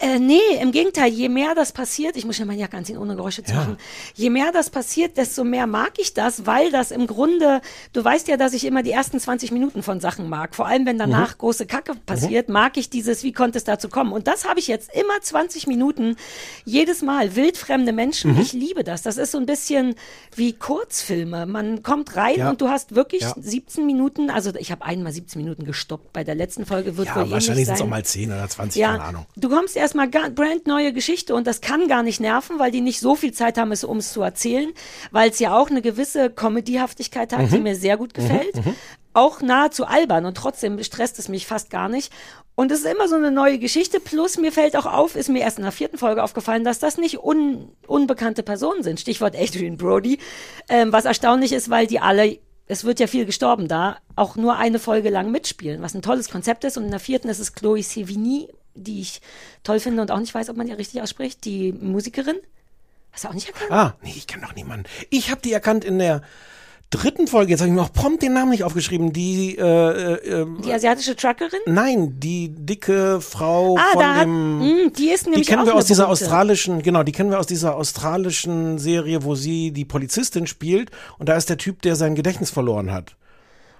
äh, 0.00 0.18
nee, 0.18 0.38
im 0.60 0.72
Gegenteil, 0.72 1.10
je 1.12 1.28
mehr 1.28 1.54
das 1.54 1.72
passiert, 1.72 2.16
ich 2.16 2.24
muss 2.24 2.38
ja 2.38 2.44
meine 2.44 2.60
Jacke 2.60 2.76
anziehen, 2.76 2.98
ohne 2.98 3.16
Geräusche 3.16 3.42
zu 3.42 3.52
Ja. 3.52 3.58
machen, 3.60 3.76
je 4.14 4.30
mehr 4.30 4.52
das 4.52 4.70
passiert, 4.70 5.16
desto 5.16 5.44
mehr 5.44 5.66
mag 5.66 5.92
ich 5.98 6.14
das, 6.14 6.46
weil 6.46 6.70
das 6.70 6.90
im 6.90 7.06
Grunde, 7.06 7.60
du 7.92 8.04
weißt 8.04 8.28
ja, 8.28 8.36
dass 8.36 8.52
ich 8.52 8.64
immer 8.64 8.82
die 8.82 8.90
ersten 8.92 9.18
20 9.20 9.50
Minuten 9.52 9.82
von 9.82 10.00
Sachen 10.00 10.28
mag, 10.28 10.54
vor 10.54 10.66
allem 10.66 10.86
wenn 10.86 10.98
danach 10.98 11.38
große 11.38 11.66
Kacke 11.66 11.92
passiert, 12.06 12.48
mag 12.48 12.76
ich 12.76 12.90
dieses, 12.90 13.22
wie 13.22 13.32
konnte 13.32 13.58
es 13.58 13.64
dazu 13.64 13.88
kommen? 13.88 14.12
Und 14.12 14.26
das 14.26 14.48
habe 14.48 14.60
ich 14.60 14.68
jetzt 14.68 14.90
immer 14.94 15.20
20 15.20 15.66
Minuten, 15.66 16.16
jedes 16.64 17.02
Mal, 17.02 17.36
wildfremde 17.36 17.92
Menschen, 17.92 18.38
ich 18.40 18.52
liebe 18.52 18.84
das, 18.84 19.02
das 19.02 19.16
ist 19.16 19.32
so 19.32 19.38
ein 19.38 19.46
bisschen 19.46 19.94
wie 20.36 20.52
Kurzfilme, 20.52 21.46
man 21.46 21.82
kommt 21.82 22.16
rein 22.16 22.38
Ja. 22.38 22.50
und 22.50 22.60
du 22.60 22.68
hast 22.68 22.94
wirklich 22.94 23.22
Ja. 23.22 23.34
17 23.40 23.86
Minuten, 23.86 24.30
also 24.30 24.52
ich 24.58 24.70
habe 24.70 24.84
einmal 24.84 25.12
17 25.12 25.40
Minuten 25.42 25.64
gestoppt, 25.64 26.12
bei 26.12 26.24
der 26.24 26.34
letzten 26.34 26.66
Folge 26.66 26.96
wird 26.96 27.08
Ja, 27.08 27.14
wohl 27.16 27.20
ähnlich 27.22 27.32
wahrscheinlich 27.34 27.66
sind 27.66 27.74
es 27.76 27.80
auch 27.80 27.86
mal 27.86 28.04
10 28.04 28.30
oder 28.32 28.48
20, 28.48 28.80
Ja, 28.80 28.92
keine 28.92 29.04
Ahnung. 29.04 29.26
du 29.36 29.48
kommst 29.48 29.73
erstmal 29.76 30.08
ga- 30.10 30.28
brandneue 30.28 30.92
Geschichte 30.92 31.34
und 31.34 31.46
das 31.46 31.60
kann 31.60 31.88
gar 31.88 32.02
nicht 32.02 32.20
nerven, 32.20 32.58
weil 32.58 32.70
die 32.70 32.80
nicht 32.80 33.00
so 33.00 33.14
viel 33.14 33.32
Zeit 33.32 33.58
haben, 33.58 33.72
es 33.72 33.84
um 33.84 33.98
es 33.98 34.12
zu 34.12 34.22
erzählen, 34.22 34.72
weil 35.10 35.30
es 35.30 35.38
ja 35.38 35.56
auch 35.56 35.70
eine 35.70 35.82
gewisse 35.82 36.30
Comedyhaftigkeit 36.30 37.32
hat, 37.32 37.42
Mhm. 37.42 37.50
die 37.50 37.60
mir 37.60 37.76
sehr 37.76 37.96
gut 37.96 38.14
gefällt. 38.14 38.54
Auch 39.12 39.40
nahezu 39.42 39.84
albern 39.86 40.24
und 40.26 40.36
trotzdem 40.36 40.82
stresst 40.82 41.18
es 41.18 41.28
mich 41.28 41.46
fast 41.46 41.70
gar 41.70 41.88
nicht. 41.88 42.12
Und 42.56 42.72
es 42.72 42.80
ist 42.80 42.86
immer 42.92 43.08
so 43.08 43.14
eine 43.16 43.30
neue 43.30 43.58
Geschichte. 43.58 44.00
Plus 44.00 44.38
mir 44.38 44.50
fällt 44.52 44.76
auch 44.76 44.86
auf, 44.86 45.14
ist 45.16 45.28
mir 45.28 45.40
erst 45.40 45.58
in 45.58 45.64
der 45.64 45.72
vierten 45.72 45.98
Folge 45.98 46.22
aufgefallen, 46.22 46.64
dass 46.64 46.78
das 46.80 46.98
nicht 46.98 47.18
un, 47.22 47.70
unbekannte 47.86 48.42
Personen 48.42 48.82
sind. 48.82 49.00
Stichwort 49.00 49.36
Adrian 49.36 49.76
Brody. 49.76 50.18
Ähm, 50.68 50.92
was 50.92 51.04
erstaunlich 51.04 51.52
ist, 51.52 51.70
weil 51.70 51.86
die 51.86 52.00
alle 52.00 52.38
es 52.66 52.84
wird 52.84 52.98
ja 52.98 53.06
viel 53.06 53.26
gestorben 53.26 53.68
da, 53.68 53.98
auch 54.16 54.36
nur 54.36 54.56
eine 54.56 54.78
Folge 54.78 55.10
lang 55.10 55.30
mitspielen, 55.30 55.82
was 55.82 55.92
ein 55.94 56.00
tolles 56.00 56.30
Konzept 56.30 56.64
ist. 56.64 56.78
Und 56.78 56.84
in 56.84 56.90
der 56.90 56.98
vierten 56.98 57.28
ist 57.28 57.38
es 57.38 57.52
Chloe 57.52 57.82
Sevigny, 57.82 58.48
die 58.74 59.00
ich 59.00 59.20
toll 59.62 59.80
finde 59.80 60.02
und 60.02 60.10
auch 60.10 60.18
nicht 60.20 60.34
weiß, 60.34 60.48
ob 60.50 60.56
man 60.56 60.66
die 60.66 60.72
richtig 60.72 61.02
ausspricht, 61.02 61.44
die 61.44 61.72
Musikerin. 61.72 62.36
Hast 63.12 63.24
du 63.24 63.28
auch 63.28 63.34
nicht 63.34 63.48
erkannt? 63.48 63.70
Ah, 63.70 63.94
nee, 64.02 64.12
ich 64.16 64.26
kenne 64.26 64.44
doch 64.46 64.54
niemanden. 64.54 64.86
Ich 65.10 65.30
habe 65.30 65.40
die 65.42 65.52
erkannt 65.52 65.84
in 65.84 65.98
der 65.98 66.22
dritten 66.90 67.26
Folge, 67.26 67.50
jetzt 67.50 67.60
habe 67.60 67.68
ich 67.70 67.74
mir 67.74 67.82
auch 67.82 67.92
prompt 67.92 68.22
den 68.22 68.34
Namen 68.34 68.50
nicht 68.50 68.62
aufgeschrieben, 68.62 69.12
die, 69.12 69.56
äh, 69.58 69.62
äh, 69.62 70.46
Die 70.64 70.72
asiatische 70.72 71.16
Truckerin? 71.16 71.58
nein, 71.66 72.20
die 72.20 72.50
dicke 72.50 73.20
Frau 73.20 73.76
Ah, 73.76 73.92
von 73.92 74.00
da 74.00 74.14
hat, 74.14 74.24
dem... 74.26 74.58
mh, 74.58 74.90
die 74.96 75.10
ist 75.10 75.26
Die 75.26 75.30
nämlich 75.30 75.48
kennen 75.48 75.62
auch 75.62 75.66
wir 75.66 75.74
aus 75.74 75.86
dieser 75.86 76.04
berühmte. 76.04 76.24
australischen, 76.24 76.82
genau, 76.82 77.02
die 77.02 77.10
kennen 77.12 77.30
wir 77.30 77.40
aus 77.40 77.46
dieser 77.48 77.74
australischen 77.76 78.78
Serie, 78.78 79.24
wo 79.24 79.34
sie 79.34 79.72
die 79.72 79.84
Polizistin 79.84 80.46
spielt 80.46 80.90
und 81.18 81.28
da 81.28 81.36
ist 81.36 81.48
der 81.48 81.58
Typ, 81.58 81.82
der 81.82 81.96
sein 81.96 82.14
Gedächtnis 82.14 82.50
verloren 82.50 82.92
hat. 82.92 83.16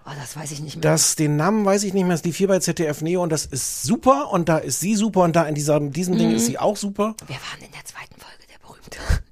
Oh, 0.07 0.11
das 0.21 0.37
weiß 0.37 0.51
ich 0.53 0.61
nicht 0.61 0.77
mehr. 0.77 0.83
Das, 0.83 1.17
den 1.17 1.37
Namen 1.37 1.65
weiß 1.65 1.83
ich 1.85 1.95
nicht 1.95 2.05
mehr, 2.05 2.15
ist 2.15 2.25
die 2.27 2.33
vier 2.33 2.49
bei 2.49 2.59
ZDF 2.59 3.01
Neo 3.01 3.23
und 3.23 3.31
das 3.31 3.47
ist 3.47 3.85
super 3.85 4.31
und 4.31 4.49
da 4.51 4.59
ist 4.59 4.81
sie 4.81 4.97
super 4.97 5.23
und 5.23 5.35
da 5.35 5.45
in 5.45 5.55
dieser, 5.55 5.81
diesem 5.81 6.19
Ding 6.19 6.29
Mhm. 6.31 6.37
ist 6.37 6.47
sie 6.47 6.59
auch 6.59 6.77
super. 6.77 7.15
Wer 7.27 7.37
war 7.37 7.43
denn 7.59 7.67
in 7.67 7.73
der 7.73 7.85
zweiten 7.85 8.21
Folge 8.21 8.45
der 8.53 8.59
Berühmte? 8.67 8.99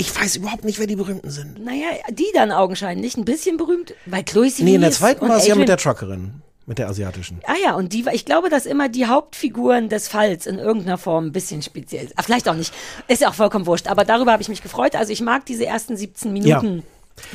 Ich 0.00 0.14
weiß 0.14 0.36
überhaupt 0.36 0.64
nicht, 0.64 0.78
wer 0.78 0.86
die 0.86 0.94
Berühmten 0.94 1.28
sind. 1.28 1.64
Naja, 1.64 1.88
die 2.10 2.26
dann 2.32 2.52
augenscheinlich 2.52 3.16
ein 3.16 3.24
bisschen 3.24 3.56
berühmt, 3.56 3.94
weil 4.06 4.22
Chloe 4.22 4.48
Sevigny 4.48 4.70
Nee, 4.70 4.74
in 4.76 4.80
der 4.82 4.92
zweiten 4.92 5.28
war 5.28 5.40
sie 5.40 5.48
ja 5.48 5.56
mit 5.56 5.68
der 5.68 5.76
Truckerin, 5.76 6.40
mit 6.66 6.78
der 6.78 6.88
asiatischen. 6.88 7.40
Ah 7.46 7.56
ja, 7.64 7.74
und 7.74 7.92
die 7.92 8.06
war, 8.06 8.14
ich 8.14 8.24
glaube, 8.24 8.48
dass 8.48 8.64
immer 8.64 8.88
die 8.88 9.06
Hauptfiguren 9.06 9.88
des 9.88 10.06
Falls 10.06 10.46
in 10.46 10.60
irgendeiner 10.60 10.98
Form 10.98 11.26
ein 11.26 11.32
bisschen 11.32 11.62
speziell 11.62 12.06
sind. 12.06 12.12
Ah, 12.16 12.22
vielleicht 12.22 12.48
auch 12.48 12.54
nicht. 12.54 12.72
Ist 13.08 13.22
ja 13.22 13.30
auch 13.30 13.34
vollkommen 13.34 13.66
wurscht. 13.66 13.88
Aber 13.88 14.04
darüber 14.04 14.30
habe 14.30 14.40
ich 14.42 14.48
mich 14.48 14.62
gefreut. 14.62 14.94
Also 14.94 15.12
ich 15.12 15.20
mag 15.20 15.44
diese 15.46 15.66
ersten 15.66 15.96
17 15.96 16.32
Minuten 16.32 16.84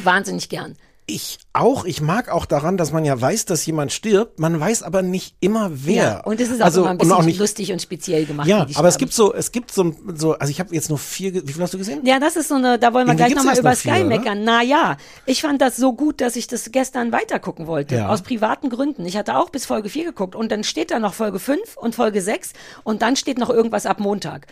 wahnsinnig 0.02 0.48
gern. 0.48 0.78
Ich 1.06 1.40
auch, 1.52 1.84
ich 1.84 2.02
mag 2.02 2.30
auch 2.30 2.46
daran, 2.46 2.78
dass 2.78 2.94
man 2.94 3.04
ja 3.04 3.20
weiß, 3.20 3.46
dass 3.46 3.66
jemand 3.66 3.92
stirbt, 3.92 4.40
man 4.40 4.58
weiß 4.58 4.84
aber 4.84 5.02
nicht 5.02 5.36
immer 5.42 5.70
wer. 5.74 6.26
Und 6.26 6.40
es 6.40 6.50
ist 6.50 6.62
auch 6.62 6.66
also, 6.66 6.82
immer 6.82 6.92
ein 6.92 6.94
und 6.94 6.98
bisschen 7.00 7.14
auch 7.14 7.24
nicht, 7.24 7.40
lustig 7.40 7.74
und 7.74 7.82
speziell 7.82 8.26
gemacht. 8.26 8.48
Ja, 8.48 8.66
aber 8.76 8.88
es 8.88 8.98
gibt 8.98 9.12
so, 9.12 9.34
es 9.34 9.52
gibt 9.52 9.72
so, 9.72 9.94
so 10.16 10.34
also 10.34 10.50
ich 10.50 10.62
habe 10.62 10.74
jetzt 10.74 10.88
nur 10.88 10.98
vier, 10.98 11.46
wie 11.46 11.52
viel 11.52 11.62
hast 11.62 11.74
du 11.74 11.78
gesehen? 11.78 12.06
Ja, 12.06 12.20
das 12.20 12.38
ist 12.38 12.48
so 12.48 12.56
eine, 12.56 12.80
da 12.80 12.94
wollen 12.94 13.06
wir 13.06 13.14
Irgendwie 13.14 13.34
gleich 13.34 13.36
nochmal 13.36 13.60
über 13.60 13.76
vier, 13.76 13.92
Sky 13.92 14.02
oder? 14.02 14.18
meckern. 14.18 14.44
Na 14.46 14.64
ja, 14.64 14.96
ich 15.26 15.42
fand 15.42 15.62
das 15.62 15.76
so 15.76 15.92
gut, 15.92 16.22
dass 16.22 16.38
ich 16.38 16.48
das 16.48 16.72
gestern 16.72 17.12
weitergucken 17.12 17.68
wollte. 17.68 17.96
Ja. 17.96 18.08
Aus 18.08 18.22
privaten 18.22 18.70
Gründen. 18.70 19.06
Ich 19.06 19.18
hatte 19.18 19.36
auch 19.38 19.50
bis 19.50 19.66
Folge 19.66 19.90
4 19.90 20.06
geguckt 20.06 20.36
und 20.36 20.52
dann 20.54 20.64
steht 20.64 20.92
da 20.92 21.00
noch 21.00 21.14
Folge 21.14 21.40
5 21.40 21.76
und 21.76 21.96
Folge 21.96 22.22
6 22.22 22.54
und 22.84 23.02
dann 23.02 23.18
steht 23.18 23.38
noch 23.38 23.50
irgendwas 23.50 23.86
ab 23.86 24.00
Montag. 24.00 24.48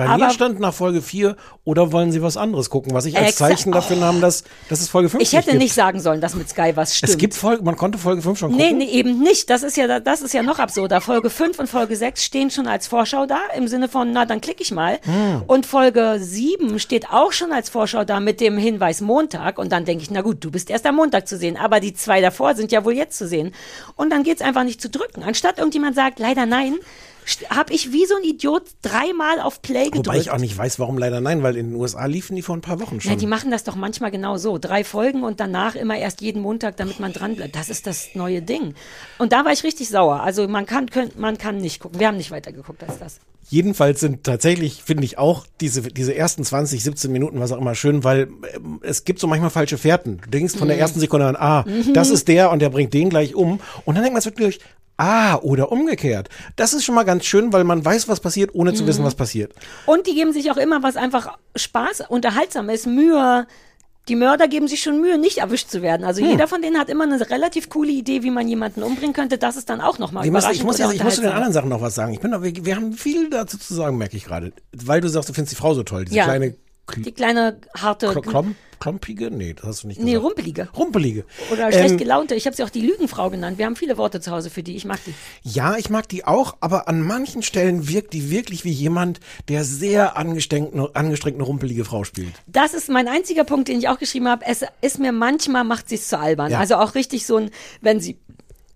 Bei 0.00 0.08
aber- 0.08 0.26
mir 0.26 0.30
stand 0.32 0.60
nach 0.60 0.72
Folge 0.74 1.02
4, 1.02 1.36
oder 1.64 1.92
wollen 1.92 2.10
Sie 2.10 2.22
was 2.22 2.36
anderes 2.36 2.70
gucken, 2.70 2.94
was 2.94 3.04
ich 3.04 3.16
als 3.18 3.36
Zeichen 3.36 3.70
dafür 3.70 3.96
nahm, 3.96 4.20
dass, 4.20 4.44
dass 4.68 4.80
es 4.80 4.88
Folge 4.88 5.08
5 5.08 5.22
Ich 5.22 5.32
hätte 5.34 5.50
gibt. 5.50 5.62
nicht 5.62 5.74
sagen 5.74 6.00
sollen, 6.00 6.20
dass 6.20 6.34
mit 6.34 6.48
Sky 6.48 6.72
was 6.74 6.96
stimmt. 6.96 7.10
Es 7.10 7.18
gibt 7.18 7.34
Folge, 7.34 7.62
man 7.62 7.76
konnte 7.76 7.98
Folge 7.98 8.22
5 8.22 8.38
schon 8.38 8.52
Nee, 8.52 8.62
gucken. 8.70 8.78
nee, 8.78 8.90
eben 8.90 9.20
nicht. 9.20 9.50
Das 9.50 9.62
ist 9.62 9.76
ja, 9.76 10.00
das 10.00 10.22
ist 10.22 10.32
ja 10.34 10.42
noch 10.42 10.58
absurder. 10.58 11.00
Folge 11.00 11.28
5 11.30 11.58
und 11.58 11.68
Folge 11.68 11.96
6 11.96 12.24
stehen 12.24 12.50
schon 12.50 12.66
als 12.66 12.86
Vorschau 12.86 13.26
da, 13.26 13.38
im 13.56 13.68
Sinne 13.68 13.88
von, 13.88 14.10
na, 14.12 14.24
dann 14.24 14.40
klicke 14.40 14.62
ich 14.62 14.72
mal. 14.72 14.98
Hm. 15.04 15.42
Und 15.46 15.66
Folge 15.66 16.16
7 16.18 16.78
steht 16.78 17.10
auch 17.10 17.32
schon 17.32 17.52
als 17.52 17.68
Vorschau 17.68 18.04
da 18.04 18.20
mit 18.20 18.40
dem 18.40 18.56
Hinweis 18.58 19.00
Montag. 19.00 19.58
Und 19.58 19.70
dann 19.70 19.84
denke 19.84 20.02
ich, 20.02 20.10
na 20.10 20.22
gut, 20.22 20.42
du 20.44 20.50
bist 20.50 20.70
erst 20.70 20.86
am 20.86 20.96
Montag 20.96 21.28
zu 21.28 21.36
sehen. 21.36 21.56
Aber 21.56 21.80
die 21.80 21.92
zwei 21.92 22.20
davor 22.20 22.54
sind 22.54 22.72
ja 22.72 22.84
wohl 22.84 22.94
jetzt 22.94 23.18
zu 23.18 23.28
sehen. 23.28 23.54
Und 23.96 24.10
dann 24.10 24.22
geht's 24.22 24.40
einfach 24.42 24.64
nicht 24.64 24.80
zu 24.80 24.88
drücken. 24.88 25.22
Anstatt 25.22 25.58
irgendjemand 25.58 25.94
sagt, 25.94 26.18
leider 26.18 26.46
nein, 26.46 26.76
habe 27.50 27.72
ich 27.72 27.92
wie 27.92 28.06
so 28.06 28.14
ein 28.16 28.22
Idiot 28.24 28.62
dreimal 28.82 29.40
auf 29.40 29.62
Play 29.62 29.84
gedrückt. 29.86 30.06
Wobei 30.06 30.18
ich 30.18 30.30
auch 30.30 30.38
nicht 30.38 30.56
weiß, 30.56 30.78
warum 30.78 30.98
leider 30.98 31.20
nein, 31.20 31.42
weil 31.42 31.56
in 31.56 31.70
den 31.70 31.76
USA 31.80 32.06
liefen 32.06 32.36
die 32.36 32.42
vor 32.42 32.56
ein 32.56 32.60
paar 32.60 32.80
Wochen 32.80 33.00
schon. 33.00 33.10
Ja, 33.10 33.16
die 33.16 33.26
machen 33.26 33.50
das 33.50 33.64
doch 33.64 33.76
manchmal 33.76 34.10
genau 34.10 34.36
so. 34.36 34.58
Drei 34.58 34.84
Folgen 34.84 35.22
und 35.22 35.40
danach 35.40 35.74
immer 35.74 35.96
erst 35.96 36.20
jeden 36.20 36.42
Montag, 36.42 36.76
damit 36.76 37.00
man 37.00 37.12
dran 37.12 37.36
bleibt. 37.36 37.56
Das 37.56 37.68
ist 37.68 37.86
das 37.86 38.08
neue 38.14 38.42
Ding. 38.42 38.74
Und 39.18 39.32
da 39.32 39.44
war 39.44 39.52
ich 39.52 39.62
richtig 39.64 39.88
sauer. 39.88 40.20
Also 40.22 40.46
man 40.48 40.66
kann, 40.66 40.90
könnt, 40.90 41.18
man 41.18 41.38
kann 41.38 41.58
nicht 41.58 41.80
gucken. 41.80 42.00
Wir 42.00 42.08
haben 42.08 42.16
nicht 42.16 42.30
weitergeguckt 42.30 42.82
als 42.82 42.98
das. 42.98 43.20
Jedenfalls 43.48 43.98
sind 43.98 44.22
tatsächlich, 44.22 44.82
finde 44.84 45.04
ich 45.04 45.18
auch, 45.18 45.44
diese, 45.60 45.82
diese 45.82 46.14
ersten 46.14 46.44
20, 46.44 46.84
17 46.84 47.10
Minuten, 47.10 47.40
was 47.40 47.50
auch 47.50 47.58
immer 47.58 47.74
schön, 47.74 48.04
weil 48.04 48.28
ähm, 48.54 48.78
es 48.82 49.02
gibt 49.04 49.18
so 49.18 49.26
manchmal 49.26 49.50
falsche 49.50 49.76
Fährten. 49.76 50.20
Du 50.22 50.30
denkst 50.30 50.54
von 50.56 50.68
der 50.68 50.76
Mhm. 50.76 50.80
ersten 50.82 51.00
Sekunde 51.00 51.26
an, 51.26 51.34
ah, 51.36 51.64
Mhm. 51.66 51.92
das 51.92 52.10
ist 52.10 52.28
der 52.28 52.52
und 52.52 52.60
der 52.60 52.68
bringt 52.70 52.94
den 52.94 53.10
gleich 53.10 53.34
um. 53.34 53.58
Und 53.84 53.94
dann 53.96 54.04
denkt 54.04 54.12
man 54.12 54.18
es 54.20 54.26
wirklich, 54.26 54.60
ah, 55.00 55.36
oder 55.36 55.72
umgekehrt. 55.72 56.28
Das 56.56 56.74
ist 56.74 56.84
schon 56.84 56.94
mal 56.94 57.04
ganz 57.04 57.24
schön, 57.24 57.52
weil 57.52 57.64
man 57.64 57.84
weiß, 57.84 58.08
was 58.08 58.20
passiert, 58.20 58.50
ohne 58.54 58.74
zu 58.74 58.82
Mhm. 58.82 58.88
wissen, 58.88 59.04
was 59.04 59.14
passiert. 59.14 59.52
Und 59.86 60.06
die 60.06 60.14
geben 60.14 60.32
sich 60.32 60.50
auch 60.50 60.56
immer, 60.56 60.82
was 60.82 60.96
einfach 60.96 61.36
Spaß, 61.56 62.04
unterhaltsam 62.08 62.68
ist, 62.68 62.86
Mühe. 62.86 63.46
Die 64.08 64.16
Mörder 64.16 64.48
geben 64.48 64.66
sich 64.66 64.82
schon 64.82 65.00
Mühe, 65.00 65.18
nicht 65.18 65.38
erwischt 65.38 65.70
zu 65.70 65.82
werden. 65.82 66.04
Also 66.04 66.20
Hm. 66.22 66.30
jeder 66.30 66.48
von 66.48 66.62
denen 66.62 66.78
hat 66.78 66.88
immer 66.88 67.04
eine 67.04 67.20
relativ 67.30 67.68
coole 67.68 67.92
Idee, 67.92 68.22
wie 68.22 68.30
man 68.30 68.48
jemanden 68.48 68.82
umbringen 68.82 69.12
könnte. 69.14 69.38
Das 69.38 69.56
ist 69.56 69.70
dann 69.70 69.80
auch 69.80 69.98
nochmal 69.98 70.26
überraschend 70.26 70.56
ich 70.56 70.64
muss, 70.64 70.78
jetzt, 70.78 70.92
ich 70.94 71.04
muss 71.04 71.14
zu 71.16 71.20
den 71.20 71.30
anderen 71.32 71.52
Sachen 71.52 71.68
noch 71.68 71.80
was 71.80 71.94
sagen. 71.94 72.12
Ich 72.12 72.20
bin, 72.20 72.32
wir, 72.32 72.64
wir 72.64 72.76
haben 72.76 72.92
viel 72.94 73.30
dazu 73.30 73.56
zu 73.58 73.72
sagen, 73.74 73.98
merke 73.98 74.16
ich 74.16 74.24
gerade. 74.24 74.52
Weil 74.74 75.00
du 75.00 75.08
sagst, 75.08 75.28
du 75.28 75.32
findest 75.32 75.52
die 75.52 75.56
Frau 75.60 75.74
so 75.74 75.82
toll. 75.82 76.06
Diese 76.06 76.16
Ja. 76.16 76.24
kleine, 76.24 76.54
Die 76.96 77.12
kleine, 77.12 77.60
harte, 77.76 78.08
Kl- 78.08 78.20
Klomp, 78.22 78.56
klompige? 78.80 79.30
Nee, 79.30 79.54
das 79.54 79.64
hast 79.64 79.82
du 79.84 79.86
nicht 79.88 80.00
nee, 80.00 80.12
gesagt. 80.12 80.24
rumpelige. 80.26 80.68
Rumpelige. 80.76 81.24
Oder 81.52 81.70
schlecht 81.70 81.92
Ähm, 81.92 81.98
gelaunte. 81.98 82.34
Ich 82.34 82.46
habe 82.46 82.56
sie 82.56 82.64
auch 82.64 82.70
die 82.70 82.80
Lügenfrau 82.80 83.30
genannt. 83.30 83.58
Wir 83.58 83.66
haben 83.66 83.76
viele 83.76 83.96
Worte 83.96 84.20
zu 84.20 84.32
Hause 84.32 84.50
für 84.50 84.64
die. 84.64 84.74
Ich 84.74 84.84
mag 84.84 84.98
die. 85.04 85.14
Ja, 85.42 85.76
ich 85.76 85.88
mag 85.88 86.08
die 86.08 86.24
auch, 86.24 86.56
aber 86.60 86.88
an 86.88 87.02
manchen 87.02 87.42
Stellen 87.42 87.88
wirkt 87.88 88.12
die 88.12 88.30
wirklich 88.30 88.64
wie 88.64 88.72
jemand, 88.72 89.20
der 89.48 89.62
sehr 89.64 90.16
angestrengt, 90.16 90.74
angestrengt 90.96 91.40
rumpelige 91.40 91.84
Frau 91.84 92.02
spielt. 92.02 92.32
Das 92.48 92.74
ist 92.74 92.88
mein 92.88 93.06
einziger 93.06 93.44
Punkt, 93.44 93.68
den 93.68 93.78
ich 93.78 93.88
auch 93.88 93.98
geschrieben 93.98 94.26
habe. 94.28 94.44
Es 94.46 94.64
ist 94.80 94.98
mir 94.98 95.12
manchmal 95.12 95.62
macht 95.62 95.88
sie 95.88 95.94
es 95.94 96.08
zu 96.08 96.18
albern. 96.18 96.50
Ja. 96.50 96.58
Also 96.58 96.74
auch 96.74 96.96
richtig 96.96 97.24
so 97.24 97.36
ein, 97.36 97.50
wenn 97.80 98.00
sie 98.00 98.18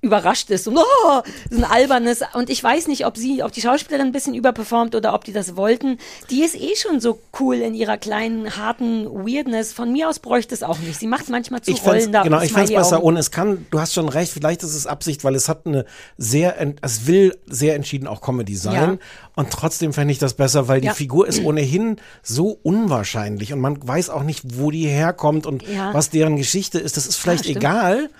überrascht 0.05 0.51
ist 0.51 0.69
und 0.69 0.77
oh, 0.77 1.23
so 1.51 1.57
ein 1.57 1.65
albernes 1.65 2.21
und 2.35 2.51
ich 2.51 2.63
weiß 2.63 2.89
nicht, 2.89 3.07
ob 3.07 3.17
sie, 3.17 3.43
ob 3.43 3.53
die 3.53 3.61
Schauspielerin 3.63 4.07
ein 4.09 4.13
bisschen 4.13 4.35
überperformt 4.35 4.95
oder 4.95 5.15
ob 5.15 5.25
die 5.25 5.33
das 5.33 5.57
wollten. 5.57 5.99
Die 6.31 6.43
ist 6.43 6.55
eh 6.55 6.77
schon 6.77 7.01
so 7.01 7.19
cool 7.41 7.57
in 7.57 7.75
ihrer 7.75 7.97
kleinen 7.97 8.57
harten 8.57 9.07
Weirdness. 9.07 9.73
Von 9.73 9.93
mir 9.93 10.09
aus 10.09 10.19
bräuchte 10.19 10.55
es 10.55 10.63
auch 10.63 10.79
nicht. 10.79 11.01
Sie 11.01 11.07
macht 11.07 11.29
manchmal 11.29 11.63
zu 11.63 11.71
Ich 11.71 11.85
rollender 11.85 12.23
genau, 12.23 12.41
ich 12.43 12.53
fände 12.53 12.73
es 12.73 12.79
besser 12.79 13.03
ohne. 13.03 13.19
Es 13.19 13.31
kann, 13.31 13.67
du 13.71 13.81
hast 13.81 13.95
schon 13.95 14.09
recht, 14.09 14.33
vielleicht 14.33 14.63
ist 14.63 14.75
es 14.75 14.87
Absicht, 14.87 15.25
weil 15.25 15.35
es 15.35 15.49
hat 15.49 15.67
eine 15.67 15.85
sehr, 16.19 16.55
es 16.83 17.07
will 17.07 17.37
sehr 17.47 17.75
entschieden 17.75 18.07
auch 18.07 18.21
Comedy 18.21 18.57
sein. 18.57 18.75
Ja. 18.75 18.99
Und 19.37 19.51
trotzdem 19.51 19.93
fände 19.93 20.13
ich 20.13 20.19
das 20.19 20.35
besser, 20.35 20.69
weil 20.69 20.81
die 20.81 20.89
Ja. 20.89 20.95
Figur 20.95 21.27
ist 21.27 21.43
ohnehin 21.43 21.97
so 22.23 22.59
unwahrscheinlich 22.63 23.53
und 23.53 23.61
man 23.61 23.87
weiß 23.87 24.11
auch 24.11 24.23
nicht, 24.23 24.59
wo 24.59 24.71
die 24.71 24.87
herkommt 24.87 25.47
und 25.47 25.67
Ja. 25.67 25.93
was 25.95 26.11
deren 26.11 26.37
Geschichte 26.37 26.79
ist. 26.79 26.97
Das 26.97 27.07
ist 27.07 27.17
vielleicht 27.17 27.47
egal. 27.47 28.11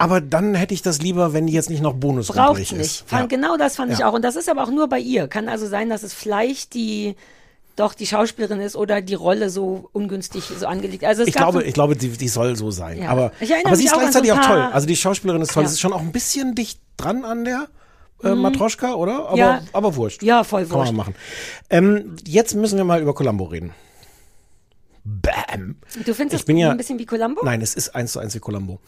Aber 0.00 0.20
dann 0.20 0.54
hätte 0.54 0.74
ich 0.74 0.82
das 0.82 1.00
lieber, 1.00 1.32
wenn 1.32 1.46
die 1.46 1.52
jetzt 1.52 1.70
nicht 1.70 1.82
noch 1.82 1.94
bonus 1.94 2.28
Braucht's 2.28 2.60
ist. 2.60 2.72
nicht. 2.72 3.04
Fand, 3.06 3.30
Ja. 3.30 3.36
Genau 3.36 3.56
das 3.56 3.76
fand 3.76 3.92
ich 3.92 3.98
Ja. 4.00 4.08
auch. 4.08 4.14
Und 4.14 4.22
das 4.22 4.36
ist 4.36 4.48
aber 4.48 4.62
auch 4.64 4.70
nur 4.70 4.88
bei 4.88 4.98
ihr. 4.98 5.28
Kann 5.28 5.48
also 5.48 5.66
sein, 5.66 5.88
dass 5.90 6.02
es 6.02 6.14
vielleicht 6.14 6.74
die 6.74 7.16
doch 7.76 7.94
die 7.94 8.06
Schauspielerin 8.06 8.60
ist 8.60 8.76
oder 8.76 9.00
die 9.00 9.14
Rolle 9.14 9.48
so 9.48 9.88
ungünstig 9.92 10.44
so 10.58 10.66
angelegt. 10.66 11.04
Also 11.04 11.22
Ich 11.24 11.32
glaube, 11.34 11.60
so- 11.60 11.64
ich 11.64 11.72
glaube, 11.72 11.96
die, 11.96 12.08
die 12.10 12.28
soll 12.28 12.54
so 12.56 12.70
sein. 12.70 13.02
Ja. 13.02 13.08
Aber, 13.10 13.32
Ich 13.40 13.50
aber 13.64 13.74
sie 13.76 13.84
ist 13.84 13.94
auch 13.94 13.98
gleichzeitig 14.00 14.30
so 14.30 14.36
auch 14.36 14.44
toll. 14.46 14.68
Also 14.72 14.86
die 14.86 14.96
Schauspielerin 14.96 15.40
ist 15.40 15.52
toll. 15.52 15.66
Sie 15.66 15.72
ist 15.74 15.80
schon 15.80 15.92
auch 15.94 16.00
ein 16.00 16.12
bisschen 16.12 16.54
dicht 16.54 16.80
dran 16.98 17.24
an 17.24 17.44
der 17.44 17.68
äh, 18.22 18.34
Matroschka, 18.34 18.92
oder? 18.94 19.28
Aber, 19.28 19.36
Ja. 19.38 19.60
aber 19.72 19.96
wurscht. 19.96 20.22
Ja, 20.22 20.44
voll 20.44 20.62
Kann 20.66 20.72
wurscht. 20.72 20.92
man 20.92 20.96
machen. 20.96 21.14
Ähm, 21.70 22.16
jetzt 22.26 22.54
müssen 22.54 22.76
wir 22.76 22.84
mal 22.84 23.00
über 23.00 23.14
Columbo 23.14 23.44
reden. 23.44 23.72
Bam. 25.04 25.76
Du 26.04 26.14
findest 26.14 26.20
Ich 26.20 26.30
das 26.40 26.44
bin 26.44 26.56
ja- 26.56 26.70
ein 26.70 26.76
bisschen 26.76 26.98
wie 26.98 27.06
Columbo? 27.06 27.42
Nein, 27.44 27.60
es 27.62 27.74
ist 27.74 27.94
eins 27.94 28.12
zu 28.12 28.18
eins 28.20 28.34
wie 28.34 28.38
Columbo. 28.38 28.80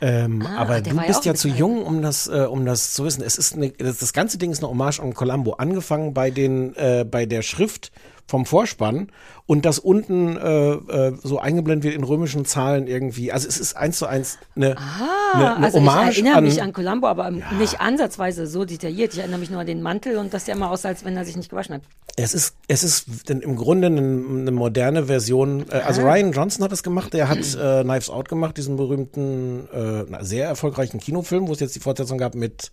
Ähm, 0.00 0.44
Ah, 0.46 0.58
aber 0.58 0.80
du 0.80 0.90
ja 0.90 1.02
bist 1.06 1.24
ja 1.24 1.32
mit 1.32 1.38
zu 1.40 1.48
jung, 1.48 1.82
um 1.84 2.02
das, 2.02 2.26
äh, 2.26 2.46
um 2.48 2.64
das 2.66 2.92
zu 2.94 3.04
wissen. 3.04 3.22
Es 3.22 3.38
ist 3.38 3.54
eine, 3.54 3.70
das, 3.70 3.98
das 3.98 4.12
ganze 4.12 4.38
Ding 4.38 4.50
ist 4.50 4.58
eine 4.58 4.68
Hommage 4.68 5.00
an 5.00 5.14
Columbo. 5.14 5.52
Angefangen 5.54 6.12
bei 6.14 6.30
den, 6.30 6.74
äh, 6.76 7.04
bei 7.08 7.26
der 7.26 7.42
Schrift 7.42 7.92
vom 8.30 8.46
Vorspann 8.46 9.08
und 9.46 9.64
das 9.64 9.80
unten 9.80 10.36
äh, 10.36 10.72
äh, 10.72 11.16
so 11.22 11.40
eingeblendet 11.40 11.84
wird 11.84 11.94
in 11.96 12.04
römischen 12.04 12.44
Zahlen 12.44 12.86
irgendwie. 12.86 13.32
Also 13.32 13.48
es 13.48 13.58
ist 13.58 13.76
eins 13.76 13.98
zu 13.98 14.06
eins 14.06 14.38
eine, 14.54 14.76
Ah, 14.78 15.34
eine, 15.34 15.56
eine 15.56 15.66
also 15.66 15.78
Hommage 15.78 16.10
ich 16.10 16.16
erinnere 16.18 16.36
an, 16.36 16.44
mich 16.44 16.62
an 16.62 16.72
Columbo, 16.72 17.08
aber 17.08 17.30
nicht 17.30 17.80
ansatzweise 17.80 18.46
so 18.46 18.64
detailliert. 18.64 19.12
Ich 19.12 19.18
erinnere 19.18 19.40
mich 19.40 19.50
nur 19.50 19.60
an 19.60 19.66
den 19.66 19.82
Mantel 19.82 20.16
und 20.16 20.32
dass 20.32 20.44
der 20.44 20.54
immer 20.54 20.70
aussah, 20.70 20.88
als 20.88 21.04
wenn 21.04 21.16
er 21.16 21.24
sich 21.24 21.36
nicht 21.36 21.50
gewaschen 21.50 21.74
hat. 21.74 21.82
Es 22.16 22.32
ist, 22.32 22.54
es 22.68 22.84
ist 22.84 23.28
denn 23.28 23.40
im 23.40 23.56
Grunde 23.56 23.88
eine, 23.88 24.00
eine 24.00 24.50
moderne 24.52 25.06
Version. 25.06 25.66
Äh, 25.68 25.78
also 25.78 26.02
Ryan 26.02 26.30
Johnson 26.30 26.64
hat 26.64 26.70
das 26.70 26.84
gemacht. 26.84 27.12
Der 27.12 27.28
hat 27.28 27.38
äh, 27.38 27.82
Knives 27.82 28.10
Out 28.10 28.28
gemacht, 28.28 28.56
diesen 28.56 28.76
berühmten, 28.76 29.68
äh, 29.72 30.24
sehr 30.24 30.46
erfolgreichen 30.46 31.00
Kinofilm, 31.00 31.48
wo 31.48 31.52
es 31.52 31.60
jetzt 31.60 31.74
die 31.74 31.80
Fortsetzung 31.80 32.16
gab 32.16 32.36
mit 32.36 32.70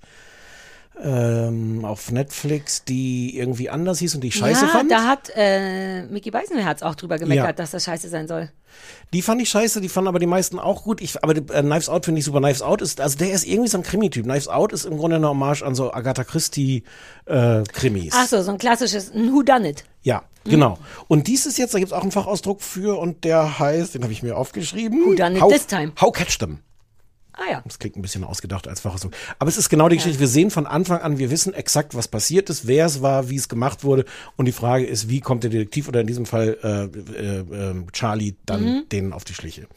ähm, 1.04 1.86
auf 1.86 2.12
Netflix, 2.12 2.84
die 2.84 3.38
irgendwie 3.38 3.70
anders 3.70 4.00
hieß 4.00 4.16
und 4.16 4.22
die 4.22 4.30
ich 4.30 4.36
scheiße 4.36 4.66
ja, 4.66 4.72
fand. 4.72 4.92
da 4.92 5.04
hat 5.06 5.32
äh, 5.36 6.04
Mickey 6.04 6.32
Beisenherz 6.32 6.82
auch 6.82 6.96
drüber 6.96 7.18
gemeckert, 7.18 7.46
Ja. 7.46 7.54
dass 7.54 7.72
das 7.72 7.84
scheiße 7.84 8.10
sein 8.10 8.28
soll. 8.28 8.50
Die 9.14 9.22
fand 9.22 9.42
ich 9.42 9.50
scheiße, 9.50 9.82
die 9.82 9.90
fanden 9.90 10.08
aber 10.10 10.20
die 10.20 10.26
meisten 10.28 10.60
auch 10.60 10.84
gut. 10.84 11.02
Ich, 11.02 11.24
aber 11.24 11.36
äh, 11.36 11.42
Knives 11.42 11.90
Out 11.90 12.06
finde 12.06 12.20
ich 12.20 12.26
super. 12.26 12.40
Knives 12.40 12.62
Out 12.62 12.82
ist, 12.82 13.00
also 13.02 13.18
der 13.18 13.32
ist 13.32 13.46
irgendwie 13.46 13.70
so 13.70 13.78
ein 13.78 13.84
Krimi-Typ. 13.84 14.24
Knives 14.26 14.48
Out 14.48 14.74
ist 14.74 14.86
im 14.86 14.98
Grunde 14.98 15.16
eine 15.18 15.30
Hommage 15.30 15.64
an 15.64 15.74
so 15.76 15.94
Agatha 15.94 16.24
Christie 16.24 16.84
äh, 17.26 17.64
Krimis. 17.64 18.14
Ach 18.16 18.28
so, 18.28 18.42
so 18.42 18.52
ein 18.52 18.58
klassisches 18.58 19.14
Who 19.14 19.42
Done 19.44 19.70
It. 19.70 19.84
Ja, 20.04 20.24
genau. 20.44 20.78
Und 21.08 21.28
dies 21.28 21.46
ist 21.46 21.58
jetzt, 21.58 21.74
da 21.74 21.80
gibt 21.80 21.92
es 21.92 21.98
auch 21.98 22.02
einen 22.04 22.12
Fachausdruck 22.12 22.62
für 22.62 23.00
und 23.00 23.24
der 23.24 23.60
heißt, 23.60 23.96
den 23.96 24.04
habe 24.04 24.14
ich 24.14 24.24
mir 24.24 24.38
aufgeschrieben. 24.38 25.06
Who 25.06 25.16
done 25.16 25.36
it 25.38 25.42
how, 25.42 25.52
this 25.52 25.66
time? 25.68 25.94
How 26.00 26.12
catch 26.12 26.38
them. 26.38 26.60
Ah 27.38 27.52
ja. 27.52 27.62
Das 27.66 27.78
klingt 27.78 27.96
ein 27.96 28.02
bisschen 28.02 28.24
ausgedacht 28.24 28.68
als 28.68 28.80
Fachausdruck. 28.82 29.14
Aber 29.38 29.48
es 29.48 29.58
ist 29.58 29.70
genau 29.70 29.90
die 29.90 29.98
Geschichte. 29.98 30.20
Wir 30.20 30.28
sehen 30.28 30.50
von 30.50 30.66
Anfang 30.66 31.00
an, 31.02 31.20
wir 31.20 31.30
wissen 31.30 31.54
exakt, 31.54 31.94
was 31.96 32.08
passiert 32.08 32.50
ist, 32.50 32.66
wer 32.66 32.86
es 32.88 33.02
war, 33.04 33.30
wie 33.30 33.36
es 33.36 33.48
gemacht 33.48 33.84
wurde. 33.84 34.06
Und 34.38 34.46
die 34.46 34.52
Frage 34.52 34.86
ist, 34.86 35.08
wie 35.10 35.20
kommt 35.22 35.44
der 35.44 35.52
Detektiv 35.52 35.88
oder 35.88 36.02
in 36.02 36.08
diesem 36.08 36.26
Fall 36.26 36.58
äh, 36.64 36.86
äh, 36.86 37.40
äh, 37.40 37.86
Charlie 37.94 38.36
dann 38.46 38.64
Mhm. 38.64 38.90
denen 38.92 39.14
auf 39.14 39.24
die 39.24 39.34
Schliche. 39.36 39.68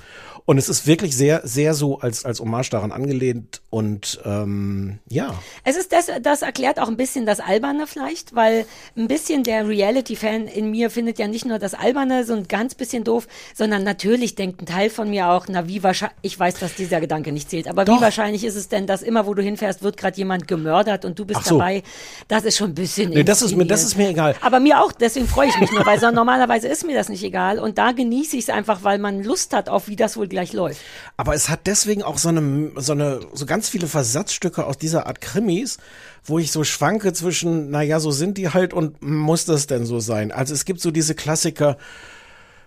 Und 0.46 0.58
es 0.58 0.68
ist 0.68 0.86
wirklich 0.86 1.16
sehr, 1.16 1.42
sehr 1.44 1.74
so 1.74 1.98
als, 2.00 2.24
als 2.24 2.40
Hommage 2.40 2.70
daran 2.70 2.92
angelehnt. 2.92 3.60
Und 3.70 4.20
ähm, 4.24 4.98
ja. 5.08 5.34
Es 5.64 5.76
ist 5.76 5.92
das, 5.92 6.06
das 6.22 6.42
erklärt 6.42 6.80
auch 6.80 6.88
ein 6.88 6.96
bisschen 6.96 7.26
das 7.26 7.40
Alberne 7.40 7.86
vielleicht, 7.86 8.34
weil 8.34 8.66
ein 8.96 9.06
bisschen 9.08 9.44
der 9.44 9.68
Reality-Fan 9.68 10.46
in 10.48 10.70
mir 10.70 10.90
findet 10.90 11.18
ja 11.18 11.28
nicht 11.28 11.44
nur 11.44 11.58
das 11.58 11.74
Alberne 11.74 12.24
so 12.24 12.34
ein 12.34 12.48
ganz 12.48 12.74
bisschen 12.74 13.04
doof, 13.04 13.28
sondern 13.54 13.84
natürlich 13.84 14.34
denkt 14.34 14.62
ein 14.62 14.66
Teil 14.66 14.90
von 14.90 15.10
mir 15.10 15.28
auch, 15.28 15.46
na 15.48 15.68
wie 15.68 15.82
wahrscheinlich, 15.82 16.16
ich 16.22 16.38
weiß, 16.38 16.54
dass 16.58 16.74
dieser 16.74 17.00
Gedanke 17.00 17.32
nicht 17.32 17.50
zählt, 17.50 17.68
aber 17.68 17.84
Doch. 17.84 17.98
wie 17.98 18.02
wahrscheinlich 18.02 18.44
ist 18.44 18.56
es 18.56 18.68
denn, 18.68 18.86
dass 18.86 19.02
immer, 19.02 19.26
wo 19.26 19.34
du 19.34 19.42
hinfährst, 19.42 19.82
wird 19.82 19.96
gerade 19.96 20.16
jemand 20.16 20.48
gemördert 20.48 21.04
und 21.04 21.18
du 21.18 21.24
bist 21.24 21.44
so. 21.44 21.58
dabei? 21.58 21.82
Das 22.28 22.44
ist 22.44 22.56
schon 22.56 22.70
ein 22.70 22.74
bisschen 22.74 23.10
Nee, 23.10 23.22
das 23.24 23.42
ist 23.42 23.56
mir- 23.56 23.66
das 23.66 23.84
ist 23.84 23.96
mir 23.96 24.08
egal. 24.08 24.34
Aber 24.40 24.58
mir 24.60 24.80
auch, 24.82 24.92
deswegen 24.92 25.28
freue 25.28 25.48
ich 25.48 25.58
mich 25.60 25.70
nur, 25.70 25.84
weil 25.86 26.00
so, 26.00 26.10
normalerweise 26.10 26.66
ist 26.68 26.84
mir 26.86 26.94
das 26.96 27.08
nicht 27.08 27.22
egal 27.22 27.58
und 27.58 27.78
da 27.78 27.92
genieße 27.92 28.36
ich 28.36 28.44
es 28.44 28.50
einfach, 28.50 28.82
weil 28.82 28.98
man 28.98 29.22
Lust 29.22 29.52
hat 29.52 29.68
auf, 29.68 29.86
wie 29.88 29.96
das 29.96 30.16
wohl 30.16 30.26
gleich 30.30 30.52
läuft. 30.52 30.80
Aber 31.16 31.34
es 31.34 31.48
hat 31.48 31.66
deswegen 31.66 32.02
auch 32.02 32.18
so 32.18 32.30
eine, 32.30 32.72
so 32.76 32.92
eine, 32.92 33.20
so 33.34 33.46
ganz 33.46 33.68
viele 33.68 33.86
Versatzstücke 33.86 34.64
aus 34.66 34.78
dieser 34.78 35.06
Art 35.06 35.20
Krimis, 35.20 35.78
wo 36.24 36.38
ich 36.38 36.52
so 36.52 36.64
schwanke 36.64 37.12
zwischen, 37.12 37.70
naja, 37.70 38.00
so 38.00 38.10
sind 38.10 38.38
die 38.38 38.48
halt 38.48 38.72
und 38.72 39.02
muss 39.02 39.44
das 39.44 39.66
denn 39.66 39.84
so 39.84 40.00
sein? 40.00 40.32
Also 40.32 40.54
es 40.54 40.64
gibt 40.64 40.80
so 40.80 40.90
diese 40.90 41.14
Klassiker, 41.14 41.76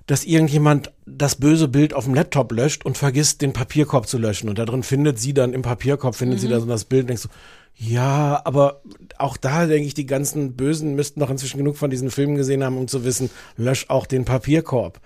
dass 0.05 0.25
irgendjemand 0.25 0.91
das 1.05 1.35
böse 1.35 1.67
Bild 1.67 1.93
auf 1.93 2.03
dem 2.05 2.13
Laptop 2.13 2.51
löscht 2.51 2.85
und 2.85 2.97
vergisst, 2.97 3.41
den 3.41 3.53
Papierkorb 3.53 4.07
zu 4.07 4.17
löschen. 4.17 4.49
Und 4.49 4.59
da 4.59 4.65
drin 4.65 4.83
findet 4.83 5.17
sie 5.17 5.33
dann 5.33 5.53
im 5.53 5.61
Papierkorb, 5.61 6.15
findet 6.15 6.39
sie 6.39 6.49
dann 6.49 6.59
so 6.59 6.67
das 6.67 6.85
Bild 6.85 7.03
und 7.03 7.07
denkst 7.07 7.23
so, 7.23 7.29
ja, 7.75 8.41
aber 8.43 8.81
auch 9.17 9.37
da 9.37 9.65
denke 9.65 9.87
ich, 9.87 9.93
die 9.93 10.05
ganzen 10.05 10.55
Bösen 10.55 10.95
müssten 10.95 11.19
doch 11.19 11.29
inzwischen 11.29 11.57
genug 11.57 11.77
von 11.77 11.89
diesen 11.89 12.11
Filmen 12.11 12.35
gesehen 12.35 12.63
haben, 12.63 12.77
um 12.77 12.87
zu 12.87 13.03
wissen, 13.03 13.29
lösch 13.57 13.89
auch 13.89 14.05
den 14.05 14.25
Papierkorb. 14.25 14.99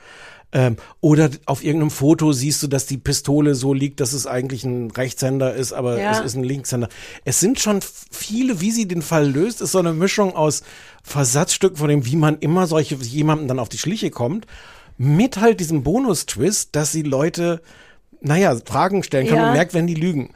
Ähm, 0.54 0.78
oder 1.02 1.30
auf 1.46 1.62
irgendeinem 1.64 1.92
Foto 1.92 2.32
siehst 2.32 2.64
du, 2.64 2.68
dass 2.68 2.86
die 2.86 2.98
Pistole 2.98 3.54
so 3.54 3.74
liegt, 3.74 4.00
dass 4.00 4.14
es 4.14 4.26
eigentlich 4.28 4.64
ein 4.64 4.90
Rechtshänder 4.92 5.54
ist, 5.54 5.74
aber 5.74 6.00
Ja. 6.00 6.12
es 6.12 6.20
ist 6.22 6.36
ein 6.36 6.44
Linkshänder. 6.44 6.88
Es 7.26 7.42
sind 7.42 7.60
schon 7.60 7.82
viele, 8.12 8.62
wie 8.62 8.72
sie 8.72 8.88
den 8.88 9.02
Fall 9.02 9.30
löst, 9.30 9.60
ist 9.62 9.74
so 9.74 9.80
eine 9.80 9.92
Mischung 9.94 10.36
aus 10.36 10.64
Versatzstücken 11.04 11.76
von 11.78 11.90
dem, 11.90 12.06
wie 12.06 12.16
man 12.16 12.38
immer 12.40 12.66
solche 12.66 12.96
jemandem 12.96 13.50
dann 13.50 13.60
auf 13.60 13.68
die 13.70 13.78
Schliche 13.78 14.10
kommt, 14.10 14.48
mit 14.98 15.38
halt 15.38 15.60
diesem 15.60 15.84
Bonus-Twist, 15.84 16.70
dass 16.76 16.92
sie 16.94 17.04
Leute, 17.04 17.62
naja, 18.22 18.58
Fragen 18.66 19.04
stellen 19.04 19.28
kann 19.28 19.38
Ja. 19.38 19.48
und 19.48 19.54
merkt, 19.54 19.74
wenn 19.74 19.86
die 19.86 19.96
lügen. 19.96 20.34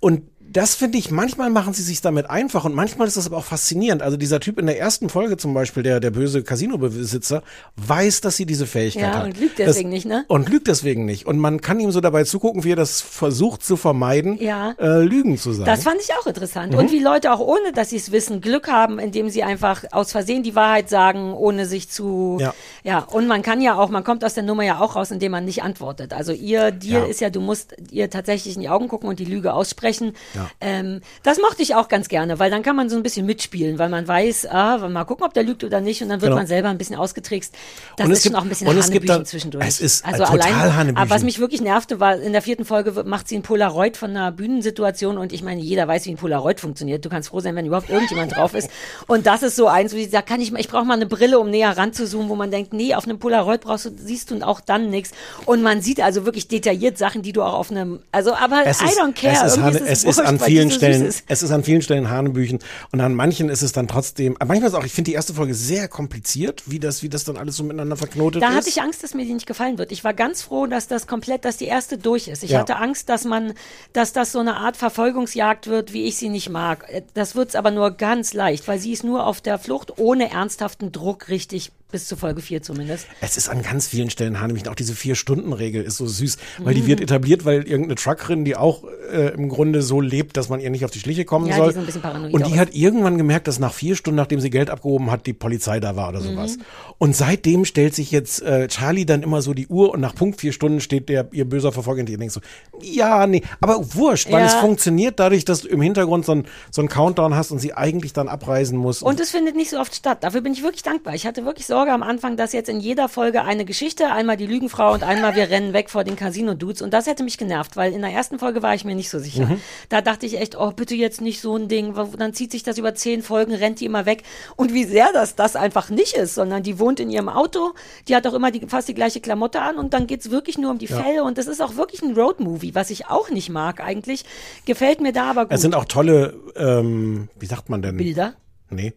Und 0.00 0.22
das 0.54 0.74
finde 0.76 0.96
ich, 0.98 1.10
manchmal 1.10 1.50
machen 1.50 1.74
sie 1.74 1.82
sich 1.82 2.00
damit 2.00 2.30
einfach 2.30 2.64
und 2.64 2.74
manchmal 2.74 3.06
ist 3.08 3.16
das 3.16 3.26
aber 3.26 3.36
auch 3.36 3.44
faszinierend. 3.44 4.00
Also 4.02 4.16
dieser 4.16 4.38
Typ 4.40 4.58
in 4.58 4.66
der 4.66 4.78
ersten 4.78 5.08
Folge 5.10 5.36
zum 5.36 5.52
Beispiel, 5.52 5.82
der, 5.82 5.98
der 6.00 6.10
böse 6.12 6.42
Casino-Besitzer, 6.42 7.42
weiß, 7.76 8.20
dass 8.22 8.36
sie 8.36 8.46
diese 8.46 8.66
Fähigkeit 8.66 9.02
Ja, 9.02 9.18
hat. 9.18 9.24
und 9.26 9.38
lügt 9.40 9.58
deswegen 9.58 9.88
nicht, 9.90 10.06
ne? 10.06 10.24
Und 10.28 10.48
lügt 10.48 10.68
deswegen 10.68 11.04
nicht. 11.04 11.26
Und 11.26 11.38
man 11.38 11.60
kann 11.60 11.80
ihm 11.80 11.90
so 11.90 12.00
dabei 12.00 12.22
zugucken, 12.24 12.62
wie 12.64 12.70
er 12.72 12.76
das 12.76 13.00
versucht 13.00 13.64
zu 13.64 13.76
vermeiden, 13.76 14.38
Ja. 14.40 14.76
äh, 14.78 15.02
Lügen 15.02 15.36
zu 15.38 15.52
sagen. 15.52 15.66
Das 15.66 15.82
fand 15.82 16.00
ich 16.00 16.10
auch 16.20 16.26
interessant. 16.26 16.72
Mhm. 16.72 16.78
Und 16.78 16.92
wie 16.92 17.00
Leute 17.00 17.32
auch 17.32 17.40
ohne, 17.40 17.72
dass 17.74 17.90
sie 17.90 17.96
es 17.96 18.12
wissen, 18.12 18.40
Glück 18.40 18.68
haben, 18.68 18.98
indem 19.00 19.28
sie 19.30 19.42
einfach 19.42 19.82
aus 19.90 20.12
Versehen 20.12 20.44
die 20.44 20.54
Wahrheit 20.54 20.88
sagen, 20.88 21.34
ohne 21.34 21.66
sich 21.66 21.88
zu. 21.90 22.38
Ja. 22.40 22.54
Ja, 22.84 23.00
und 23.00 23.26
man 23.26 23.42
kann 23.42 23.60
ja 23.60 23.76
auch, 23.76 23.88
man 23.88 24.04
kommt 24.04 24.24
aus 24.24 24.34
der 24.34 24.44
Nummer 24.44 24.62
ja 24.62 24.78
auch 24.80 24.94
raus, 24.94 25.10
indem 25.10 25.32
man 25.32 25.44
nicht 25.44 25.64
antwortet. 25.64 26.12
Also 26.12 26.32
ihr 26.32 26.70
Deal 26.70 27.02
Ja. 27.02 27.08
ist 27.08 27.20
ja, 27.20 27.30
du 27.30 27.40
musst 27.40 27.74
ihr 27.90 28.08
tatsächlich 28.08 28.54
in 28.54 28.60
die 28.60 28.68
Augen 28.68 28.86
gucken 28.86 29.08
und 29.08 29.18
die 29.18 29.24
Lüge 29.24 29.52
aussprechen. 29.52 30.12
Ja. 30.34 30.43
Ähm, 30.60 31.00
das 31.22 31.38
mochte 31.38 31.62
ich 31.62 31.74
auch 31.74 31.88
ganz 31.88 32.08
gerne, 32.08 32.38
weil 32.38 32.50
dann 32.50 32.62
kann 32.62 32.76
man 32.76 32.88
so 32.90 32.96
ein 32.96 33.02
bisschen 33.02 33.26
mitspielen, 33.26 33.78
weil 33.78 33.88
man 33.88 34.06
weiß, 34.08 34.46
ah, 34.46 34.78
mal 34.88 35.04
gucken, 35.04 35.24
ob 35.24 35.34
der 35.34 35.42
lügt 35.42 35.64
oder 35.64 35.80
nicht, 35.80 36.02
und 36.02 36.08
dann 36.08 36.20
wird 36.20 36.30
Genau. 36.30 36.36
man 36.36 36.46
selber 36.46 36.68
ein 36.68 36.78
bisschen 36.78 36.96
ausgetrickst. 36.96 37.54
Das 37.96 38.06
Und 38.06 38.12
es 38.12 38.18
ist 38.18 38.24
schon 38.24 38.32
gibt- 38.32 38.38
auch 38.40 38.42
ein 38.44 38.48
bisschen 38.48 38.66
es 38.68 38.86
Hanebüchen 38.86 39.06
dann- 39.06 39.26
zwischendurch. 39.26 39.66
es 39.66 39.80
ist, 39.80 40.04
also 40.04 40.24
total 40.24 40.40
allein, 40.40 40.76
Hanebüchen. 40.76 40.96
aber 40.96 41.10
was 41.10 41.22
mich 41.22 41.38
wirklich 41.38 41.60
nervte, 41.60 42.00
war 42.00 42.16
in 42.16 42.32
der 42.32 42.42
vierten 42.42 42.64
Folge 42.64 43.04
macht 43.04 43.28
sie 43.28 43.36
ein 43.36 43.42
Polaroid 43.42 43.96
von 43.96 44.10
einer 44.10 44.32
Bühnensituation 44.32 45.18
und 45.18 45.32
ich 45.32 45.42
meine, 45.42 45.60
jeder 45.60 45.86
weiß, 45.88 46.06
wie 46.06 46.10
ein 46.10 46.16
Polaroid 46.16 46.60
funktioniert. 46.60 47.04
Du 47.04 47.08
kannst 47.08 47.28
froh 47.30 47.40
sein, 47.40 47.54
wenn 47.56 47.66
überhaupt 47.66 47.90
irgendjemand 47.90 48.36
drauf 48.36 48.54
ist. 48.54 48.70
Und 49.06 49.26
das 49.26 49.42
ist 49.42 49.56
so 49.56 49.66
eins, 49.68 49.92
wo 49.92 49.96
sie 49.96 50.04
sagt, 50.06 50.28
kann 50.28 50.40
ich 50.40 50.52
mal, 50.52 50.60
ich 50.60 50.68
brauche 50.68 50.84
mal 50.84 50.94
eine 50.94 51.06
Brille, 51.06 51.38
um 51.38 51.50
näher 51.50 51.76
ranzuzoomen, 51.76 52.28
wo 52.28 52.34
man 52.36 52.50
denkt, 52.50 52.72
nee, 52.72 52.94
auf 52.94 53.04
einem 53.04 53.18
Polaroid 53.18 53.60
brauchst 53.62 53.86
du, 53.86 53.90
siehst 53.96 54.30
du 54.30 54.40
auch 54.46 54.60
dann 54.60 54.90
nichts. 54.90 55.12
Und 55.46 55.62
man 55.62 55.80
sieht 55.80 56.00
also 56.00 56.24
wirklich 56.24 56.48
detailliert 56.48 56.98
Sachen, 56.98 57.22
die 57.22 57.32
du 57.32 57.42
auch 57.42 57.54
auf 57.54 57.70
einem, 57.70 58.00
also 58.12 58.34
aber 58.34 58.62
es 58.66 58.80
I 58.80 58.86
ist, 58.86 58.98
don't 59.00 59.12
care. 59.14 59.34
Es 59.46 59.52
ist, 59.54 59.62
Hane, 59.62 59.76
ist 59.78 59.82
es 59.82 60.04
ist 60.04 60.04
wurscht, 60.18 60.28
an 60.42 60.46
vielen 60.48 60.70
so 60.70 60.76
Stellen, 60.76 61.04
ist. 61.06 61.24
es 61.28 61.42
ist 61.42 61.50
an 61.50 61.64
vielen 61.64 61.82
Stellen 61.82 62.10
Hanebüchen 62.10 62.58
und 62.92 63.00
an 63.00 63.14
manchen 63.14 63.48
ist 63.48 63.62
es 63.62 63.72
dann 63.72 63.88
trotzdem, 63.88 64.36
manchmal 64.44 64.68
ist 64.70 64.74
auch, 64.74 64.84
ich 64.84 64.92
finde 64.92 65.10
die 65.10 65.14
erste 65.14 65.34
Folge 65.34 65.54
sehr 65.54 65.88
kompliziert, 65.88 66.62
wie 66.66 66.78
das, 66.78 67.02
wie 67.02 67.08
das 67.08 67.24
dann 67.24 67.36
alles 67.36 67.56
so 67.56 67.64
miteinander 67.64 67.96
verknotet 67.96 68.42
Da 68.42 68.48
ist. 68.50 68.54
hatte 68.56 68.68
ich 68.68 68.80
Angst, 68.82 69.02
dass 69.02 69.14
mir 69.14 69.24
die 69.24 69.34
nicht 69.34 69.46
gefallen 69.46 69.78
wird. 69.78 69.92
Ich 69.92 70.04
war 70.04 70.14
ganz 70.14 70.42
froh, 70.42 70.66
dass 70.66 70.88
das 70.88 71.06
komplett, 71.06 71.44
dass 71.44 71.56
die 71.56 71.66
erste 71.66 71.98
durch 71.98 72.28
ist. 72.28 72.42
Ich 72.42 72.50
Ja. 72.50 72.60
hatte 72.60 72.76
Angst, 72.76 73.08
dass 73.08 73.24
man, 73.24 73.54
dass 73.92 74.12
das 74.12 74.32
so 74.32 74.38
eine 74.40 74.56
Art 74.56 74.76
Verfolgungsjagd 74.76 75.66
wird, 75.66 75.92
wie 75.92 76.04
ich 76.04 76.16
sie 76.16 76.28
nicht 76.28 76.48
mag. 76.50 76.84
Äh, 76.88 77.02
Das 77.14 77.34
wird's 77.34 77.54
aber 77.54 77.70
nur 77.70 77.90
ganz 77.92 78.32
leicht, 78.34 78.66
weil 78.68 78.78
sie 78.78 78.92
ist 78.92 79.04
nur 79.04 79.26
auf 79.26 79.40
der 79.40 79.58
Flucht, 79.58 79.98
ohne 79.98 80.30
ernsthaften 80.30 80.92
Druck 80.92 81.28
richtig 81.28 81.70
bis 81.94 82.08
zu 82.08 82.16
Folge 82.16 82.42
4 82.42 82.60
zumindest. 82.60 83.06
Es 83.20 83.36
ist 83.36 83.48
an 83.48 83.62
ganz 83.62 83.86
vielen 83.86 84.10
Stellen 84.10 84.32
nämlich 84.32 84.68
auch 84.68 84.74
diese 84.74 84.94
Vier-Stunden-Regel 84.96 85.84
ist 85.84 85.96
so 85.98 86.06
süß, 86.08 86.38
weil 86.58 86.74
Mhm. 86.74 86.78
die 86.78 86.86
wird 86.88 87.00
etabliert, 87.00 87.44
weil 87.44 87.62
irgendeine 87.68 87.94
Truckerin, 87.94 88.44
die 88.44 88.56
auch 88.56 88.82
äh, 89.12 89.28
im 89.34 89.48
Grunde 89.48 89.80
so 89.82 90.00
lebt, 90.00 90.36
dass 90.36 90.48
man 90.48 90.58
ihr 90.58 90.70
nicht 90.70 90.84
auf 90.84 90.90
die 90.90 90.98
Schliche 90.98 91.24
kommen 91.24 91.46
Ja, 91.46 91.56
soll. 91.56 91.68
die 91.68 91.72
sind 91.74 91.82
ein 91.82 91.86
bisschen 91.86 92.02
paranoid 92.02 92.32
und 92.34 92.46
die 92.48 92.54
auch. 92.54 92.56
hat 92.56 92.74
irgendwann 92.74 93.16
gemerkt, 93.16 93.46
dass 93.46 93.60
nach 93.60 93.72
vier 93.72 93.94
Stunden, 93.94 94.16
nachdem 94.16 94.40
sie 94.40 94.50
Geld 94.50 94.70
abgehoben 94.70 95.10
hat, 95.12 95.26
die 95.26 95.32
Polizei 95.34 95.78
da 95.78 95.94
war 95.94 96.08
oder 96.08 96.18
Mhm. 96.20 96.24
sowas. 96.24 96.58
Und 96.98 97.14
seitdem 97.14 97.64
stellt 97.64 97.94
sich 97.94 98.10
jetzt 98.10 98.42
äh, 98.42 98.66
Charlie 98.66 99.06
dann 99.06 99.22
immer 99.22 99.40
so 99.40 99.54
die 99.54 99.68
Uhr 99.68 99.92
und 99.92 100.00
nach 100.00 100.16
Punkt 100.16 100.40
vier 100.40 100.52
Stunden 100.52 100.80
steht 100.80 101.08
der 101.08 101.28
ihr 101.32 101.44
böser 101.48 101.70
Verfolger 101.70 102.00
und 102.00 102.10
ihr 102.10 102.18
denkt 102.18 102.32
so, 102.34 102.40
ja, 102.82 103.26
nee, 103.28 103.42
aber 103.60 103.94
wurscht, 103.94 104.32
weil 104.32 104.40
Ja. 104.40 104.46
es 104.46 104.54
funktioniert 104.54 105.20
dadurch, 105.20 105.44
dass 105.44 105.60
du 105.60 105.68
im 105.68 105.80
Hintergrund 105.80 106.24
so 106.24 106.32
ein, 106.32 106.46
so 106.72 106.82
ein 106.82 106.88
Countdown 106.88 107.36
hast 107.36 107.52
und 107.52 107.60
sie 107.60 107.72
eigentlich 107.74 108.12
dann 108.14 108.28
abreisen 108.28 108.76
muss. 108.78 109.00
Und 109.02 109.20
es 109.20 109.30
findet 109.30 109.54
nicht 109.54 109.70
so 109.70 109.78
oft 109.78 109.94
statt. 109.94 110.18
Dafür 110.24 110.40
bin 110.40 110.52
ich 110.54 110.62
wirklich 110.64 110.82
dankbar. 110.82 111.14
Ich 111.14 111.24
hatte 111.26 111.44
wirklich 111.44 111.66
Sorge 111.66 111.83
am 111.92 112.02
Anfang, 112.02 112.36
dass 112.36 112.52
jetzt 112.52 112.68
in 112.68 112.80
jeder 112.80 113.08
Folge 113.08 113.42
eine 113.42 113.64
Geschichte, 113.64 114.10
einmal 114.10 114.36
die 114.36 114.46
Lügenfrau 114.46 114.92
und 114.92 115.02
einmal 115.02 115.34
wir 115.36 115.50
rennen 115.50 115.72
weg 115.72 115.90
vor 115.90 116.04
den 116.04 116.16
Casino-Dudes. 116.16 116.82
Und 116.82 116.92
das 116.94 117.06
hätte 117.06 117.22
mich 117.24 117.38
genervt, 117.38 117.76
weil 117.76 117.92
in 117.92 118.00
der 118.02 118.10
ersten 118.10 118.38
Folge 118.38 118.62
war 118.62 118.74
ich 118.74 118.84
mir 118.84 118.94
nicht 118.94 119.10
so 119.10 119.18
sicher. 119.18 119.46
Mhm. 119.46 119.60
Da 119.88 120.00
dachte 120.00 120.26
ich 120.26 120.38
echt, 120.40 120.56
oh, 120.58 120.70
bitte 120.72 120.94
jetzt 120.94 121.20
nicht 121.20 121.40
so 121.40 121.56
ein 121.56 121.68
Ding. 121.68 121.94
Dann 122.18 122.32
zieht 122.34 122.52
sich 122.52 122.62
das 122.62 122.78
über 122.78 122.94
zehn 122.94 123.22
Folgen, 123.22 123.54
rennt 123.54 123.80
die 123.80 123.84
immer 123.84 124.06
weg. 124.06 124.22
Und 124.56 124.72
wie 124.72 124.84
sehr 124.84 125.08
das 125.12 125.34
das 125.34 125.56
einfach 125.56 125.90
nicht 125.90 126.14
ist, 126.16 126.34
sondern 126.34 126.62
die 126.62 126.78
wohnt 126.78 127.00
in 127.00 127.10
ihrem 127.10 127.28
Auto, 127.28 127.72
die 128.08 128.16
hat 128.16 128.26
auch 128.26 128.34
immer 128.34 128.50
die, 128.50 128.66
fast 128.66 128.88
die 128.88 128.94
gleiche 128.94 129.20
Klamotte 129.20 129.60
an 129.60 129.76
und 129.76 129.94
dann 129.94 130.06
geht's 130.06 130.30
wirklich 130.30 130.58
nur 130.58 130.70
um 130.70 130.78
die 130.78 130.86
Ja. 130.86 131.02
Fälle. 131.02 131.24
Und 131.24 131.38
das 131.38 131.46
ist 131.46 131.60
auch 131.60 131.76
wirklich 131.76 132.02
ein 132.02 132.14
Roadmovie, 132.14 132.74
was 132.74 132.90
ich 132.90 133.06
auch 133.06 133.30
nicht 133.30 133.48
mag 133.50 133.80
eigentlich. 133.80 134.24
Gefällt 134.64 135.00
mir 135.00 135.12
da 135.12 135.30
aber 135.30 135.44
gut. 135.46 135.52
es 135.52 135.60
sind 135.62 135.74
auch 135.74 135.84
tolle, 135.84 136.34
ähm, 136.56 137.28
wie 137.38 137.46
sagt 137.46 137.68
man 137.68 137.82
denn? 137.82 137.96
Bilder. 137.96 138.34
Nee. 138.70 138.92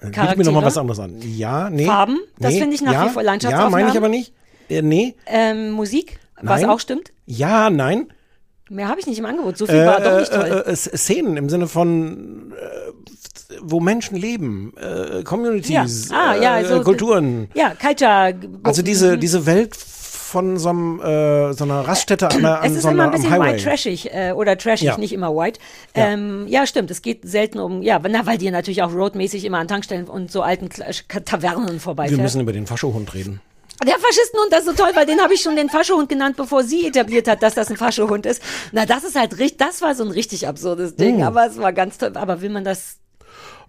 Äh, 0.00 0.06
Biete 0.06 0.20
mir 0.36 0.44
noch 0.44 0.52
mal 0.52 0.60
Charaktere? 0.60 0.64
was 0.66 0.78
anderes 0.78 0.98
an. 1.00 1.14
Ja, 1.22 1.70
nee. 1.70 1.86
Farben? 1.86 2.18
Das 2.38 2.52
nee, 2.54 2.60
finde 2.60 2.74
ich 2.74 2.82
nach 2.82 2.92
ja, 2.92 3.04
wie 3.06 3.08
vor 3.10 3.22
Ja, 3.22 3.26
Landschaftsaufnahmen? 3.30 3.72
meine 3.72 3.90
ich 3.90 3.96
aber 3.96 4.08
nicht. 4.08 4.32
Äh, 4.68 4.82
nee. 4.82 5.14
Ähm, 5.26 5.72
Musik, 5.72 6.18
was 6.40 6.62
Nein. 6.62 6.70
auch 6.70 6.80
stimmt. 6.80 7.12
Ja, 7.26 7.70
nein. 7.70 8.12
Mehr 8.70 8.88
habe 8.88 9.00
ich 9.00 9.06
nicht 9.06 9.18
im 9.18 9.26
Angebot. 9.26 9.58
So 9.58 9.66
viel 9.66 9.84
war 9.84 10.00
doch 10.00 10.20
nicht 10.20 10.32
toll. 10.32 10.64
Äh, 10.66 10.70
äh, 10.70 10.76
Szenen 10.76 11.36
im 11.36 11.48
Sinne 11.50 11.66
von, 11.66 12.52
äh, 12.52 13.56
wo 13.62 13.80
Menschen 13.80 14.16
leben, 14.16 14.72
äh, 14.76 15.24
Communities, 15.24 16.08
Ja. 16.08 16.16
Ah, 16.16 16.34
ja, 16.36 16.54
äh, 16.60 16.64
also- 16.64 16.82
Kulturen. 16.82 17.48
ja, 17.54 17.72
Culture. 17.74 18.34
Also 18.62 18.82
diese, 18.82 19.18
diese 19.18 19.44
Welt 19.44 19.74
von 20.30 20.56
so, 20.58 20.68
einem, 20.70 21.00
äh, 21.00 21.52
so 21.52 21.64
einer 21.64 21.80
Raststätte 21.86 22.30
an, 22.30 22.42
der- 22.42 22.60
an 22.60 22.70
es 22.70 22.76
ist 22.76 22.82
so 22.82 22.88
immer 22.90 23.02
einer, 23.04 23.12
ein 23.12 23.14
am 23.16 23.20
bisschen 23.22 23.30
Highway. 23.32 23.52
white 23.54 23.64
trashig 23.64 24.14
äh, 24.14 24.32
oder 24.32 24.56
trashig, 24.56 24.86
Ja. 24.86 24.96
nicht 24.98 25.12
immer 25.12 25.34
white. 25.34 25.58
Ja. 25.96 26.06
Ähm, 26.08 26.46
ja, 26.48 26.66
stimmt. 26.66 26.90
Es 26.90 27.02
geht 27.02 27.20
selten 27.28 27.58
um, 27.58 27.82
ja, 27.82 28.00
na, 28.08 28.24
weil 28.26 28.38
die 28.38 28.50
natürlich 28.50 28.82
auch 28.82 28.92
roadmäßig 28.94 29.44
immer 29.44 29.58
an 29.58 29.68
Tankstellen 29.68 30.06
und 30.08 30.30
so 30.30 30.42
alten 30.42 30.68
Tavernen 31.24 31.72
Wir 31.72 31.80
vorbeifährt. 31.80 32.20
müssen 32.20 32.40
über 32.40 32.52
den 32.52 32.66
Faschohund 32.66 33.12
reden. 33.14 33.40
Der 33.86 33.94
Faschistenhund, 33.98 34.52
das 34.52 34.60
ist 34.60 34.66
so 34.66 34.72
toll, 34.84 34.92
weil 34.94 35.06
den 35.06 35.20
habe 35.22 35.32
ich 35.32 35.40
schon 35.40 35.56
den 35.56 35.70
Faschohund 35.70 36.08
genannt, 36.10 36.36
bevor 36.36 36.62
sie 36.64 36.86
etabliert 36.86 37.26
hat, 37.26 37.42
dass 37.42 37.54
das 37.54 37.70
ein 37.70 37.76
Faschohund 37.78 38.26
ist. 38.26 38.42
Na, 38.72 38.84
das 38.84 39.04
ist 39.04 39.18
halt 39.18 39.38
richtig, 39.38 39.56
das 39.56 39.80
war 39.80 39.94
so 39.94 40.04
ein 40.04 40.10
richtig 40.10 40.46
absurdes 40.46 40.96
Ding, 40.96 41.20
Mm. 41.20 41.22
aber 41.22 41.46
es 41.46 41.56
war 41.58 41.72
ganz 41.72 41.96
toll. 41.96 42.12
Aber 42.14 42.42
will 42.42 42.50
man 42.50 42.62
das 42.64 42.98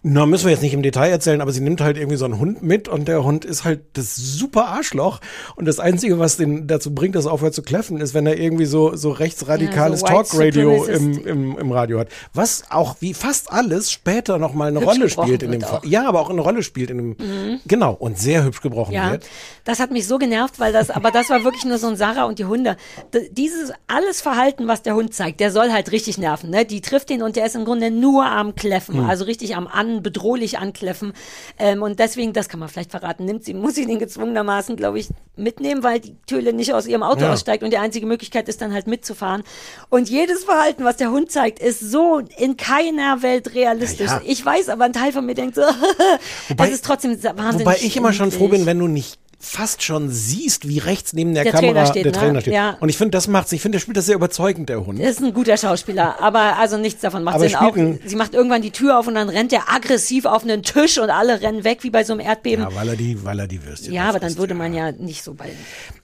Na, 0.04 0.26
müssen 0.26 0.46
wir 0.46 0.52
jetzt 0.52 0.64
nicht 0.64 0.74
im 0.74 0.82
Detail 0.82 1.10
erzählen, 1.12 1.42
aber 1.42 1.52
sie 1.52 1.62
nimmt 1.62 1.80
halt 1.80 1.96
irgendwie 1.96 2.18
so 2.18 2.26
einen 2.26 2.40
Hund 2.40 2.64
mit 2.64 2.88
und 2.88 3.08
der 3.08 3.24
Hund 3.24 3.46
ist 3.46 3.64
halt 3.66 3.82
das 3.94 4.16
super 4.16 4.66
Arschloch. 4.70 5.20
Und 5.56 5.66
das 5.66 5.80
Einzige, 5.80 6.18
was 6.18 6.38
den 6.38 6.66
dazu 6.66 6.96
bringt, 6.96 7.14
dass 7.14 7.26
er 7.26 7.32
aufhört 7.32 7.54
zu 7.54 7.62
kläffen, 7.62 8.02
ist, 8.02 8.16
wenn 8.16 8.26
er 8.26 8.36
irgendwie 8.40 8.66
so, 8.66 8.96
so 8.96 9.12
rechtsradikales 9.12 10.02
Ja, 10.02 10.08
so 10.08 10.14
Talkradio 10.40 10.86
im, 10.86 11.28
im, 11.28 11.58
im 11.60 11.72
Radio 11.72 12.00
hat. 12.00 12.08
Was 12.34 12.64
auch 12.72 12.96
wie 13.00 13.14
fast 13.14 13.52
alles 13.52 13.92
später 13.92 14.40
nochmal 14.40 14.70
eine 14.70 14.80
Hübsch 14.80 14.88
Rolle 14.90 15.10
spielt 15.10 15.44
in 15.44 15.52
dem 15.52 15.62
Fall. 15.62 15.82
Ja, 15.84 16.08
aber 16.08 16.22
auch 16.22 16.32
eine 16.32 16.42
Rolle 16.42 16.64
spielt 16.64 16.90
in 16.90 16.98
dem, 16.98 17.10
Mhm. 17.12 17.60
genau, 17.68 17.94
und 17.94 18.18
sehr 18.18 18.44
hübsch 18.44 18.62
gebrochen 18.62 18.94
Ja, 18.94 19.12
wird. 19.12 19.28
das 19.66 19.80
hat 19.80 19.92
mich 19.92 20.08
so 20.08 20.18
genervt, 20.18 20.60
weil 20.60 20.74
das, 20.74 20.90
aber 20.90 21.12
das 21.12 21.30
war 21.30 21.44
wirklich 21.44 21.66
nur 21.66 21.78
so 21.78 21.86
ein 21.88 21.96
Sarah 21.96 22.24
und 22.24 22.40
die 22.40 22.46
Hunde. 22.46 22.76
D 23.14 23.30
dieses 23.32 23.72
alles 23.88 24.22
Verhalten, 24.22 24.68
was 24.68 24.82
der 24.82 24.96
Hund 24.96 25.14
zeigt, 25.14 25.40
der 25.42 25.52
soll 25.52 25.72
halt 25.72 25.92
richtig 25.92 26.18
nerven. 26.18 26.50
Ne? 26.50 26.66
Die 26.66 26.82
trifft 26.82 27.12
ihn 27.12 27.22
und 27.22 27.36
der 27.36 27.46
ist 27.46 27.56
im 27.56 27.66
Grunde 27.66 27.92
nur 27.92 28.26
am 28.26 28.56
Kläffen, 28.56 28.96
Hm. 28.96 29.06
also 29.10 29.26
richtig 29.26 29.56
am 29.56 29.68
an, 29.68 29.91
bedrohlich 30.02 30.58
ankläffen. 30.60 31.14
Ähm, 31.60 31.82
und 31.84 32.00
deswegen, 32.00 32.34
das 32.34 32.50
kann 32.50 32.60
man 32.60 32.70
vielleicht 32.70 32.92
verraten, 32.92 33.26
nimmt 33.26 33.44
sie, 33.44 33.54
muss 33.54 33.76
sie 33.76 33.86
den 33.86 34.00
gezwungenermaßen, 34.00 34.76
glaube 34.78 35.00
ich, 35.00 35.10
mitnehmen, 35.36 35.84
weil 35.84 36.00
die 36.00 36.16
Töle 36.28 36.54
nicht 36.54 36.74
aus 36.74 36.88
ihrem 36.88 37.04
Auto 37.04 37.22
Ja. 37.22 37.34
aussteigt 37.34 37.64
und 37.64 37.72
die 37.72 37.78
einzige 37.78 38.06
Möglichkeit 38.06 38.48
ist 38.50 38.62
dann 38.62 38.74
halt 38.74 38.88
mitzufahren. 38.88 39.44
Und 39.90 40.10
jedes 40.10 40.44
Verhalten, 40.46 40.84
was 40.84 40.98
der 40.98 41.12
Hund 41.12 41.32
zeigt, 41.32 41.60
ist 41.60 41.80
so 41.80 42.22
in 42.38 42.58
keiner 42.58 43.22
Welt 43.22 43.54
realistisch. 43.54 44.08
Ja, 44.08 44.18
ja. 44.18 44.22
Ich 44.26 44.46
weiß, 44.46 44.70
aber 44.70 44.86
ein 44.86 44.94
Teil 44.94 45.12
von 45.12 45.26
mir 45.26 45.36
denkt 45.36 45.56
so, 45.56 45.62
Wobei- 46.50 46.68
es 46.68 46.74
ist 46.76 46.86
trotzdem 46.86 47.12
wahnsinnig. 47.24 47.66
Wobei 47.66 47.78
ich 47.82 47.96
immer 47.98 48.14
schon 48.14 48.32
froh 48.32 48.48
bin, 48.48 48.66
wenn 48.66 48.80
du 48.80 48.88
nicht 48.88 49.20
fast 49.42 49.84
schon 49.84 50.10
siehst, 50.10 50.68
wie 50.68 50.78
rechts 50.78 51.14
neben 51.14 51.34
der, 51.34 51.44
Der 51.44 51.52
Kamera 51.54 51.72
Trainer 51.74 51.86
steht, 51.88 52.06
der 52.06 52.12
ne? 52.12 52.18
Trainer 52.18 52.42
steht. 52.42 52.54
Ja. 52.54 52.78
Und 52.80 52.90
ich 52.90 52.98
finde, 52.98 53.12
das 53.12 53.28
macht's. 53.28 53.52
Ich 53.52 53.62
finde, 53.62 53.78
der 53.78 53.82
spielt 53.82 53.98
das 53.98 54.06
sehr 54.06 54.16
überzeugend, 54.16 54.70
der 54.70 54.86
Hund. 54.86 55.00
Er 55.00 55.10
ist 55.10 55.22
ein 55.22 55.34
guter 55.34 55.58
Schauspieler, 55.58 56.22
aber 56.22 56.58
also 56.58 56.78
nichts 56.78 57.02
davon 57.02 57.24
macht 57.24 57.36
Aber 57.36 57.48
Sinn. 57.50 57.56
Auch, 57.58 57.76
sie 58.06 58.16
macht 58.16 58.34
irgendwann 58.34 58.62
die 58.62 58.72
Tür 58.72 59.00
auf 59.00 59.08
und 59.08 59.16
dann 59.16 59.30
rennt 59.30 59.52
er 59.52 59.64
aggressiv 59.74 60.26
auf 60.26 60.44
einen 60.44 60.64
Tisch 60.64 60.98
und 61.00 61.10
alle 61.10 61.42
rennen 61.42 61.64
weg 61.64 61.80
wie 61.84 61.90
bei 61.90 62.04
so 62.04 62.14
einem 62.14 62.22
Erdbeben. 62.22 62.64
Ja, 62.70 62.76
weil 62.76 62.90
er 62.90 62.96
die, 62.96 63.24
weil 63.26 63.40
er 63.40 63.48
die 63.48 63.64
Würstchen 63.66 63.94
Ja, 63.94 64.10
aber 64.10 64.20
dann 64.20 64.38
würde 64.38 64.54
man 64.54 64.74
ja 64.74 64.92
nicht 64.92 65.24
so 65.24 65.34
bei. 65.34 65.50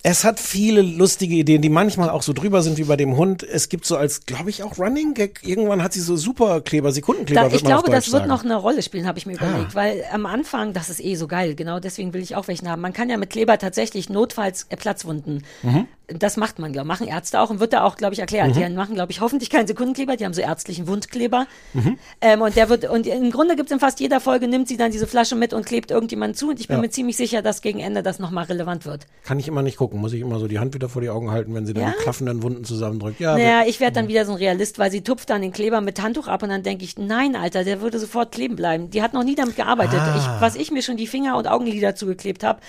Es 0.03 0.23
hat 0.23 0.39
viele 0.39 0.81
lustige 0.81 1.35
Ideen, 1.35 1.61
die 1.61 1.69
manchmal 1.69 2.09
auch 2.09 2.23
so 2.23 2.33
drüber 2.33 2.61
sind 2.61 2.77
wie 2.77 2.83
bei 2.85 2.95
dem 2.95 3.17
Hund. 3.17 3.43
Es 3.43 3.69
gibt 3.69 3.85
so 3.85 3.97
als, 3.97 4.25
glaube 4.25 4.49
ich, 4.49 4.63
auch 4.63 4.77
Running 4.77 5.13
Gag. 5.13 5.41
Irgendwann 5.43 5.83
hat 5.83 5.93
sie 5.93 6.01
so 6.01 6.15
Superkleber, 6.15 6.91
Sekundenkleber. 6.91 7.49
Da, 7.49 7.55
ich 7.55 7.63
glaube, 7.63 7.91
das 7.91 8.05
wird 8.11 8.21
sagen. 8.23 8.29
noch 8.29 8.43
eine 8.43 8.55
Rolle 8.55 8.81
spielen, 8.81 9.05
habe 9.07 9.19
ich 9.19 9.25
mir 9.25 9.33
überlegt, 9.33 9.71
Ah. 9.71 9.75
weil 9.75 10.03
am 10.11 10.25
Anfang, 10.25 10.73
das 10.73 10.89
ist 10.89 11.03
eh 11.03 11.15
so 11.15 11.27
geil, 11.27 11.55
genau 11.55 11.79
deswegen 11.79 12.13
will 12.13 12.21
ich 12.21 12.35
auch 12.35 12.47
welchen 12.47 12.69
haben. 12.69 12.81
Man 12.81 12.93
kann 12.93 13.09
ja 13.09 13.17
mit 13.17 13.26
Kleber 13.28 13.57
tatsächlich 13.57 14.09
notfalls 14.09 14.67
äh, 14.69 14.78
Platzwunden. 14.78 15.43
Mhm. 15.63 15.88
Das 16.09 16.37
macht 16.37 16.57
man, 16.57 16.71
glaube 16.71 16.85
ich, 16.85 16.87
machen 16.87 17.07
Ärzte 17.07 17.41
auch 17.41 17.49
und 17.49 17.59
wird 17.59 17.73
da 17.73 17.83
auch, 17.83 17.97
glaube 17.97 18.13
ich, 18.13 18.19
erklärt. 18.19 18.55
Mhm. 18.55 18.59
Die 18.59 18.69
machen, 18.69 18.95
glaube 18.95 19.11
ich, 19.11 19.19
hoffentlich 19.19 19.49
keinen 19.49 19.67
Sekundenkleber, 19.67 20.15
die 20.15 20.23
haben 20.23 20.33
so 20.33 20.39
ärztlichen 20.41 20.87
Wundkleber. 20.87 21.47
Mhm. 21.73 21.97
Ähm, 22.21 22.41
und 22.41 22.55
der 22.55 22.69
wird, 22.69 22.89
und 22.89 23.05
im 23.07 23.29
Grunde 23.29 23.57
gibt's 23.57 23.73
in 23.73 23.79
fast 23.81 23.99
jeder 23.99 24.21
Folge, 24.21 24.47
nimmt 24.47 24.69
sie 24.69 24.77
dann 24.77 24.91
diese 24.91 25.05
Flasche 25.05 25.35
mit 25.35 25.51
und 25.51 25.65
klebt 25.65 25.91
irgendjemand 25.91 26.37
zu. 26.37 26.49
Und 26.49 26.61
ich 26.61 26.69
bin 26.69 26.77
Ja. 26.77 26.81
mir 26.81 26.89
ziemlich 26.89 27.17
sicher, 27.17 27.41
dass 27.41 27.61
gegen 27.61 27.79
Ende 27.79 28.03
das 28.03 28.19
nochmal 28.19 28.45
relevant 28.45 28.85
wird. 28.85 29.05
Kann 29.25 29.37
ich 29.37 29.49
immer 29.49 29.61
nicht 29.63 29.75
gucken. 29.77 29.99
Muss 29.99 30.13
ich 30.13 30.21
immer 30.21 30.39
so 30.39 30.47
die 30.47 30.59
Hand 30.59 30.73
wieder 30.73 30.87
vor 30.87 31.01
die 31.01 31.09
Augen 31.09 31.29
halten, 31.31 31.53
wenn 31.53 31.65
sie 31.65 31.73
dann 31.73 31.83
Ja? 31.83 31.93
die 31.97 32.03
klaffenden 32.03 32.41
Wunden 32.41 32.63
zusammendrückt. 32.63 33.19
Ja, 33.19 33.33
naja, 33.33 33.63
ich 33.67 33.81
werde 33.81 33.95
dann 33.95 34.07
wieder 34.07 34.25
so 34.25 34.31
ein 34.31 34.37
Realist, 34.37 34.79
weil 34.79 34.91
sie 34.91 35.01
tupft 35.01 35.29
dann 35.29 35.41
den 35.41 35.51
Kleber 35.51 35.81
mit 35.81 36.01
Handtuch 36.01 36.29
ab 36.29 36.41
und 36.41 36.47
dann 36.49 36.63
denke 36.63 36.85
ich, 36.85 36.97
nein, 36.97 37.35
Alter, 37.35 37.65
der 37.65 37.81
würde 37.81 37.99
sofort 37.99 38.31
kleben 38.31 38.55
bleiben. 38.55 38.89
Die 38.91 39.01
hat 39.01 39.13
noch 39.13 39.25
nie 39.25 39.35
damit 39.35 39.57
gearbeitet. 39.57 39.99
Ah. 39.99 40.15
Ich, 40.17 40.41
was 40.41 40.55
ich 40.55 40.71
mir 40.71 40.81
schon 40.83 40.95
die 40.95 41.07
Finger 41.07 41.35
und 41.35 41.49
Augenlider 41.49 41.95
zugeklebt 41.95 42.45
habe. 42.45 42.61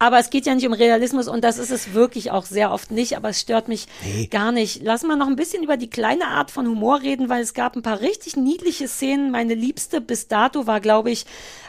Aber 0.00 0.20
es 0.20 0.30
geht 0.30 0.46
ja 0.46 0.54
nicht 0.54 0.64
um 0.64 0.72
Realismus 0.72 1.26
und 1.26 1.42
das 1.42 1.58
ist 1.58 1.72
es 1.72 1.92
wirklich 1.92 2.30
auch 2.30 2.44
sehr 2.46 2.70
oft 2.70 2.77
nicht, 2.90 3.16
aber 3.16 3.30
es 3.30 3.40
stört 3.40 3.68
mich 3.68 3.86
Nee. 4.04 4.26
gar 4.26 4.52
nicht. 4.52 4.82
Lass 4.82 5.02
mal 5.02 5.16
noch 5.16 5.26
ein 5.26 5.36
bisschen 5.36 5.62
über 5.62 5.76
die 5.76 5.90
kleine 5.90 6.26
Art 6.28 6.50
von 6.50 6.66
Humor 6.66 7.02
reden, 7.02 7.28
weil 7.28 7.42
es 7.42 7.54
gab 7.54 7.76
ein 7.76 7.82
paar 7.82 8.00
richtig 8.00 8.36
niedliche 8.36 8.88
Szenen. 8.88 9.30
Meine 9.30 9.54
liebste 9.54 10.00
bis 10.00 10.28
dato 10.28 10.66
war, 10.66 10.80
glaube 10.80 11.10
ich, 11.10 11.26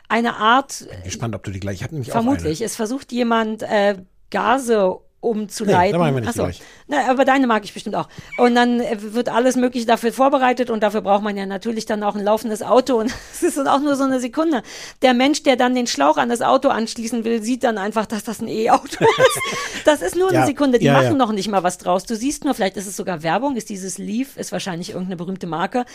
eine 0.07 0.35
Art, 0.37 0.87
bin 0.89 1.03
gespannt, 1.03 1.35
ob 1.35 1.43
du 1.43 1.51
die 1.51 1.59
gleich. 1.59 1.75
Ich 1.77 1.83
habe 1.83 1.93
nämlich 1.93 2.11
vermutlich, 2.11 2.61
es 2.61 2.75
versucht 2.75 3.11
jemand 3.11 3.61
äh, 3.63 3.97
Gase 4.31 4.99
umzuleiten. 5.21 5.85
Nee, 5.87 5.91
da 5.91 5.97
machen 5.97 6.15
wir 6.15 6.21
nicht 6.21 6.29
Ach 6.29 6.35
so. 6.35 6.43
gleich. 6.43 6.61
Na, 6.87 7.09
aber 7.09 7.25
deine 7.25 7.45
mag 7.45 7.63
ich 7.65 7.73
bestimmt 7.73 7.95
auch. 7.95 8.07
Und 8.37 8.55
dann 8.55 8.79
äh, 8.79 8.97
wird 9.13 9.29
alles 9.29 9.55
Mögliche 9.55 9.85
dafür 9.85 10.13
vorbereitet 10.13 10.69
und 10.69 10.81
dafür 10.81 11.01
braucht 11.01 11.23
man 11.23 11.35
ja 11.35 11.45
natürlich 11.45 11.85
dann 11.85 12.03
auch 12.03 12.15
ein 12.15 12.23
laufendes 12.23 12.63
Auto 12.63 12.95
und 12.99 13.11
es 13.33 13.43
ist 13.43 13.57
dann 13.57 13.67
auch 13.67 13.79
nur 13.79 13.95
so 13.95 14.05
eine 14.05 14.19
Sekunde. 14.19 14.63
Der 15.01 15.13
Mensch, 15.13 15.43
der 15.43 15.55
dann 15.55 15.75
den 15.75 15.87
Schlauch 15.87 16.17
an 16.17 16.29
das 16.29 16.41
Auto 16.41 16.69
anschließen 16.69 17.23
will, 17.25 17.43
sieht 17.43 17.63
dann 17.63 17.77
einfach, 17.77 18.05
dass 18.05 18.23
das 18.23 18.41
ein 18.41 18.47
E-Auto 18.47 18.85
ist. 19.03 19.85
Das 19.85 20.01
ist 20.01 20.15
nur 20.15 20.29
eine 20.29 20.39
Ja, 20.39 20.45
Sekunde. 20.45 20.79
Die 20.79 20.85
ja, 20.85 20.93
machen 20.93 21.05
ja. 21.05 21.13
noch 21.13 21.31
nicht 21.33 21.49
mal 21.49 21.63
was 21.63 21.77
draus. 21.77 22.05
Du 22.05 22.15
siehst 22.15 22.45
nur, 22.45 22.53
vielleicht 22.53 22.77
ist 22.77 22.87
es 22.87 22.95
sogar 22.95 23.21
Werbung, 23.21 23.55
ist 23.57 23.69
dieses 23.69 23.97
Leaf, 23.97 24.37
ist 24.37 24.51
wahrscheinlich 24.51 24.91
irgendeine 24.91 25.17
berühmte 25.17 25.47
Marke. 25.47 25.85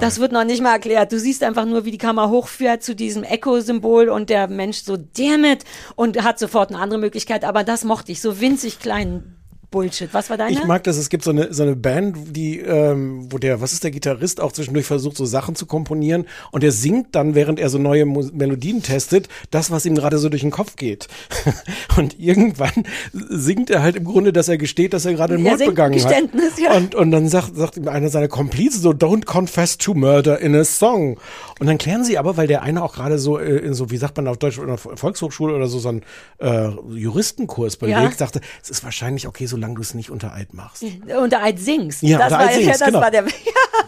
Das 0.00 0.18
wird 0.18 0.32
noch 0.32 0.44
nicht 0.44 0.62
mal 0.62 0.72
erklärt. 0.72 1.12
Du 1.12 1.18
siehst 1.18 1.42
einfach 1.42 1.64
nur, 1.64 1.84
wie 1.84 1.90
die 1.92 1.98
Kamera 1.98 2.28
hochfährt 2.28 2.82
zu 2.82 2.94
diesem 2.94 3.22
Echo-Symbol 3.22 4.08
und 4.08 4.30
der 4.30 4.48
Mensch 4.48 4.82
so, 4.82 4.96
damn 4.96 5.44
it, 5.44 5.64
und 5.94 6.22
hat 6.24 6.38
sofort 6.38 6.70
eine 6.70 6.80
andere 6.80 6.98
Möglichkeit. 6.98 7.44
Aber 7.44 7.62
das 7.64 7.84
mochte 7.84 8.10
ich, 8.12 8.20
so 8.20 8.40
winzig 8.40 8.63
kleinen 8.70 9.36
Bullshit. 9.74 10.08
Was 10.14 10.30
war 10.30 10.36
deine? 10.36 10.52
Ich 10.52 10.64
mag 10.64 10.84
das, 10.84 10.96
es 10.96 11.08
gibt 11.08 11.24
so 11.24 11.30
eine, 11.30 11.52
so 11.52 11.64
eine 11.64 11.74
Band, 11.74 12.16
die, 12.36 12.60
ähm, 12.60 13.26
wo 13.30 13.38
der, 13.38 13.60
was 13.60 13.72
ist 13.72 13.82
der 13.82 13.90
Gitarrist, 13.90 14.40
auch 14.40 14.52
zwischendurch 14.52 14.86
versucht, 14.86 15.16
so 15.16 15.24
Sachen 15.24 15.56
zu 15.56 15.66
komponieren 15.66 16.26
und 16.52 16.62
der 16.62 16.70
singt 16.70 17.14
dann, 17.16 17.34
während 17.34 17.58
er 17.58 17.68
so 17.68 17.78
neue 17.78 18.06
Mu 18.06 18.24
Melodien 18.32 18.82
testet, 18.82 19.28
das, 19.50 19.70
was 19.72 19.84
ihm 19.84 19.96
gerade 19.96 20.18
so 20.18 20.28
durch 20.28 20.42
den 20.42 20.52
Kopf 20.52 20.76
geht. 20.76 21.08
und 21.96 22.18
irgendwann 22.20 22.84
singt 23.12 23.68
er 23.70 23.82
halt 23.82 23.96
im 23.96 24.04
Grunde, 24.04 24.32
dass 24.32 24.48
er 24.48 24.58
gesteht, 24.58 24.92
dass 24.92 25.04
er 25.04 25.14
gerade 25.14 25.34
einen 25.34 25.42
Mord 25.42 25.58
begangen 25.64 26.02
hat. 26.02 26.12
ja. 26.58 26.76
Und, 26.76 26.94
und 26.94 27.10
dann 27.10 27.28
sagt, 27.28 27.56
sagt 27.56 27.76
ihm 27.76 27.88
einer 27.88 28.08
seiner 28.10 28.28
Komplizen 28.28 28.80
so, 28.80 28.90
don't 28.90 29.24
confess 29.24 29.76
to 29.76 29.92
murder 29.94 30.38
in 30.38 30.54
a 30.54 30.64
song. 30.64 31.18
Und 31.58 31.66
dann 31.66 31.78
klären 31.78 32.04
sie 32.04 32.16
aber, 32.16 32.36
weil 32.36 32.46
der 32.46 32.62
eine 32.62 32.82
auch 32.82 32.94
gerade 32.94 33.18
so, 33.18 33.38
äh, 33.38 33.56
in 33.58 33.74
so, 33.74 33.90
wie 33.90 33.96
sagt 33.96 34.16
man 34.16 34.28
auf 34.28 34.38
Deutsch, 34.38 34.58
in 34.58 34.68
der 34.68 34.78
Volkshochschule 34.78 35.54
oder 35.54 35.66
so, 35.66 35.80
so 35.80 35.88
einen 35.88 36.02
äh, 36.38 36.68
Juristenkurs 36.94 37.76
belegt, 37.76 38.00
Ja. 38.00 38.10
sagte, 38.12 38.40
es 38.62 38.70
ist 38.70 38.84
wahrscheinlich, 38.84 39.26
okay, 39.26 39.46
so 39.46 39.56
solange 39.64 39.74
du 39.76 39.80
es 39.82 39.94
nicht 39.94 40.10
unter 40.10 40.32
Eid 40.34 40.52
machst. 40.54 40.84
unter 41.18 41.42
Eid 41.42 41.58
singst. 41.58 42.02
Ja, 42.02 42.18
das 42.18 42.32
war, 42.32 42.48
singst, 42.48 42.66
ja, 42.66 42.72
das 42.72 42.80
genau. 42.86 43.00
war 43.00 43.10
der. 43.10 43.24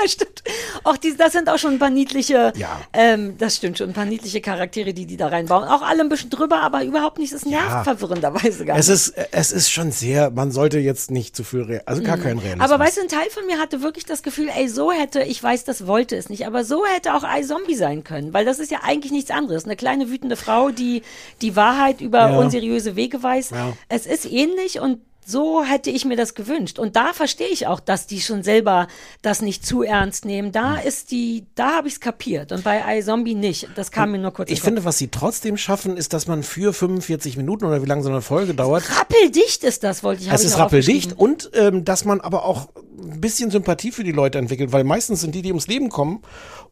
Ja, 0.03 0.09
stimmt. 0.09 0.43
Auch 0.83 0.97
die, 0.97 1.17
das 1.17 1.33
sind 1.33 1.49
auch 1.49 1.59
schon 1.59 1.75
ein 1.75 1.79
paar 1.79 1.91
niedliche. 1.91 2.53
Ja. 2.57 2.81
Ähm, 2.93 3.39
das 3.39 3.57
stimmt 3.57 3.79
schon, 3.79 3.91
ein 3.91 3.93
paar 3.95 4.05
niedliche 4.05 4.41
Charaktere, 4.41 4.93
die 4.93 5.07
die 5.07 5.17
da 5.17 5.29
reinbauen. 5.29 5.63
Auch 5.65 5.81
alle 5.83 6.01
ein 6.03 6.09
bisschen 6.09 6.29
drüber, 6.29 6.61
aber 6.61 6.83
überhaupt 6.85 7.19
nicht. 7.19 7.33
Das 7.33 7.47
nervt 7.47 7.69
Ja. 7.71 7.85
verwirrenderweise 7.85 8.65
gar 8.65 8.77
Es 8.77 8.89
nicht. 8.89 8.95
ist, 8.97 9.15
es 9.31 9.53
ist 9.53 9.71
schon 9.71 9.93
sehr, 9.93 10.31
man 10.31 10.51
sollte 10.51 10.81
jetzt 10.81 11.13
nicht 11.13 11.37
zu 11.37 11.45
viel, 11.45 11.63
Re 11.63 11.83
also 11.87 12.03
gar 12.03 12.19
keinen 12.19 12.39
Realismus. 12.41 12.67
Mhm. 12.69 12.75
Aber 12.75 12.85
weißt 12.85 12.97
du, 12.97 13.03
ein 13.03 13.09
Teil 13.09 13.31
von 13.31 13.47
mir 13.47 13.59
hatte 13.59 13.81
wirklich 13.81 14.05
das 14.05 14.23
Gefühl, 14.25 14.49
ey, 14.55 14.69
so 14.69 14.91
hätte, 14.91 15.23
ich 15.23 15.41
weiß, 15.41 15.65
das 15.65 15.87
wollte 15.87 16.17
es 16.17 16.29
nicht, 16.31 16.47
aber 16.49 16.65
so 16.65 16.85
hätte 16.85 17.15
auch 17.15 17.23
iZombie 17.25 17.77
sein 17.77 18.03
können, 18.03 18.35
weil 18.35 18.45
das 18.45 18.59
ist 18.59 18.71
ja 18.73 18.81
eigentlich 18.83 19.13
nichts 19.13 19.31
anderes. 19.31 19.65
Eine 19.67 19.77
kleine 19.77 20.11
wütende 20.11 20.37
Frau, 20.37 20.71
die 20.71 21.03
die 21.43 21.55
Wahrheit 21.55 22.01
über 22.01 22.31
Ja. 22.31 22.39
unseriöse 22.39 22.97
Wege 22.97 23.23
weiß. 23.23 23.51
Ja. 23.51 23.73
Es 23.89 24.05
ist 24.07 24.25
ähnlich 24.31 24.81
und 24.81 24.99
so 25.27 25.65
hätte 25.65 25.91
ich 25.91 26.05
mir 26.05 26.17
das 26.17 26.35
gewünscht. 26.35 26.79
Und 26.79 26.95
da 26.95 27.13
verstehe 27.13 27.49
ich 27.49 27.67
auch, 27.67 27.81
dass 27.81 28.07
die 28.07 28.21
schon 28.21 28.45
selber 28.45 28.87
das 29.23 29.43
nicht 29.43 29.67
zu 29.67 29.83
ernst 29.83 30.25
nehmen. 30.25 30.53
Da 30.53 30.77
Hm. 30.79 30.87
ist 30.87 31.11
die, 31.11 31.47
da 31.57 31.77
habe 31.77 31.89
ich 31.89 31.95
es 31.95 32.01
kapiert. 32.01 32.53
Und 32.53 32.63
bei 32.63 32.81
iZombie 32.99 33.35
nicht. 33.35 33.69
Das 33.75 33.91
kam 33.91 34.13
mir 34.13 34.19
nur 34.19 34.33
kurz 34.33 34.51
ich 34.51 34.61
finde, 34.63 34.85
was 34.85 34.99
sie 34.99 35.09
trotzdem 35.09 35.57
schaffen, 35.57 35.97
ist, 35.97 36.13
dass 36.13 36.29
man 36.29 36.45
für 36.45 36.73
45 36.73 37.37
Minuten 37.37 37.65
oder 37.65 37.83
wie 37.83 37.87
lange 37.87 38.03
so 38.05 38.09
eine 38.09 38.23
Folge 38.23 38.55
dauert. 38.55 38.85
Rappeldicht 38.99 39.65
ist 39.65 39.83
das, 39.83 40.05
wollte 40.05 40.23
ich 40.23 40.29
hab 40.29 40.37
es 40.37 40.45
ist 40.45 40.59
rappeldicht 40.59 41.13
und 41.19 41.51
ähm, 41.55 41.85
dass 41.85 42.05
man 42.05 42.21
aber 42.21 42.45
auch 42.45 42.69
ein 42.99 43.21
bisschen 43.21 43.51
Sympathie 43.51 43.91
für 43.91 44.05
die 44.05 44.13
Leute 44.13 44.39
entwickelt, 44.39 44.73
weil 44.73 44.85
meistens 44.85 45.21
sind 45.21 45.35
die, 45.35 45.43
die 45.43 45.51
ums 45.51 45.67
Leben 45.67 45.89
kommen 45.89 46.23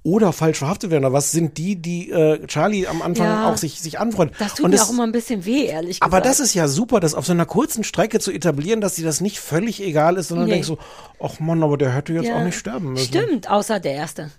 oder 0.04 0.32
falsch 0.32 0.58
verhaftet 0.58 0.90
werden 0.90 1.04
oder 1.04 1.12
was, 1.14 1.32
sind 1.32 1.58
die, 1.58 1.74
die 1.76 2.10
äh, 2.10 2.46
Charlie 2.46 2.86
am 2.86 3.02
Anfang 3.02 3.26
Ja. 3.26 3.50
auch 3.50 3.56
sich, 3.56 3.80
sich 3.80 3.98
anfreundet. 3.98 4.36
Das 4.38 4.54
tut 4.54 4.66
und 4.66 4.70
mir 4.70 4.76
es- 4.76 4.82
auch 4.82 4.90
immer 4.90 5.02
ein 5.04 5.12
bisschen 5.12 5.44
weh, 5.46 5.64
ehrlich 5.64 5.98
gesagt. 5.98 6.02
aber 6.12 6.20
das 6.20 6.38
ist 6.40 6.54
ja 6.54 6.68
super, 6.68 7.00
das 7.00 7.14
auf 7.14 7.24
so 7.26 7.32
einer 7.32 7.46
kurzen 7.46 7.82
Strecke 7.84 8.20
zu 8.20 8.30
etablieren, 8.30 8.80
dass 8.82 8.94
dir 8.94 9.04
das 9.04 9.20
nicht 9.20 9.40
völlig 9.40 9.82
egal 9.82 10.16
ist, 10.18 10.28
sondern 10.28 10.46
Nee. 10.46 10.52
denkst 10.52 10.68
so, 10.68 10.78
ach 11.20 11.40
Mann, 11.40 11.62
aber 11.62 11.76
der 11.78 11.92
hätte 11.94 12.12
jetzt 12.12 12.28
Ja. 12.28 12.36
auch 12.38 12.44
nicht 12.44 12.56
sterben 12.58 12.92
müssen. 12.92 13.06
Stimmt, 13.06 13.50
außer 13.50 13.80
der 13.80 13.94
erste. 13.94 14.30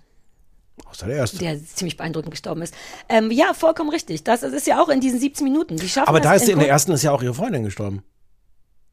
Außer 0.89 1.07
der 1.07 1.16
erste. 1.18 1.38
der 1.39 1.57
ziemlich 1.66 1.97
beeindruckend 1.97 2.32
gestorben 2.32 2.61
ist. 2.61 2.74
Ähm, 3.09 3.32
ja, 3.32 3.53
vollkommen 3.53 3.89
richtig. 3.89 4.24
Das, 4.24 4.41
das 4.41 4.53
ist 4.53 4.68
ja 4.68 4.82
auch 4.82 4.89
in 4.89 4.99
diesen 5.01 5.20
17 5.20 5.43
Minuten. 5.45 5.78
Die 5.78 5.89
schaffen 5.89 6.07
aber 6.09 6.20
das 6.20 6.30
da 6.30 6.36
ist 6.36 6.45
sie 6.45 6.51
in 6.51 6.59
der 6.59 6.70
ersten 6.70 6.91
ist 6.91 7.01
ja 7.03 7.11
auch 7.11 7.24
ihre 7.24 7.34
Freundin 7.34 7.63
gestorben. 7.63 8.03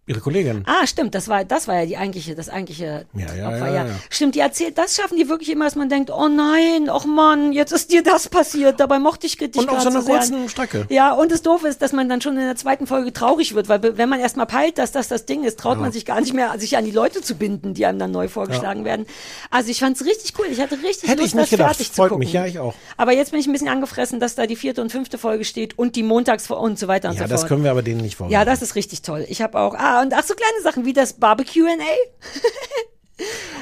Ihre 0.04 0.18
Kollegin. 0.18 0.64
Ah, 0.66 0.84
stimmt, 0.84 1.14
das 1.14 1.28
war, 1.28 1.44
das 1.44 1.68
war 1.68 1.76
ja 1.80 1.86
die 1.86 1.96
eigentliche, 1.96 2.34
das 2.34 2.48
eigentliche 2.48 3.06
Ja, 3.14 3.34
ja, 3.36 3.48
Opfer, 3.48 3.68
ja, 3.68 3.86
ja. 3.86 3.94
Stimmt, 4.10 4.34
die 4.34 4.40
erzählt, 4.40 4.76
das 4.76 4.96
schaffen 4.96 5.16
die 5.16 5.28
wirklich 5.28 5.48
immer, 5.48 5.64
dass 5.66 5.76
man 5.76 5.88
denkt, 5.88 6.10
oh 6.10 6.26
nein, 6.28 6.90
och 6.90 7.04
Mann, 7.04 7.52
jetzt 7.52 7.70
ist 7.72 7.92
dir 7.92 8.02
das 8.02 8.28
passiert, 8.28 8.80
dabei 8.80 8.98
mochte 8.98 9.28
ich 9.28 9.36
dich 9.36 9.56
Und 9.56 9.68
auf 9.68 9.80
so 9.80 9.90
einer 9.90 10.02
so 10.02 10.10
kurzen 10.10 10.48
Strecke. 10.48 10.86
Ja, 10.88 11.12
und 11.12 11.30
das 11.30 11.42
Doofe 11.42 11.68
ist, 11.68 11.82
dass 11.82 11.92
man 11.92 12.08
dann 12.08 12.20
schon 12.20 12.36
in 12.36 12.42
der 12.44 12.56
zweiten 12.56 12.88
Folge 12.88 13.12
traurig 13.12 13.54
wird, 13.54 13.68
weil 13.68 13.96
wenn 13.96 14.08
man 14.08 14.18
erstmal 14.18 14.46
peilt, 14.46 14.78
dass 14.78 14.90
das 14.90 15.06
das 15.06 15.24
Ding 15.24 15.44
ist, 15.44 15.60
traut 15.60 15.78
man 15.78 15.92
sich 15.92 16.04
gar 16.04 16.20
nicht 16.20 16.34
mehr, 16.34 16.52
sich 16.58 16.76
an 16.76 16.84
die 16.84 16.90
Leute 16.90 17.20
zu 17.22 17.36
binden, 17.36 17.72
die 17.72 17.86
einem 17.86 18.00
dann 18.00 18.10
neu 18.10 18.26
vorgeschlagen 18.26 18.84
werden. 18.84 19.06
Also 19.50 19.70
ich 19.70 19.78
fand's 19.78 20.04
richtig 20.04 20.32
cool. 20.36 20.46
Ich 20.50 20.60
hatte 20.60 20.82
richtig 20.82 21.08
Hätte 21.10 21.22
Lust, 21.22 21.28
ich 21.28 21.34
nicht 21.34 21.42
das 21.44 21.50
gedacht. 21.50 21.76
fertig 21.76 21.88
zu 21.90 21.94
Freut 21.94 22.08
gucken. 22.08 22.24
mich, 22.24 22.32
ja, 22.32 22.44
ich 22.44 22.58
auch. 22.58 22.74
Aber 22.96 23.12
jetzt 23.12 23.30
bin 23.30 23.38
ich 23.38 23.46
ein 23.46 23.52
bisschen 23.52 23.68
angefressen, 23.68 24.18
dass 24.18 24.34
da 24.34 24.48
die 24.48 24.56
vierte 24.56 24.82
und 24.82 24.90
fünfte 24.90 25.16
Folge 25.16 25.44
steht 25.44 25.78
und 25.78 25.94
die 25.94 26.02
Montags 26.02 26.50
und 26.50 26.76
so 26.76 26.88
weiter 26.88 27.10
und 27.10 27.14
Ja, 27.14 27.22
so 27.22 27.28
das 27.28 27.42
fort. 27.42 27.48
können 27.50 27.62
wir 27.62 27.70
aber 27.70 27.82
denen 27.82 28.00
nicht 28.00 28.16
vormachen. 28.16 28.32
Ja, 28.32 28.44
das 28.44 28.62
ist 28.62 28.74
richtig 28.74 29.02
toll. 29.02 29.24
Ich 29.28 29.40
habe 29.42 29.60
auch, 29.60 29.74
ah, 29.74 29.91
und 30.00 30.14
ach 30.14 30.24
so 30.24 30.34
kleine 30.34 30.62
Sachen 30.62 30.84
wie 30.84 30.92
das 30.92 31.12
Barbecue 31.14 31.66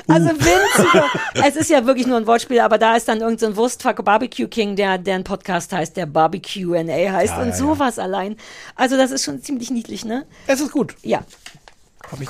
Also 0.07 0.29
winzige. 0.31 1.05
es 1.47 1.57
ist 1.57 1.71
ja 1.71 1.87
wirklich 1.87 2.07
nur 2.07 2.17
ein 2.17 2.27
Wortspiel, 2.27 2.61
aber 2.61 2.79
da 2.79 2.97
ist 2.97 3.09
dann 3.09 3.21
irgendein 3.21 3.39
so 3.39 3.47
ein 3.47 3.57
Wurstfuck 3.57 4.05
Barbecue 4.05 4.49
King, 4.49 4.77
der, 4.77 4.99
der 4.99 5.17
ein 5.17 5.25
Podcast 5.25 5.73
heißt, 5.73 5.97
der 5.97 6.07
Barbecue 6.07 6.75
heißt 6.75 7.35
Ja, 7.35 7.43
und 7.43 7.49
ja, 7.49 7.55
sowas 7.55 7.99
allein. 7.99 8.37
Also 8.75 8.97
das 8.97 9.11
ist 9.11 9.25
schon 9.25 9.43
ziemlich 9.43 9.71
niedlich, 9.71 10.05
ne? 10.05 10.27
Es 10.47 10.61
ist 10.61 10.73
gut. 10.73 10.95
Ja. 11.03 11.21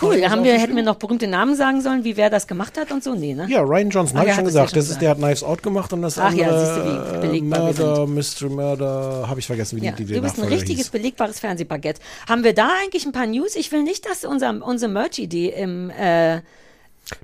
Cool. 0.03 0.21
was 0.23 0.31
Haben 0.31 0.45
wir, 0.45 0.59
hätten 0.59 0.77
wir 0.77 0.83
noch 0.83 0.97
berühmte 0.97 1.27
Namen 1.27 1.55
sagen 1.57 1.81
sollen, 1.81 2.05
wie 2.05 2.17
wer 2.17 2.29
das 2.31 2.47
gemacht 2.47 2.77
hat 2.79 2.93
und 2.93 3.03
so? 3.03 3.15
Nee, 3.15 3.35
ne? 3.35 3.47
Ja, 3.49 3.63
Ryan 3.63 3.91
Johnson, 3.91 4.17
Ah, 4.17 4.21
hab 4.21 4.27
ja, 4.27 4.33
ich 4.33 4.37
schon 4.37 4.45
ja 4.45 4.49
gesagt. 4.51 4.71
schon 4.71 4.79
das 4.79 4.89
ist, 4.91 5.01
der 5.01 5.11
hat 5.11 5.19
Knives 5.19 5.43
Out 5.43 5.63
gemacht 5.63 5.93
und 5.93 6.03
das 6.03 6.19
Ach 6.19 6.33
ja, 6.33 6.49
andere 6.49 7.15
siehst 7.15 7.25
du, 7.25 7.33
wie 7.33 7.41
Murder, 7.41 8.07
Mystery 8.07 8.51
Murder, 8.51 9.25
habe 9.29 9.41
ich 9.41 9.47
vergessen, 9.47 9.81
wie 9.81 9.85
Ja, 9.87 9.93
die, 9.93 10.05
die 10.05 10.15
du 10.15 10.21
bist 10.21 10.39
ein 10.39 10.45
richtiges, 10.45 10.87
hieß. 10.87 10.91
belegbares 10.91 11.41
Fernsehbaguette. 11.41 12.01
Haben 12.29 12.45
wir 12.45 12.53
da 12.55 12.69
eigentlich 12.83 13.07
ein 13.07 13.13
paar 13.13 13.27
News? 13.27 13.57
Ich 13.57 13.73
will 13.73 13.83
nicht, 13.83 14.05
dass 14.07 14.25
unser, 14.25 14.51
unsere 14.65 14.91
Merch-Idee 14.93 15.49
im, 15.57 15.91
äh, 15.91 16.41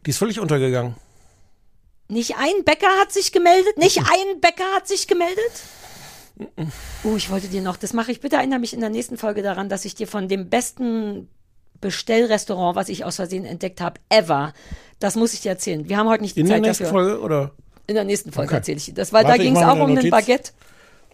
Die 0.06 0.10
ist 0.10 0.18
völlig 0.18 0.40
untergegangen. 0.40 0.94
nicht 2.08 2.36
ein 2.38 2.64
Bäcker 2.64 2.88
hat 3.00 3.12
sich 3.12 3.32
gemeldet, 3.32 3.76
nicht 3.78 3.98
ein 3.98 4.40
Bäcker 4.40 4.64
hat 4.74 4.88
sich 4.88 5.06
gemeldet? 5.06 5.52
Oh, 7.04 7.16
ich 7.16 7.30
wollte 7.30 7.48
dir 7.48 7.62
noch, 7.62 7.76
das 7.76 7.92
mache 7.94 8.12
ich, 8.12 8.20
bitte 8.20 8.36
erinnere 8.36 8.58
mich 8.60 8.74
in 8.74 8.80
der 8.80 8.90
nächsten 8.90 9.16
Folge 9.16 9.42
daran, 9.42 9.68
dass 9.68 9.84
ich 9.86 9.94
dir 9.94 10.06
von 10.06 10.28
dem 10.28 10.50
besten 10.50 11.28
Bestellrestaurant, 11.80 12.76
was 12.76 12.88
ich 12.88 13.04
aus 13.04 13.16
Versehen 13.16 13.44
entdeckt 13.44 13.80
habe, 13.80 14.00
ever, 14.08 14.52
das 14.98 15.14
muss 15.16 15.34
ich 15.34 15.40
dir 15.40 15.50
erzählen. 15.50 15.88
Wir 15.88 15.96
haben 15.98 16.08
heute 16.08 16.22
nicht 16.22 16.36
die 16.36 16.40
In 16.40 16.46
der 16.46 16.56
Zeit 16.56 16.62
nächsten 16.62 16.84
dafür. 16.84 16.98
Folge, 17.00 17.20
oder? 17.20 17.50
In 17.86 17.94
der 17.94 18.04
nächsten 18.04 18.32
Folge 18.32 18.48
Okay. 18.50 18.56
erzähle 18.56 18.76
ich 18.78 18.84
dir 18.86 18.94
das, 18.94 19.12
weil 19.12 19.24
Warte, 19.24 19.38
da 19.38 19.42
ging 19.44 19.56
es 19.56 19.62
auch 19.62 19.78
um 19.80 19.94
Notiz. 19.94 20.10
Baguette. 20.10 20.52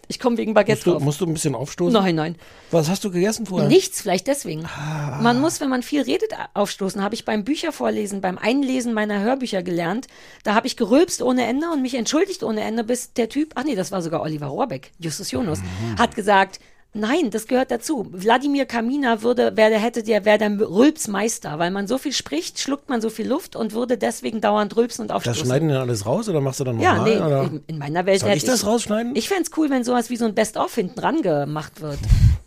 Ich 0.09 0.19
komme 0.19 0.35
wegen 0.37 0.53
Baguette 0.53 0.75
Musst 0.79 0.85
du, 0.85 0.91
drauf. 0.91 1.01
musst 1.03 1.21
du 1.21 1.25
ein 1.25 1.33
bisschen 1.33 1.55
aufstoßen? 1.55 1.93
Nein, 1.93 2.15
nein. 2.15 2.35
Was 2.71 2.89
hast 2.89 3.05
du 3.05 3.09
gegessen 3.11 3.45
vorher? 3.45 3.69
Nichts, 3.69 4.01
vielleicht 4.01 4.27
deswegen. 4.27 4.65
Ah. 4.65 5.19
Man 5.21 5.39
muss, 5.39 5.61
wenn 5.61 5.69
man 5.69 5.81
viel 5.81 6.01
redet, 6.01 6.31
aufstoßen. 6.53 7.01
Habe 7.01 7.15
ich 7.15 7.23
beim 7.23 7.45
Büchervorlesen, 7.45 8.19
beim 8.19 8.37
Einlesen 8.37 8.93
meiner 8.93 9.21
Hörbücher 9.21 9.63
gelernt. 9.63 10.07
Da 10.43 10.55
habe 10.55 10.67
ich 10.67 10.75
gerülpst 10.75 11.21
ohne 11.21 11.45
Ende 11.45 11.69
und 11.69 11.81
mich 11.81 11.93
entschuldigt 11.95 12.43
ohne 12.43 12.61
Ende, 12.63 12.83
bis 12.83 13.13
der 13.13 13.29
Typ, 13.29 13.53
ach 13.55 13.63
nee, 13.63 13.75
das 13.75 13.93
war 13.93 14.01
sogar 14.01 14.21
Oliver 14.21 14.47
Rohrbeck, 14.47 14.91
Justus 14.99 15.31
Jonas, 15.31 15.59
Mhm. 15.61 15.97
hat 15.97 16.15
gesagt, 16.15 16.59
nein, 16.93 17.29
das 17.31 17.47
gehört 17.47 17.71
dazu. 17.71 18.07
Wladimir 18.11 18.65
Kamina 18.65 19.21
würde, 19.21 19.51
wer 19.55 19.69
der 19.69 19.79
hätte, 19.79 20.03
der 20.03 20.25
wäre 20.25 20.37
der 20.37 20.59
Rülpsmeister, 20.59 21.59
weil 21.59 21.71
man 21.71 21.87
so 21.87 21.97
viel 21.97 22.13
spricht, 22.13 22.59
schluckt 22.59 22.89
man 22.89 23.01
so 23.01 23.09
viel 23.09 23.27
Luft 23.27 23.55
und 23.55 23.73
würde 23.73 23.97
deswegen 23.97 24.41
dauernd 24.41 24.75
rülpsen 24.75 25.03
und 25.03 25.07
Das 25.09 25.17
aufstoßen. 25.17 25.45
schneiden 25.45 25.67
die 25.69 25.73
dann 25.73 25.83
alles 25.83 26.05
raus 26.05 26.29
oder 26.29 26.41
machst 26.41 26.59
du 26.59 26.63
dann 26.63 26.79
ja, 26.79 26.95
normal? 26.95 27.47
nee, 27.49 27.55
in, 27.57 27.63
in 27.67 27.77
meiner 27.77 28.05
Welt 28.05 28.19
Soll 28.21 28.29
hätte 28.29 28.37
ich 28.37 28.45
das 28.45 28.65
rausschneiden? 28.65 29.15
Ich 29.15 29.29
fänd's 29.29 29.51
cool, 29.57 29.69
wenn 29.69 29.83
sowas 29.83 30.09
wie 30.09 30.17
so 30.17 30.25
ein 30.25 30.35
Best-of 30.35 30.73
hinten 30.75 30.99
ran 30.99 31.21
gemacht 31.21 31.81
wird. 31.81 31.99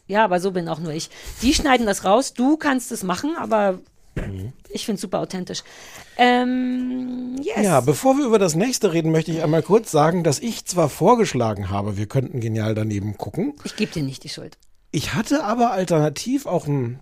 Ja, 0.08 0.24
aber 0.24 0.38
so 0.40 0.52
bin 0.52 0.68
auch 0.68 0.78
nur 0.78 0.92
ich. 0.92 1.10
Die 1.42 1.52
schneiden 1.52 1.84
das 1.86 2.04
raus, 2.04 2.32
du 2.32 2.56
kannst 2.56 2.92
es 2.92 3.02
machen, 3.02 3.34
aber 3.38 3.80
Mhm. 4.16 4.52
ich 4.68 4.86
find's 4.86 5.02
super 5.02 5.20
authentisch. 5.20 5.62
Ähm, 6.16 7.36
yes. 7.42 7.62
Ja, 7.62 7.80
bevor 7.80 8.16
wir 8.16 8.24
über 8.24 8.38
das 8.38 8.54
nächste 8.54 8.92
reden, 8.92 9.12
möchte 9.12 9.30
ich 9.30 9.42
einmal 9.42 9.62
kurz 9.62 9.90
sagen, 9.90 10.24
dass 10.24 10.38
ich 10.38 10.64
zwar 10.64 10.88
vorgeschlagen 10.88 11.70
habe, 11.70 11.96
wir 11.96 12.06
könnten 12.06 12.40
genial 12.40 12.74
daneben 12.74 13.16
gucken. 13.16 13.54
ich 13.64 13.76
gebe 13.76 13.92
dir 13.92 14.02
nicht 14.02 14.24
die 14.24 14.28
Schuld. 14.28 14.58
Ich 14.96 15.12
hatte 15.12 15.44
aber 15.44 15.72
alternativ 15.72 16.46
auch 16.46 16.66
einen 16.66 17.00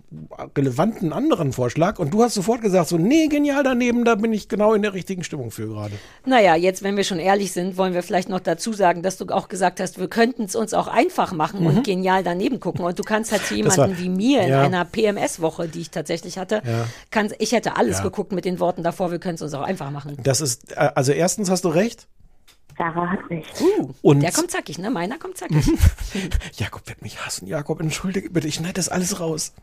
relevanten 0.57 1.13
anderen 1.13 1.53
Vorschlag 1.53 1.97
und 1.97 2.13
du 2.13 2.23
hast 2.23 2.33
sofort 2.33 2.61
gesagt, 2.61 2.89
so, 2.89 2.97
nee, 2.97 3.27
genial 3.27 3.63
daneben, 3.63 4.03
da 4.03 4.15
bin 4.15 4.33
ich 4.33 4.49
genau 4.49 4.73
in 4.73 4.81
der 4.81 4.93
richtigen 4.93 5.23
Stimmung 5.23 5.49
für 5.49 5.69
gerade. 5.69 5.93
Naja, 6.25 6.55
jetzt, 6.57 6.83
wenn 6.83 6.97
wir 6.97 7.05
schon 7.05 7.19
ehrlich 7.19 7.53
sind, 7.53 7.77
wollen 7.77 7.93
wir 7.93 8.03
vielleicht 8.03 8.27
noch 8.27 8.41
dazu 8.41 8.73
sagen, 8.73 9.01
dass 9.01 9.15
du 9.15 9.25
auch 9.27 9.47
gesagt 9.47 9.79
hast, 9.79 9.97
wir 9.97 10.09
könnten 10.09 10.43
es 10.43 10.57
uns 10.57 10.73
auch 10.73 10.87
einfach 10.87 11.31
machen 11.31 11.65
und 11.65 11.85
genial 11.85 12.21
daneben 12.21 12.59
gucken. 12.59 12.83
Und 12.83 12.99
du 12.99 13.03
kannst 13.03 13.31
halt 13.31 13.45
zu 13.45 13.53
Mhm. 13.53 13.59
Jemanden 13.59 13.97
wie 13.97 14.09
mir 14.09 14.41
in 14.41 14.49
ja. 14.49 14.61
einer 14.63 14.83
PMS-Woche, 14.83 15.69
die 15.69 15.79
ich 15.79 15.89
tatsächlich 15.89 16.37
hatte, 16.37 16.63
Ja. 16.67 16.87
kannst, 17.11 17.33
ich 17.39 17.53
hätte 17.53 17.77
alles 17.77 17.99
Ja. 17.99 18.03
geguckt 18.03 18.33
mit 18.33 18.43
den 18.43 18.59
Worten 18.59 18.83
davor, 18.83 19.11
wir 19.11 19.19
können 19.19 19.35
es 19.35 19.41
uns 19.41 19.53
auch 19.53 19.61
einfach 19.63 19.89
machen. 19.91 20.17
Das 20.21 20.41
ist, 20.41 20.73
äh, 20.73 20.89
also 20.95 21.13
erstens 21.13 21.49
hast 21.49 21.63
du 21.63 21.69
recht. 21.69 22.07
Sarah 22.77 23.09
hat 23.11 23.19
recht. 23.29 23.47
Uh, 23.61 23.93
Und- 24.01 24.21
der 24.21 24.31
kommt 24.31 24.51
zackig, 24.51 24.77
ne? 24.77 24.89
Meiner 24.89 25.17
kommt 25.17 25.37
zackig. 25.37 25.65
Jakob 26.57 26.87
wird 26.87 27.01
mich 27.01 27.25
hassen. 27.25 27.47
Jakob, 27.47 27.79
entschuldige 27.79 28.29
bitte, 28.29 28.47
ich 28.47 28.55
schneide 28.55 28.73
das 28.73 28.89
alles 28.89 29.19
raus. 29.19 29.53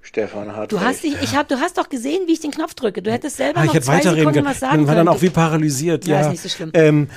Stefan 0.00 0.54
hat 0.56 0.72
Du 0.72 0.80
hast 0.80 1.02
dich, 1.02 1.14
ich 1.22 1.36
hab, 1.36 1.48
du 1.48 1.60
hast 1.60 1.76
doch 1.76 1.88
gesehen, 1.88 2.22
wie 2.26 2.32
ich 2.32 2.40
den 2.40 2.50
Knopf 2.50 2.74
drücke. 2.74 3.02
Du 3.02 3.12
hättest 3.12 3.36
selber 3.36 3.60
Ah, 3.60 3.64
noch 3.64 3.72
ich 3.72 3.76
hätte 3.76 3.86
zwei 3.86 3.94
weiterreden 3.98 4.18
Sekunden 4.20 4.34
können. 4.36 4.46
was 4.46 4.60
sagen 4.60 4.72
Dann 4.78 4.86
war 4.86 4.94
können. 4.94 5.06
dann 5.06 5.14
auch 5.16 5.22
wie 5.22 5.30
paralysiert. 5.30 6.06
Ja, 6.06 6.16
Ja, 6.16 6.20
ist 6.26 6.30
nicht 6.30 6.42
so 6.42 6.48
schlimm. 6.48 6.70
Ähm, 6.74 7.08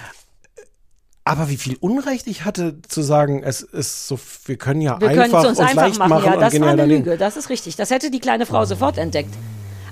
aber 1.23 1.49
wie 1.49 1.55
viel 1.57 1.77
Unrecht 1.79 2.27
ich 2.27 2.43
hatte 2.45 2.81
zu 2.81 3.01
sagen, 3.01 3.43
es 3.43 3.61
ist 3.61 4.07
so, 4.07 4.19
wir 4.45 4.57
können 4.57 4.81
ja 4.81 4.99
wir 4.99 5.07
können 5.09 5.21
einfach 5.21 5.43
es 5.43 5.49
uns 5.51 5.59
uns 5.59 5.69
einfach 5.69 5.83
leicht 5.83 5.99
machen. 5.99 6.09
machen 6.09 6.25
Ja, 6.25 6.37
das 6.37 6.59
war 6.59 6.67
eine. 6.69 6.85
Lüge. 6.85 7.17
Das 7.17 7.37
ist 7.37 7.49
richtig. 7.49 7.75
Das 7.77 7.91
hätte 7.91 8.11
die 8.11 8.19
kleine 8.19 8.45
Frau 8.45 8.65
sofort 8.65 8.97
entdeckt. 8.97 9.33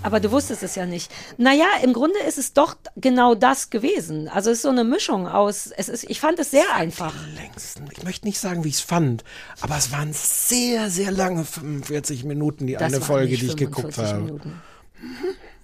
Aber 0.01 0.19
du 0.19 0.31
wusstest 0.31 0.63
es 0.63 0.75
ja 0.75 0.85
nicht. 0.85 1.11
Naja, 1.37 1.65
im 1.83 1.93
Grunde 1.93 2.17
ist 2.27 2.37
es 2.37 2.53
doch 2.53 2.75
genau 2.95 3.35
das 3.35 3.69
gewesen. 3.69 4.27
Also 4.29 4.49
es 4.49 4.57
ist 4.57 4.61
so 4.63 4.69
eine 4.69 4.83
Mischung 4.83 5.27
aus, 5.27 5.67
es 5.75 5.89
ist, 5.89 6.03
ich 6.09 6.19
fand 6.19 6.39
es 6.39 6.51
sehr 6.51 6.73
einfach. 6.75 7.13
Längsten. 7.35 7.87
Ich 7.91 8.03
möchte 8.03 8.25
nicht 8.25 8.39
sagen, 8.39 8.63
wie 8.63 8.69
ich 8.69 8.75
es 8.75 8.81
fand, 8.81 9.23
aber 9.61 9.77
es 9.77 9.91
waren 9.91 10.11
sehr, 10.13 10.89
sehr 10.89 11.11
lange 11.11 11.43
45 11.45 12.23
Minuten, 12.23 12.67
die 12.67 12.73
Das 12.73 12.83
eine 12.93 13.01
Folge, 13.01 13.35
die 13.37 13.45
ich 13.47 13.55
geguckt 13.57 13.93
45 13.93 14.13
habe. 14.13 14.23
Minuten. 14.23 14.61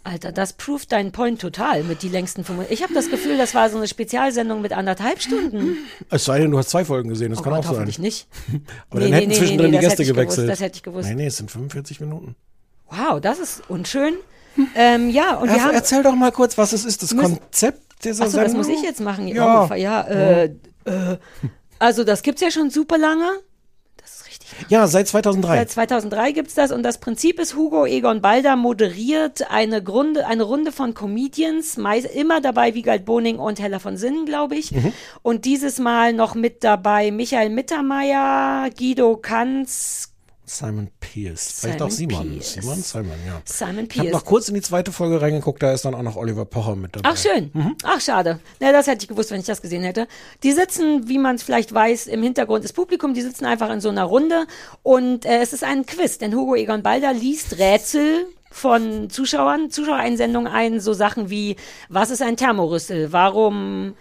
Alter, 0.03 0.31
das 0.31 0.53
proved 0.53 0.91
deinen 0.91 1.11
Point 1.11 1.41
total 1.41 1.83
mit 1.83 2.03
die 2.03 2.09
längsten 2.09 2.43
5 2.43 2.69
Ich 2.69 2.83
habe 2.83 2.93
das 2.93 3.09
Gefühl, 3.09 3.37
das 3.39 3.55
war 3.55 3.71
so 3.71 3.77
eine 3.77 3.87
Spezialsendung 3.87 4.61
mit 4.61 4.71
anderthalb 4.71 5.19
Stunden. 5.19 5.77
Es 6.11 6.25
sei 6.25 6.39
denn, 6.39 6.51
du 6.51 6.59
hast 6.59 6.69
zwei 6.69 6.85
Folgen 6.85 7.09
gesehen, 7.09 7.31
das 7.31 7.39
Oh 7.39 7.41
kann 7.41 7.53
Gott, 7.53 7.61
auch 7.61 7.63
sein. 7.63 7.73
hoffentlich 7.73 7.97
nicht. 7.99 8.27
Aber 8.91 8.99
Nee, 8.99 9.05
dann 9.05 9.09
nee, 9.09 9.15
hätten 9.15 9.29
nee, 9.29 9.35
zwischendrin 9.35 9.71
die 9.71 9.79
Gäste 9.79 10.03
ich 10.03 10.09
gewusst, 10.09 10.21
gewechselt. 10.27 10.49
das 10.49 10.59
hätte 10.59 10.75
ich 10.75 10.83
gewusst. 10.83 11.09
Nee, 11.09 11.15
nee, 11.15 11.25
es 11.25 11.37
sind 11.37 11.49
45 11.49 12.01
Minuten. 12.01 12.35
Wow, 12.89 13.19
das 13.19 13.39
ist 13.39 13.63
unschön. 13.69 14.15
Ähm, 14.75 15.09
ja, 15.09 15.35
und 15.35 15.49
wir 15.49 15.57
Er, 15.57 15.63
haben. 15.65 15.73
erzähl 15.73 16.01
doch 16.03 16.15
mal 16.15 16.31
kurz, 16.31 16.57
was 16.57 16.71
es 16.71 16.85
ist, 16.85 17.03
das 17.03 17.13
Müssen- 17.13 17.39
Konzept 17.39 18.03
dieser 18.05 18.25
Achso, 18.25 18.37
das 18.37 18.51
Sendung. 18.51 18.57
muss 18.69 18.77
ich 18.79 18.81
jetzt 18.83 19.01
machen. 19.01 19.27
Ja. 19.27 19.67
Oh, 19.69 19.73
ja 19.73 20.01
äh, 20.01 20.45
äh, 20.85 21.17
also 21.79 22.03
das 22.03 22.21
gibt's 22.23 22.41
ja 22.41 22.51
schon 22.51 22.69
super 22.69 22.97
lange. 22.97 23.25
Das 23.97 24.15
ist 24.21 24.27
richtig. 24.27 24.49
Ja, 24.69 24.87
seit 24.87 25.07
2003. 25.09 25.57
Seit 25.57 25.71
2003 25.71 26.31
gibt's 26.31 26.53
das 26.53 26.71
und 26.71 26.83
das 26.83 26.99
Prinzip 26.99 27.39
ist, 27.39 27.55
Hugo 27.55 27.85
Egon 27.85 28.21
Balder 28.21 28.55
moderiert 28.55 29.49
eine, 29.51 29.83
Grunde, 29.83 30.25
eine 30.27 30.43
Runde 30.43 30.71
von 30.71 30.93
Comedians, 30.93 31.75
meist 31.77 32.05
immer 32.05 32.39
dabei 32.39 32.75
Wiegald 32.75 33.03
Boning 33.03 33.39
und 33.39 33.59
Hella 33.59 33.79
von 33.79 33.97
Sinnen, 33.97 34.25
glaube 34.25 34.55
ich. 34.55 34.71
Mhm. 34.71 34.93
Und 35.21 35.43
dieses 35.45 35.79
Mal 35.79 36.13
noch 36.13 36.35
mit 36.35 36.63
dabei 36.63 37.11
Michael 37.11 37.49
Mittermeier, 37.49 38.69
Guido 38.77 39.17
Kanz, 39.17 40.11
Simon 40.45 40.89
Pierce. 40.99 41.59
Vielleicht 41.61 41.79
Simon 41.79 41.87
auch 41.91 41.91
Simon. 41.91 42.31
Pierce. 42.31 42.53
Simon? 42.53 42.75
Simon, 42.81 43.11
ja. 43.25 43.41
Simon 43.45 43.73
Ich 43.73 43.77
habe 43.79 43.87
Pierce. 43.87 44.11
noch 44.13 44.25
kurz 44.25 44.47
in 44.49 44.55
die 44.55 44.61
zweite 44.61 44.91
Folge 44.91 45.21
reingeguckt, 45.21 45.61
da 45.63 45.71
ist 45.73 45.85
dann 45.85 45.95
auch 45.95 46.01
noch 46.03 46.15
Oliver 46.15 46.45
Pocher 46.45 46.75
mit 46.75 46.95
dabei. 46.95 47.09
Ach 47.11 47.17
schön. 47.17 47.49
Mhm. 47.53 47.75
Ach 47.83 47.99
schade. 47.99 48.39
Na, 48.59 48.71
das 48.71 48.87
hätte 48.87 49.03
ich 49.03 49.07
gewusst, 49.07 49.31
wenn 49.31 49.39
ich 49.39 49.45
das 49.45 49.61
gesehen 49.61 49.83
hätte. 49.83 50.07
Die 50.43 50.51
sitzen, 50.51 51.07
wie 51.09 51.17
man 51.17 51.35
es 51.35 51.43
vielleicht 51.43 51.73
weiß, 51.73 52.07
im 52.07 52.21
Hintergrund 52.23 52.63
des 52.63 52.73
Publikum. 52.73 53.13
Die 53.13 53.21
sitzen 53.21 53.45
einfach 53.45 53.69
in 53.71 53.81
so 53.81 53.89
einer 53.89 54.03
Runde 54.03 54.45
und 54.83 55.25
äh, 55.25 55.41
es 55.41 55.53
ist 55.53 55.63
ein 55.63 55.85
Quiz, 55.85 56.17
denn 56.19 56.35
Hugo 56.35 56.55
Egon 56.55 56.83
Balder 56.83 57.13
liest 57.13 57.57
Rätsel 57.57 58.27
von 58.51 59.09
Zuschauern, 59.09 59.69
Zuschauereinsendungen 59.69 60.51
ein, 60.51 60.79
so 60.79 60.93
Sachen 60.93 61.29
wie, 61.29 61.57
was 61.89 62.09
ist 62.09 62.21
ein 62.21 62.37
Thermorüssel? 62.37 63.11
Warum, 63.11 63.95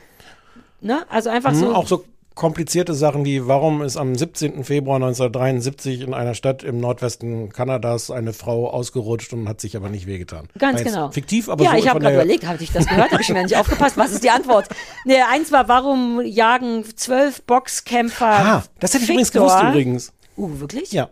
ne? 0.81 1.05
Also 1.09 1.31
einfach 1.31 1.51
Mhm, 1.53 1.57
so. 1.59 1.75
Auch 1.75 1.89
so 1.89 2.05
komplizierte 2.35 2.95
Sachen 2.95 3.25
wie, 3.25 3.47
warum 3.47 3.83
ist 3.83 3.97
am 3.97 4.15
17. 4.15 4.65
Februar 4.65 4.97
1973 4.97 6.01
in 6.01 6.15
einer 6.15 6.35
Stadt 6.35 6.63
im 6.65 6.79
Nordwesten 6.79 7.51
Kanadas 7.51 8.11
eine 8.11 8.33
Frau 8.33 8.69
ausgerutscht 8.69 9.33
und 9.33 9.49
hat 9.49 9.61
sich 9.61 9.77
aber 9.77 9.89
nicht 9.89 10.07
wehgetan. 10.07 10.49
Ganz 10.59 10.81
jetzt 10.81 10.93
genau. 10.93 11.11
Fiktiv, 11.11 11.49
aber 11.49 11.65
ja, 11.65 11.71
so 11.73 11.77
ich 11.77 11.89
habe 11.89 12.01
gerade 12.01 12.15
überlegt, 12.17 12.47
habe 12.47 12.63
ich 12.63 12.73
das 12.73 12.87
gehört? 12.87 13.13
Habe 13.13 13.23
ich 13.23 13.29
mir 13.29 13.43
nicht 13.43 13.57
aufgepasst? 13.57 13.97
Was 13.97 14.13
ist 14.13 14.25
die 14.25 14.31
Antwort? 14.31 14.69
Nee, 15.05 15.21
eins 15.31 15.53
war, 15.53 15.69
warum 15.69 16.21
jagen 16.23 16.85
zwölf 16.97 17.43
Boxkämpfer 17.43 18.27
Ah, 18.27 18.65
das 18.81 18.95
hätte 18.95 19.05
ich 19.05 19.11
übrigens 19.11 19.31
gewusst 19.33 19.63
übrigens. 19.63 20.13
Uh, 20.37 20.59
wirklich? 20.59 20.91
Ja. 20.93 21.11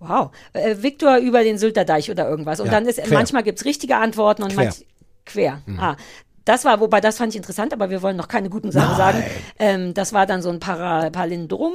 Wow. 0.00 0.30
Äh, 0.52 0.76
Viktor 0.80 1.18
über 1.18 1.42
den 1.42 1.58
Sylter 1.58 1.84
Deich 1.84 2.10
oder 2.10 2.28
irgendwas. 2.28 2.60
Und 2.60 2.66
Ja, 2.66 2.72
dann 2.72 2.86
ist, 2.86 3.02
quer. 3.02 3.12
manchmal 3.16 3.42
gibt's 3.42 3.64
richtige 3.64 3.96
Antworten 3.96 4.42
und 4.42 4.52
Quer. 4.52 4.64
manch, 4.64 4.84
quer. 5.24 5.62
Mhm. 5.66 5.80
Ah. 5.80 5.96
Das 6.46 6.64
war, 6.64 6.80
wobei 6.80 7.00
das 7.02 7.18
fand 7.18 7.32
ich 7.34 7.36
interessant, 7.36 7.74
aber 7.74 7.90
wir 7.90 8.00
wollen 8.00 8.16
noch 8.16 8.28
keine 8.28 8.48
guten 8.48 8.72
Sachen 8.72 8.96
sagen. 8.96 9.22
Ähm, 9.58 9.92
das 9.92 10.14
war 10.14 10.24
dann 10.26 10.40
so 10.40 10.48
ein 10.48 10.60
Para, 10.60 11.10
Palindrom, 11.10 11.72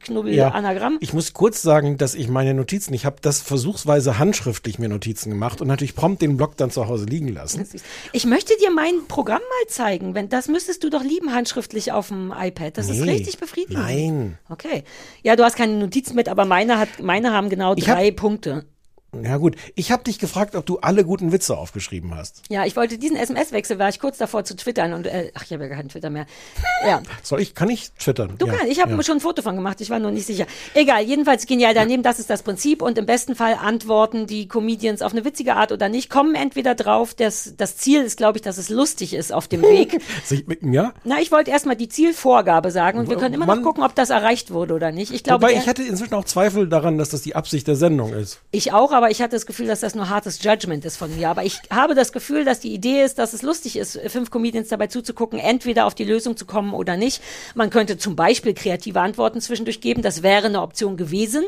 Knubbel-Anagramm. 0.00 0.96
Ich 1.00 1.12
muss 1.12 1.32
kurz 1.34 1.60
sagen, 1.62 1.98
dass 1.98 2.14
ich 2.14 2.28
meine 2.28 2.54
Notizen, 2.54 2.94
ich 2.94 3.04
habe 3.04 3.16
das 3.20 3.40
versuchsweise 3.42 4.18
handschriftlich 4.18 4.78
mir 4.78 4.88
Notizen 4.88 5.30
gemacht 5.30 5.60
und 5.60 5.68
natürlich 5.68 5.94
prompt 5.94 6.22
den 6.22 6.36
Blog 6.36 6.56
dann 6.56 6.70
zu 6.70 6.88
Hause 6.88 7.04
liegen 7.06 7.28
lassen. 7.28 7.66
Ich 8.12 8.24
möchte 8.24 8.54
dir 8.62 8.70
mein 8.70 9.06
Programm 9.08 9.40
mal 9.42 9.68
zeigen. 9.68 10.14
Wenn, 10.14 10.28
das 10.28 10.48
müsstest 10.48 10.84
du 10.84 10.90
doch 10.90 11.02
lieben, 11.02 11.34
handschriftlich 11.34 11.92
auf 11.92 12.08
dem 12.08 12.32
iPad. 12.36 12.78
Das 12.78 12.88
ist 12.88 13.00
Nee. 13.00 13.10
richtig 13.12 13.38
befriedigend. 13.38 13.82
Nein. 13.84 14.38
Okay. 14.48 14.84
Ja, 15.22 15.36
du 15.36 15.44
hast 15.44 15.56
keine 15.56 15.74
Notizen 15.74 16.14
mit, 16.14 16.28
aber 16.28 16.44
meine, 16.46 16.78
hat, 16.78 16.88
meine 17.02 17.32
haben 17.32 17.50
genau 17.50 17.74
Ich 17.76 17.88
hab- 17.88 17.96
drei 17.98 18.10
Punkte. 18.10 18.64
Ja 19.22 19.36
gut, 19.36 19.56
ich 19.74 19.92
habe 19.92 20.04
dich 20.04 20.18
gefragt, 20.18 20.54
ob 20.56 20.66
du 20.66 20.78
alle 20.78 21.04
guten 21.04 21.32
Witze 21.32 21.56
aufgeschrieben 21.56 22.14
hast. 22.14 22.42
Ja, 22.48 22.64
ich 22.64 22.76
wollte 22.76 22.98
diesen 22.98 23.16
SMS-Wechsel, 23.16 23.78
war 23.78 23.88
ich 23.88 24.00
kurz 24.00 24.18
davor 24.18 24.44
zu 24.44 24.56
twittern 24.56 24.92
und, 24.92 25.06
äh, 25.06 25.30
ach, 25.34 25.44
ich 25.44 25.52
habe 25.52 25.62
ja 25.64 25.68
gar 25.68 25.78
keinen 25.78 25.88
Twitter 25.88 26.10
mehr. 26.10 26.26
Ja. 26.86 27.02
Soll 27.22 27.40
ich, 27.40 27.54
kann 27.54 27.70
ich 27.70 27.92
twittern? 27.92 28.34
Du 28.38 28.46
ja. 28.46 28.52
kannst, 28.52 28.70
ich 28.70 28.80
habe 28.82 28.92
ja. 28.92 29.02
schon 29.02 29.16
ein 29.16 29.20
Foto 29.20 29.40
von 29.40 29.54
gemacht, 29.56 29.80
ich 29.80 29.88
war 29.88 29.98
nur 29.98 30.10
nicht 30.10 30.26
sicher. 30.26 30.44
Egal, 30.74 31.02
jedenfalls 31.02 31.46
genial 31.46 31.72
daneben, 31.72 32.02
das 32.02 32.18
ist 32.18 32.28
das 32.28 32.42
Prinzip 32.42 32.82
und 32.82 32.98
im 32.98 33.06
besten 33.06 33.34
Fall 33.34 33.54
antworten 33.54 34.26
die 34.26 34.48
Comedians 34.48 35.00
auf 35.00 35.12
eine 35.12 35.24
witzige 35.24 35.54
Art 35.56 35.72
oder 35.72 35.88
nicht, 35.88 36.10
kommen 36.10 36.34
entweder 36.34 36.74
drauf, 36.74 37.14
dass 37.14 37.54
das 37.56 37.78
Ziel 37.78 38.02
ist, 38.02 38.18
glaube 38.18 38.36
ich, 38.38 38.42
dass 38.42 38.58
es 38.58 38.68
lustig 38.68 39.14
ist 39.14 39.32
auf 39.32 39.48
dem 39.48 39.62
Weg. 39.62 40.00
Sich- 40.24 40.44
Ja? 40.60 40.92
Na, 41.04 41.20
ich 41.20 41.32
wollte 41.32 41.50
erstmal 41.50 41.76
die 41.76 41.88
Zielvorgabe 41.88 42.70
sagen 42.70 42.98
und 42.98 43.08
wir 43.08 43.16
können 43.16 43.34
immer 43.34 43.46
Man- 43.46 43.58
noch 43.60 43.64
gucken, 43.64 43.82
ob 43.82 43.94
das 43.94 44.10
erreicht 44.10 44.50
wurde 44.52 44.74
oder 44.74 44.92
nicht. 44.92 45.12
Ich 45.12 45.24
glaube, 45.24 45.42
Wobei 45.42 45.52
der- 45.52 45.62
ich 45.62 45.66
hätte 45.66 45.82
inzwischen 45.82 46.14
auch 46.14 46.24
Zweifel 46.24 46.68
daran, 46.68 46.98
dass 46.98 47.08
das 47.08 47.22
die 47.22 47.34
Absicht 47.34 47.66
der 47.66 47.76
Sendung 47.76 48.12
ist. 48.12 48.40
Ich 48.50 48.72
auch, 48.72 48.92
aber 48.92 49.03
ich 49.10 49.22
hatte 49.22 49.36
das 49.36 49.46
Gefühl, 49.46 49.66
dass 49.66 49.80
das 49.80 49.94
nur 49.94 50.08
hartes 50.08 50.42
Judgment 50.42 50.84
ist 50.84 50.96
von 50.96 51.14
mir. 51.16 51.28
Aber 51.28 51.44
ich 51.44 51.60
habe 51.70 51.94
das 51.94 52.12
Gefühl, 52.12 52.44
dass 52.44 52.60
die 52.60 52.72
Idee 52.72 53.02
ist, 53.02 53.18
dass 53.18 53.32
es 53.32 53.42
lustig 53.42 53.76
ist, 53.76 53.98
fünf 54.08 54.30
Comedians 54.30 54.68
dabei 54.68 54.86
zuzugucken, 54.86 55.38
entweder 55.38 55.86
auf 55.86 55.94
die 55.94 56.04
Lösung 56.04 56.36
zu 56.36 56.46
kommen 56.46 56.74
oder 56.74 56.96
nicht. 56.96 57.22
Man 57.54 57.70
könnte 57.70 57.98
zum 57.98 58.16
Beispiel 58.16 58.54
kreative 58.54 59.00
Antworten 59.00 59.40
zwischendurch 59.40 59.80
geben. 59.80 60.02
Das 60.02 60.22
wäre 60.22 60.46
eine 60.46 60.62
Option 60.62 60.96
gewesen. 60.96 61.44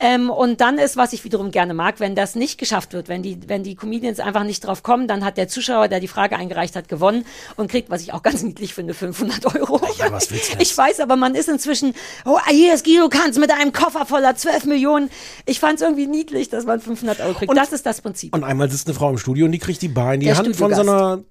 Ähm, 0.00 0.30
und 0.30 0.60
dann 0.60 0.78
ist, 0.78 0.96
was 0.96 1.12
ich 1.12 1.24
wiederum 1.24 1.50
gerne 1.50 1.74
mag, 1.74 2.00
wenn 2.00 2.14
das 2.14 2.34
nicht 2.34 2.58
geschafft 2.58 2.92
wird, 2.92 3.08
wenn 3.08 3.22
die, 3.22 3.38
wenn 3.48 3.62
die 3.62 3.74
Comedians 3.74 4.20
einfach 4.20 4.44
nicht 4.44 4.66
drauf 4.66 4.82
kommen, 4.82 5.08
dann 5.08 5.24
hat 5.24 5.36
der 5.36 5.48
Zuschauer, 5.48 5.88
der 5.88 6.00
die 6.00 6.08
Frage 6.08 6.36
eingereicht 6.36 6.76
hat, 6.76 6.88
gewonnen 6.88 7.24
und 7.56 7.70
kriegt, 7.70 7.90
was 7.90 8.02
ich 8.02 8.12
auch 8.12 8.22
ganz 8.22 8.42
niedlich 8.42 8.74
finde, 8.74 8.94
500 8.94 9.54
Euro. 9.56 9.80
Ja, 9.98 10.12
was 10.12 10.30
willst 10.30 10.54
du 10.54 10.58
Ich 10.60 10.76
weiß, 10.76 11.00
aber 11.00 11.16
man 11.16 11.34
ist 11.34 11.48
inzwischen, 11.48 11.94
oh, 12.24 12.38
hier 12.48 12.74
ist 12.74 12.84
Guido 12.84 13.08
Kanz 13.08 13.38
mit 13.38 13.50
einem 13.50 13.72
Koffer 13.72 14.06
voller 14.06 14.36
12 14.36 14.64
Millionen. 14.66 15.10
Ich 15.46 15.60
fand 15.60 15.76
es 15.76 15.82
irgendwie 15.82 16.06
niedlich, 16.06 16.48
dass 16.48 16.64
man 16.64 16.80
500 16.88 17.20
Euro 17.20 17.34
kriegt. 17.34 17.56
das 17.56 17.72
ist 17.72 17.86
das 17.86 18.00
Prinzip. 18.00 18.34
Und 18.34 18.44
einmal 18.44 18.70
sitzt 18.70 18.86
eine 18.86 18.94
Frau 18.94 19.10
im 19.10 19.18
Studio 19.18 19.46
und 19.46 19.52
die 19.52 19.58
kriegt 19.58 19.80
die 19.82 19.88
Bar 19.88 20.14
in 20.14 20.20
die 20.20 20.26
Der 20.26 20.36
Hand 20.36 20.56
von 20.56 20.74
so 20.74 20.80
einer 20.80 21.22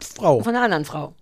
Frau. 0.00 0.42
Von 0.42 0.54
einer 0.54 0.64
anderen 0.64 0.84
Frau. 0.84 1.14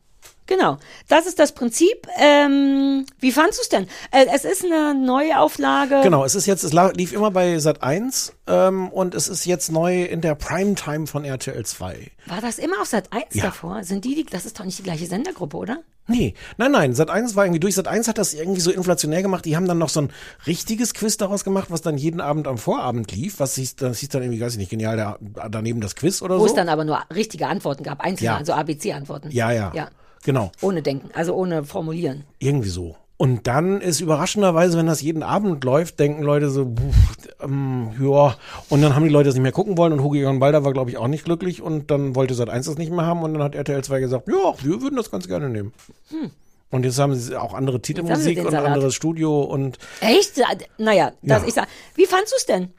Genau. 0.47 0.77
Das 1.09 1.27
ist 1.27 1.39
das 1.39 1.53
Prinzip. 1.53 2.07
Ähm, 2.19 3.07
wie 3.19 3.33
fandst 3.33 3.59
du 3.59 3.63
es 3.63 3.69
denn? 3.71 3.87
Äh, 4.11 4.27
es 4.35 4.45
ist 4.45 4.65
eine 4.65 4.95
neue 4.95 5.39
Auflage. 5.41 6.01
Genau, 6.03 6.25
es 6.25 6.35
ist 6.35 6.47
jetzt, 6.47 6.65
es 6.65 6.73
lief 6.95 7.13
immer 7.13 7.31
bei 7.31 7.59
Sat 7.59 7.83
1 7.83 8.33
ähm, 8.47 8.89
und 8.91 9.15
es 9.15 9.29
ist 9.29 9.47
jetzt 9.47 9.73
neu 9.73 10.03
in 10.05 10.21
der 10.21 10.35
Primetime 10.35 11.07
von 11.07 11.25
RTL 11.25 11.65
2. 11.65 12.11
War 12.27 12.41
das 12.41 12.59
immer 12.59 12.81
auf 12.81 12.89
Sat 12.89 13.13
1 13.13 13.25
Ja. 13.33 13.45
davor? 13.45 13.85
Sind 13.85 14.05
die, 14.05 14.15
die, 14.17 14.25
das 14.25 14.45
ist 14.45 14.59
doch 14.61 14.65
nicht 14.65 14.79
die 14.79 14.83
gleiche 14.83 15.07
Sendergruppe, 15.07 15.57
oder? 15.57 15.79
Nee, 16.07 16.35
nein, 16.59 16.71
nein, 16.73 16.95
Sat 16.95 17.09
1 17.09 17.35
war 17.35 17.47
irgendwie 17.47 17.61
durch. 17.61 17.75
Sat 17.77 17.89
1 17.89 18.09
hat 18.09 18.19
das 18.19 18.35
irgendwie 18.35 18.61
so 18.61 18.71
inflationär 18.71 19.23
gemacht. 19.23 19.47
Die 19.47 19.57
haben 19.57 19.67
dann 19.67 19.79
noch 19.79 19.89
so 19.89 20.03
ein 20.03 20.11
richtiges 20.47 20.93
Quiz 20.93 21.17
daraus 21.17 21.45
gemacht, 21.45 21.71
was 21.71 21.81
dann 21.81 21.97
jeden 21.97 22.21
Abend 22.21 22.47
am 22.47 22.59
Vorabend 22.59 23.11
lief. 23.13 23.41
Was 23.41 23.55
hieß, 23.55 23.77
das 23.77 24.01
hieß 24.01 24.11
dann 24.11 24.21
irgendwie, 24.23 24.43
weiß 24.43 24.53
ich 24.53 24.59
nicht, 24.59 24.69
genial, 24.71 24.99
da, 24.99 25.19
daneben 25.49 25.81
das 25.81 25.97
Quiz 25.97 26.21
oder 26.21 26.35
Wo 26.37 26.41
so. 26.41 26.47
es 26.49 26.55
dann 26.55 26.69
aber 26.69 26.85
nur 26.85 27.01
richtige 27.15 27.47
Antworten 27.47 27.85
gab, 27.85 28.01
einzelne, 28.03 28.27
Ja. 28.33 28.37
also 28.37 28.53
ABC-Antworten. 28.53 29.31
ja, 29.31 29.51
ja, 29.51 29.73
Ja. 29.75 29.89
Genau, 30.25 30.51
Ohne 30.63 30.83
Denken, 30.83 31.11
also 31.15 31.35
ohne 31.35 31.65
Formulieren. 31.65 32.25
irgendwie 32.39 32.69
so. 32.71 32.97
Und 33.17 33.47
dann 33.47 33.81
ist 33.81 34.01
überraschenderweise, 34.01 34.77
wenn 34.77 34.87
das 34.87 35.01
jeden 35.01 35.23
Abend 35.23 35.63
läuft, 35.63 36.01
denken 36.01 36.23
Leute 36.25 36.51
so, 36.51 36.65
pff, 36.65 37.29
ähm, 37.43 37.91
ja. 38.01 38.35
Und 38.69 38.83
dann 38.83 38.95
haben 38.97 39.05
die 39.05 39.11
Leute 39.11 39.27
das 39.29 39.35
nicht 39.37 39.43
mehr 39.45 39.53
gucken 39.53 39.79
wollen 39.79 39.93
und 39.93 40.03
Hugo 40.03 40.17
Egon 40.17 40.41
Balder 40.41 40.65
war, 40.65 40.73
glaube 40.73 40.91
ich, 40.91 40.97
auch 40.99 41.07
nicht 41.07 41.25
glücklich 41.25 41.63
und 41.63 41.91
dann 41.93 42.17
wollte 42.17 42.35
Sat 42.35 42.51
1 42.51 42.67
das 42.67 42.77
nicht 42.77 42.91
mehr 42.91 43.07
haben 43.07 43.23
und 43.23 43.35
dann 43.35 43.43
hat 43.43 43.55
RTL 43.55 43.85
2 43.85 44.01
gesagt, 44.01 44.27
ja, 44.29 44.55
wir 44.63 44.83
würden 44.83 44.97
das 44.97 45.11
ganz 45.13 45.29
gerne 45.29 45.49
nehmen. 45.49 45.73
Hm. 46.11 46.31
Und 46.71 46.85
jetzt 46.85 46.99
haben 46.99 47.15
sie 47.15 47.37
auch 47.37 47.55
andere 47.55 47.81
Titelmusik 47.81 48.39
und 48.45 48.51
Salat. 48.51 48.67
anderes 48.73 48.95
Studio 48.97 49.43
und 49.43 49.79
Echt? 50.01 50.43
Naja, 50.79 51.13
das, 51.23 51.43
Ja. 51.43 51.49
ich 51.49 51.55
sag, 51.55 51.69
wie 51.95 52.07
fandst 52.07 52.33
du 52.33 52.37
es 52.37 52.47
denn? 52.47 52.71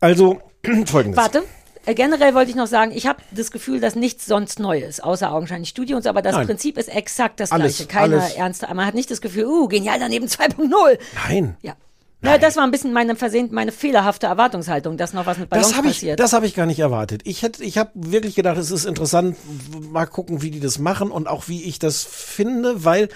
also 0.00 0.38
folgendes. 0.86 1.18
Warte. 1.18 1.42
Äh, 1.86 1.94
Generell 1.94 2.34
wollte 2.34 2.50
ich 2.50 2.56
noch 2.56 2.66
sagen, 2.66 2.92
ich 2.94 3.06
habe 3.06 3.20
das 3.30 3.50
Gefühl, 3.50 3.80
dass 3.80 3.94
nichts 3.94 4.26
sonst 4.26 4.58
neu 4.60 4.78
ist, 4.80 5.02
außer 5.02 5.32
augenscheinlich 5.32 5.70
Studios, 5.70 6.06
aber 6.06 6.22
das 6.22 6.36
Nein. 6.36 6.46
Prinzip 6.46 6.76
ist 6.78 6.88
exakt 6.88 7.40
das 7.40 7.52
Alles, 7.52 7.76
gleiche. 7.76 7.88
Keine 7.88 8.20
alles. 8.22 8.34
ernste, 8.34 8.66
man 8.74 8.86
hat 8.86 8.94
nicht 8.94 9.10
das 9.10 9.20
Gefühl, 9.20 9.46
uh, 9.46 9.68
genial 9.68 9.98
daneben 9.98 10.26
2.0. 10.28 10.98
Nein. 11.28 11.56
Ja. 11.62 11.74
Na, 12.22 12.36
das 12.36 12.56
war 12.56 12.64
ein 12.64 12.70
bisschen 12.70 12.92
meine 12.92 13.16
versehnt, 13.16 13.50
meine 13.50 13.72
fehlerhafte 13.72 14.26
Erwartungshaltung, 14.26 14.98
dass 14.98 15.14
noch 15.14 15.24
was 15.24 15.38
mit 15.38 15.48
Ballons 15.48 15.68
Das 15.68 15.76
habe 15.78 15.86
ich, 15.88 15.94
passiert. 15.94 16.20
das 16.20 16.34
habe 16.34 16.44
ich 16.44 16.54
gar 16.54 16.66
nicht 16.66 16.78
erwartet. 16.78 17.22
Ich 17.24 17.40
hätte, 17.42 17.64
ich 17.64 17.78
habe 17.78 17.92
wirklich 17.94 18.34
gedacht, 18.34 18.58
es 18.58 18.70
ist 18.70 18.84
interessant, 18.84 19.38
mal 19.90 20.04
gucken, 20.04 20.42
wie 20.42 20.50
die 20.50 20.60
das 20.60 20.78
machen 20.78 21.10
und 21.10 21.28
auch 21.28 21.48
wie 21.48 21.64
ich 21.64 21.78
das 21.78 22.04
finde, 22.04 22.84
weil 22.84 23.08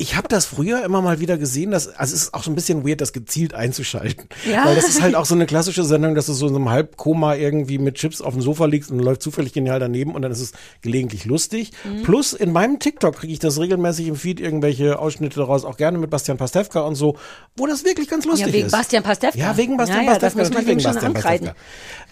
ich 0.00 0.16
habe 0.16 0.28
das 0.28 0.46
früher 0.46 0.82
immer 0.82 1.02
mal 1.02 1.20
wieder 1.20 1.36
gesehen, 1.36 1.72
dass, 1.72 1.86
also 1.86 2.14
es 2.14 2.22
ist 2.22 2.34
auch 2.34 2.42
so 2.42 2.50
ein 2.50 2.54
bisschen 2.54 2.88
weird, 2.88 3.02
das 3.02 3.12
gezielt 3.12 3.52
einzuschalten. 3.52 4.30
Ja. 4.50 4.64
Weil 4.64 4.74
das 4.74 4.88
ist 4.88 5.02
halt 5.02 5.14
auch 5.14 5.26
so 5.26 5.34
eine 5.34 5.44
klassische 5.44 5.84
Sendung, 5.84 6.14
dass 6.14 6.24
du 6.24 6.32
so 6.32 6.46
in 6.46 6.54
so 6.54 6.58
einem 6.58 6.70
Halbkoma 6.70 7.34
irgendwie 7.34 7.76
mit 7.76 7.96
Chips 7.96 8.22
auf 8.22 8.32
dem 8.32 8.40
Sofa 8.40 8.64
liegst 8.64 8.90
und 8.90 8.98
läuft 8.98 9.20
zufällig 9.20 9.52
genial 9.52 9.78
daneben 9.78 10.14
und 10.14 10.22
dann 10.22 10.32
ist 10.32 10.40
es 10.40 10.52
gelegentlich 10.80 11.26
lustig. 11.26 11.72
Mhm. 11.84 12.02
Plus 12.04 12.32
in 12.32 12.50
meinem 12.50 12.78
TikTok 12.78 13.16
kriege 13.16 13.34
ich 13.34 13.40
das 13.40 13.60
regelmäßig 13.60 14.08
im 14.08 14.16
Feed, 14.16 14.40
irgendwelche 14.40 14.98
Ausschnitte 14.98 15.38
daraus, 15.38 15.66
auch 15.66 15.76
gerne 15.76 15.98
mit 15.98 16.08
Bastian 16.08 16.38
Pastewka 16.38 16.80
und 16.80 16.94
so, 16.94 17.18
wo 17.58 17.66
das 17.66 17.84
wirklich 17.84 18.08
ganz 18.08 18.24
lustig 18.24 18.46
ja, 18.46 18.52
wegen 18.54 18.66
ist. 18.68 18.72
Bastian 18.72 19.02
Pastewka. 19.02 19.38
Ja, 19.38 19.56
wegen 19.58 19.76
Bastian 19.76 20.06
ja, 20.06 20.12
ja, 20.14 20.18
Das 20.18 20.32
Pastewka. 20.32 20.48
muss 20.48 20.54
man 20.54 20.66
wegen 20.66 20.82
Bastian. 20.82 21.12
Pastewka. 21.12 21.54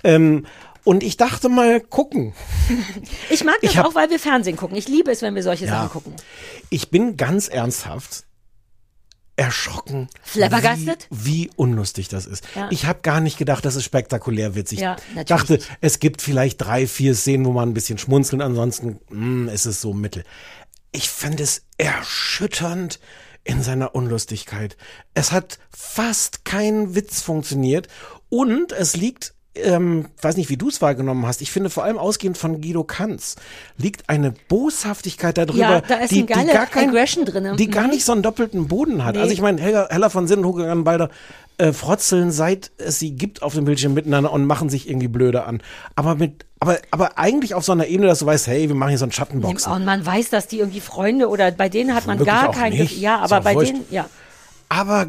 Ähm, 0.04 0.44
und 0.88 1.02
ich 1.02 1.18
dachte 1.18 1.50
mal 1.50 1.82
gucken. 1.82 2.32
Ich 3.30 3.44
mag 3.44 3.56
das 3.60 3.72
Ich 3.72 3.76
hab- 3.76 3.84
auch, 3.84 3.94
weil 3.94 4.08
wir 4.08 4.18
Fernsehen 4.18 4.56
gucken. 4.56 4.74
Ich 4.74 4.88
liebe 4.88 5.10
es, 5.10 5.20
wenn 5.20 5.34
wir 5.34 5.42
solche 5.42 5.66
Ja. 5.66 5.72
Sachen 5.72 5.90
gucken. 5.90 6.14
Ich 6.70 6.90
bin 6.90 7.18
ganz 7.18 7.48
ernsthaft 7.48 8.24
erschrocken, 9.36 10.08
wie, 10.34 10.90
wie 11.10 11.50
unlustig 11.56 12.08
das 12.08 12.24
ist. 12.24 12.42
Ja. 12.56 12.68
Ich 12.70 12.86
habe 12.86 13.00
gar 13.02 13.20
nicht 13.20 13.36
gedacht, 13.36 13.66
das 13.66 13.76
ist 13.76 13.84
spektakulär 13.84 14.54
witzig. 14.54 14.80
Ja, 14.80 14.96
ich 15.14 15.26
dachte, 15.26 15.52
nicht. 15.54 15.68
es 15.82 15.98
gibt 15.98 16.22
vielleicht 16.22 16.56
drei, 16.62 16.86
vier 16.86 17.14
Szenen, 17.14 17.44
wo 17.44 17.52
man 17.52 17.68
ein 17.68 17.74
bisschen 17.74 17.98
schmunzeln, 17.98 18.40
ansonsten 18.40 18.98
mm, 19.10 19.48
ist 19.50 19.66
es 19.66 19.82
so 19.82 19.92
mittel. 19.92 20.24
Ich 20.90 21.10
fand 21.10 21.38
es 21.38 21.66
erschütternd 21.76 22.98
in 23.44 23.62
seiner 23.62 23.94
Unlustigkeit. 23.94 24.78
Es 25.12 25.32
hat 25.32 25.58
fast 25.70 26.46
kein 26.46 26.94
Witz 26.94 27.20
funktioniert 27.20 27.88
und 28.30 28.72
es 28.72 28.96
liegt 28.96 29.34
ähm, 29.62 30.06
weiß 30.22 30.36
nicht, 30.36 30.48
wie 30.50 30.56
du 30.56 30.68
es 30.68 30.80
wahrgenommen 30.82 31.26
hast, 31.26 31.40
ich 31.42 31.50
finde 31.50 31.70
vor 31.70 31.84
allem 31.84 31.98
ausgehend 31.98 32.36
von 32.38 32.60
Guido 32.60 32.84
Kanz 32.84 33.36
liegt 33.76 34.08
eine 34.08 34.32
Boshaftigkeit 34.48 35.38
darüber, 35.38 35.56
Ja, 35.58 35.80
da 35.80 35.96
ist 35.96 36.10
die, 36.10 36.26
die 36.26 36.32
gar 36.32 36.66
kein, 36.66 36.88
Aggression 36.88 37.24
drin. 37.24 37.56
die 37.56 37.68
gar 37.68 37.84
Mhm. 37.84 37.90
nicht 37.90 38.04
so 38.04 38.12
einen 38.12 38.22
doppelten 38.22 38.68
Boden 38.68 39.04
hat. 39.04 39.14
Nee. 39.14 39.20
Also 39.22 39.32
ich 39.32 39.40
meine, 39.40 39.60
Hella, 39.60 39.88
Hella 39.90 40.08
von 40.10 40.26
Sinn 40.26 40.40
und 40.40 40.44
Hugo 40.46 40.82
Balder 40.84 41.10
äh, 41.58 41.72
frotzeln, 41.72 42.30
seit 42.30 42.70
es 42.78 43.00
sie 43.00 43.10
gibt 43.12 43.42
auf 43.42 43.54
dem 43.54 43.64
Bildschirm 43.64 43.92
miteinander 43.94 44.32
und 44.32 44.46
machen 44.46 44.68
sich 44.70 44.88
irgendwie 44.88 45.08
blöde 45.08 45.42
an. 45.44 45.60
Aber 45.96 46.14
mit, 46.14 46.44
aber, 46.60 46.78
aber 46.92 47.18
eigentlich 47.18 47.54
auf 47.54 47.64
so 47.64 47.72
einer 47.72 47.86
Ebene, 47.88 48.06
dass 48.08 48.20
du 48.20 48.26
weißt, 48.26 48.46
hey, 48.46 48.68
wir 48.68 48.76
machen 48.76 48.90
hier 48.90 48.98
so 48.98 49.04
einen 49.06 49.12
Schattenboxen. 49.12 49.72
Und 49.72 49.84
man 49.84 50.06
weiß, 50.06 50.30
dass 50.30 50.46
die 50.46 50.60
irgendwie 50.60 50.80
Freunde 50.80 51.28
oder 51.28 51.50
bei 51.50 51.68
denen 51.68 51.94
hat 51.96 52.06
man 52.06 52.18
Wirklich 52.20 52.32
gar 52.34 52.50
auch 52.50 52.54
kein 52.54 52.72
nicht. 52.72 52.82
Gefühl. 52.90 53.02
Ja, 53.02 53.18
aber 53.18 53.40
bei 53.40 53.54
wurscht. 53.54 53.72
denen, 53.72 53.84
ja. 53.90 54.08
Aber 54.68 55.06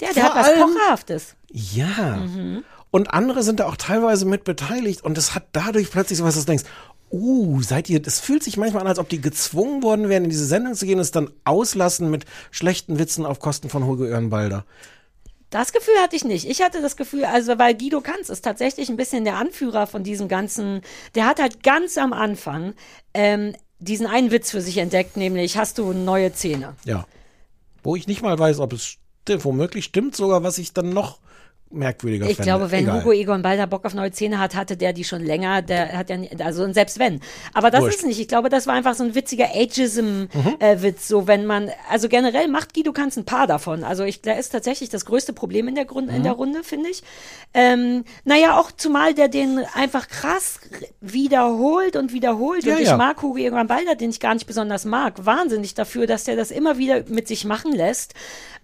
Der, 0.00 0.12
der 0.14 0.22
hat 0.24 0.34
was 0.36 0.46
Kocherhaftes. 0.54 1.34
Ja. 1.50 2.18
Mhm. 2.18 2.62
Und 2.90 3.12
andere 3.14 3.42
sind 3.42 3.60
da 3.60 3.66
auch 3.66 3.76
teilweise 3.76 4.24
mit 4.24 4.44
beteiligt 4.44 5.04
und 5.04 5.16
es 5.16 5.34
hat 5.34 5.44
dadurch 5.52 5.90
plötzlich 5.90 6.18
so 6.18 6.24
was, 6.24 6.34
dass 6.34 6.44
du 6.44 6.50
denkst, 6.50 6.64
uh, 7.12 7.62
seid 7.62 7.88
ihr, 7.88 8.00
es 8.04 8.20
fühlt 8.20 8.42
sich 8.42 8.56
manchmal 8.56 8.82
an, 8.82 8.88
als 8.88 8.98
ob 8.98 9.08
die 9.08 9.20
gezwungen 9.20 9.82
worden 9.82 10.08
wären, 10.08 10.24
in 10.24 10.30
diese 10.30 10.46
Sendung 10.46 10.74
zu 10.74 10.86
gehen 10.86 10.96
und 10.96 11.02
es 11.02 11.10
dann 11.10 11.30
auslassen 11.44 12.10
mit 12.10 12.24
schlechten 12.50 12.98
Witzen 12.98 13.26
auf 13.26 13.40
Kosten 13.40 13.68
von 13.68 13.86
Hugo 13.86 14.04
Ehrenbalder. 14.04 14.64
Das 15.50 15.72
Gefühl 15.72 15.94
hatte 16.00 16.14
ich 16.14 16.24
nicht. 16.24 16.48
Ich 16.48 16.62
hatte 16.62 16.80
das 16.80 16.96
Gefühl, 16.96 17.24
also 17.24 17.58
weil 17.58 17.74
Guido 17.76 18.00
Kanz 18.00 18.28
ist 18.28 18.42
tatsächlich 18.42 18.88
ein 18.88 18.96
bisschen 18.96 19.24
der 19.24 19.36
Anführer 19.36 19.88
von 19.88 20.04
diesem 20.04 20.28
ganzen, 20.28 20.82
der 21.16 21.26
hat 21.26 21.40
halt 21.40 21.64
ganz 21.64 21.98
am 21.98 22.12
Anfang 22.12 22.74
ähm, 23.14 23.54
diesen 23.80 24.06
einen 24.06 24.30
Witz 24.30 24.52
für 24.52 24.60
sich 24.60 24.78
entdeckt, 24.78 25.16
nämlich 25.16 25.56
hast 25.56 25.78
du 25.78 25.92
neue 25.92 26.32
Zähne. 26.32 26.76
Ja. 26.84 27.04
Wo 27.82 27.96
ich 27.96 28.06
nicht 28.06 28.22
mal 28.22 28.38
weiß, 28.38 28.60
ob 28.60 28.72
es 28.72 28.84
stimmt, 28.84 29.44
womöglich 29.44 29.86
stimmt 29.86 30.14
sogar, 30.14 30.44
was 30.44 30.58
ich 30.58 30.72
dann 30.72 30.90
noch 30.90 31.18
merkwürdiger 31.70 32.26
Ich 32.26 32.36
fände. 32.36 32.42
glaube, 32.50 32.70
wenn 32.70 32.84
Egal. 32.84 33.00
Hugo 33.00 33.12
Egon 33.12 33.42
Balder 33.42 33.66
Bock 33.66 33.84
auf 33.84 33.94
neue 33.94 34.10
Zähne 34.10 34.38
hat, 34.40 34.54
hatte 34.56 34.76
der 34.76 34.92
die 34.92 35.04
schon 35.04 35.24
länger. 35.24 35.62
Der 35.62 35.96
hat 35.96 36.10
ja, 36.10 36.16
nie- 36.16 36.30
also 36.42 36.64
und 36.64 36.74
selbst 36.74 36.98
wenn. 36.98 37.20
Aber 37.54 37.70
das 37.70 37.82
Wurscht. 37.82 37.98
ist 37.98 38.06
nicht. 38.06 38.18
Ich 38.20 38.28
glaube, 38.28 38.48
das 38.48 38.66
war 38.66 38.74
einfach 38.74 38.94
so 38.94 39.04
ein 39.04 39.14
witziger 39.14 39.46
Mhm. 39.46 39.60
Ageism-Witz. 39.62 41.08
so 41.08 41.26
wenn 41.26 41.46
man, 41.46 41.70
also 41.88 42.08
generell 42.08 42.48
macht 42.48 42.74
Guido 42.74 42.92
Kanz 42.92 43.16
ein 43.16 43.24
paar 43.24 43.46
davon. 43.46 43.84
Also 43.84 44.04
ich, 44.04 44.20
der 44.22 44.38
ist 44.38 44.50
tatsächlich 44.50 44.88
das 44.90 45.04
größte 45.04 45.32
Problem 45.32 45.68
in 45.68 45.74
der, 45.74 45.84
Grund, 45.84 46.10
in 46.10 46.18
Mhm. 46.18 46.22
der 46.24 46.32
Runde, 46.32 46.64
finde 46.64 46.90
ich. 46.90 47.02
Ähm, 47.54 48.04
naja, 48.24 48.58
auch 48.58 48.72
zumal 48.72 49.14
der 49.14 49.28
den 49.28 49.60
einfach 49.74 50.08
krass 50.08 50.58
wiederholt 51.00 51.96
und 51.96 52.12
wiederholt. 52.12 52.64
Ja, 52.64 52.74
und 52.76 52.80
ich 52.82 52.88
ja. 52.88 52.96
mag 52.96 53.20
Hugo 53.22 53.38
Egon 53.38 53.66
Balder, 53.66 53.94
den 53.94 54.10
ich 54.10 54.20
gar 54.20 54.34
nicht 54.34 54.46
besonders 54.46 54.84
mag, 54.84 55.24
wahnsinnig 55.24 55.74
dafür, 55.74 56.06
dass 56.06 56.24
der 56.24 56.36
das 56.36 56.50
immer 56.50 56.78
wieder 56.78 57.02
mit 57.08 57.28
sich 57.28 57.44
machen 57.44 57.72
lässt. 57.72 58.14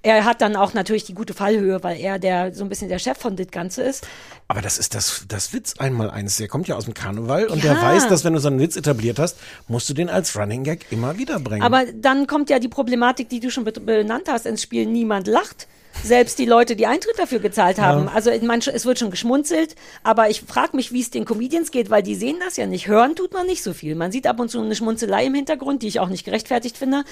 Er 0.02 0.24
hat 0.24 0.40
dann 0.40 0.54
auch 0.54 0.72
natürlich 0.74 1.04
die 1.04 1.14
gute 1.14 1.34
Fallhöhe, 1.34 1.82
weil 1.82 1.98
er 1.98 2.18
der 2.20 2.54
so 2.54 2.62
ein 2.64 2.68
bisschen 2.68 2.88
der 2.88 2.95
Chef 2.98 3.18
von 3.18 3.36
das 3.36 3.48
Ganze 3.48 3.82
ist. 3.82 4.06
Aber 4.48 4.62
das 4.62 4.78
ist 4.78 4.94
das, 4.94 5.24
das 5.28 5.52
Witz 5.52 5.74
einmal 5.78 6.10
eins. 6.10 6.36
Der 6.36 6.48
kommt 6.48 6.68
ja 6.68 6.76
aus 6.76 6.84
dem 6.84 6.94
Karneval 6.94 7.46
und 7.46 7.62
Ja. 7.64 7.74
der 7.74 7.82
weiß, 7.82 8.08
dass 8.08 8.24
wenn 8.24 8.32
du 8.34 8.38
so 8.40 8.48
einen 8.48 8.58
Witz 8.60 8.76
etabliert 8.76 9.18
hast, 9.18 9.36
musst 9.68 9.88
du 9.88 9.94
den 9.94 10.08
als 10.08 10.36
Running 10.36 10.62
Gag 10.64 10.86
immer 10.90 11.18
wieder 11.18 11.40
bringen. 11.40 11.62
Aber 11.62 11.84
dann 11.94 12.26
kommt 12.26 12.50
ja 12.50 12.58
die 12.58 12.68
Problematik, 12.68 13.28
die 13.28 13.40
du 13.40 13.50
schon 13.50 13.64
be- 13.64 13.72
benannt 13.72 14.28
hast, 14.28 14.46
ins 14.46 14.62
Spiel. 14.62 14.86
Niemand 14.86 15.26
lacht. 15.26 15.66
Selbst 16.04 16.38
die 16.38 16.44
Leute, 16.44 16.76
die 16.76 16.86
Eintritt 16.86 17.18
dafür 17.18 17.40
gezahlt 17.40 17.78
haben. 17.80 18.08
Also 18.08 18.30
ich 18.30 18.42
meine, 18.42 18.62
es 18.66 18.84
wird 18.86 18.98
schon 18.98 19.10
geschmunzelt, 19.10 19.74
aber 20.02 20.30
ich 20.30 20.42
frage 20.42 20.76
mich, 20.76 20.92
wie 20.92 21.00
es 21.00 21.10
den 21.10 21.24
Comedians 21.24 21.70
geht, 21.70 21.90
weil 21.90 22.02
die 22.02 22.14
sehen 22.14 22.36
das 22.44 22.56
ja 22.56 22.66
nicht. 22.66 22.86
Hören 22.86 23.16
tut 23.16 23.32
man 23.32 23.46
nicht 23.46 23.62
so 23.62 23.72
viel. 23.72 23.94
Man 23.94 24.12
sieht 24.12 24.26
ab 24.26 24.38
und 24.38 24.50
zu 24.50 24.60
eine 24.60 24.74
Schmunzelei 24.76 25.26
im 25.26 25.34
Hintergrund, 25.34 25.82
die 25.82 25.88
ich 25.88 25.98
auch 26.00 26.08
nicht 26.08 26.24
gerechtfertigt 26.24 26.76
finde. 26.78 27.04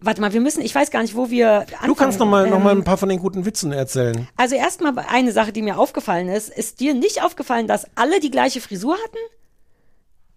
Warte 0.00 0.20
mal, 0.20 0.32
wir 0.32 0.40
müssen, 0.40 0.62
ich 0.62 0.74
weiß 0.74 0.90
gar 0.90 1.02
nicht, 1.02 1.14
wo 1.14 1.30
wir 1.30 1.60
anfangen. 1.60 1.86
du 1.88 1.94
kannst 1.94 2.18
noch 2.18 2.26
mal, 2.26 2.48
noch 2.48 2.58
mal 2.58 2.72
Ähm, 2.72 2.78
ein 2.78 2.84
paar 2.84 2.96
von 2.98 3.08
den 3.08 3.18
guten 3.18 3.44
Witzen 3.44 3.72
erzählen. 3.72 4.28
Also 4.36 4.54
erstmal 4.54 4.94
eine 5.08 5.32
Sache, 5.32 5.52
die 5.52 5.62
mir 5.62 5.78
aufgefallen 5.78 6.28
ist. 6.28 6.48
Ist 6.48 6.80
dir 6.80 6.94
nicht 6.94 7.22
aufgefallen, 7.22 7.66
dass 7.66 7.86
alle 7.96 8.20
die 8.20 8.30
gleiche 8.30 8.60
Frisur 8.60 8.94
hatten? 8.94 9.18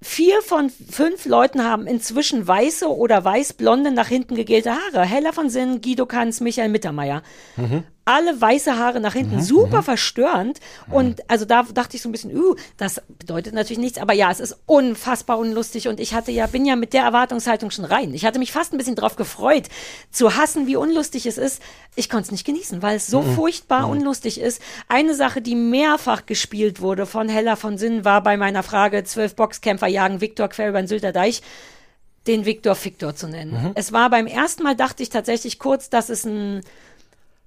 Vier 0.03 0.41
von 0.41 0.69
fünf 0.69 1.25
Leuten 1.25 1.63
haben 1.63 1.85
inzwischen 1.85 2.47
weiße 2.47 2.87
oder 2.87 3.23
weißblonde 3.23 3.91
nach 3.91 4.07
hinten 4.07 4.35
gegelte 4.35 4.71
Haare. 4.71 5.05
Hella 5.05 5.31
von 5.31 5.49
Sinn, 5.49 5.79
Guido 5.81 6.07
Kanz, 6.07 6.41
Michael 6.41 6.69
Mittermeier. 6.69 7.21
Alle 8.05 8.39
weiße 8.39 8.77
Haare 8.77 8.99
nach 8.99 9.13
hinten, 9.13 9.41
super 9.41 9.83
verstörend. 9.83 10.59
Und 10.89 11.29
also 11.29 11.45
da 11.45 11.63
dachte 11.63 11.95
ich 11.95 12.01
so 12.01 12.09
ein 12.09 12.11
bisschen, 12.11 12.35
uh, 12.35 12.55
das 12.77 13.01
bedeutet 13.07 13.53
natürlich 13.53 13.79
nichts, 13.79 13.99
aber 13.99 14.13
ja, 14.13 14.31
es 14.31 14.39
ist 14.39 14.57
unfassbar 14.65 15.37
unlustig. 15.37 15.87
Und 15.87 15.99
ich 15.99 16.13
hatte 16.13 16.31
ja, 16.31 16.47
bin 16.47 16.65
ja 16.65 16.75
mit 16.75 16.93
der 16.93 17.03
Erwartungshaltung 17.03 17.69
schon 17.69 17.85
rein. 17.85 18.13
Ich 18.13 18.25
hatte 18.25 18.39
mich 18.39 18.51
fast 18.51 18.73
ein 18.73 18.77
bisschen 18.77 18.95
drauf 18.95 19.15
gefreut, 19.15 19.67
zu 20.09 20.35
hassen, 20.35 20.67
wie 20.67 20.75
unlustig 20.75 21.25
es 21.25 21.37
ist. 21.37 21.61
Ich 21.95 22.09
konnte 22.09 22.25
es 22.25 22.31
nicht 22.31 22.45
genießen, 22.45 22.81
weil 22.81 22.97
es 22.97 23.07
so 23.07 23.21
furchtbar 23.21 23.87
unlustig 23.87 24.39
ist. 24.39 24.61
Eine 24.87 25.13
Sache, 25.13 25.41
die 25.41 25.55
mehrfach 25.55 26.25
gespielt 26.25 26.81
wurde 26.81 27.05
von 27.05 27.29
Hella 27.29 27.55
von 27.55 27.77
Sinn, 27.77 28.03
war 28.03 28.23
bei 28.23 28.37
meiner 28.37 28.63
Frage, 28.63 29.03
zwölf 29.03 29.35
Boxkämpfer 29.35 29.87
jagen 29.87 30.21
Viktor 30.21 30.47
quer 30.47 30.69
über 30.69 30.81
den 30.81 30.87
Sylter 30.87 31.11
Deich 31.11 31.41
den 32.27 32.45
Viktor 32.45 32.75
Fiktor 32.75 33.15
zu 33.15 33.27
nennen. 33.27 33.71
Es 33.75 33.93
war 33.93 34.09
beim 34.09 34.27
ersten 34.27 34.63
Mal, 34.63 34.75
dachte 34.75 35.01
ich 35.01 35.09
tatsächlich 35.09 35.57
kurz, 35.57 35.89
dass 35.89 36.09
es 36.09 36.25
ein 36.25 36.61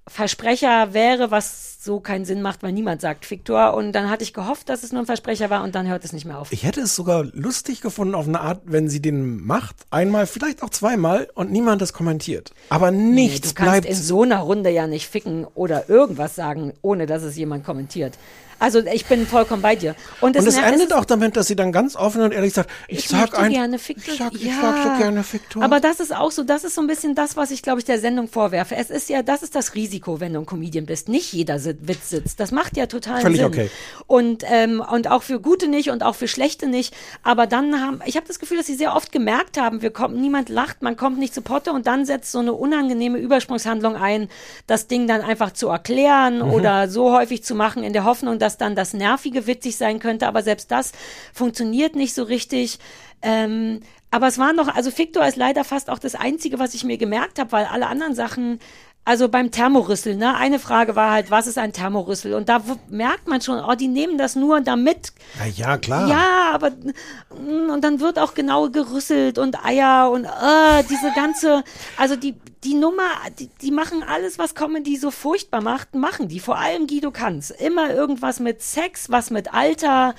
Versprecher 0.07 0.93
wäre, 0.93 1.31
was 1.31 1.83
so 1.83 1.99
keinen 2.01 2.25
Sinn 2.25 2.41
macht, 2.43 2.63
weil 2.63 2.73
niemand 2.73 3.01
sagt 3.01 3.31
Viktor. 3.31 3.75
Und 3.75 3.93
dann 3.93 4.09
hatte 4.11 4.23
ich 4.23 4.33
gehofft, 4.35 4.69
dass 4.69 4.83
es 4.83 4.93
nur 4.93 5.03
ein 5.03 5.07
Versprecher 5.07 5.51
war 5.51 5.65
und 5.65 5.75
dann 5.75 5.89
hört 5.89 6.05
es 6.05 6.13
nicht 6.13 6.25
mehr 6.25 6.39
auf. 6.39 6.53
Ich 6.53 6.63
hätte 6.65 6.81
es 6.83 6.95
sogar 6.95 7.25
lustig 7.25 7.81
gefunden 7.81 8.15
auf 8.15 8.29
eine 8.29 8.41
Art, 8.41 8.63
wenn 8.65 8.89
sie 8.89 9.01
den 9.01 9.45
macht, 9.45 9.77
einmal, 9.91 10.27
vielleicht 10.27 10.63
auch 10.63 10.71
zweimal 10.71 11.29
und 11.35 11.51
niemand 11.51 11.81
das 11.83 11.93
kommentiert. 11.93 12.53
Aber 12.69 12.91
Nee, 12.91 13.13
nichts 13.27 13.49
du 13.49 13.55
kannst 13.55 13.73
bleibt. 13.83 13.87
in 13.87 13.97
so 14.03 14.23
einer 14.23 14.41
Runde 14.41 14.71
ja 14.71 14.87
nicht 14.87 15.09
ficken 15.09 15.47
oder 15.55 15.89
irgendwas 15.89 16.35
sagen, 16.35 16.73
ohne 16.83 17.07
dass 17.07 17.23
es 17.23 17.37
jemand 17.37 17.65
kommentiert. 17.65 18.19
Also 18.59 18.81
ich 18.81 19.07
bin 19.07 19.27
vollkommen 19.27 19.63
bei 19.63 19.77
dir. 19.77 19.95
Und, 20.21 20.37
und 20.37 20.47
es 20.47 20.57
ner- 20.57 20.65
endet 20.67 20.89
ist- 20.89 20.93
auch 20.95 21.05
damit, 21.05 21.37
dass 21.37 21.47
sie 21.47 21.57
dann 21.57 21.73
ganz 21.73 21.97
offen 21.97 22.23
und 22.23 22.33
ehrlich 22.33 22.53
sagt, 22.55 22.71
ich, 22.89 22.99
ich 23.01 23.09
sag 23.09 23.39
ein, 23.39 23.53
gerne 23.53 23.79
Fiktor. 23.79 24.13
ich 24.15 24.19
sag, 24.21 24.35
ich 24.35 24.43
ja. 24.45 24.55
sag 24.61 24.83
so 24.83 25.03
gerne 25.03 25.23
Fiktor. 25.25 25.63
Aber 25.63 25.81
das 25.81 26.01
ist 26.01 26.15
auch 26.15 26.31
so, 26.31 26.43
das 26.45 26.65
ist 26.65 26.75
so 26.75 26.81
ein 26.81 26.87
bisschen 26.87 27.15
das, 27.15 27.37
was 27.37 27.51
ich, 27.51 27.63
glaube 27.63 27.79
ich, 27.81 27.85
der 27.85 27.99
Sendung 27.99 28.29
vorwerfe. 28.29 28.77
Es 28.77 28.91
ist 28.91 29.09
ja, 29.09 29.23
das 29.23 29.43
ist 29.43 29.55
das 29.55 29.75
Risiko, 29.75 30.21
wenn 30.21 30.33
du 30.33 30.41
ein 30.41 30.47
Comedian 30.47 30.87
bist. 30.87 31.09
Nicht 31.09 31.33
jeder 31.33 31.63
Witz 31.65 32.11
sitzt. 32.11 32.41
Das 32.41 32.53
macht 32.53 32.77
ja 32.77 32.87
total 32.87 33.21
Völlig 33.21 33.39
Sinn. 33.39 33.47
okay. 33.47 33.71
Und, 34.07 34.45
ähm, 34.49 34.83
und 34.91 35.11
auch 35.11 35.23
für 35.23 35.41
Gute 35.41 35.69
nicht 35.69 35.91
und 35.91 36.03
auch 36.03 36.15
für 36.15 36.29
Schlechte 36.29 36.67
nicht. 36.67 36.95
Aber 37.23 37.47
dann 37.47 37.81
haben, 37.81 38.01
ich 38.07 38.17
habe 38.17 38.27
das 38.27 38.39
Gefühl, 38.39 38.57
dass 38.59 38.67
sie 38.67 38.75
sehr 38.77 38.95
oft 38.95 39.13
gemerkt 39.13 39.59
haben, 39.61 39.83
wir 39.83 39.91
kommen, 39.91 40.21
niemand 40.21 40.49
lacht, 40.49 40.83
man 40.83 40.97
kommt 40.97 41.19
nicht 41.19 41.35
zu 41.35 41.43
Potte 41.43 41.73
und 41.73 41.87
dann 41.87 42.05
setzt 42.07 42.33
so 42.33 42.39
eine 42.39 42.53
unangenehme 42.53 43.19
Übersprungshandlung 43.19 43.97
ein, 43.97 44.29
das 44.67 44.87
Ding 44.87 45.07
dann 45.07 45.21
einfach 45.23 45.53
zu 45.53 45.69
erklären 45.69 46.39
Mhm. 46.39 46.51
oder 46.53 46.89
so 46.89 47.13
häufig 47.13 47.43
zu 47.45 47.55
machen, 47.55 47.83
in 47.83 47.93
der 47.93 48.05
Hoffnung, 48.05 48.39
dass 48.45 48.59
dann 48.59 48.77
das 48.77 48.93
Nervige 48.93 49.47
witzig 49.47 49.77
sein 49.77 49.99
könnte. 49.99 50.29
Aber 50.29 50.43
selbst 50.43 50.71
das 50.71 50.93
funktioniert 51.33 51.97
nicht 51.97 52.15
so 52.15 52.23
richtig. 52.23 52.79
Ähm, 53.23 53.81
aber 54.11 54.29
es 54.29 54.39
war 54.39 54.53
noch, 54.53 54.69
also 54.69 54.97
Victor 54.97 55.27
ist 55.27 55.37
leider 55.37 55.65
fast 55.65 55.91
auch 55.91 55.99
das 55.99 56.15
Einzige, 56.15 56.61
was 56.61 56.75
ich 56.75 56.85
mir 56.85 56.99
gemerkt 56.99 57.41
habe, 57.41 57.51
weil 57.51 57.65
alle 57.65 57.89
anderen 57.89 58.15
Sachen, 58.15 58.61
also 59.05 59.29
beim 59.29 59.51
Thermorüssel, 59.51 60.15
ne, 60.15 60.37
eine 60.37 60.59
Frage 60.59 60.95
war 60.95 61.11
halt, 61.11 61.31
was 61.31 61.47
ist 61.47 61.59
ein 61.59 61.73
Thermorüssel? 61.73 62.35
Und 62.35 62.49
da 62.49 62.63
merkt 62.89 63.27
man 63.27 63.41
schon, 63.41 63.59
oh, 63.59 63.75
die 63.75 63.89
nehmen 63.89 64.17
das 64.17 64.37
nur 64.37 64.61
damit. 64.61 65.13
Na 65.39 65.47
ja, 65.47 65.77
klar. 65.79 66.09
Ja, 66.09 66.51
aber 66.53 66.71
mm, 66.71 67.71
und 67.71 67.83
dann 67.83 67.99
wird 67.99 68.19
auch 68.19 68.35
genau 68.35 68.71
gerüsselt 68.71 69.39
und 69.39 69.65
Eier 69.65 70.11
und 70.11 70.27
äh, 70.27 70.85
diese 70.89 71.13
ganze, 71.15 71.65
also 71.97 72.15
die 72.15 72.35
die 72.65 72.75
Nummer, 72.75 73.11
die, 73.39 73.49
die 73.61 73.71
machen 73.71 74.03
alles, 74.03 74.39
was 74.39 74.55
Comedy 74.55 74.97
so 74.97 75.11
furchtbar 75.11 75.61
macht, 75.61 75.95
machen 75.95 76.29
die. 76.29 76.41
Vor 76.41 76.59
allem 76.59 76.87
Guido 76.87 77.11
Kanz. 77.11 77.51
Immer 77.51 77.93
irgendwas 77.93 78.41
mit 78.41 78.63
Sex, 78.63 79.11
was 79.11 79.31
mit 79.31 79.53
Alter 79.53 80.15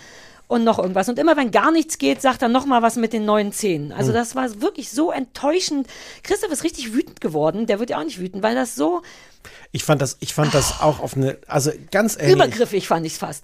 und 0.48 0.64
noch 0.64 0.78
irgendwas. 0.80 1.10
Und 1.10 1.18
immer 1.20 1.36
wenn 1.38 1.52
gar 1.52 1.72
nichts 1.72 1.98
geht, 1.98 2.22
sagt 2.22 2.42
er 2.42 2.50
noch 2.50 2.66
mal 2.66 2.82
was 2.82 2.96
mit 2.98 3.14
den 3.14 3.26
neuen 3.26 3.52
Zähnen. 3.52 3.92
Also 3.92 4.10
Hm. 4.10 4.16
das 4.16 4.36
war 4.36 4.62
wirklich 4.62 4.92
so 4.92 5.12
enttäuschend. 5.12 5.88
Christoph 6.24 6.52
ist 6.52 6.64
richtig 6.64 6.94
wütend 6.94 7.20
geworden. 7.22 7.66
Der 7.66 7.80
wird 7.80 7.90
ja 7.90 8.00
auch 8.00 8.04
nicht 8.04 8.20
wütend, 8.20 8.44
weil 8.44 8.56
das 8.56 8.76
so 8.76 9.02
Ich 9.72 9.84
fand 9.84 10.02
das, 10.02 10.18
ich 10.22 10.34
fand 10.34 10.54
das 10.54 10.82
auch 10.82 11.00
auf 11.00 11.16
eine, 11.16 11.38
also 11.48 11.72
ganz 11.92 12.16
ehrlich, 12.18 12.34
übergriffig 12.36 12.88
fand 12.88 13.06
ich's 13.06 13.18
fast. 13.18 13.44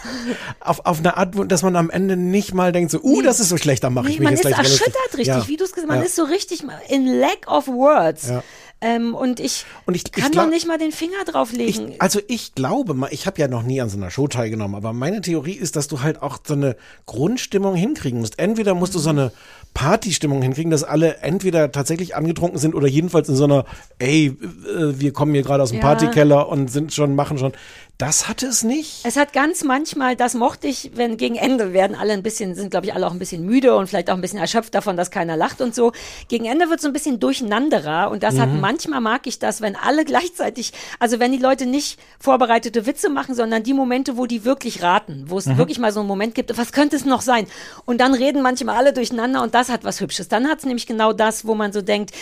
auf, 0.60 0.84
auf 0.86 0.98
eine 0.98 1.16
Art, 1.16 1.34
dass 1.50 1.62
man 1.62 1.76
am 1.76 1.90
Ende 1.90 2.16
nicht 2.16 2.54
mal 2.54 2.72
denkt, 2.72 2.90
so, 2.90 3.00
uh, 3.00 3.22
das 3.22 3.40
ist 3.40 3.48
so 3.48 3.56
schlecht, 3.56 3.82
dann 3.84 3.94
mache 3.94 4.08
ich 4.08 4.14
Nee, 4.18 4.20
mich 4.20 4.24
man 4.24 4.32
jetzt 4.34 4.44
ist 4.44 4.54
gleich 4.54 4.58
lustig. 4.68 4.80
erschüttert 4.86 5.18
richtig, 5.18 5.26
Ja. 5.26 5.48
wie 5.48 5.56
du 5.56 5.64
es 5.64 5.72
gesagt 5.72 5.88
hast. 5.88 5.94
Man 5.94 5.98
Ja. 6.00 6.06
ist 6.06 6.16
so 6.16 6.24
richtig 6.24 6.62
in 6.88 7.06
lack 7.06 7.46
of 7.48 7.66
words. 7.68 8.28
Ja. 8.28 8.42
Ähm, 8.82 9.14
und 9.14 9.40
ich, 9.40 9.66
Und 9.84 9.94
ich- 9.94 10.04
ich 10.06 10.12
kann 10.12 10.32
glaub- 10.32 10.46
noch 10.46 10.52
nicht 10.52 10.66
mal 10.66 10.78
den 10.78 10.90
Finger 10.92 11.22
drauflegen. 11.26 11.90
Ich, 11.92 12.00
also 12.02 12.18
ich 12.28 12.54
glaube 12.54 12.94
mal, 12.94 13.08
ich 13.12 13.26
habe 13.26 13.38
ja 13.40 13.46
noch 13.46 13.62
nie 13.62 13.80
an 13.80 13.90
so 13.90 13.98
einer 13.98 14.10
Show 14.10 14.26
teilgenommen, 14.26 14.74
aber 14.74 14.92
meine 14.94 15.20
Theorie 15.20 15.52
ist, 15.52 15.76
dass 15.76 15.86
du 15.86 16.00
halt 16.00 16.22
auch 16.22 16.38
so 16.46 16.54
eine 16.54 16.76
Grundstimmung 17.04 17.74
hinkriegen 17.74 18.20
musst. 18.20 18.38
Entweder 18.38 18.74
musst 18.74 18.94
du 18.94 18.98
so 18.98 19.10
eine 19.10 19.32
Partystimmung 19.74 20.42
hinkriegen, 20.42 20.70
dass 20.70 20.82
alle 20.82 21.18
entweder 21.18 21.70
tatsächlich 21.72 22.16
angetrunken 22.16 22.58
sind 22.58 22.74
oder 22.74 22.88
jedenfalls 22.88 23.28
in 23.28 23.36
so 23.36 23.44
einer, 23.44 23.64
ey, 23.98 24.26
äh, 24.28 24.98
wir 24.98 25.12
kommen 25.12 25.32
hier 25.34 25.42
gerade 25.42 25.62
aus 25.62 25.70
dem 25.70 25.76
Ja. 25.78 25.82
Partykeller 25.82 26.48
und 26.48 26.70
sind 26.70 26.92
schon, 26.92 27.14
machen 27.14 27.38
schon. 27.38 27.52
Das 28.00 28.28
hatte 28.28 28.46
es 28.46 28.62
nicht. 28.64 29.00
Es 29.04 29.16
hat 29.16 29.34
ganz 29.34 29.62
manchmal, 29.62 30.16
das 30.16 30.32
mochte 30.32 30.66
ich, 30.68 30.92
wenn 30.94 31.18
gegen 31.18 31.34
Ende 31.36 31.74
werden 31.74 31.94
alle 31.94 32.14
ein 32.14 32.22
bisschen, 32.22 32.54
sind 32.54 32.70
glaube 32.70 32.86
ich 32.86 32.94
alle 32.94 33.06
auch 33.06 33.12
ein 33.12 33.18
bisschen 33.18 33.44
müde 33.44 33.76
und 33.76 33.88
vielleicht 33.88 34.08
auch 34.08 34.14
ein 34.14 34.22
bisschen 34.22 34.38
erschöpft 34.38 34.74
davon, 34.74 34.96
dass 34.96 35.10
keiner 35.10 35.36
lacht 35.36 35.60
und 35.60 35.74
so. 35.74 35.92
Gegen 36.28 36.46
Ende 36.46 36.70
wird 36.70 36.78
es 36.78 36.82
so 36.82 36.88
ein 36.88 36.94
bisschen 36.94 37.20
durcheinanderer 37.20 38.10
und 38.10 38.22
das 38.22 38.38
hat 38.38 38.48
Mhm. 38.48 38.60
manchmal 38.60 39.02
mag 39.02 39.26
ich 39.26 39.38
das, 39.38 39.60
wenn 39.60 39.76
alle 39.76 40.04
gleichzeitig, 40.06 40.72
also 40.98 41.20
wenn 41.20 41.30
die 41.32 41.38
Leute 41.38 41.66
nicht 41.66 41.98
vorbereitete 42.18 42.86
Witze 42.86 43.10
machen, 43.10 43.34
sondern 43.34 43.62
die 43.64 43.74
Momente, 43.74 44.16
wo 44.16 44.24
die 44.24 44.46
wirklich 44.46 44.82
raten, 44.82 45.24
wo 45.26 45.36
es 45.36 45.44
Mhm. 45.44 45.58
wirklich 45.58 45.78
mal 45.78 45.92
so 45.92 46.00
einen 46.00 46.08
Moment 46.08 46.34
gibt, 46.34 46.56
was 46.56 46.72
könnte 46.72 46.96
es 46.96 47.04
noch 47.04 47.20
sein? 47.20 47.46
Und 47.84 48.00
dann 48.00 48.14
reden 48.14 48.40
manchmal 48.40 48.76
alle 48.78 48.94
durcheinander 48.94 49.42
und 49.42 49.54
das 49.54 49.68
hat 49.68 49.84
was 49.84 50.00
Hübsches. 50.00 50.28
Dann 50.28 50.48
hat 50.48 50.60
es 50.60 50.64
nämlich 50.64 50.86
genau 50.86 51.12
das, 51.12 51.46
wo 51.46 51.54
man 51.54 51.70
so 51.74 51.82
denkt, 51.82 52.12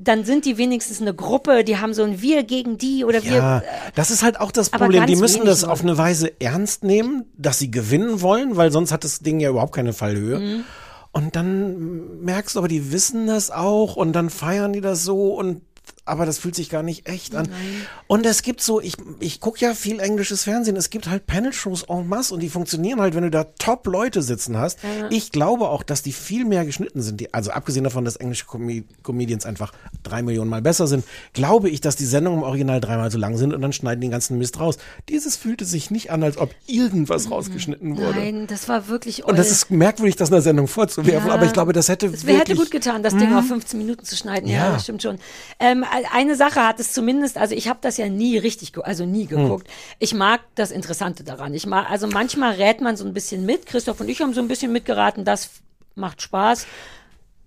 dann 0.00 0.24
sind 0.24 0.44
die 0.44 0.58
wenigstens 0.58 1.00
eine 1.00 1.14
Gruppe, 1.14 1.64
die 1.64 1.78
haben 1.78 1.94
so 1.94 2.02
ein 2.02 2.20
Wir 2.20 2.44
gegen 2.44 2.78
die 2.78 3.04
oder 3.04 3.24
wir. 3.24 3.36
Ja, 3.36 3.62
das 3.94 4.10
ist 4.10 4.22
halt 4.22 4.40
auch 4.40 4.52
das 4.52 4.70
Problem. 4.70 5.06
Die 5.06 5.16
müssen 5.16 5.44
das 5.44 5.64
auf 5.64 5.82
eine 5.82 5.98
Weise 5.98 6.40
ernst 6.40 6.84
nehmen, 6.84 7.24
dass 7.36 7.58
sie 7.58 7.70
gewinnen 7.70 8.20
wollen, 8.20 8.56
weil 8.56 8.70
sonst 8.70 8.92
hat 8.92 9.04
das 9.04 9.20
Ding 9.20 9.40
ja 9.40 9.50
überhaupt 9.50 9.74
keine 9.74 9.92
Fallhöhe. 9.92 10.38
Mhm. 10.38 10.64
Und 11.10 11.36
dann 11.36 12.22
merkst 12.22 12.54
du 12.54 12.60
aber, 12.60 12.68
die 12.68 12.92
wissen 12.92 13.26
das 13.26 13.50
auch 13.50 13.96
und 13.96 14.12
dann 14.12 14.30
feiern 14.30 14.72
die 14.72 14.80
das 14.80 15.04
so 15.04 15.34
und 15.34 15.62
aber 16.08 16.26
das 16.26 16.38
fühlt 16.38 16.54
sich 16.54 16.68
gar 16.70 16.82
nicht 16.82 17.08
echt 17.08 17.34
an. 17.34 17.48
Und 18.06 18.26
es 18.26 18.42
gibt 18.42 18.60
so, 18.60 18.80
ich, 18.80 18.94
ich 19.20 19.40
gucke 19.40 19.60
ja 19.60 19.74
viel 19.74 20.00
englisches 20.00 20.44
Fernsehen, 20.44 20.76
es 20.76 20.90
gibt 20.90 21.08
halt 21.08 21.26
Panel-Shows 21.26 21.84
en 21.88 22.08
masse 22.08 22.34
und 22.34 22.40
die 22.40 22.48
funktionieren 22.48 23.00
halt, 23.00 23.14
wenn 23.14 23.22
du 23.24 23.30
da 23.30 23.44
Top-Leute 23.44 24.22
sitzen 24.22 24.56
hast. 24.56 24.78
Ich 25.10 25.30
glaube 25.32 25.68
auch, 25.68 25.82
dass 25.82 26.02
die 26.02 26.12
viel 26.12 26.44
mehr 26.44 26.64
geschnitten 26.64 27.02
sind. 27.02 27.20
Die, 27.20 27.32
also 27.34 27.50
abgesehen 27.50 27.84
davon, 27.84 28.04
dass 28.04 28.16
englische 28.16 28.46
Com 28.46 28.68
Comedians 29.02 29.46
einfach 29.46 29.72
drei 30.02 30.22
Millionen 30.22 30.50
Mal 30.50 30.62
besser 30.62 30.86
sind, 30.86 31.04
glaube 31.32 31.68
ich, 31.70 31.80
dass 31.80 31.96
die 31.96 32.04
Sendungen 32.06 32.40
im 32.40 32.44
Original 32.44 32.80
dreimal 32.80 33.10
so 33.10 33.18
lang 33.18 33.36
sind 33.36 33.52
und 33.54 33.62
dann 33.62 33.72
schneiden 33.72 34.00
die 34.00 34.06
den 34.08 34.12
ganzen 34.12 34.38
Mist 34.38 34.58
raus. 34.60 34.78
Dieses 35.08 35.36
fühlte 35.36 35.64
sich 35.64 35.90
nicht 35.90 36.10
an, 36.10 36.22
als 36.22 36.38
ob 36.38 36.54
irgendwas 36.66 37.30
rausgeschnitten 37.30 37.96
wurde. 37.98 38.18
Nein, 38.18 38.46
das 38.46 38.68
war 38.68 38.88
wirklich 38.88 39.24
Und 39.24 39.38
das 39.38 39.46
oll. 39.48 39.52
ist 39.52 39.70
merkwürdig, 39.70 40.16
das 40.16 40.32
einer 40.32 40.40
Sendung 40.40 40.66
vorzuwerfen, 40.68 41.28
Ja. 41.28 41.34
aber 41.34 41.44
ich 41.46 41.52
glaube, 41.52 41.72
das 41.72 41.88
hätte 41.88 42.06
Es 42.06 42.26
wär- 42.26 42.38
hätte 42.38 42.54
gut 42.54 42.70
getan, 42.70 43.02
das 43.02 43.16
Ding 43.16 43.34
auf 43.34 43.46
15 43.46 43.78
Minuten 43.78 44.04
zu 44.04 44.16
schneiden. 44.16 44.48
Ja, 44.48 44.66
Ja. 44.66 44.72
das 44.72 44.84
stimmt 44.84 45.02
schon. 45.02 45.18
Ähm, 45.60 45.84
eine 46.12 46.36
Sache 46.36 46.66
hat 46.66 46.80
es 46.80 46.92
zumindest, 46.92 47.38
also 47.38 47.54
ich 47.54 47.68
habe 47.68 47.78
das 47.82 47.96
ja 47.96 48.08
nie 48.08 48.38
richtig, 48.38 48.72
also 48.82 49.04
nie 49.04 49.28
Hm. 49.28 49.28
geguckt. 49.28 49.68
Ich 49.98 50.14
mag 50.14 50.40
das 50.54 50.70
Interessante 50.70 51.24
daran. 51.24 51.54
Ich 51.54 51.66
mag, 51.66 51.90
also 51.90 52.06
manchmal 52.06 52.54
rät 52.54 52.80
man 52.80 52.96
so 52.96 53.04
ein 53.04 53.14
bisschen 53.14 53.44
mit. 53.46 53.66
Christoph 53.66 54.00
und 54.00 54.08
ich 54.08 54.20
haben 54.20 54.34
so 54.34 54.40
ein 54.40 54.48
bisschen 54.48 54.72
mitgeraten. 54.72 55.24
Das 55.24 55.50
macht 55.94 56.22
Spaß. 56.22 56.66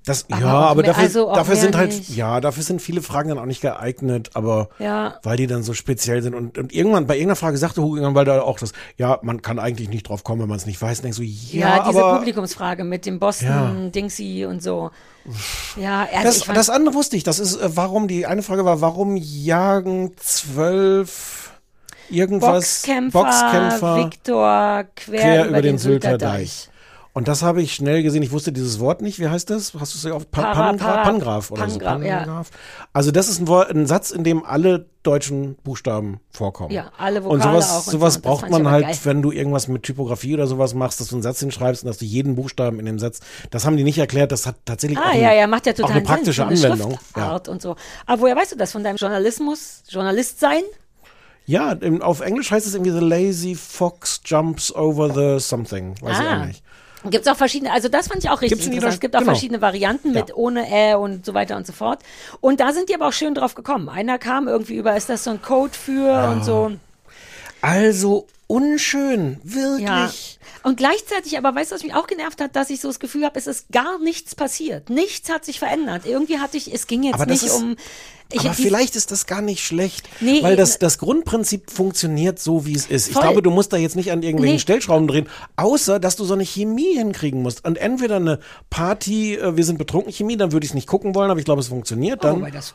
Das, 0.04 0.26
Aber 0.32 0.42
ja, 0.42 0.48
aber 0.48 0.82
mehr- 0.82 0.92
dafür, 0.94 1.04
also 1.04 1.32
dafür 1.36 1.56
sind 1.56 1.76
halt, 1.78 1.92
nicht. 1.96 2.16
ja, 2.16 2.42
dafür 2.42 2.64
sind 2.64 2.82
viele 2.82 3.04
Fragen 3.04 3.30
dann 3.30 3.38
auch 3.38 3.46
nicht 3.46 3.62
geeignet, 3.62 4.32
aber 4.34 4.70
Ja. 4.80 5.20
weil 5.22 5.38
die 5.38 5.46
dann 5.46 5.62
so 5.62 5.76
speziell 5.76 6.24
sind 6.24 6.34
und, 6.34 6.58
und 6.58 6.74
irgendwann, 6.74 7.06
bei 7.06 7.14
irgendeiner 7.16 7.36
Frage 7.36 7.58
sagte 7.58 7.84
Hugo 7.84 7.98
irgendwann, 7.98 8.16
weil 8.16 8.26
da 8.26 8.42
auch 8.42 8.58
das, 8.58 8.74
ja, 8.98 9.20
man 9.22 9.44
kann 9.44 9.60
eigentlich 9.60 9.90
nicht 9.90 10.10
drauf 10.10 10.24
kommen, 10.24 10.42
wenn 10.42 10.50
man 10.50 10.58
es 10.58 10.66
nicht 10.66 10.82
weiß, 10.82 10.98
und 11.00 11.04
denkst 11.04 11.18
so, 11.18 11.24
ja, 11.24 11.78
Ja, 11.78 11.88
diese 11.88 12.04
aber 12.04 12.18
Publikumsfrage 12.18 12.84
mit 12.84 13.06
dem 13.06 13.20
Boston 13.20 13.48
Ja. 13.48 13.90
Dingsy 13.92 14.46
und 14.50 14.64
so. 14.64 14.90
Ja, 15.78 16.08
also 16.12 16.24
das, 16.24 16.38
ich 16.38 16.46
fand, 16.46 16.58
das 16.58 16.72
andere 16.72 16.96
wusste 16.96 17.16
ich, 17.16 17.24
das 17.24 17.38
ist, 17.38 17.58
äh, 17.62 17.70
warum, 17.76 18.08
die 18.08 18.26
eine 18.26 18.42
Frage 18.42 18.66
war, 18.66 18.82
warum 18.82 19.18
jagen 19.18 20.14
zwölf 20.18 21.52
irgendwas 22.10 22.82
Boxkämpfer, 22.82 23.24
Boxkämpfer 23.24 23.98
Viktor 23.98 24.84
quer, 24.96 25.20
quer 25.20 25.48
über, 25.48 25.62
den 25.62 25.78
Sylter 25.78 26.18
Deich. 26.18 26.70
Und 27.14 27.28
das 27.28 27.44
habe 27.44 27.62
ich 27.62 27.74
schnell 27.74 28.04
gesehen. 28.04 28.24
Ich 28.24 28.32
wusste 28.32 28.54
dieses 28.54 28.80
Wort 28.80 29.02
nicht. 29.02 29.20
Wie 29.20 29.28
heißt 29.28 29.50
das? 29.50 29.74
Hast 29.78 29.94
du 29.94 29.98
es 29.98 30.04
ja 30.06 30.14
auf 30.14 30.32
pa 30.32 30.54
Pangraf, 30.54 30.78
para- 30.80 31.04
Pangraf 31.04 31.52
oder 31.52 31.62
Pangraf, 31.66 32.00
so? 32.00 32.06
ja. 32.08 32.44
Also 32.94 33.12
das 33.12 33.28
ist 33.28 33.40
ein, 33.42 33.48
Wort, 33.50 33.70
ein 33.70 33.86
Satz, 33.86 34.12
in 34.12 34.24
dem 34.24 34.46
alle 34.46 34.86
deutschen 35.04 35.56
Buchstaben 35.64 36.22
vorkommen. 36.30 36.72
Ja, 36.72 36.92
alle 36.98 37.22
Und 37.22 37.40
Vokale 37.42 37.62
sowas, 37.62 37.72
auch 37.72 37.86
und 37.88 37.92
sowas 37.92 38.14
so. 38.14 38.22
Braucht 38.22 38.50
man 38.50 38.66
halt, 38.70 38.86
geil. 38.86 38.98
wenn 39.04 39.22
du 39.22 39.32
irgendwas 39.34 39.68
mit 39.68 39.84
Typografie 39.84 40.36
oder 40.36 40.48
sowas 40.48 40.74
machst, 40.74 41.02
dass 41.02 41.08
du 41.10 41.16
einen 41.16 41.24
Satz 41.24 41.42
hinschreibst 41.42 41.84
und 41.84 41.88
dass 41.90 41.98
du 41.98 42.06
jeden 42.06 42.36
Buchstaben 42.36 42.80
in 42.80 42.86
dem 42.86 42.98
Satz. 42.98 43.20
Das 43.50 43.66
haben 43.66 43.76
die 43.76 43.84
nicht 43.84 43.98
erklärt. 43.98 44.32
Das 44.32 44.46
hat 44.46 44.56
tatsächlich 44.64 44.98
auch, 44.98 45.04
Ah, 45.04 45.10
ein, 45.10 45.20
ja, 45.22 45.34
ja, 45.34 45.48
macht 45.48 45.66
ja 45.66 45.74
auch 45.74 45.78
total 45.78 45.92
eine 45.92 46.02
praktische 46.04 46.48
Sinn. 46.48 46.48
eine 46.48 46.56
Anwendung. 46.74 46.92
Ja. 46.92 46.98
Schriftart 46.98 47.48
und 47.50 47.62
so. 47.62 47.76
Aber 48.06 48.22
woher 48.22 48.38
weißt 48.38 48.54
du 48.54 48.56
das? 48.56 48.72
Von 48.72 48.86
deinem 48.86 48.96
Journalismus? 48.96 49.84
Journalist 49.90 50.40
sein? 50.40 50.62
Ja, 51.46 51.76
auf 52.02 52.22
Englisch 52.22 52.52
heißt 52.52 52.66
es 52.68 52.76
irgendwie 52.76 52.92
The 52.92 53.00
Lazy 53.06 53.56
Fox 53.56 54.22
Jumps 54.24 54.74
Over 54.74 55.10
the 55.40 55.44
Something. 55.46 55.96
Weiß 56.02 56.20
ich 56.20 56.26
auch 56.26 56.46
nicht. 56.46 56.64
Gibt 57.10 57.26
es 57.26 57.32
auch 57.32 57.38
verschiedene, 57.38 57.72
also 57.72 57.90
das 57.90 58.08
fand 58.08 58.24
ich 58.24 58.30
auch 58.30 58.42
richtig 58.42 58.60
Gibt's 58.60 58.68
in 58.68 58.74
interessant. 58.74 58.94
Es 58.96 59.00
gibt 59.00 59.16
auch 59.16 59.20
genau. 59.22 59.32
verschiedene 59.32 59.62
Varianten 59.62 60.12
mit 60.12 60.30
Ja. 60.30 60.36
ohne 60.36 60.68
Ä 60.70 60.96
und 60.96 61.26
so 61.26 61.34
weiter 61.34 61.58
und 61.58 61.66
so 61.66 61.74
fort. 61.74 62.00
Und 62.42 62.60
da 62.60 62.74
sind 62.74 62.90
die 62.90 62.96
aber 62.96 63.08
auch 63.08 63.14
schön 63.14 63.34
drauf 63.34 63.56
gekommen. 63.56 63.90
Einer 63.90 64.20
kam 64.20 64.48
irgendwie 64.48 64.76
über, 64.76 64.96
ist 64.96 65.10
das 65.10 65.24
so 65.24 65.32
ein 65.32 65.42
Code 65.42 65.74
für 65.74 66.30
und 66.30 66.46
so. 66.46 66.72
Also 67.62 68.28
unschön, 68.48 69.40
wirklich. 69.44 69.88
Ja. 69.88 70.12
Und 70.64 70.78
gleichzeitig, 70.78 71.38
aber 71.38 71.56
weißt 71.56 71.72
du, 71.72 71.76
was 71.76 71.84
mich 71.84 71.94
auch 71.96 72.06
genervt 72.08 72.40
hat, 72.42 72.56
dass 72.56 72.70
ich 72.70 72.82
so 72.82 72.88
das 72.88 73.00
Gefühl 73.00 73.26
habe, 73.26 73.40
es 73.40 73.48
ist 73.48 73.66
gar 73.72 73.98
nichts 74.00 74.36
passiert. 74.36 74.90
Nichts 74.90 75.30
hat 75.32 75.44
sich 75.46 75.58
verändert. 75.60 76.06
Irgendwie 76.06 76.38
hatte 76.40 76.58
ich, 76.58 76.72
es 76.74 76.86
ging 76.88 77.04
jetzt 77.04 77.26
nicht 77.28 77.44
ist- 77.44 77.54
um. 77.56 77.76
Ich, 78.34 78.40
Aber 78.40 78.54
vielleicht 78.54 78.96
ist 78.96 79.12
das 79.12 79.26
gar 79.26 79.42
nicht 79.42 79.62
schlecht, 79.62 80.08
Nee, 80.22 80.42
weil 80.42 80.56
das, 80.56 80.80
das 80.80 81.00
Grundprinzip 81.00 81.70
funktioniert 81.70 82.40
so, 82.40 82.66
wie 82.66 82.74
es 82.74 82.86
ist. 82.86 83.08
Ich 83.08 83.14
Voll. 83.14 83.24
glaube, 83.24 83.42
du 83.42 83.52
musst 83.52 83.74
da 83.74 83.78
jetzt 83.78 83.98
nicht 83.98 84.10
an 84.10 84.24
irgendwelchen 84.24 84.56
Nee. 84.56 84.60
Stellschrauben 84.62 85.06
drehen, 85.06 85.28
außer 85.58 86.00
dass 86.00 86.16
du 86.16 86.24
so 86.24 86.34
eine 86.34 86.46
Chemie 86.46 86.96
hinkriegen 86.96 87.42
musst. 87.42 87.66
Und 87.66 87.78
entweder 87.78 88.16
eine 88.18 88.40
Party, 88.70 89.36
äh, 89.36 89.58
wir 89.58 89.66
sind 89.66 89.78
betrunken 89.78 90.14
Chemie, 90.14 90.38
dann 90.38 90.54
würde 90.54 90.64
ich 90.64 90.70
es 90.72 90.76
nicht 90.76 90.88
gucken 90.88 91.14
wollen, 91.14 91.30
aber 91.30 91.40
ich 91.40 91.46
glaube, 91.46 91.60
es 91.60 91.68
funktioniert 91.68 92.20
Oh, 92.24 92.28
dann. 92.28 92.50
das 92.54 92.74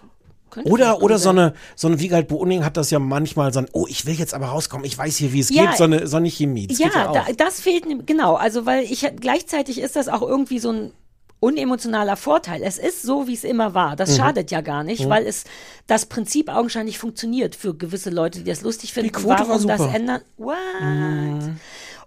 könnte 0.51 0.70
Oder, 0.70 1.03
oder 1.03 1.18
so 1.18 1.30
eine, 1.30 1.55
so 1.74 1.88
eine 1.88 2.01
Wiegald 2.01 2.28
Boning 2.28 2.64
hat 2.64 2.76
das 2.76 2.90
ja 2.90 2.99
manchmal 2.99 3.53
so 3.53 3.61
ein, 3.61 3.68
oh, 3.72 3.86
ich 3.88 4.07
will 4.07 4.14
jetzt 4.14 4.34
aber 4.34 4.47
rauskommen, 4.47 4.84
ich 4.86 4.97
weiß 4.97 5.16
hier, 5.16 5.32
wie 5.32 5.40
es 5.40 5.51
Ja. 5.51 5.66
geht, 5.66 5.76
so 5.76 5.84
eine, 5.84 6.07
so 6.07 6.16
eine 6.16 6.28
Chemie. 6.30 6.66
Das 6.66 6.78
ja, 6.78 6.88
ja 6.94 7.12
da, 7.12 7.24
das 7.36 7.61
fehlt 7.61 7.86
nem- 7.86 8.07
genau. 8.07 8.34
Also 8.34 8.66
weil 8.66 8.84
ich 8.84 9.07
gleichzeitig 9.20 9.80
ist 9.80 9.97
das 9.97 10.09
auch 10.09 10.22
irgendwie 10.22 10.59
so 10.59 10.70
ein 10.70 10.92
unemotionaler 11.40 12.16
Vorteil. 12.16 12.62
Es 12.62 12.78
ist 12.78 13.03
so, 13.03 13.26
wie 13.28 13.34
es 13.34 13.44
immer 13.44 13.74
war. 13.74 13.92
Mhm. 13.92 13.97
Das 13.97 14.16
schadet 14.16 14.51
ja 14.51 14.62
gar 14.62 14.82
nicht, 14.84 15.09
weil 15.09 15.26
es 15.26 15.44
das 15.86 16.07
Prinzip 16.07 16.49
augenscheinlich 16.49 16.99
funktioniert 16.99 17.55
für 17.55 17.74
gewisse 17.74 18.11
Leute, 18.11 18.38
die 18.38 18.44
das 18.51 18.62
lustig 18.62 18.94
finden. 18.94 19.12
Quote 19.12 19.40
war 19.40 19.49
Warum 19.51 19.66
das 19.66 19.78
super. 19.78 19.90
Mhm. 19.90 19.94
ändern? 19.97 20.20
What? 20.38 21.51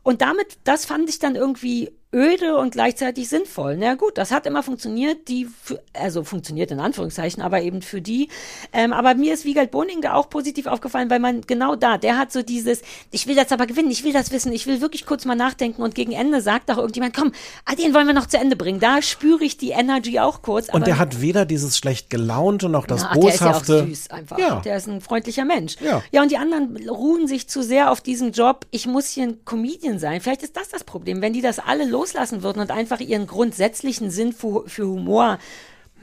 Und 0.04 0.22
damit, 0.22 0.58
das 0.64 0.86
fand 0.86 1.10
ich 1.10 1.20
dann 1.20 1.36
irgendwie 1.36 1.92
öde 2.14 2.58
und 2.58 2.72
gleichzeitig 2.72 3.30
sinnvoll. 3.30 3.78
Na 3.78 3.94
gut, 3.94 4.18
das 4.18 4.32
hat 4.32 4.48
immer 4.48 4.64
funktioniert, 4.64 5.28
die, 5.28 5.48
also 5.94 6.24
funktioniert 6.24 6.72
in 6.72 6.80
Anführungszeichen, 6.80 7.44
aber 7.44 7.62
eben 7.62 7.84
für 7.84 8.02
die. 8.02 8.30
Ähm, 8.74 8.94
aber 8.94 9.14
mir 9.14 9.36
ist 9.36 9.46
Wiegald 9.46 9.70
Boning 9.70 10.02
da 10.02 10.16
auch 10.16 10.30
positiv 10.30 10.66
aufgefallen, 10.66 11.12
weil 11.12 11.20
man 11.20 11.42
genau 11.42 11.76
da, 11.76 12.00
der 12.00 12.18
hat 12.18 12.32
so 12.32 12.42
dieses, 12.42 12.82
ich 13.12 13.28
will 13.28 13.36
das 13.36 13.52
aber 13.52 13.68
gewinnen, 13.68 13.92
ich 13.92 14.04
will 14.04 14.14
das 14.14 14.32
wissen, 14.32 14.52
ich 14.52 14.66
will 14.66 14.82
wirklich 14.82 15.06
kurz 15.06 15.26
mal 15.26 15.36
nachdenken 15.36 15.84
und 15.84 15.94
gegen 15.94 16.12
Ende 16.12 16.42
sagt 16.42 16.72
auch 16.72 16.78
irgendjemand, 16.78 17.16
komm, 17.16 17.32
den 17.78 17.94
wollen 17.94 18.08
wir 18.08 18.16
noch 18.16 18.26
zu 18.26 18.38
Ende 18.38 18.56
bringen. 18.56 18.80
Da 18.80 19.04
spüre 19.04 19.44
ich 19.44 19.58
die 19.58 19.70
Energy 19.70 20.20
auch 20.20 20.42
kurz. 20.42 20.70
Und 20.70 20.88
der 20.88 20.98
hat 20.98 21.22
weder 21.22 21.46
dieses 21.46 21.78
schlecht 21.78 22.10
gelaunte 22.10 22.70
noch 22.70 22.88
das 22.88 23.04
ja, 23.04 23.14
der 23.14 23.34
ist 23.34 23.40
ja 23.40 23.48
auch 23.48 23.52
boshafte. 23.54 23.86
süß 23.86 24.10
einfach. 24.10 24.40
Ja. 24.40 24.62
Der 24.62 24.78
ist 24.78 24.88
ein 24.88 25.02
freundlicher 25.02 25.46
Mensch. 25.46 25.76
Ja. 25.80 26.02
ja, 26.12 26.24
und 26.24 26.32
die 26.32 26.38
anderen 26.38 26.76
ruhen 26.90 27.28
sich 27.28 27.48
zu 27.48 27.62
sehr 27.62 27.92
auf 27.92 28.02
diesen 28.02 28.32
Job, 28.32 28.66
ich 28.72 28.88
muss 28.88 29.10
hier 29.10 29.26
ein 29.26 29.46
Comedian 29.46 30.00
sein. 30.00 30.22
Vielleicht 30.22 30.42
ist 30.42 30.58
das 30.58 30.70
das 30.70 30.84
Problem. 30.84 31.22
Wenn 31.22 31.34
die 31.34 31.42
das 31.42 31.60
alle 31.60 31.86
loslassen 32.00 32.44
würden 32.44 32.60
und 32.62 32.72
einfach 32.72 33.00
ihren 33.00 33.28
grundsätzlichen 33.28 34.10
Sinn 34.10 34.34
für, 34.34 34.64
für 34.68 34.88
Humor, 34.88 35.38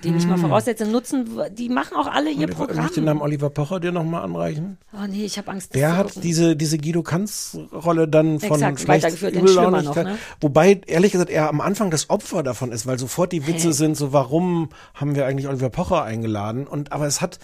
den 0.04 0.14
ich 0.18 0.26
mal 0.26 0.36
voraussetze, 0.36 0.84
nutzen, 0.84 1.26
die 1.52 1.70
machen 1.70 1.96
auch 1.96 2.06
alle 2.06 2.30
ihr 2.30 2.36
Oliver, 2.44 2.54
Programm. 2.54 2.82
Möchte 2.84 3.00
den 3.00 3.04
Namen 3.04 3.22
Oliver 3.22 3.48
Pocher 3.48 3.80
dir 3.80 3.92
nochmal 3.92 4.22
anreichen? 4.24 4.76
Oh 4.92 5.06
nee, 5.08 5.24
ich 5.24 5.38
habe 5.38 5.50
Angst. 5.50 5.74
Der 5.74 5.96
hat 5.96 6.22
diese, 6.22 6.54
diese 6.54 6.76
Guido 6.76 7.02
Kanz-Rolle 7.02 8.06
dann 8.06 8.38
von 8.38 8.62
Exakt, 8.62 8.80
schlecht 8.80 9.22
noch, 9.22 9.96
ne? 9.96 10.18
Wobei, 10.40 10.82
ehrlich 10.86 11.12
gesagt, 11.12 11.30
er 11.30 11.48
am 11.48 11.62
Anfang 11.62 11.90
das 11.90 12.10
Opfer 12.10 12.42
davon 12.42 12.72
ist, 12.72 12.86
weil 12.86 12.98
sofort 12.98 13.32
die 13.32 13.46
Witze 13.46 13.68
Hä? 13.68 13.72
sind, 13.72 13.96
so 13.96 14.12
warum 14.12 14.68
haben 14.92 15.16
wir 15.16 15.24
eigentlich 15.24 15.48
Oliver 15.48 15.70
Pocher 15.70 16.04
eingeladen? 16.04 16.66
Und 16.66 16.92
aber 16.92 17.06
es 17.06 17.22
hat, 17.22 17.38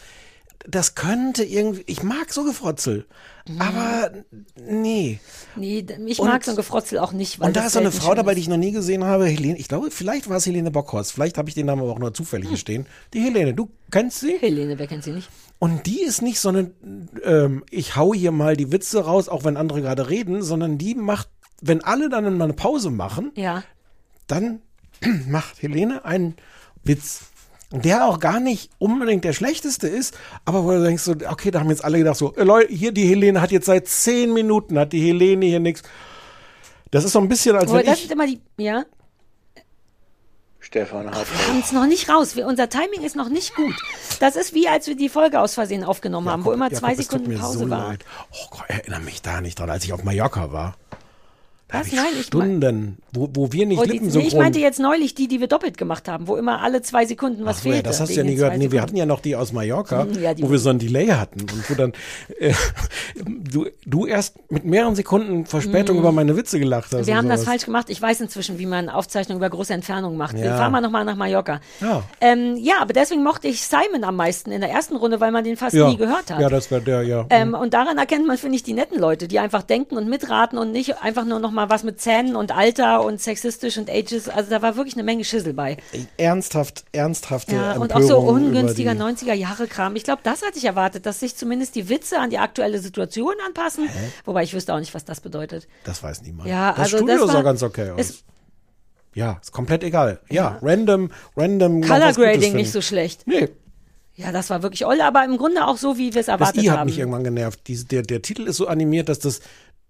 das 0.68 0.94
könnte 0.94 1.44
irgendwie, 1.44 1.82
ich 1.86 2.02
mag 2.02 2.32
so 2.32 2.44
Gefrotzel, 2.44 3.06
Mhm. 3.48 3.60
aber 3.60 4.10
nee. 4.56 5.18
Nee, 5.56 5.84
ich 6.06 6.20
Und- 6.20 6.28
mag 6.28 6.44
so 6.44 6.52
ein 6.52 6.56
Gefrotzel 6.56 6.98
auch 7.00 7.12
nicht. 7.12 7.40
Und 7.40 7.56
da 7.56 7.66
ist 7.66 7.72
so 7.72 7.80
eine 7.80 7.90
Frau 7.90 8.14
dabei, 8.14 8.32
ist. 8.32 8.36
die 8.36 8.40
ich 8.42 8.48
noch 8.48 8.56
nie 8.56 8.70
gesehen 8.72 9.02
habe. 9.04 9.26
Helene, 9.26 9.58
ich 9.58 9.66
glaube, 9.68 9.90
vielleicht 9.90 10.28
war 10.28 10.36
es 10.36 10.46
Helene 10.46 10.70
Bockhorst. 10.70 11.12
Vielleicht 11.12 11.38
habe 11.38 11.48
ich 11.48 11.54
den 11.56 11.66
Namen 11.66 11.82
aber 11.82 11.90
auch 11.92 11.98
nur 11.98 12.14
zufällig 12.14 12.50
Hm. 12.50 12.56
stehen. 12.56 12.86
Die 13.14 13.20
Helene, 13.20 13.54
du 13.54 13.68
kennst 13.90 14.20
sie? 14.20 14.36
Helene, 14.38 14.78
wer 14.78 14.86
kennt 14.86 15.02
sie 15.04 15.12
nicht? 15.12 15.28
Und 15.58 15.86
die 15.86 16.02
ist 16.02 16.22
nicht 16.22 16.38
so 16.40 16.50
eine, 16.50 16.70
ähm, 17.24 17.64
ich 17.70 17.96
hau 17.96 18.14
hier 18.14 18.30
mal 18.32 18.56
die 18.56 18.70
Witze 18.72 19.04
raus, 19.04 19.28
auch 19.28 19.44
wenn 19.44 19.56
andere 19.56 19.80
gerade 19.82 20.08
reden, 20.08 20.42
sondern 20.42 20.78
die 20.78 20.94
macht, 20.94 21.28
wenn 21.60 21.82
alle 21.82 22.08
dann 22.08 22.36
mal 22.36 22.44
eine 22.44 22.52
Pause 22.52 22.90
machen, 22.90 23.32
Ja. 23.34 23.64
dann 24.28 24.60
macht 25.28 25.60
Helene 25.62 26.04
einen 26.04 26.36
Witz. 26.84 27.22
Der 27.72 28.06
auch 28.06 28.20
gar 28.20 28.38
nicht 28.38 28.70
unbedingt 28.78 29.24
der 29.24 29.32
schlechteste 29.32 29.88
ist, 29.88 30.16
aber 30.44 30.64
wo 30.64 30.72
du 30.72 30.82
denkst 30.82 31.02
so, 31.02 31.12
okay, 31.28 31.50
da 31.50 31.60
haben 31.60 31.70
jetzt 31.70 31.84
alle 31.84 31.98
gedacht 31.98 32.16
so, 32.16 32.34
äh, 32.34 32.44
Leute, 32.44 32.72
hier 32.72 32.92
die 32.92 33.06
Helene 33.06 33.40
hat 33.40 33.50
jetzt 33.50 33.66
seit 33.66 33.88
zehn 33.88 34.32
Minuten, 34.32 34.78
hat 34.78 34.92
die 34.92 35.00
Helene 35.00 35.46
hier 35.46 35.60
nichts. 35.60 35.82
Das 36.90 37.04
ist 37.04 37.12
so 37.12 37.18
ein 37.20 37.28
bisschen, 37.28 37.56
als 37.56 37.70
Aber 37.70 37.78
wenn 37.78 37.86
das 37.86 37.96
ich, 37.96 38.02
sind 38.02 38.12
immer 38.12 38.26
die, 38.26 38.40
ja. 38.58 38.84
Stefan 40.60 41.10
hat 41.10 41.26
Wir 41.28 41.48
haben 41.48 41.60
es 41.60 41.72
noch 41.72 41.86
nicht 41.86 42.08
raus. 42.08 42.36
Wir, 42.36 42.46
unser 42.46 42.68
Timing 42.68 43.02
ist 43.02 43.16
noch 43.16 43.28
nicht 43.28 43.54
gut. 43.56 43.74
Das 44.20 44.36
ist 44.36 44.54
wie, 44.54 44.68
als 44.68 44.86
wir 44.86 44.94
die 44.94 45.08
Folge 45.08 45.40
aus 45.40 45.54
Versehen 45.54 45.82
aufgenommen 45.82 46.28
haben, 46.28 46.44
wo 46.44 46.52
immer 46.52 46.70
Jakob, 46.70 46.78
zwei 46.78 46.94
Sekunden 46.94 47.36
Pause 47.36 47.58
so 47.60 47.70
war. 47.70 47.88
Leid. 47.88 48.04
Oh 48.32 48.46
Gott, 48.50 48.64
erinnere 48.68 49.00
mich 49.00 49.22
da 49.22 49.40
nicht 49.40 49.58
dran, 49.58 49.70
als 49.70 49.84
ich 49.84 49.92
auf 49.92 50.04
Mallorca 50.04 50.52
war. 50.52 50.76
Was? 51.72 51.86
ich 51.88 51.94
Nein, 51.94 52.04
ich 52.20 52.26
Stunden, 52.26 52.98
wo, 53.12 53.28
wo 53.34 53.52
wir 53.52 53.66
nicht 53.66 53.78
Oh, 53.78 53.82
die, 53.82 53.88
nee, 53.88 53.94
lippensynchron... 53.94 54.28
ich 54.28 54.34
meinte 54.36 54.58
jetzt 54.58 54.78
neulich 54.78 55.14
die, 55.14 55.26
die 55.28 55.40
wir 55.40 55.46
doppelt 55.48 55.78
gemacht 55.78 56.08
haben, 56.08 56.26
wo 56.28 56.36
immer 56.36 56.60
alle 56.62 56.82
zwei 56.82 57.06
Sekunden 57.06 57.44
was 57.44 57.58
Ach 57.58 57.62
so, 57.62 57.68
ja, 57.68 57.74
fehlte. 57.76 57.88
das 57.90 58.00
hast 58.00 58.10
du 58.10 58.14
ja 58.16 58.24
nie 58.24 58.34
gehört. 58.34 58.56
Nee, 58.58 58.70
wir 58.70 58.82
hatten 58.82 58.96
ja 58.96 59.06
noch 59.06 59.20
die 59.20 59.34
aus 59.36 59.52
Mallorca, 59.52 60.02
Hm, 60.04 60.22
ja, 60.22 60.34
die- 60.34 60.42
wo 60.42 60.50
wir 60.50 60.58
so 60.58 60.70
ein 60.70 60.78
Delay 60.78 61.08
hatten 61.08 61.40
und 61.40 61.70
wo 61.70 61.74
dann 61.74 61.92
äh, 62.38 62.52
du, 63.24 63.66
du 63.86 64.06
erst 64.06 64.36
mit 64.50 64.64
mehreren 64.64 64.94
Sekunden 64.94 65.46
Verspätung 65.46 65.98
über 65.98 66.12
meine 66.12 66.36
Witze 66.36 66.58
gelacht 66.58 66.92
hast. 66.92 67.00
Hm. 67.00 67.06
Wir 67.06 67.16
haben 67.16 67.28
das 67.28 67.40
sowas. 67.40 67.50
falsch 67.52 67.64
gemacht. 67.64 67.90
Ich 67.90 68.00
weiß 68.00 68.20
inzwischen, 68.20 68.58
wie 68.58 68.66
man 68.66 68.88
Aufzeichnungen 68.88 69.38
über 69.40 69.50
große 69.50 69.72
Entfernungen 69.72 70.16
macht. 70.18 70.34
Wir 70.36 70.44
Ja. 70.46 70.56
fahren 70.56 70.72
mal 70.72 70.80
nochmal 70.80 71.04
nach 71.04 71.16
Mallorca. 71.16 71.60
Ja. 71.80 72.02
Ähm, 72.20 72.56
ja, 72.56 72.74
aber 72.80 72.92
deswegen 72.92 73.22
mochte 73.22 73.48
ich 73.48 73.62
Simon 73.62 74.04
am 74.04 74.16
meisten 74.16 74.50
in 74.52 74.60
der 74.60 74.70
ersten 74.70 74.96
Runde, 74.96 75.20
weil 75.20 75.32
man 75.32 75.44
den 75.44 75.56
fast 75.56 75.74
Ja. 75.74 75.88
nie 75.88 75.96
gehört 75.96 76.30
hat. 76.30 76.40
Ja, 76.40 76.48
das 76.48 76.70
war 76.70 76.80
der, 76.80 77.02
ja. 77.02 77.26
Ähm, 77.30 77.54
und 77.54 77.74
daran 77.74 77.98
erkennt 77.98 78.26
man, 78.26 78.36
finde 78.38 78.56
ich, 78.56 78.62
die 78.62 78.72
netten 78.72 78.98
Leute, 78.98 79.28
die 79.28 79.38
einfach 79.38 79.62
denken 79.62 79.96
und 79.96 80.08
mitraten 80.08 80.58
und 80.58 80.72
nicht 80.72 81.02
einfach 81.02 81.24
nur 81.24 81.38
noch 81.38 81.50
mal 81.62 81.70
was 81.70 81.82
mit 81.82 82.00
Zähnen 82.00 82.36
und 82.36 82.52
Alter 82.54 83.04
und 83.04 83.20
sexistisch 83.20 83.78
und 83.78 83.88
Ages. 83.90 84.28
Also 84.28 84.50
da 84.50 84.62
war 84.62 84.76
wirklich 84.76 84.94
eine 84.94 85.02
Menge 85.02 85.24
Schissel 85.24 85.52
bei. 85.54 85.76
ernsthaft, 86.16 86.84
ernsthafte 86.92 87.54
Ja, 87.56 87.72
und 87.72 87.90
Empörung 87.92 88.02
auch 88.04 88.08
so 88.08 88.18
ungünstiger 88.18 88.92
die- 88.94 89.00
90er-Jahre-Kram. 89.00 89.96
Ich 89.96 90.04
glaube, 90.04 90.20
das 90.22 90.42
hatte 90.42 90.58
ich 90.58 90.64
erwartet, 90.64 91.06
dass 91.06 91.20
sich 91.20 91.36
zumindest 91.36 91.74
die 91.74 91.88
Witze 91.88 92.18
an 92.18 92.30
die 92.30 92.38
aktuelle 92.38 92.78
Situation 92.78 93.34
anpassen. 93.46 93.88
Wobei 94.24 94.42
ich 94.42 94.54
wüsste 94.54 94.74
auch 94.74 94.78
nicht, 94.80 94.94
was 94.94 95.04
das 95.04 95.20
bedeutet. 95.20 95.66
Das 95.84 96.02
weiß 96.02 96.22
niemand. 96.22 96.48
Ja, 96.48 96.70
das 96.70 96.78
also 96.80 96.96
Studio 96.98 97.24
das 97.26 97.32
sah 97.32 97.42
ganz 97.42 97.62
okay 97.62 97.90
aus. 97.90 98.24
ja, 99.14 99.38
ist 99.42 99.52
komplett 99.52 99.84
egal. 99.84 100.20
Ja, 100.30 100.58
random, 100.62 101.10
random. 101.36 101.80
noch 101.80 101.88
Color 101.88 102.12
Grading 102.12 102.54
nicht 102.54 102.72
so 102.72 102.80
schlecht. 102.80 103.26
Nee, 103.26 103.48
Ja, 104.14 104.30
das 104.32 104.50
war 104.50 104.62
wirklich 104.62 104.84
oll, 104.86 105.00
aber 105.00 105.24
im 105.24 105.36
Grunde 105.38 105.66
auch 105.66 105.76
so, 105.78 105.96
wie 105.96 106.12
wir 106.14 106.20
es 106.20 106.26
das 106.26 106.34
erwartet 106.34 106.62
I 106.62 106.70
hat 106.70 106.78
haben. 106.80 106.86
mich 106.90 106.98
irgendwann 106.98 107.24
genervt. 107.24 107.60
Diese, 107.66 107.86
der, 107.86 108.02
der 108.02 108.20
Titel 108.22 108.42
ist 108.46 108.56
so 108.58 108.66
animiert, 108.68 109.08
dass 109.08 109.18
das 109.18 109.40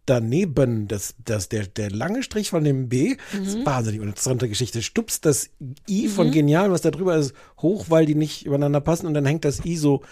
daneben, 0.06 0.88
das, 0.88 1.14
das, 1.24 1.48
der, 1.48 1.66
der 1.66 1.90
lange 1.90 2.22
Strich 2.22 2.50
von 2.50 2.64
dem 2.64 2.88
B, 2.88 3.16
das 3.32 3.40
Mhm. 3.40 3.46
ist 3.46 3.66
wahnsinnig 3.66 4.00
interessante 4.00 4.48
Geschichte, 4.48 4.82
stupst 4.82 5.24
das 5.26 5.50
I 5.88 6.08
von 6.08 6.30
genial, 6.30 6.70
was 6.70 6.80
da 6.80 6.90
drüber 6.90 7.16
ist, 7.16 7.34
hoch, 7.60 7.86
weil 7.88 8.06
die 8.06 8.14
nicht 8.14 8.44
übereinander 8.44 8.80
passen 8.80 9.06
und 9.06 9.14
dann 9.14 9.24
hängt 9.26 9.44
das 9.44 9.64
I 9.64 9.76
so 9.76 10.02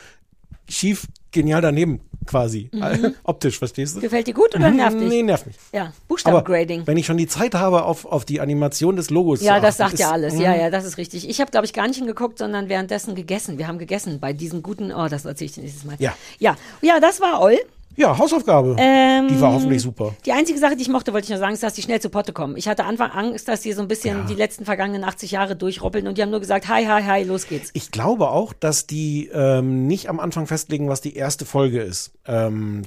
schief 0.68 1.08
genial 1.32 1.60
daneben 1.60 2.00
quasi. 2.26 2.70
Optisch, 3.24 3.58
verstehst 3.58 3.94
du? 3.94 3.98
Mhm. 3.98 4.02
Gefällt 4.02 4.26
dir 4.28 4.34
gut 4.34 4.54
oder 4.54 4.70
nervt 4.70 5.00
dich? 5.00 5.08
Nee, 5.08 5.22
nervt 5.22 5.46
mich. 5.46 5.56
Ja, 5.72 5.92
Buchstabengrading. 6.06 6.86
wenn 6.86 6.96
ich 6.96 7.06
schon 7.06 7.16
die 7.16 7.26
Zeit 7.26 7.54
habe, 7.54 7.84
auf, 7.84 8.04
auf 8.04 8.24
die 8.24 8.40
Animation 8.40 8.94
des 8.94 9.10
Logos 9.10 9.40
Ja, 9.40 9.56
zu 9.56 9.62
das 9.62 9.80
achten, 9.80 9.96
sagt 9.96 10.00
ja 10.00 10.10
alles. 10.12 10.38
Ja, 10.38 10.54
ja, 10.54 10.70
das 10.70 10.84
ist 10.84 10.96
richtig. 10.98 11.28
Ich 11.28 11.40
habe, 11.40 11.50
glaube 11.50 11.66
ich, 11.66 11.72
gar 11.72 11.88
nicht 11.88 11.96
hingeguckt, 11.96 12.38
sondern 12.38 12.68
währenddessen 12.68 13.16
gegessen. 13.16 13.58
Wir 13.58 13.66
haben 13.66 13.78
gegessen 13.78 14.20
bei 14.20 14.32
diesem 14.32 14.62
guten, 14.62 14.92
oh, 14.92 15.08
das 15.08 15.24
erzähle 15.24 15.46
ich 15.46 15.52
dir 15.54 15.62
nächstes 15.62 15.84
Mal. 15.84 15.96
Ja. 15.98 16.14
Ja, 16.38 16.56
ja 16.82 17.00
das 17.00 17.20
war 17.20 17.40
Oll. 17.40 17.58
Ja, 17.96 18.16
Hausaufgabe. 18.16 18.76
Ähm, 18.78 19.28
die 19.28 19.40
war 19.40 19.52
hoffentlich 19.52 19.82
super. 19.82 20.14
Die 20.24 20.32
einzige 20.32 20.58
Sache, 20.58 20.76
die 20.76 20.82
ich 20.82 20.88
mochte, 20.88 21.12
wollte 21.12 21.24
ich 21.24 21.30
nur 21.30 21.38
sagen, 21.38 21.54
ist, 21.54 21.62
dass 21.62 21.74
die 21.74 21.82
schnell 21.82 22.00
zu 22.00 22.08
Potte 22.08 22.32
kommen. 22.32 22.56
Ich 22.56 22.68
hatte 22.68 22.84
Anfang 22.84 23.10
Angst, 23.10 23.48
dass 23.48 23.60
die 23.60 23.72
so 23.72 23.82
ein 23.82 23.88
bisschen 23.88 24.26
die 24.26 24.34
letzten 24.34 24.64
vergangenen 24.64 25.04
80 25.04 25.32
Jahre 25.32 25.56
durchroppeln 25.56 26.06
und 26.06 26.16
die 26.16 26.22
haben 26.22 26.30
nur 26.30 26.40
gesagt, 26.40 26.68
hi, 26.68 26.86
hi, 26.86 27.02
hi, 27.02 27.24
los 27.24 27.46
geht's. 27.46 27.70
Ich 27.74 27.90
glaube 27.90 28.30
auch, 28.30 28.52
dass 28.52 28.86
die 28.86 29.28
ähm, 29.32 29.86
nicht 29.86 30.08
am 30.08 30.20
Anfang 30.20 30.46
festlegen, 30.46 30.88
was 30.88 31.00
die 31.00 31.14
erste 31.14 31.44
Folge 31.44 31.80
ist. 31.80 32.12
Ähm, 32.26 32.82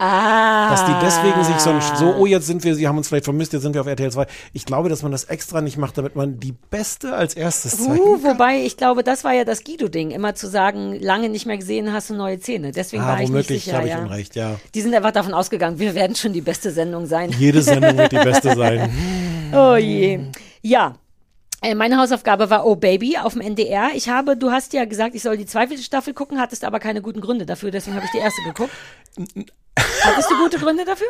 Ah. 0.00 0.70
dass 0.70 0.84
die 0.84 0.92
deswegen 1.04 1.42
sich 1.42 1.56
so, 1.58 1.70
ein, 1.70 1.80
so, 1.96 2.14
oh, 2.14 2.24
jetzt 2.24 2.46
sind 2.46 2.62
wir, 2.62 2.76
sie 2.76 2.86
haben 2.86 2.96
uns 2.98 3.08
vielleicht 3.08 3.24
vermisst, 3.24 3.52
jetzt 3.52 3.62
sind 3.62 3.74
wir 3.74 3.80
auf 3.80 3.86
RTL 3.88 4.12
2. 4.12 4.26
Ich 4.52 4.64
glaube, 4.64 4.88
dass 4.88 5.02
man 5.02 5.10
das 5.10 5.24
extra 5.24 5.60
nicht 5.60 5.76
macht, 5.76 5.98
damit 5.98 6.14
man 6.14 6.38
die 6.38 6.52
beste 6.70 7.14
als 7.14 7.34
erstes 7.34 7.76
zeigen 7.84 7.98
Uh, 7.98 8.18
kann. 8.20 8.32
wobei, 8.34 8.58
ich 8.64 8.76
glaube, 8.76 9.02
das 9.02 9.24
war 9.24 9.32
ja 9.32 9.44
das 9.44 9.64
Guido-Ding, 9.64 10.12
immer 10.12 10.36
zu 10.36 10.46
sagen, 10.48 10.94
lange 11.00 11.28
nicht 11.28 11.46
mehr 11.46 11.58
gesehen, 11.58 11.92
hast 11.92 12.10
du 12.10 12.14
neue 12.14 12.38
Zähne. 12.38 12.70
Deswegen 12.70 13.02
Ah, 13.02 13.08
war 13.14 13.20
ich 13.22 13.28
nicht 13.30 13.48
sicher. 13.48 13.72
habe 13.78 13.86
ich 13.88 13.92
ja. 13.92 13.98
Unrecht, 13.98 14.36
ja. 14.36 14.54
Die 14.74 14.80
sind 14.82 14.94
einfach 14.94 15.10
davon 15.10 15.34
ausgegangen, 15.34 15.80
wir 15.80 15.96
werden 15.96 16.14
schon 16.14 16.32
die 16.32 16.42
beste 16.42 16.70
Sendung 16.70 17.06
sein. 17.06 17.30
Jede 17.36 17.60
Sendung 17.62 17.96
wird 17.98 18.12
die 18.12 18.16
beste 18.18 18.54
sein. 18.56 18.90
Oh 19.52 19.74
je. 19.74 20.20
Ja. 20.62 20.94
Äh, 21.60 21.74
Meine 21.74 21.98
Hausaufgabe 21.98 22.50
war 22.50 22.66
Oh 22.66 22.76
Baby 22.76 23.18
auf 23.18 23.32
dem 23.32 23.42
NDR. 23.42 23.90
Ich 23.94 24.08
habe, 24.08 24.36
du 24.36 24.50
hast 24.50 24.72
ja 24.72 24.84
gesagt, 24.84 25.14
ich 25.14 25.22
soll 25.22 25.36
die 25.36 25.46
zweite 25.46 25.76
Staffel 25.78 26.14
gucken, 26.14 26.40
hattest 26.40 26.64
aber 26.64 26.78
keine 26.78 27.02
guten 27.02 27.20
Gründe 27.20 27.46
dafür, 27.46 27.70
deswegen 27.70 27.96
habe 27.96 28.06
ich 28.06 28.12
die 28.12 28.18
erste 28.18 28.42
geguckt. 28.42 28.72
Hattest 30.02 30.30
du 30.30 30.36
gute 30.38 30.58
Gründe 30.58 30.84
dafür? 30.84 31.08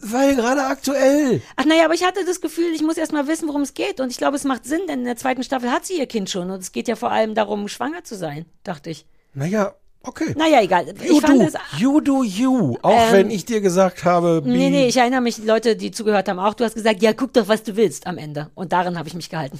Weil 0.00 0.34
gerade 0.34 0.64
aktuell. 0.64 1.42
Ach 1.56 1.66
naja, 1.66 1.84
aber 1.84 1.92
ich 1.92 2.04
hatte 2.04 2.24
das 2.24 2.40
Gefühl, 2.40 2.72
ich 2.74 2.80
muss 2.82 2.96
erst 2.96 3.12
mal 3.12 3.28
wissen, 3.28 3.46
worum 3.46 3.60
es 3.60 3.74
geht. 3.74 4.00
Und 4.00 4.10
ich 4.10 4.16
glaube, 4.16 4.36
es 4.36 4.44
macht 4.44 4.64
Sinn, 4.64 4.80
denn 4.88 5.00
in 5.00 5.04
der 5.04 5.18
zweiten 5.18 5.42
Staffel 5.42 5.70
hat 5.70 5.84
sie 5.84 5.98
ihr 5.98 6.06
Kind 6.06 6.30
schon. 6.30 6.50
Und 6.50 6.60
es 6.60 6.72
geht 6.72 6.88
ja 6.88 6.96
vor 6.96 7.10
allem 7.12 7.34
darum, 7.34 7.68
schwanger 7.68 8.02
zu 8.02 8.16
sein, 8.16 8.46
dachte 8.64 8.88
ich. 8.88 9.04
Naja, 9.34 9.74
okay. 10.06 10.34
Naja, 10.36 10.62
egal. 10.62 10.86
You 11.04 11.20
do, 11.20 11.42
es. 11.42 11.54
you 11.78 12.00
do 12.00 12.22
you. 12.24 12.76
Auch 12.82 12.90
Ähm, 12.92 13.12
wenn 13.12 13.30
ich 13.30 13.44
dir 13.44 13.60
gesagt 13.60 14.04
habe, 14.04 14.42
Nee, 14.44 14.52
be- 14.52 14.70
nee, 14.70 14.86
ich 14.88 14.96
erinnere 14.96 15.20
mich, 15.20 15.36
die 15.36 15.42
Leute, 15.46 15.76
die 15.76 15.90
zugehört 15.90 16.28
haben, 16.28 16.38
auch. 16.38 16.54
Du 16.54 16.64
hast 16.64 16.74
gesagt, 16.74 17.02
ja, 17.02 17.12
guck 17.12 17.32
doch, 17.32 17.48
was 17.48 17.62
du 17.62 17.76
willst 17.76 18.06
am 18.06 18.18
Ende. 18.18 18.50
Und 18.54 18.72
darin 18.72 18.98
habe 18.98 19.08
ich 19.08 19.14
mich 19.14 19.28
gehalten. 19.30 19.58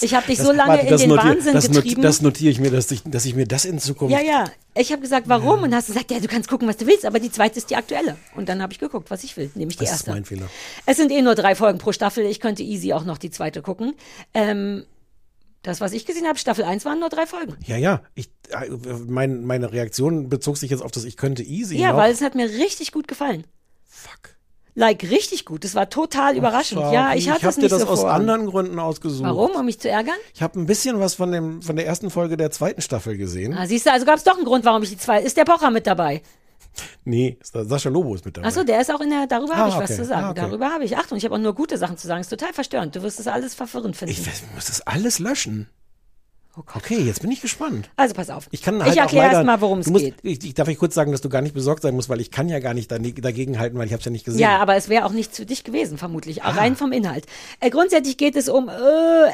Ich 0.00 0.14
habe 0.14 0.26
dich 0.26 0.38
so 0.38 0.52
lange 0.52 0.70
Warte, 0.72 0.84
in 0.84 0.90
das 0.90 1.00
den 1.00 1.10
notier- 1.10 1.24
Wahnsinn 1.30 1.52
das, 1.54 1.68
not- 1.68 1.82
getrieben. 1.84 2.02
das 2.02 2.20
notiere 2.22 2.50
ich 2.50 2.60
mir, 2.60 2.70
dass 2.70 2.90
ich, 2.90 3.02
dass 3.04 3.24
ich 3.24 3.34
mir 3.34 3.46
das 3.46 3.64
in 3.64 3.78
Zukunft. 3.78 4.12
Ja, 4.14 4.20
ja. 4.20 4.44
Ich 4.74 4.90
habe 4.90 5.02
gesagt, 5.02 5.28
warum? 5.28 5.62
Und 5.62 5.74
hast 5.74 5.86
gesagt, 5.88 6.10
ja, 6.10 6.18
du 6.18 6.28
kannst 6.28 6.48
gucken, 6.48 6.66
was 6.66 6.78
du 6.78 6.86
willst, 6.86 7.04
aber 7.04 7.20
die 7.20 7.30
zweite 7.30 7.58
ist 7.58 7.68
die 7.70 7.76
aktuelle. 7.76 8.16
Und 8.34 8.48
dann 8.48 8.62
habe 8.62 8.72
ich 8.72 8.78
geguckt, 8.78 9.10
was 9.10 9.22
ich 9.22 9.36
will, 9.36 9.50
nämlich 9.54 9.76
die 9.76 9.84
Das 9.84 9.90
ist 9.92 10.00
erste. 10.00 10.10
mein 10.12 10.24
Fehler. 10.24 10.46
Es 10.86 10.96
sind 10.96 11.12
eh 11.12 11.20
nur 11.22 11.34
drei 11.34 11.54
Folgen 11.54 11.78
pro 11.78 11.92
Staffel. 11.92 12.24
Ich 12.24 12.40
könnte 12.40 12.62
easy 12.62 12.92
auch 12.94 13.04
noch 13.04 13.18
die 13.18 13.30
zweite 13.30 13.60
gucken. 13.60 13.94
Ähm, 14.34 14.84
das, 15.62 15.80
was 15.80 15.92
ich 15.92 16.06
gesehen 16.06 16.26
habe, 16.26 16.38
Staffel 16.38 16.64
1 16.64 16.84
waren 16.84 16.98
nur 17.00 17.08
drei 17.08 17.26
Folgen. 17.26 17.56
Ja, 17.64 17.76
ja. 17.76 18.02
Ich, 18.14 18.30
äh, 18.50 18.68
mein, 19.06 19.44
meine 19.44 19.72
Reaktion 19.72 20.28
bezog 20.28 20.56
sich 20.58 20.70
jetzt 20.70 20.82
auf 20.82 20.90
das 20.90 21.04
Ich 21.04 21.16
könnte 21.16 21.42
easy. 21.42 21.76
Ja, 21.78 21.90
noch. 21.92 21.98
weil 21.98 22.12
es 22.12 22.20
hat 22.20 22.34
mir 22.34 22.48
richtig 22.48 22.92
gut 22.92 23.06
gefallen. 23.06 23.44
Fuck. 23.88 24.36
Like, 24.74 25.02
richtig 25.10 25.44
gut. 25.44 25.64
Das 25.64 25.74
war 25.74 25.88
total 25.90 26.36
überraschend. 26.36 26.80
ja, 26.80 27.14
ich 27.14 27.28
hatte 27.28 27.42
hab 27.42 27.50
es 27.50 27.56
dir 27.56 27.62
nicht 27.62 27.72
das 27.72 27.82
so 27.82 27.88
aus 27.88 28.00
vor. 28.00 28.10
anderen 28.10 28.46
Gründen 28.46 28.78
ausgesucht. 28.78 29.22
Warum? 29.22 29.50
Um 29.50 29.66
mich 29.66 29.78
zu 29.78 29.88
ärgern? 29.88 30.14
Ich 30.34 30.42
habe 30.42 30.58
ein 30.58 30.66
bisschen 30.66 30.98
was 30.98 31.14
von, 31.14 31.30
dem, 31.30 31.60
von 31.62 31.76
der 31.76 31.86
ersten 31.86 32.10
Folge 32.10 32.36
der 32.38 32.50
zweiten 32.50 32.80
Staffel 32.80 33.16
gesehen. 33.18 33.52
Ah, 33.52 33.66
siehst 33.66 33.86
du, 33.86 33.92
also 33.92 34.06
gab 34.06 34.16
es 34.16 34.24
doch 34.24 34.36
einen 34.36 34.46
Grund, 34.46 34.64
warum 34.64 34.82
ich 34.82 34.88
die 34.88 34.96
zwei. 34.96 35.20
Ist 35.20 35.36
der 35.36 35.44
Pocher 35.44 35.70
mit 35.70 35.86
dabei? 35.86 36.22
Nee, 37.04 37.38
Sascha 37.42 37.88
Lobo 37.90 38.14
ist 38.14 38.24
mit 38.24 38.36
dabei. 38.36 38.48
Achso, 38.48 38.64
der 38.64 38.80
ist 38.80 38.92
auch 38.92 39.00
in 39.00 39.10
der. 39.10 39.26
Darüber 39.26 39.54
Ah, 39.54 39.56
habe 39.58 39.68
ich 39.70 39.74
okay. 39.74 39.84
was 39.88 39.96
zu 39.96 40.04
sagen. 40.04 40.24
Ah, 40.24 40.30
okay. 40.30 40.40
Darüber 40.40 40.70
habe 40.70 40.84
ich. 40.84 40.96
Achtung, 40.96 41.18
ich 41.18 41.24
habe 41.24 41.34
auch 41.34 41.38
nur 41.38 41.54
gute 41.54 41.76
Sachen 41.78 41.96
zu 41.98 42.06
sagen. 42.06 42.20
Ist 42.20 42.28
total 42.30 42.52
verstörend. 42.52 42.94
Du 42.96 43.02
wirst 43.02 43.18
das 43.18 43.26
alles 43.26 43.54
verwirrend 43.54 43.96
finden. 43.96 44.12
ich 44.12 44.26
weiß, 44.26 44.42
muss 44.54 44.66
das 44.66 44.80
alles 44.86 45.18
löschen. 45.18 45.68
Oh. 46.54 46.60
Okay, 46.74 46.98
jetzt 46.98 47.22
bin 47.22 47.30
ich 47.30 47.40
gespannt. 47.40 47.88
Also 47.96 48.14
pass 48.14 48.28
auf. 48.28 48.46
Ich 48.50 48.60
kann 48.60 48.82
halt 48.82 48.92
ich 48.92 48.98
erkläre 48.98 49.24
leider, 49.24 49.38
erst 49.38 49.46
mal, 49.46 49.60
worum 49.62 49.78
es 49.78 49.90
geht. 49.90 50.16
Ich, 50.22 50.44
ich 50.44 50.52
darf 50.52 50.68
ich 50.68 50.76
kurz 50.76 50.94
sagen, 50.94 51.10
dass 51.10 51.22
du 51.22 51.30
gar 51.30 51.40
nicht 51.40 51.54
besorgt 51.54 51.80
sein 51.80 51.94
musst, 51.94 52.10
weil 52.10 52.20
ich 52.20 52.30
kann 52.30 52.50
ja 52.50 52.58
gar 52.58 52.74
nicht 52.74 52.90
dagegen 52.90 53.58
halten, 53.58 53.78
weil 53.78 53.86
ich 53.86 53.92
habe 53.92 54.00
es 54.00 54.04
ja 54.04 54.10
nicht 54.10 54.26
gesehen. 54.26 54.40
Ja, 54.40 54.58
aber 54.58 54.76
es 54.76 54.90
wäre 54.90 55.06
auch 55.06 55.12
nichts 55.12 55.38
für 55.38 55.46
dich 55.46 55.64
gewesen, 55.64 55.96
vermutlich. 55.96 56.44
Rein 56.44 56.76
vom 56.76 56.92
Inhalt. 56.92 57.24
Äh, 57.60 57.70
grundsätzlich 57.70 58.18
geht 58.18 58.36
es 58.36 58.50
um 58.50 58.68
äh, 58.68 58.72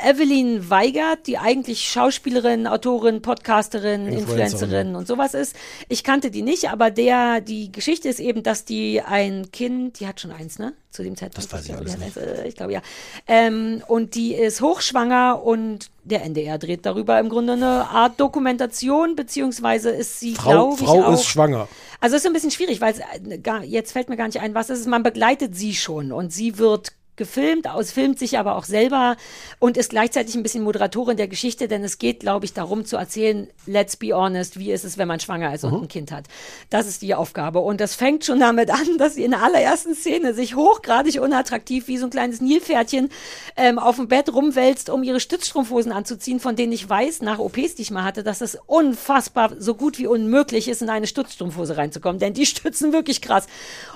Evelyn 0.08 0.70
Weigert, 0.70 1.26
die 1.26 1.38
eigentlich 1.38 1.88
Schauspielerin, 1.88 2.68
Autorin, 2.68 3.20
Podcasterin, 3.20 4.06
Influencerin. 4.06 4.40
Influencerin 4.40 4.94
und 4.94 5.08
sowas 5.08 5.34
ist. 5.34 5.56
Ich 5.88 6.04
kannte 6.04 6.30
die 6.30 6.42
nicht, 6.42 6.70
aber 6.70 6.92
der, 6.92 7.40
die 7.40 7.72
Geschichte 7.72 8.08
ist 8.08 8.20
eben, 8.20 8.44
dass 8.44 8.64
die 8.64 9.02
ein 9.02 9.50
Kind, 9.50 9.98
die 9.98 10.06
hat 10.06 10.20
schon 10.20 10.30
eins, 10.30 10.60
ne? 10.60 10.72
Zu 10.90 11.02
dem 11.02 11.16
Zeitpunkt. 11.16 11.52
Das 11.52 11.52
weiß 11.52 11.60
ich 11.60 11.66
glaube, 11.66 11.82
alles 11.82 12.02
Eins, 12.02 12.16
äh, 12.16 12.48
ich 12.48 12.54
glaube, 12.56 12.72
ja. 12.72 12.82
Ähm, 13.26 13.82
und 13.88 14.14
die 14.14 14.34
ist 14.34 14.62
hochschwanger 14.62 15.42
und 15.44 15.90
der 16.04 16.24
NDR 16.24 16.58
dreht 16.58 16.86
darüber 16.86 17.20
im 17.20 17.28
Grunde 17.28 17.52
eine 17.52 17.88
Art 17.88 18.18
Dokumentation, 18.18 19.14
beziehungsweise 19.14 19.90
ist 19.90 20.18
sie, 20.18 20.34
Frau, 20.34 20.50
glaube 20.50 20.76
ich, 20.80 20.86
Frau 20.86 21.04
auch 21.04 21.12
ist 21.12 21.26
schwanger. 21.26 21.68
also 22.00 22.16
es 22.16 22.22
ist 22.22 22.26
ein 22.26 22.32
bisschen 22.32 22.50
schwierig, 22.50 22.80
weil 22.80 22.94
es, 22.94 23.00
äh, 23.00 23.64
jetzt 23.66 23.92
fällt 23.92 24.08
mir 24.08 24.16
gar 24.16 24.26
nicht 24.26 24.40
ein, 24.40 24.54
was 24.54 24.70
es 24.70 24.80
ist. 24.80 24.86
Man 24.86 25.02
begleitet 25.02 25.54
sie 25.54 25.74
schon 25.74 26.10
und 26.10 26.32
sie 26.32 26.58
wird 26.58 26.92
gefilmt, 27.18 27.68
aus 27.68 27.92
filmt 27.92 28.18
sich 28.18 28.38
aber 28.38 28.56
auch 28.56 28.64
selber 28.64 29.16
und 29.58 29.76
ist 29.76 29.90
gleichzeitig 29.90 30.34
ein 30.34 30.42
bisschen 30.42 30.64
Moderatorin 30.64 31.18
der 31.18 31.28
Geschichte, 31.28 31.68
denn 31.68 31.84
es 31.84 31.98
geht, 31.98 32.20
glaube 32.20 32.46
ich, 32.46 32.54
darum 32.54 32.86
zu 32.86 32.96
erzählen, 32.96 33.48
let's 33.66 33.96
be 33.96 34.14
honest, 34.14 34.58
wie 34.58 34.72
ist 34.72 34.84
es, 34.84 34.96
wenn 34.96 35.08
man 35.08 35.20
schwanger 35.20 35.54
ist 35.54 35.64
und 35.64 35.74
ein 35.82 35.88
Kind 35.88 36.12
hat. 36.12 36.24
Das 36.70 36.86
ist 36.86 37.02
die 37.02 37.14
Aufgabe. 37.14 37.58
Und 37.58 37.80
das 37.80 37.94
fängt 37.94 38.24
schon 38.24 38.40
damit 38.40 38.70
an, 38.70 38.96
dass 38.98 39.14
sie 39.14 39.24
in 39.24 39.32
der 39.32 39.42
allerersten 39.42 39.94
Szene 39.94 40.32
sich 40.32 40.56
hochgradig 40.56 41.20
unattraktiv 41.20 41.88
wie 41.88 41.98
so 41.98 42.06
ein 42.06 42.10
kleines 42.10 42.40
Nilpferdchen 42.40 43.10
ähm, 43.56 43.78
auf 43.78 43.96
dem 43.96 44.08
Bett 44.08 44.32
rumwälzt, 44.32 44.88
um 44.88 45.02
ihre 45.02 45.20
Stützstrumpfhosen 45.20 45.92
anzuziehen, 45.92 46.40
von 46.40 46.56
denen 46.56 46.72
ich 46.72 46.88
weiß, 46.88 47.22
nach 47.22 47.38
OPs, 47.38 47.74
die 47.74 47.82
ich 47.82 47.90
mal 47.90 48.04
hatte, 48.04 48.22
dass 48.22 48.40
es 48.40 48.58
unfassbar 48.66 49.52
so 49.58 49.74
gut 49.74 49.98
wie 49.98 50.06
unmöglich 50.06 50.68
ist, 50.68 50.82
in 50.82 50.90
eine 50.90 51.06
Stützstrumpfhose 51.06 51.76
reinzukommen, 51.76 52.18
denn 52.18 52.34
die 52.34 52.46
stützen 52.46 52.92
wirklich 52.92 53.20
krass. 53.20 53.46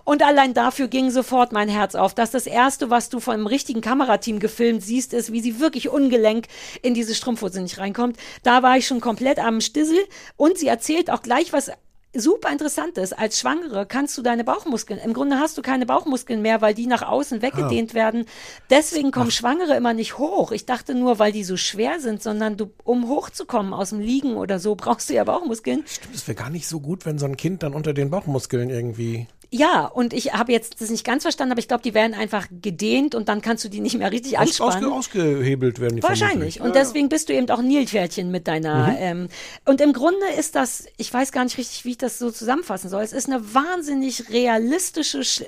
Und 0.05 0.23
allein 0.23 0.55
dafür 0.55 0.89
ging 0.89 1.11
sofort 1.11 1.53
mein 1.53 1.69
Herz 1.69 1.95
auf, 1.95 2.15
dass 2.15 2.31
das 2.31 2.47
Erste, 2.47 2.91
was 2.91 3.09
du 3.13 3.21
von 3.21 3.35
einem 3.35 3.47
richtigen 3.47 3.81
Kamerateam 3.81 4.39
gefilmt 4.39 4.83
siehst, 4.83 5.13
ist, 5.13 5.33
wie 5.33 5.41
sie 5.41 5.61
wirklich 5.61 5.89
ungelenk 5.89 6.47
in 6.83 6.95
diese 6.95 7.15
Strumpfhose 7.15 7.61
nicht 7.61 7.79
reinkommt. 7.79 8.17
Da 8.43 8.63
war 8.63 8.77
ich 8.77 8.87
schon 8.87 9.01
komplett 9.01 9.39
am 9.39 9.61
Stissel 9.61 9.99
und 10.37 10.59
sie 10.59 10.69
erzählt 10.69 11.11
auch 11.11 11.23
gleich 11.23 11.53
was 11.53 11.71
super 12.15 12.51
interessant 12.51 12.99
ist, 12.99 13.19
als 13.19 13.41
Schwangere 13.41 13.87
kannst 13.87 14.17
du 14.19 14.23
deine 14.23 14.45
Bauchmuskeln, 14.45 15.01
im 15.01 15.15
Grunde 15.15 15.39
hast 15.39 15.57
du 15.57 15.63
keine 15.63 15.87
Bauchmuskeln 15.87 16.43
mehr, 16.43 16.61
weil 16.61 16.75
die 16.75 16.87
nach 16.87 17.03
außen 17.03 17.43
weggedehnt 17.43 17.95
werden. 17.95 18.27
Deswegen 18.71 19.11
kommen 19.11 19.31
Schwangere 19.31 19.77
immer 19.77 19.95
nicht 19.95 20.19
hoch. 20.19 20.53
Ich 20.53 20.67
dachte 20.67 20.95
nur, 20.95 21.19
weil 21.19 21.33
die 21.33 21.45
so 21.45 21.57
schwer 21.57 22.01
sind, 22.01 22.23
sondern 22.23 22.57
du, 22.57 22.71
um 22.85 23.09
hochzukommen 23.09 23.73
aus 23.73 23.91
dem 23.91 24.01
Liegen 24.01 24.37
oder 24.37 24.59
so, 24.59 24.75
brauchst 24.77 25.09
du 25.09 25.15
ja 25.15 25.25
Bauchmuskeln. 25.25 25.85
Stimmt, 25.87 26.15
es 26.15 26.29
wäre 26.29 26.37
gar 26.37 26.51
nicht 26.51 26.67
so 26.67 26.81
gut, 26.81 27.07
wenn 27.07 27.19
so 27.19 27.27
ein 27.27 27.37
Kind 27.37 27.63
dann 27.63 27.73
unter 27.73 27.95
den 27.95 28.11
Bauchmuskeln 28.11 28.69
irgendwie. 28.71 29.27
Ja, 29.55 29.85
und 29.85 30.15
ich 30.15 30.33
habe 30.33 30.51
jetzt 30.51 30.81
das 30.81 30.89
nicht 30.89 31.05
ganz 31.05 31.25
verstanden, 31.25 31.53
aber 31.53 31.59
ich 31.59 31.69
glaube, 31.69 31.83
die 31.83 31.93
werden 31.93 32.15
einfach 32.15 32.47
gedehnt 32.63 33.15
und 33.15 33.29
dann 33.29 33.43
kannst 33.43 33.63
du 33.63 33.69
die 33.69 33.81
nicht 33.81 33.99
mehr 33.99 34.11
richtig 34.11 34.39
Aus, 34.39 34.49
anspannen. 34.49 34.91
ausge, 34.91 35.21
ausgehebelt 35.21 35.79
werden 35.79 35.97
die 35.97 36.03
Wahrscheinlich. 36.03 36.63
Und 36.63 36.75
deswegen 36.75 37.11
bist 37.11 37.29
du 37.29 37.35
eben 37.35 37.51
auch 37.51 37.61
Nilpferdchen 37.61 38.31
mit 38.31 38.49
deiner. 38.49 38.97
Ähm, 38.99 39.29
und 39.67 39.83
im 39.83 39.93
Grunde 39.93 40.25
ist 40.39 40.55
das, 40.55 40.87
ich 40.97 41.13
weiß 41.13 41.33
gar 41.33 41.45
nicht 41.45 41.59
richtig, 41.59 41.85
wie 41.85 41.91
ich 41.91 41.99
das 41.99 42.19
so 42.19 42.31
zusammenfassen 42.31 42.89
soll. 42.89 43.03
Es 43.03 43.13
ist 43.13 43.29
eine 43.29 43.55
wahnsinnig 43.55 44.31
realistische, 44.31 45.23
sch 45.23 45.45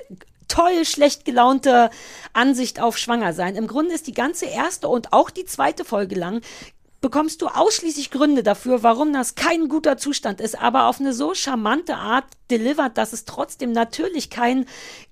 toll 0.49 0.85
schlecht 0.85 1.25
gelaunte 1.25 1.89
Ansicht 2.35 2.81
auf 2.81 2.99
Schwangersein. 2.99 3.57
Im 3.57 3.67
Grunde 3.67 3.95
ist 3.95 4.07
die 4.07 4.13
ganze 4.13 4.45
erste 4.45 4.89
und 4.89 5.15
auch 5.15 5.31
die 5.31 5.47
zweite 5.47 5.87
Folge 5.87 6.15
lang 6.15 6.43
bekommst 7.05 7.43
du 7.43 7.49
ausschließlich 7.49 8.11
Gründe 8.11 8.43
dafür, 8.43 8.83
warum 8.83 9.13
das 9.13 9.35
kein 9.35 9.69
guter 9.69 9.99
Zustand 9.99 10.41
ist, 10.41 10.59
aber 10.59 10.87
auf 10.87 11.01
eine 11.01 11.13
so 11.13 11.35
charmante 11.35 11.97
Art 11.97 12.25
delivert, 12.51 12.97
dass 12.97 13.13
es 13.13 13.27
trotzdem 13.27 13.73
natürlich 13.73 14.31
kein 14.31 14.65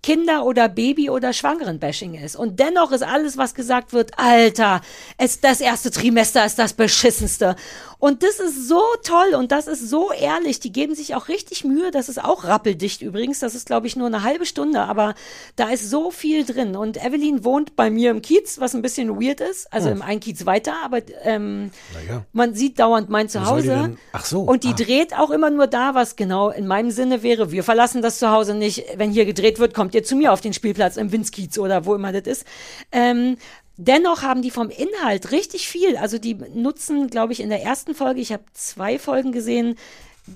Kinder- 0.03 0.47
oder 0.47 0.71
Baby- 0.71 1.11
oder 1.11 1.35
Schwangeren-Bashing 1.35 2.15
ist. 2.15 2.35
Und 2.35 2.59
dennoch 2.61 2.93
ist 2.93 3.03
alles, 3.03 3.37
was 3.37 3.55
gesagt 3.55 3.93
wird, 3.93 4.19
Alter, 4.19 4.81
es, 5.19 5.43
das 5.43 5.61
erste 5.61 5.91
Trimester 5.91 6.47
ist 6.47 6.59
das 6.59 6.73
beschissenste. 6.73 7.57
Und 8.03 8.25
das 8.25 8.41
ist 8.41 8.67
so 8.67 8.83
toll 9.05 9.37
und 9.39 9.53
das 9.53 9.69
ist 9.69 9.89
so 9.89 10.11
ehrlich. 10.11 10.59
Die 10.59 10.73
geben 10.73 10.97
sich 10.97 11.15
auch 11.15 11.29
richtig 11.29 11.63
Mühe. 11.65 11.93
Das 11.93 12.09
ist 12.09 12.19
auch 12.19 12.43
rappeldicht 12.43 13.01
übrigens. 13.01 13.39
Das 13.39 13.55
ist, 13.55 13.65
glaube 13.65 13.87
ich, 13.87 13.95
nur 13.95 14.09
eine 14.09 14.25
halbe 14.25 14.45
Stunde, 14.45 14.81
aber 14.81 15.15
da 15.55 15.69
ist 15.69 15.89
so 15.89 16.11
viel 16.11 16.45
drin. 16.45 16.75
Und 16.75 16.97
Evelyn 16.97 17.45
wohnt 17.45 17.77
bei 17.77 17.91
mir 17.91 18.11
im 18.11 18.21
Kiez, 18.21 18.59
was 18.59 18.75
ein 18.75 18.83
bisschen 18.83 19.23
weird 19.23 19.41
ist. 19.41 19.73
Also 19.73 19.89
im 19.89 20.03
einen 20.03 20.19
Kiez 20.19 20.47
weiter, 20.47 20.75
aber 20.85 20.99
ähm, 21.23 21.71
Naja. 21.95 22.25
man 22.33 22.55
sieht 22.55 22.81
dauernd 22.81 23.09
mein 23.09 23.29
Zuhause. 23.29 23.97
Ach 24.13 24.25
so, 24.25 24.41
Und 24.41 24.65
die 24.65 24.71
ah. 24.71 24.85
dreht 24.85 25.17
auch 25.17 25.31
immer 25.31 25.51
nur 25.51 25.69
da, 25.69 25.95
was 25.95 26.17
genau 26.17 26.51
in 26.51 26.67
meinem 26.67 26.91
Sinne 26.91 27.23
wäre. 27.23 27.53
Wir 27.53 27.63
verlassen 27.63 28.03
das 28.03 28.19
Zuhause 28.19 28.55
nicht. 28.55 28.83
Wenn 28.97 29.13
hier 29.13 29.27
gedreht 29.27 29.61
wird, 29.61 29.75
kommt 29.75 29.95
ihr 29.95 30.03
zu 30.03 30.17
mir 30.17 30.33
auf 30.33 30.41
den 30.41 30.55
Spielplatz 30.55 30.97
im 30.97 31.13
Winskiez 31.13 31.57
oder 31.57 31.87
wo 31.87 31.95
immer 31.95 32.11
das 32.11 32.23
ist. 32.27 32.47
Ähm, 32.91 33.37
Dennoch 33.77 34.23
haben 34.23 34.43
die 34.43 34.51
vom 34.51 34.71
Inhalt 34.71 35.33
richtig 35.33 35.69
viel. 35.69 35.97
Also 35.97 36.19
die 36.19 36.35
nutzen, 36.35 37.09
glaube 37.09 37.33
ich, 37.33 37.41
in 37.41 37.49
der 37.49 37.63
ersten 37.63 37.95
Folge, 37.95 38.21
ich 38.21 38.33
habe 38.33 38.45
zwei 38.53 38.99
Folgen 38.99 39.33
gesehen, 39.33 39.77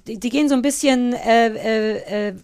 die, 0.07 0.19
die 0.19 0.31
gehen 0.31 0.49
so 0.49 0.55
ein 0.55 0.63
bisschen 0.63 1.13
äh, 1.13 1.49
äh, 1.49 2.29
äh, 2.29 2.35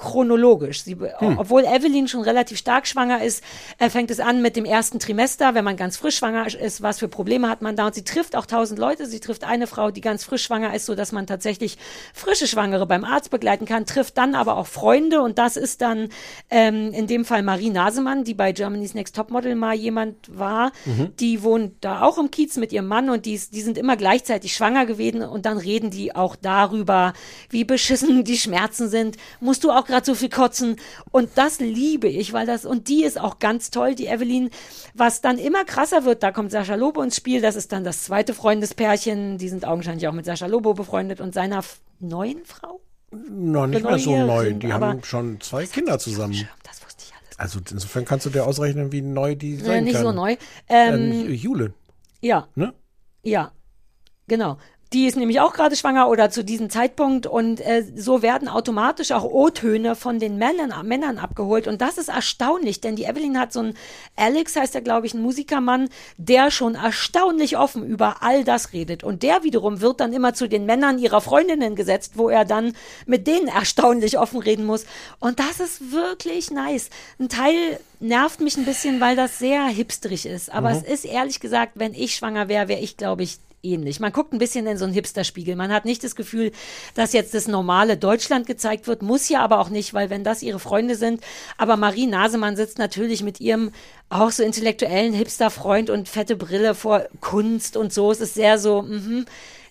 chronologisch. 0.00 0.82
Sie, 0.82 0.96
Obwohl 1.20 1.64
Evelyn 1.64 2.08
schon 2.08 2.22
relativ 2.22 2.58
stark 2.58 2.86
schwanger 2.86 3.22
ist, 3.22 3.44
äh, 3.78 3.90
fängt 3.90 4.10
es 4.10 4.18
an 4.18 4.40
mit 4.40 4.56
dem 4.56 4.64
ersten 4.64 4.98
Trimester, 4.98 5.54
wenn 5.54 5.64
man 5.64 5.76
ganz 5.76 5.98
frisch 5.98 6.16
schwanger 6.16 6.46
ist, 6.46 6.80
was 6.80 6.98
für 6.98 7.08
Probleme 7.08 7.48
hat 7.48 7.60
man 7.60 7.76
da. 7.76 7.86
Und 7.86 7.94
sie 7.94 8.02
trifft 8.02 8.34
auch 8.34 8.46
tausend 8.46 8.78
Leute. 8.78 9.06
Sie 9.06 9.20
trifft 9.20 9.44
eine 9.44 9.66
Frau, 9.66 9.90
die 9.90 10.00
ganz 10.00 10.24
frisch 10.24 10.42
schwanger 10.42 10.74
ist, 10.74 10.86
so 10.86 10.94
dass 10.94 11.12
man 11.12 11.26
tatsächlich 11.26 11.76
frische 12.14 12.46
Schwangere 12.46 12.86
beim 12.86 13.04
Arzt 13.04 13.30
begleiten 13.30 13.66
kann, 13.66 13.84
trifft 13.84 14.16
dann 14.16 14.34
aber 14.34 14.56
auch 14.56 14.66
Freunde. 14.66 15.20
Und 15.20 15.38
das 15.38 15.58
ist 15.58 15.82
dann 15.82 16.08
ähm, 16.48 16.92
in 16.92 17.06
dem 17.06 17.26
Fall 17.26 17.42
Marie 17.42 17.70
Nasemann, 17.70 18.24
die 18.24 18.34
bei 18.34 18.52
Germany's 18.52 18.94
Next 18.94 19.14
Topmodel 19.14 19.54
mal 19.54 19.74
jemand 19.74 20.16
war. 20.38 20.72
Die 21.20 21.42
wohnt 21.42 21.74
da 21.82 22.02
auch 22.02 22.16
im 22.16 22.30
Kiez 22.30 22.56
mit 22.56 22.72
ihrem 22.72 22.86
Mann 22.86 23.10
und 23.10 23.26
die, 23.26 23.38
die 23.52 23.60
sind 23.60 23.76
immer 23.76 23.96
gleichzeitig 23.96 24.54
schwanger 24.54 24.86
gewesen. 24.86 25.22
Und 25.22 25.44
dann 25.44 25.58
reden 25.58 25.90
die 25.90 26.16
auch 26.16 26.36
darüber, 26.36 27.12
wie 27.50 27.64
beschissen 27.64 28.24
die 28.24 28.38
Schmerzen 28.38 28.88
sind. 28.88 29.18
Musst 29.40 29.62
du 29.62 29.70
auch 29.70 29.89
gerade 29.90 30.06
so 30.06 30.14
viel 30.14 30.30
kotzen. 30.30 30.76
Und 31.10 31.30
das 31.34 31.60
liebe 31.60 32.08
ich, 32.08 32.32
weil 32.32 32.46
das, 32.46 32.64
und 32.64 32.88
die 32.88 33.04
ist 33.04 33.20
auch 33.20 33.38
ganz 33.38 33.70
toll, 33.70 33.94
die 33.94 34.06
Evelyn. 34.06 34.50
Was 34.94 35.20
dann 35.20 35.38
immer 35.38 35.64
krasser 35.64 36.04
wird, 36.04 36.22
da 36.22 36.32
kommt 36.32 36.50
Sascha 36.50 36.74
Lobo 36.76 37.02
ins 37.02 37.16
Spiel. 37.16 37.40
Das 37.40 37.56
ist 37.56 37.72
dann 37.72 37.84
das 37.84 38.04
zweite 38.04 38.32
Freundespärchen. 38.34 39.38
Die 39.38 39.48
sind 39.48 39.64
augenscheinlich 39.66 40.08
auch 40.08 40.12
mit 40.12 40.24
Sascha 40.24 40.46
Lobo 40.46 40.74
befreundet 40.74 41.20
und 41.20 41.34
seiner 41.34 41.62
neuen 41.98 42.44
Frau. 42.44 42.80
Noch 43.12 43.66
nicht 43.66 43.82
mehr 43.82 43.98
so 43.98 44.16
neu. 44.16 44.52
Die 44.54 44.72
haben 44.72 45.02
schon 45.02 45.40
zwei 45.40 45.66
Kinder 45.66 45.98
zusammen. 45.98 46.48
Das 46.62 46.84
wusste 46.84 47.04
ich 47.06 47.12
alles. 47.14 47.38
Also 47.38 47.58
insofern 47.70 48.04
kannst 48.04 48.26
du 48.26 48.30
dir 48.30 48.46
ausrechnen, 48.46 48.92
wie 48.92 49.02
neu 49.02 49.34
die 49.34 49.54
Äh, 49.54 49.64
sein 49.64 49.84
nicht 49.84 49.94
kann. 49.94 50.02
so 50.04 50.12
neu. 50.12 50.36
Ähm, 50.68 51.12
Ähm, 51.12 51.34
Jule, 51.34 51.74
ja, 52.20 52.46
ne? 52.54 52.72
ja, 53.24 53.50
genau. 54.28 54.58
Die 54.92 55.06
ist 55.06 55.16
nämlich 55.16 55.38
auch 55.38 55.52
gerade 55.52 55.76
schwanger 55.76 56.08
oder 56.08 56.30
zu 56.30 56.42
diesem 56.42 56.68
Zeitpunkt. 56.68 57.28
Und 57.28 57.60
äh, 57.60 57.84
so 57.94 58.22
werden 58.22 58.48
automatisch 58.48 59.12
auch 59.12 59.22
O-Töne 59.22 59.94
von 59.94 60.18
den 60.18 60.36
Männern, 60.36 60.74
Männern 60.84 61.18
abgeholt. 61.18 61.68
Und 61.68 61.80
das 61.80 61.96
ist 61.96 62.08
erstaunlich, 62.08 62.80
denn 62.80 62.96
die 62.96 63.04
Evelyn 63.04 63.38
hat 63.38 63.52
so 63.52 63.60
einen, 63.60 63.74
Alex 64.16 64.56
heißt 64.56 64.74
er 64.74 64.80
glaube 64.80 65.06
ich, 65.06 65.14
ein 65.14 65.22
Musikermann, 65.22 65.88
der 66.16 66.50
schon 66.50 66.74
erstaunlich 66.74 67.56
offen 67.56 67.86
über 67.86 68.22
all 68.22 68.42
das 68.42 68.72
redet. 68.72 69.04
Und 69.04 69.22
der 69.22 69.44
wiederum 69.44 69.80
wird 69.80 70.00
dann 70.00 70.12
immer 70.12 70.34
zu 70.34 70.48
den 70.48 70.66
Männern 70.66 70.98
ihrer 70.98 71.20
Freundinnen 71.20 71.76
gesetzt, 71.76 72.14
wo 72.16 72.28
er 72.28 72.44
dann 72.44 72.74
mit 73.06 73.28
denen 73.28 73.46
erstaunlich 73.46 74.18
offen 74.18 74.40
reden 74.40 74.64
muss. 74.64 74.86
Und 75.20 75.38
das 75.38 75.60
ist 75.60 75.92
wirklich 75.92 76.50
nice. 76.50 76.90
Ein 77.20 77.28
Teil 77.28 77.78
nervt 78.00 78.40
mich 78.40 78.56
ein 78.56 78.64
bisschen, 78.64 79.00
weil 79.00 79.14
das 79.14 79.38
sehr 79.38 79.66
hipsterig 79.66 80.26
ist, 80.26 80.50
aber 80.50 80.70
es 80.70 80.82
ist 80.82 81.04
ehrlich 81.04 81.38
gesagt, 81.38 81.72
wenn 81.74 81.94
ich 81.94 82.16
schwanger 82.16 82.48
wäre, 82.48 82.68
wäre 82.68 82.80
ich 82.80 82.96
glaube 82.96 83.22
ich 83.22 83.38
ähnlich. 83.62 84.00
Man 84.00 84.12
guckt 84.12 84.32
ein 84.32 84.38
bisschen 84.38 84.66
in 84.66 84.78
so 84.78 84.84
einen 84.84 84.94
Hipster-Spiegel. 84.94 85.56
Man 85.56 85.72
hat 85.72 85.84
nicht 85.84 86.02
das 86.04 86.16
Gefühl, 86.16 86.52
dass 86.94 87.12
jetzt 87.12 87.34
das 87.34 87.48
normale 87.48 87.96
Deutschland 87.96 88.46
gezeigt 88.46 88.86
wird, 88.86 89.02
muss 89.02 89.28
ja 89.28 89.40
aber 89.40 89.60
auch 89.60 89.70
nicht, 89.70 89.94
weil 89.94 90.10
wenn 90.10 90.24
das 90.24 90.42
ihre 90.42 90.58
Freunde 90.58 90.94
sind. 90.94 91.22
Aber 91.58 91.76
Marie 91.76 92.06
Nasemann 92.06 92.56
sitzt 92.56 92.78
natürlich 92.78 93.22
mit 93.22 93.40
ihrem 93.40 93.72
auch 94.08 94.30
so 94.30 94.42
intellektuellen 94.42 95.12
Hipster-Freund 95.12 95.90
und 95.90 96.08
fette 96.08 96.36
Brille 96.36 96.74
vor 96.74 97.06
Kunst 97.20 97.76
und 97.76 97.92
so. 97.92 98.10
Es 98.10 98.20
ist 98.20 98.34
sehr 98.34 98.58
so, 98.58 98.82
mhm. 98.82 99.26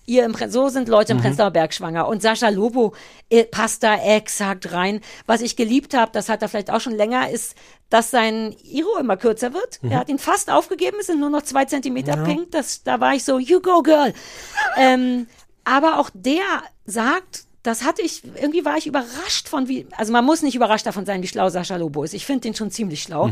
Ihr 0.09 0.25
im, 0.25 0.33
Pre- 0.33 0.49
so 0.49 0.69
sind 0.69 0.89
Leute 0.89 1.11
im 1.11 1.19
Prenzlauer 1.19 1.51
Berg 1.51 1.71
schwanger. 1.71 2.07
Und 2.07 2.21
Sascha 2.23 2.49
Lobo 2.49 2.93
äh, 3.29 3.43
passt 3.43 3.83
da 3.83 3.95
exakt 3.95 4.73
rein. 4.73 5.01
Was 5.27 5.41
ich 5.41 5.55
geliebt 5.55 5.93
habe, 5.93 6.11
das 6.11 6.29
hat 6.29 6.41
er 6.41 6.49
vielleicht 6.49 6.71
auch 6.71 6.81
schon 6.81 6.95
länger, 6.95 7.29
ist, 7.29 7.55
dass 7.91 8.09
sein 8.09 8.55
Iro 8.63 8.97
immer 8.99 9.17
kürzer 9.17 9.53
wird. 9.53 9.79
Er 9.83 9.99
hat 9.99 10.09
ihn 10.09 10.17
fast 10.17 10.49
aufgegeben, 10.51 10.97
es 10.99 11.07
sind 11.07 11.19
nur 11.19 11.29
noch 11.29 11.43
zwei 11.43 11.65
Zentimeter 11.65 12.17
pink. 12.25 12.51
Das, 12.51 12.81
da 12.83 12.99
war 12.99 13.13
ich 13.13 13.23
so, 13.23 13.37
you 13.37 13.61
go 13.61 13.83
girl. 13.83 14.13
ähm, 14.77 15.27
aber 15.63 15.99
auch 15.99 16.09
der 16.13 16.41
sagt, 16.85 17.43
das 17.63 17.83
hatte 17.83 18.01
ich, 18.01 18.23
irgendwie 18.23 18.63
war 18.63 18.77
ich 18.77 18.87
überrascht 18.87 19.49
von 19.49 19.67
wie, 19.67 19.85
also 19.97 20.13
man 20.13 20.23
muss 20.23 20.41
nicht 20.41 20.55
überrascht 20.55 20.85
davon 20.85 21.05
sein, 21.05 21.21
wie 21.21 21.27
schlau 21.27 21.49
Sascha 21.49 21.75
Lobo 21.75 22.03
ist. 22.03 22.13
Ich 22.13 22.25
finde 22.25 22.41
den 22.41 22.55
schon 22.55 22.71
ziemlich 22.71 23.03
schlau. 23.03 23.29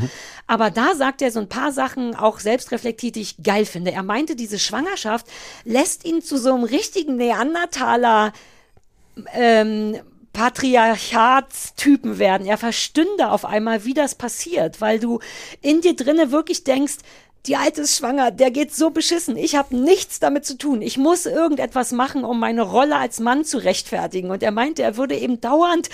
Aber 0.47 0.69
da 0.69 0.95
sagt 0.95 1.21
er 1.21 1.31
so 1.31 1.39
ein 1.39 1.47
paar 1.47 1.71
Sachen 1.71 2.13
auch 2.13 2.39
selbstreflektiert, 2.39 3.15
die 3.15 3.21
ich 3.21 3.41
geil 3.41 3.65
finde. 3.65 3.91
Er 3.91 4.03
meinte, 4.03 4.35
diese 4.35 4.59
Schwangerschaft 4.59 5.27
lässt 5.63 6.03
ihn 6.03 6.21
zu 6.21 6.37
so 6.37 6.53
einem 6.53 6.65
richtigen 6.65 7.15
Neandertaler 7.15 8.33
ähm, 9.33 9.97
Patriarchatstypen 10.33 12.19
werden. 12.19 12.45
Er 12.45 12.57
verstünde 12.57 13.31
auf 13.31 13.43
einmal, 13.45 13.85
wie 13.85 13.95
das 13.95 14.13
passiert, 14.13 14.81
weil 14.81 14.99
du 14.99 15.19
in 15.61 15.81
dir 15.81 15.95
drinne 15.95 16.31
wirklich 16.31 16.63
denkst, 16.63 16.97
die 17.47 17.55
Alte 17.55 17.81
ist 17.81 17.97
schwanger, 17.97 18.31
der 18.31 18.51
geht 18.51 18.75
so 18.75 18.89
beschissen. 18.89 19.37
Ich 19.37 19.55
habe 19.55 19.75
nichts 19.75 20.19
damit 20.19 20.45
zu 20.45 20.57
tun. 20.57 20.81
Ich 20.81 20.97
muss 20.97 21.25
irgendetwas 21.25 21.91
machen, 21.93 22.23
um 22.23 22.39
meine 22.39 22.61
Rolle 22.61 22.97
als 22.97 23.19
Mann 23.19 23.45
zu 23.45 23.57
rechtfertigen. 23.57 24.31
Und 24.31 24.43
er 24.43 24.51
meinte, 24.51 24.83
er 24.83 24.97
würde 24.97 25.15
eben 25.15 25.39
dauernd 25.39 25.89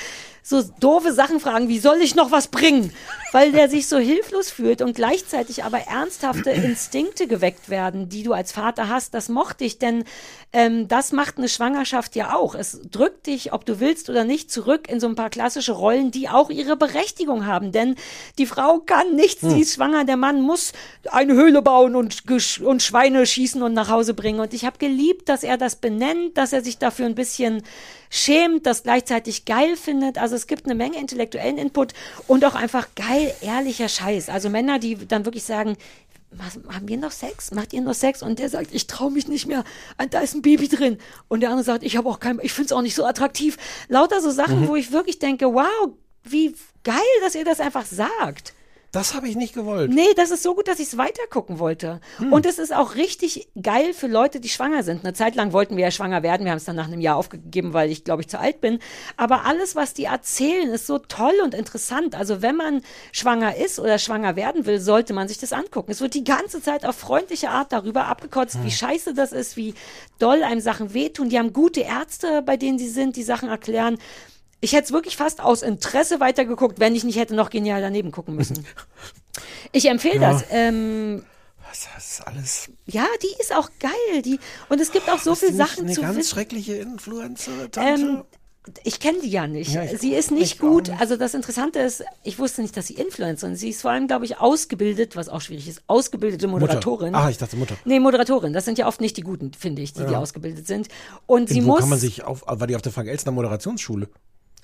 so 0.45 0.61
doofe 0.61 1.13
Sachen 1.13 1.39
fragen, 1.39 1.69
wie 1.69 1.79
soll 1.79 2.01
ich 2.01 2.15
noch 2.15 2.29
was 2.29 2.49
bringen? 2.49 2.93
Weil 3.31 3.53
der 3.53 3.69
sich 3.69 3.87
so 3.87 3.97
hilflos 3.97 4.51
fühlt 4.51 4.81
und 4.81 4.93
gleichzeitig 4.93 5.63
aber 5.63 5.79
ernsthafte 5.79 6.49
Instinkte 6.51 7.27
geweckt 7.27 7.69
werden, 7.69 8.09
die 8.09 8.23
du 8.23 8.33
als 8.33 8.51
Vater 8.51 8.89
hast. 8.89 9.13
Das 9.13 9.29
mochte 9.29 9.63
ich, 9.63 9.79
denn 9.79 10.03
ähm, 10.51 10.89
das 10.89 11.13
macht 11.13 11.37
eine 11.37 11.47
Schwangerschaft 11.47 12.15
ja 12.17 12.35
auch. 12.35 12.55
Es 12.55 12.81
drückt 12.91 13.27
dich, 13.27 13.53
ob 13.53 13.65
du 13.65 13.79
willst 13.79 14.09
oder 14.09 14.25
nicht, 14.25 14.51
zurück 14.51 14.89
in 14.89 14.99
so 14.99 15.07
ein 15.07 15.15
paar 15.15 15.29
klassische 15.29 15.71
Rollen, 15.71 16.11
die 16.11 16.27
auch 16.27 16.49
ihre 16.49 16.75
Berechtigung 16.75 17.45
haben. 17.45 17.71
Denn 17.71 17.95
die 18.37 18.45
Frau 18.45 18.79
kann 18.79 19.15
nichts, 19.15 19.41
sie 19.41 19.61
ist 19.61 19.75
schwanger, 19.75 20.03
der 20.03 20.17
Mann 20.17 20.41
muss 20.41 20.73
eine 21.09 21.33
Höhle 21.33 21.61
bauen 21.61 21.95
und, 21.95 22.23
und 22.61 22.83
Schweine 22.83 23.25
schießen 23.25 23.63
und 23.63 23.73
nach 23.73 23.89
Hause 23.89 24.13
bringen. 24.13 24.41
Und 24.41 24.53
ich 24.53 24.65
habe 24.65 24.77
geliebt, 24.77 25.29
dass 25.29 25.43
er 25.43 25.57
das 25.57 25.77
benennt, 25.77 26.37
dass 26.37 26.51
er 26.51 26.61
sich 26.61 26.77
dafür 26.77 27.05
ein 27.05 27.15
bisschen 27.15 27.63
schämt, 28.13 28.67
das 28.67 28.83
gleichzeitig 28.83 29.45
geil 29.45 29.75
findet. 29.75 30.19
Also 30.19 30.32
es 30.35 30.47
gibt 30.47 30.65
eine 30.65 30.75
Menge 30.75 30.99
intellektuellen 30.99 31.57
Input 31.57 31.93
und 32.27 32.45
auch 32.45 32.55
einfach 32.55 32.87
geil, 32.95 33.33
ehrlicher 33.41 33.89
Scheiß. 33.89 34.29
Also 34.29 34.49
Männer, 34.49 34.79
die 34.79 35.07
dann 35.07 35.25
wirklich 35.25 35.43
sagen, 35.43 35.77
was, 36.31 36.59
haben 36.73 36.87
wir 36.87 36.97
noch 36.97 37.11
Sex? 37.11 37.51
Macht 37.51 37.73
ihr 37.73 37.81
noch 37.81 37.93
Sex? 37.93 38.23
Und 38.23 38.39
der 38.39 38.49
sagt, 38.49 38.73
ich 38.73 38.87
traue 38.87 39.11
mich 39.11 39.27
nicht 39.27 39.47
mehr. 39.47 39.63
Und 39.97 40.13
Da 40.13 40.19
ist 40.19 40.33
ein 40.33 40.41
Baby 40.41 40.67
drin. 40.67 40.97
Und 41.27 41.41
der 41.41 41.49
andere 41.49 41.63
sagt, 41.63 41.83
ich 41.83 41.97
habe 41.97 42.09
auch 42.09 42.19
kein, 42.19 42.39
ich 42.41 42.53
finde 42.53 42.67
es 42.67 42.71
auch 42.71 42.81
nicht 42.81 42.95
so 42.95 43.05
attraktiv. 43.05 43.57
Lauter 43.87 44.21
so 44.21 44.31
Sachen, 44.31 44.67
wo 44.67 44.75
ich 44.75 44.91
wirklich 44.91 45.19
denke, 45.19 45.53
wow, 45.53 45.93
wie 46.23 46.55
geil, 46.83 46.95
dass 47.21 47.35
ihr 47.35 47.45
das 47.45 47.59
einfach 47.59 47.85
sagt. 47.85 48.53
Das 48.93 49.15
habe 49.15 49.27
ich 49.27 49.35
nicht 49.35 49.55
gewollt. 49.55 49.91
Nee, 49.91 50.13
das 50.15 50.29
ist 50.29 50.43
so 50.43 50.53
gut, 50.53 50.67
dass 50.67 50.77
ich 50.77 50.85
es 50.85 50.97
weitergucken 50.99 51.57
wollte. 51.57 51.99
Hm. 52.17 52.31
Und 52.31 52.45
es 52.45 52.59
ist 52.59 52.71
auch 52.71 52.93
richtig 52.93 53.49
geil 53.59 53.91
für 53.91 54.05
Leute, 54.05 54.39
die 54.39 54.49
schwanger 54.49 54.83
sind. 54.83 55.03
Eine 55.03 55.13
Zeit 55.13 55.33
lang 55.33 55.51
wollten 55.51 55.75
wir 55.77 55.83
ja 55.83 55.89
schwanger 55.89 56.21
werden. 56.21 56.43
Wir 56.45 56.51
haben 56.51 56.59
es 56.59 56.65
dann 56.65 56.75
nach 56.75 56.85
einem 56.85 57.01
Jahr 57.01 57.15
aufgegeben, 57.17 57.73
weil 57.73 57.89
ich, 57.89 58.03
glaube 58.03 58.21
ich, 58.21 58.27
zu 58.29 58.39
alt 58.39 58.61
bin. 58.61 58.77
Aber 59.17 59.45
alles, 59.45 59.75
was 59.75 59.95
die 59.95 60.03
erzählen, 60.03 60.69
ist 60.69 60.85
so 60.85 60.99
toll 60.99 61.33
und 61.43 61.55
interessant. 61.55 62.13
Also 62.13 62.43
wenn 62.43 62.55
man 62.55 62.83
schwanger 63.11 63.55
ist 63.55 63.79
oder 63.79 63.97
schwanger 63.97 64.35
werden 64.35 64.67
will, 64.67 64.79
sollte 64.79 65.13
man 65.13 65.27
sich 65.27 65.39
das 65.39 65.53
angucken. 65.53 65.91
Es 65.91 65.99
wird 65.99 66.13
die 66.13 66.23
ganze 66.23 66.61
Zeit 66.61 66.85
auf 66.85 66.95
freundliche 66.95 67.49
Art 67.49 67.71
darüber 67.73 68.05
abgekotzt, 68.05 68.57
Hm. 68.57 68.63
wie 68.63 68.71
scheiße 68.71 69.15
das 69.15 69.31
ist, 69.31 69.57
wie 69.57 69.73
doll 70.19 70.43
einem 70.43 70.61
Sachen 70.61 70.93
wehtun. 70.93 71.29
Die 71.29 71.39
haben 71.39 71.51
gute 71.51 71.81
Ärzte, 71.81 72.43
bei 72.43 72.57
denen 72.57 72.77
sie 72.77 72.89
sind, 72.89 73.15
die 73.15 73.23
Sachen 73.23 73.49
erklären. 73.49 73.97
Ich 74.63 74.71
hätte 74.73 74.85
es 74.85 74.91
wirklich 74.93 75.17
fast 75.17 75.41
aus 75.41 75.61
Interesse 75.61 76.19
weitergeguckt, 76.21 76.79
wenn 76.79 76.95
ich 76.95 77.03
nicht 77.03 77.17
hätte 77.19 77.35
noch 77.35 77.49
genial 77.49 77.81
daneben 77.81 78.11
gucken 78.11 78.35
müssen. 78.35 78.65
Ich 79.71 79.89
empfehle 79.89 80.21
Ja. 80.21 80.33
das. 80.33 80.43
Ähm, 80.51 81.23
Was 81.67 81.87
das 81.95 82.11
ist 82.11 82.27
alles 82.27 82.69
ja, 82.85 83.05
die 83.23 83.41
ist 83.41 83.53
auch 83.55 83.69
geil. 83.79 84.21
Die, 84.23 84.39
und 84.69 84.79
es 84.79 84.91
gibt 84.91 85.09
auch 85.09 85.17
so 85.19 85.33
viele 85.33 85.51
die 85.51 85.57
Sachen 85.57 85.87
zu 85.89 86.01
eine 86.01 86.07
ganz 86.09 86.17
wissen. 86.19 86.29
schreckliche 86.35 86.75
Influencer-Tante. 86.75 88.01
Ähm, 88.03 88.23
ich 88.83 88.99
kenne 88.99 89.17
die 89.23 89.29
ja 89.29 89.47
nicht. 89.47 89.71
Ja, 89.73 89.83
ich- 89.83 89.99
sie 89.99 90.13
ist 90.13 90.29
nicht 90.29 90.59
gut. 90.59 90.89
nicht. 90.89 91.01
Also 91.01 91.17
das 91.17 91.33
Interessante 91.33 91.79
ist, 91.79 92.03
ich 92.23 92.37
wusste 92.37 92.61
nicht, 92.61 92.77
dass 92.77 92.85
sie 92.87 92.93
Influencerin 92.93 93.53
ist. 93.55 93.61
Sie 93.61 93.69
ist 93.69 93.81
vor 93.81 93.89
allem, 93.91 94.05
glaube 94.07 94.25
ich, 94.25 94.37
ausgebildet, 94.37 95.15
was 95.15 95.27
auch 95.29 95.41
schwierig 95.41 95.67
ist, 95.67 95.81
ausgebildete 95.87 96.47
Moderatorin. 96.47 97.11
Mutter. 97.13 97.25
Ah, 97.25 97.29
ich 97.31 97.39
dachte 97.39 97.57
Mutter. 97.57 97.75
Nee, 97.85 97.99
Moderatorin. 97.99 98.53
Das 98.53 98.65
sind 98.65 98.77
ja 98.77 98.85
oft 98.87 99.01
nicht 99.01 99.17
die 99.17 99.21
Guten, 99.21 99.51
finde 99.53 99.81
ich, 99.81 99.93
die, 99.93 100.05
die 100.05 100.11
Ja. 100.13 100.19
ausgebildet 100.19 100.67
sind. 100.67 100.87
Und 101.25 101.49
sie 101.49 101.63
Wo 101.63 101.69
muss. 101.71 101.79
kann 101.79 101.89
man 101.89 101.99
sich 101.99 102.23
auf, 102.23 102.43
war 102.45 102.67
die 102.67 102.75
auf 102.75 102.83
der 102.83 102.91
Frank-Elstner 102.91 103.31
Moderationsschule? 103.31 104.07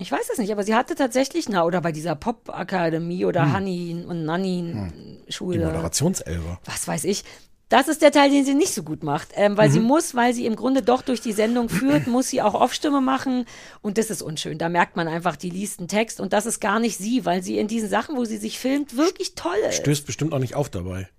Ich 0.02 0.12
weiß 0.12 0.30
es 0.32 0.38
nicht, 0.38 0.52
aber 0.52 0.64
sie 0.64 0.74
hatte 0.76 0.96
tatsächlich, 0.96 1.50
na, 1.50 1.66
oder 1.66 1.82
bei 1.82 1.92
dieser 1.92 2.16
Pop-Akademie 2.16 3.26
oder 3.26 3.44
Hm. 3.44 3.54
Honey 3.56 4.06
und 4.08 4.20
Die 4.20 4.26
Nanny-Schule. 4.26 5.66
Moderationselber. 5.66 6.60
was 6.66 6.88
weiß 6.88 7.04
ich. 7.04 7.24
Das 7.68 7.88
ist 7.88 8.02
der 8.02 8.12
Teil, 8.12 8.32
den 8.32 8.46
sie 8.46 8.56
nicht 8.56 8.74
so 8.74 8.82
gut 8.82 9.04
macht, 9.04 9.28
ähm, 9.36 9.56
weil 9.56 9.70
Mhm. 9.70 9.74
sie 9.74 9.80
muss, 9.82 10.16
weil 10.16 10.34
sie 10.34 10.48
im 10.48 10.56
Grunde 10.56 10.82
doch 10.82 11.04
durch 11.04 11.22
die 11.22 11.34
Sendung 11.34 11.70
führt, 11.70 12.08
muss 12.08 12.30
sie 12.30 12.42
auch 12.42 12.56
Off-Stimme 12.56 13.00
machen 13.00 13.46
und 13.82 14.00
das 14.00 14.10
ist 14.10 14.24
unschön. 14.24 14.58
Da 14.58 14.70
merkt 14.70 14.96
man 14.96 15.08
einfach, 15.08 15.36
die 15.36 15.52
liest 15.52 15.78
einen 15.78 15.88
Text 15.88 16.20
und 16.20 16.34
das 16.34 16.48
ist 16.48 16.62
gar 16.62 16.80
nicht 16.80 16.98
sie, 16.98 17.26
weil 17.26 17.44
sie 17.44 17.60
in 17.60 17.68
diesen 17.68 17.88
Sachen, 17.88 18.18
wo 18.18 18.26
sie 18.26 18.38
sich 18.38 18.58
filmt, 18.58 18.98
wirklich 18.98 19.36
toll 19.36 19.54
ist. 19.68 19.76
Stößt 19.76 20.08
bestimmt 20.08 20.34
auch 20.34 20.40
nicht 20.40 20.56
auf 20.56 20.70
dabei. 20.70 21.10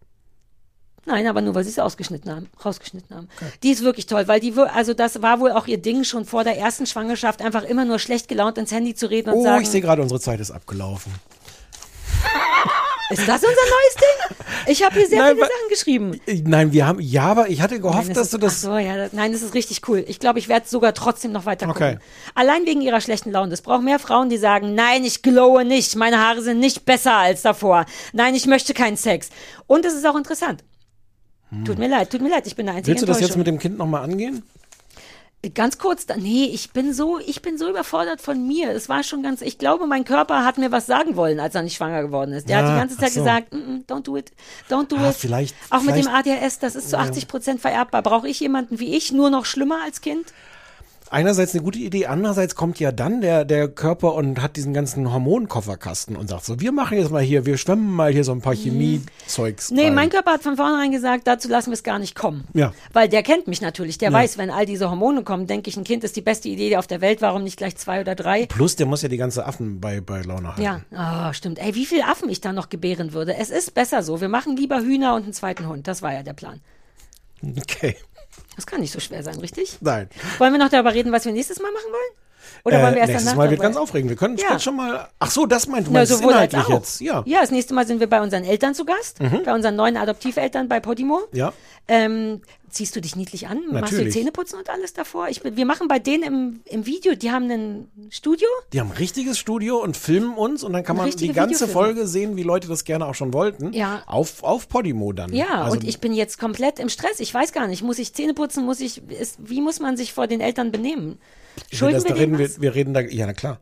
Nein, 1.06 1.26
aber 1.26 1.40
nur, 1.40 1.54
weil 1.54 1.64
sie 1.64 1.70
es 1.70 1.78
ausgeschnitten 1.78 2.30
haben, 2.30 2.50
rausgeschnitten 2.64 3.16
haben. 3.16 3.28
Die 3.62 3.70
ist 3.70 3.82
wirklich 3.82 4.06
toll, 4.06 4.28
weil 4.28 4.38
die, 4.38 4.54
also 4.56 4.92
das 4.94 5.22
war 5.22 5.40
wohl 5.40 5.50
auch 5.52 5.66
ihr 5.66 5.78
Ding 5.78 6.04
schon 6.04 6.24
vor 6.26 6.44
der 6.44 6.58
ersten 6.58 6.86
Schwangerschaft, 6.86 7.40
einfach 7.42 7.64
immer 7.64 7.84
nur 7.84 7.98
schlecht 7.98 8.28
gelaunt 8.28 8.58
ins 8.58 8.70
Handy 8.70 8.94
zu 8.94 9.08
reden 9.10 9.30
und 9.30 9.36
Oh, 9.38 9.42
sagen, 9.42 9.62
ich 9.62 9.70
sehe 9.70 9.80
gerade, 9.80 10.02
unsere 10.02 10.20
Zeit 10.20 10.40
ist 10.40 10.50
abgelaufen. 10.50 11.12
ist 13.10 13.26
das 13.26 13.42
unser 13.42 13.46
neues 13.46 13.94
Ding? 13.96 14.36
Ich 14.66 14.84
habe 14.84 14.94
hier 14.94 15.08
sehr 15.08 15.18
Nein, 15.20 15.34
viele 15.36 15.46
Sachen 15.46 15.68
geschrieben. 15.70 16.20
Nein, 16.44 16.72
wir 16.72 16.86
haben, 16.86 17.00
ja, 17.00 17.22
aber 17.24 17.48
ich 17.48 17.60
hatte 17.62 17.80
gehofft, 17.80 18.06
Nein, 18.08 18.14
dass 18.14 18.26
ist, 18.26 18.34
du 18.34 18.38
das. 18.38 18.64
Ach 18.64 18.70
so, 18.72 18.78
ja, 18.78 18.96
das, 18.96 19.12
nein, 19.12 19.32
das 19.32 19.42
ist 19.42 19.54
richtig 19.54 19.88
cool. 19.88 20.04
Ich 20.06 20.20
glaube, 20.20 20.38
ich 20.38 20.48
werde 20.48 20.68
sogar 20.68 20.92
trotzdem 20.94 21.32
noch 21.32 21.46
weiter 21.46 21.66
gucken. 21.66 21.82
Okay. 21.94 21.98
Allein 22.34 22.66
wegen 22.66 22.82
ihrer 22.82 23.00
schlechten 23.00 23.32
Laune. 23.32 23.52
Es 23.54 23.62
braucht 23.62 23.82
mehr 23.82 23.98
Frauen, 23.98 24.28
die 24.28 24.36
sagen, 24.38 24.74
nein, 24.74 25.04
ich 25.04 25.22
glowe 25.22 25.64
nicht, 25.64 25.96
meine 25.96 26.18
Haare 26.18 26.42
sind 26.42 26.60
nicht 26.60 26.84
besser 26.84 27.16
als 27.16 27.42
davor. 27.42 27.86
Nein, 28.12 28.34
ich 28.34 28.46
möchte 28.46 28.74
keinen 28.74 28.96
Sex. 28.98 29.30
Und 29.66 29.84
es 29.86 29.94
ist 29.94 30.06
auch 30.06 30.16
interessant. 30.16 30.62
Tut 31.64 31.78
mir 31.78 31.88
leid, 31.88 32.10
tut 32.10 32.20
mir 32.22 32.30
leid, 32.30 32.46
ich 32.46 32.54
bin 32.56 32.66
der 32.66 32.76
einzige 32.76 32.92
Willst 32.94 33.02
du 33.02 33.06
das 33.06 33.20
jetzt 33.20 33.36
mit 33.36 33.46
dem 33.46 33.58
Kind 33.58 33.76
nochmal 33.78 34.02
angehen? 34.04 34.42
Ganz 35.54 35.78
kurz, 35.78 36.06
nee, 36.18 36.44
ich 36.52 36.70
bin 36.72 36.92
so, 36.92 37.18
ich 37.18 37.40
bin 37.40 37.56
so 37.56 37.70
überfordert 37.70 38.20
von 38.20 38.46
mir. 38.46 38.72
Es 38.72 38.90
war 38.90 39.02
schon 39.02 39.22
ganz, 39.22 39.40
ich 39.40 39.56
glaube, 39.56 39.86
mein 39.86 40.04
Körper 40.04 40.44
hat 40.44 40.58
mir 40.58 40.70
was 40.70 40.84
sagen 40.84 41.16
wollen, 41.16 41.40
als 41.40 41.54
er 41.54 41.62
nicht 41.62 41.76
schwanger 41.76 42.02
geworden 42.02 42.32
ist. 42.32 42.46
Der 42.50 42.58
Ja, 42.58 42.62
hat 42.66 42.72
die 42.74 42.78
ganze 42.78 42.96
ach 42.98 43.00
Zeit 43.00 43.12
so. 43.12 43.20
gesagt, 43.20 43.54
mm, 43.54 43.56
mm, 43.56 43.84
don't 43.88 44.02
do 44.02 44.16
it, 44.18 44.32
don't 44.68 44.88
do 44.88 44.96
Ah, 44.98 45.08
it. 45.08 45.16
vielleicht- 45.16 45.56
Auch 45.70 45.80
mit 45.80 45.96
dem 45.96 46.02
vielleicht- 46.04 46.26
ADHS, 46.26 46.58
das 46.58 46.74
ist 46.76 46.90
zu 46.90 46.98
80 46.98 47.26
Prozent 47.26 47.60
vererbbar. 47.62 48.02
Brauche 48.02 48.28
ich 48.28 48.38
jemanden 48.38 48.80
wie 48.80 48.94
ich, 48.94 49.12
nur 49.12 49.30
noch 49.30 49.46
schlimmer 49.46 49.78
als 49.82 50.02
Kind? 50.02 50.34
Einerseits 51.12 51.54
eine 51.54 51.64
gute 51.64 51.80
Idee, 51.80 52.06
andererseits 52.06 52.54
kommt 52.54 52.78
ja 52.78 52.92
dann 52.92 53.20
der, 53.20 53.44
der 53.44 53.66
Körper 53.66 54.14
und 54.14 54.40
hat 54.40 54.54
diesen 54.54 54.72
ganzen 54.72 55.12
Hormonkofferkasten 55.12 56.14
und 56.14 56.28
sagt 56.28 56.44
so, 56.44 56.60
wir 56.60 56.70
machen 56.70 56.98
jetzt 56.98 57.10
mal 57.10 57.20
hier, 57.20 57.46
wir 57.46 57.58
schwemmen 57.58 57.90
mal 57.90 58.12
hier 58.12 58.22
so 58.22 58.30
ein 58.30 58.40
paar 58.40 58.54
Chemiezeugs. 58.54 59.70
Mhm. 59.70 59.76
Nee, 59.76 59.84
rein. 59.86 59.94
mein 59.96 60.10
Körper 60.10 60.34
hat 60.34 60.44
von 60.44 60.54
vornherein 60.54 60.92
gesagt, 60.92 61.26
dazu 61.26 61.48
lassen 61.48 61.70
wir 61.70 61.74
es 61.74 61.82
gar 61.82 61.98
nicht 61.98 62.14
kommen. 62.14 62.44
Ja. 62.54 62.72
Weil 62.92 63.08
der 63.08 63.24
kennt 63.24 63.48
mich 63.48 63.60
natürlich. 63.60 63.98
Der 63.98 64.12
weiß, 64.12 64.38
wenn 64.38 64.50
all 64.50 64.66
diese 64.66 64.88
Hormone 64.88 65.24
kommen, 65.24 65.48
denke 65.48 65.68
ich, 65.68 65.76
ein 65.76 65.82
Kind 65.82 66.04
ist 66.04 66.14
die 66.14 66.20
beste 66.20 66.48
Idee 66.48 66.76
auf 66.76 66.86
der 66.86 67.00
Welt. 67.00 67.20
Warum 67.22 67.42
nicht 67.42 67.56
gleich 67.56 67.76
zwei 67.76 68.00
oder 68.00 68.14
drei? 68.14 68.46
Plus, 68.46 68.76
der 68.76 68.86
muss 68.86 69.02
ja 69.02 69.08
die 69.08 69.16
ganze 69.16 69.44
Affen 69.46 69.80
bei, 69.80 70.00
bei 70.00 70.22
Laune 70.22 70.56
halten. 70.56 70.62
Ja, 70.62 71.28
oh, 71.28 71.32
stimmt. 71.32 71.58
Ey, 71.58 71.74
wie 71.74 71.86
viel 71.86 72.02
Affen 72.02 72.28
ich 72.28 72.40
da 72.40 72.52
noch 72.52 72.68
gebären 72.68 73.12
würde. 73.12 73.34
Es 73.36 73.50
ist 73.50 73.74
besser 73.74 74.04
so. 74.04 74.20
Wir 74.20 74.28
machen 74.28 74.56
lieber 74.56 74.80
Hühner 74.80 75.16
und 75.16 75.24
einen 75.24 75.32
zweiten 75.32 75.66
Hund. 75.66 75.88
Das 75.88 76.02
war 76.02 76.12
ja 76.12 76.22
der 76.22 76.34
Plan. 76.34 76.60
Okay. 77.42 77.96
Das 78.56 78.66
kann 78.66 78.80
nicht 78.80 78.92
so 78.92 79.00
schwer 79.00 79.22
sein, 79.22 79.38
richtig? 79.38 79.78
Nein. 79.80 80.08
Wollen 80.38 80.52
wir 80.52 80.58
noch 80.58 80.68
darüber 80.68 80.92
reden, 80.92 81.12
was 81.12 81.24
wir 81.24 81.32
nächstes 81.32 81.60
Mal 81.60 81.72
machen 81.72 81.90
wollen? 81.90 82.20
Oder 82.64 82.82
wollen 82.82 82.94
wir 82.94 83.00
erst 83.00 83.10
Äh, 83.10 83.14
nächstes 83.14 83.34
Mal 83.36 83.50
wird 83.50 83.60
ganz 83.60 83.76
aufregend. 83.76 84.10
Wir 84.10 84.16
können 84.16 84.34
uns 84.34 84.42
Ja. 84.42 84.58
schon 84.58 84.76
mal. 84.76 85.08
Ach 85.18 85.30
so, 85.30 85.46
das 85.46 85.66
meint 85.66 85.86
du 85.86 85.90
Na, 85.92 86.00
meinst 86.00 86.12
als 86.12 86.20
inhaltlich 86.20 86.68
jetzt. 86.68 87.00
Ja. 87.00 87.22
ja, 87.26 87.40
das 87.40 87.50
nächste 87.50 87.74
Mal 87.74 87.86
sind 87.86 88.00
wir 88.00 88.08
bei 88.08 88.20
unseren 88.20 88.44
Eltern 88.44 88.74
zu 88.74 88.84
Gast, 88.84 89.20
Mhm. 89.20 89.42
bei 89.44 89.54
unseren 89.54 89.76
neuen 89.76 89.96
Adoptiveltern 89.96 90.68
bei 90.68 90.80
Podimo. 90.80 91.20
Ja. 91.32 91.52
Ähm, 91.88 92.42
ziehst 92.68 92.94
du 92.94 93.00
dich 93.00 93.16
niedlich 93.16 93.48
an? 93.48 93.58
Machst 93.70 93.90
du 93.92 93.96
Natürlich. 93.96 94.14
Zähne 94.14 94.30
putzen 94.30 94.56
und 94.58 94.70
alles 94.70 94.92
davor? 94.92 95.28
Ich 95.28 95.42
wir 95.42 95.66
machen 95.66 95.88
bei 95.88 95.98
denen 95.98 96.22
im, 96.22 96.60
im 96.66 96.86
Video, 96.86 97.14
die 97.16 97.32
haben 97.32 97.50
ein 97.50 97.88
Studio. 98.10 98.46
Die 98.72 98.78
haben 98.80 98.90
ein 98.92 98.96
richtiges 98.96 99.38
Studio 99.38 99.78
und 99.82 99.96
filmen 99.96 100.34
uns 100.34 100.62
und 100.62 100.72
dann 100.72 100.84
kann 100.84 100.96
man 100.96 101.10
die 101.10 101.28
ganze 101.32 101.64
Videofilme. 101.66 101.72
Folge 101.72 102.06
sehen, 102.06 102.36
wie 102.36 102.44
Leute 102.44 102.68
das 102.68 102.84
gerne 102.84 103.06
auch 103.06 103.14
schon 103.14 103.32
wollten. 103.32 103.72
Ja. 103.72 104.02
Auf, 104.06 104.44
auf 104.44 104.68
Podimo 104.68 105.12
dann. 105.12 105.32
Ja, 105.32 105.62
Also, 105.62 105.72
und 105.78 105.84
ich 105.88 105.98
bin 106.00 106.12
jetzt 106.12 106.38
komplett 106.38 106.78
im 106.78 106.88
Stress. 106.90 107.18
Ich 107.18 107.34
weiß 107.34 107.52
gar 107.52 107.66
nicht, 107.66 107.82
muss 107.82 107.98
ich 107.98 108.14
Zähne 108.14 108.34
putzen? 108.34 108.64
Muss 108.64 108.78
ich, 108.80 109.02
ist, 109.10 109.38
wie 109.40 109.60
muss 109.60 109.80
man 109.80 109.96
sich 109.96 110.12
vor 110.12 110.28
den 110.28 110.40
Eltern 110.40 110.70
benehmen? 110.70 111.18
Schulden 111.72 112.04
wir 112.04 112.14
reden 112.16 112.38
wir, 112.38 112.50
wir 112.60 112.74
reden 112.74 112.94
da, 112.94 113.00
ja, 113.00 113.26
na 113.26 113.32
klar. 113.32 113.60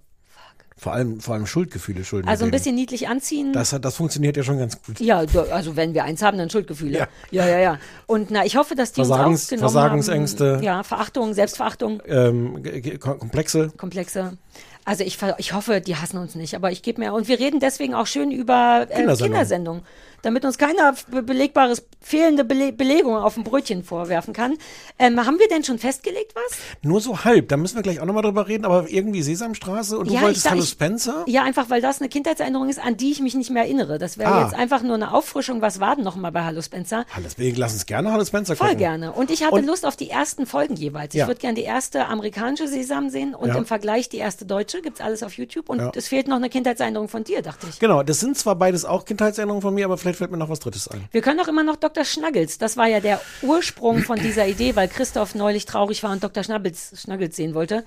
Vor 0.80 0.92
allem, 0.92 1.20
vor 1.20 1.34
allem 1.34 1.44
Schuldgefühle 1.46 2.04
schulden 2.04 2.28
Also 2.28 2.44
ein 2.44 2.52
bisschen 2.52 2.76
niedlich 2.76 3.08
anziehen. 3.08 3.52
Das, 3.52 3.74
das 3.80 3.96
funktioniert 3.96 4.36
ja 4.36 4.44
schon 4.44 4.58
ganz 4.58 4.80
gut. 4.80 5.00
ja, 5.00 5.24
also 5.50 5.74
wenn 5.74 5.92
wir 5.92 6.04
eins 6.04 6.22
haben, 6.22 6.38
dann 6.38 6.50
Schuldgefühle. 6.50 6.98
Ja. 7.00 7.08
Ja, 7.32 7.48
ja, 7.48 7.58
ja. 7.58 7.78
Und 8.06 8.30
na, 8.30 8.44
ich 8.44 8.56
hoffe, 8.56 8.76
dass 8.76 8.92
die 8.92 9.00
Versagens- 9.00 9.26
uns 9.26 9.44
auch 9.46 9.48
genommen 9.50 9.60
Versagensängste. 9.72 10.52
Haben. 10.54 10.62
Ja, 10.62 10.82
Verachtung, 10.84 11.34
Selbstverachtung, 11.34 12.00
Ähm, 12.06 12.62
Komplexe. 13.00 13.72
Komplexe. 13.76 14.38
Also 14.84 15.02
ich, 15.02 15.18
ich 15.38 15.52
hoffe, 15.52 15.80
die 15.80 15.96
hassen 15.96 16.16
uns 16.18 16.36
nicht, 16.36 16.54
aber 16.54 16.70
ich 16.70 16.82
gebe 16.82 17.00
mir 17.00 17.12
und 17.12 17.26
wir 17.26 17.40
reden 17.40 17.58
deswegen 17.58 17.94
auch 17.94 18.06
schön 18.06 18.30
über 18.30 18.86
äh, 18.88 18.94
Kindersendung. 18.94 19.26
Kindersendung, 19.32 19.82
damit 20.22 20.44
uns 20.44 20.58
keiner 20.58 20.94
be 21.10 21.22
belegbares 21.22 21.84
fehlende 22.00 22.44
Bele 22.44 22.72
Belegung 22.72 23.16
auf 23.16 23.34
dem 23.34 23.44
Brötchen 23.44 23.82
vorwerfen 23.84 24.32
kann. 24.34 24.56
Ähm, 24.98 25.24
haben 25.24 25.38
wir 25.38 25.48
denn 25.48 25.64
schon 25.64 25.78
festgelegt 25.78 26.34
was? 26.34 26.58
Nur 26.82 27.00
so 27.00 27.24
halb. 27.24 27.48
Da 27.48 27.56
müssen 27.56 27.76
wir 27.76 27.82
gleich 27.82 28.00
auch 28.00 28.06
nochmal 28.06 28.22
drüber 28.22 28.48
reden, 28.48 28.64
aber 28.64 28.88
irgendwie 28.88 29.22
Sesamstraße 29.22 29.98
und 29.98 30.08
du 30.08 30.14
Ja, 30.14 30.22
wolltest 30.22 30.46
ich 30.46 30.50
Hallo 30.50 30.62
ich- 30.62 30.68
Spencer? 30.70 31.24
Ja, 31.26 31.42
einfach 31.42 31.70
weil 31.70 31.80
das 31.80 32.00
eine 32.00 32.08
Kindheitserinnerung 32.08 32.68
ist, 32.68 32.78
an 32.84 32.96
die 32.96 33.10
ich 33.12 33.20
mich 33.20 33.34
nicht 33.34 33.50
mehr 33.50 33.64
erinnere. 33.64 33.98
Das 33.98 34.18
wäre 34.18 34.32
Ah. 34.32 34.42
jetzt 34.44 34.54
einfach 34.54 34.82
nur 34.82 34.94
eine 34.94 35.12
Auffrischung. 35.14 35.60
Was 35.62 35.80
war 35.80 35.94
denn 35.96 36.04
noch 36.04 36.16
mal 36.16 36.30
bei 36.32 36.44
Hallo 36.44 36.62
Spencer? 36.62 37.04
Wir 37.36 37.56
lassen 37.56 37.74
uns 37.74 37.86
gerne 37.86 38.12
Hallo 38.12 38.24
Spencer 38.24 38.56
Voll 38.56 38.68
gucken. 38.68 38.78
gerne. 38.78 39.12
Und 39.12 39.30
ich 39.30 39.42
hatte 39.44 39.54
Und- 39.56 39.66
Lust 39.66 39.84
auf 39.86 39.96
die 39.96 40.10
ersten 40.10 40.46
Folgen 40.46 40.74
jeweils. 40.76 41.14
Ich 41.14 41.18
Ja. 41.20 41.26
würde 41.26 41.40
gerne 41.40 41.54
die 41.56 41.64
erste 41.64 42.06
amerikanische 42.06 42.66
Sesam 42.68 43.10
sehen 43.10 43.34
und 43.34 43.48
Ja. 43.48 43.56
im 43.56 43.66
Vergleich 43.66 44.08
die 44.08 44.18
erste 44.18 44.46
deutsche. 44.46 44.80
Gibt's 44.82 45.00
alles 45.00 45.22
auf 45.22 45.34
YouTube. 45.34 45.68
Und 45.68 45.96
es 45.96 46.08
fehlt 46.08 46.28
noch 46.28 46.36
eine 46.36 46.48
Kindheitserinnerung 46.48 47.08
von 47.08 47.24
dir, 47.24 47.42
dachte 47.42 47.66
ich. 47.68 47.78
Genau, 47.78 48.02
das 48.02 48.20
sind 48.20 48.36
zwar 48.38 48.54
beides 48.56 48.84
auch 48.84 49.04
Kindheitserinnerungen 49.04 49.62
von 49.62 49.74
mir, 49.74 49.84
aber 49.84 49.98
vielleicht 49.98 50.07
fällt 50.14 50.30
mir 50.30 50.36
noch 50.36 50.48
was 50.48 50.60
Drittes 50.60 50.88
ein. 50.88 51.04
Wir 51.10 51.22
können 51.22 51.40
auch 51.40 51.48
immer 51.48 51.62
noch 51.62 51.76
Dr. 51.76 52.04
Schnaggels. 52.04 52.58
Das 52.58 52.76
war 52.76 52.86
ja 52.86 53.00
der 53.00 53.20
Ursprung 53.42 54.00
von 54.00 54.18
dieser 54.22 54.46
Idee, 54.46 54.76
weil 54.76 54.88
Christoph 54.88 55.34
neulich 55.34 55.64
traurig 55.64 56.02
war 56.02 56.12
und 56.12 56.22
Dr. 56.22 56.42
Schnaggels, 56.42 57.00
Schnaggels 57.00 57.36
sehen 57.36 57.54
wollte. 57.54 57.84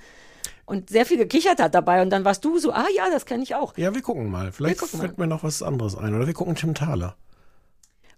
Und 0.64 0.90
sehr 0.90 1.04
viel 1.06 1.18
gekichert 1.18 1.60
hat 1.60 1.74
dabei. 1.74 2.02
Und 2.02 2.10
dann 2.10 2.24
warst 2.24 2.44
du 2.44 2.58
so, 2.58 2.72
ah 2.72 2.86
ja, 2.94 3.10
das 3.10 3.26
kenne 3.26 3.42
ich 3.42 3.54
auch. 3.54 3.76
Ja, 3.76 3.94
wir 3.94 4.02
gucken 4.02 4.30
mal. 4.30 4.52
Vielleicht 4.52 4.78
gucken 4.78 5.00
fällt 5.00 5.18
mir 5.18 5.26
noch 5.26 5.42
was 5.42 5.62
anderes 5.62 5.96
ein. 5.96 6.14
Oder 6.14 6.26
wir 6.26 6.34
gucken 6.34 6.54
Tim 6.54 6.74
Thaler. 6.74 7.16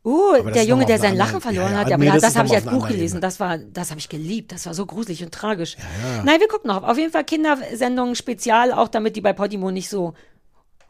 Uh, 0.07 0.51
der 0.51 0.65
Junge, 0.65 0.85
der 0.85 0.99
sein 0.99 1.17
Lachen 1.17 1.41
verloren 1.41 1.71
ja, 1.71 1.73
ja, 1.73 1.79
hat. 1.79 1.89
Ja, 1.89 1.97
nee, 1.97 2.09
aber 2.09 2.21
das 2.21 2.35
das, 2.35 2.37
habe 2.37 2.47
ich 2.49 2.55
als 2.55 2.67
Buch 2.67 2.87
gelesen. 2.89 3.17
Ebene. 3.17 3.21
Das 3.21 3.41
war, 3.41 3.57
das 3.57 3.89
habe 3.89 3.99
ich 3.99 4.11
geliebt. 4.11 4.53
Das 4.53 4.67
war 4.67 4.75
so 4.75 4.85
gruselig 4.85 5.25
und 5.25 5.33
tragisch. 5.33 5.77
ja. 5.79 6.23
Nein, 6.23 6.41
wir 6.41 6.49
gucken 6.49 6.69
noch. 6.69 6.83
Auf 6.83 6.99
jeden 6.99 7.11
Fall 7.11 7.25
Kindersendungen 7.25 8.15
spezial, 8.15 8.71
auch 8.73 8.89
damit 8.89 9.17
die 9.17 9.23
bei 9.23 9.33
Podimo 9.33 9.71
nicht 9.71 9.89
so 9.89 10.13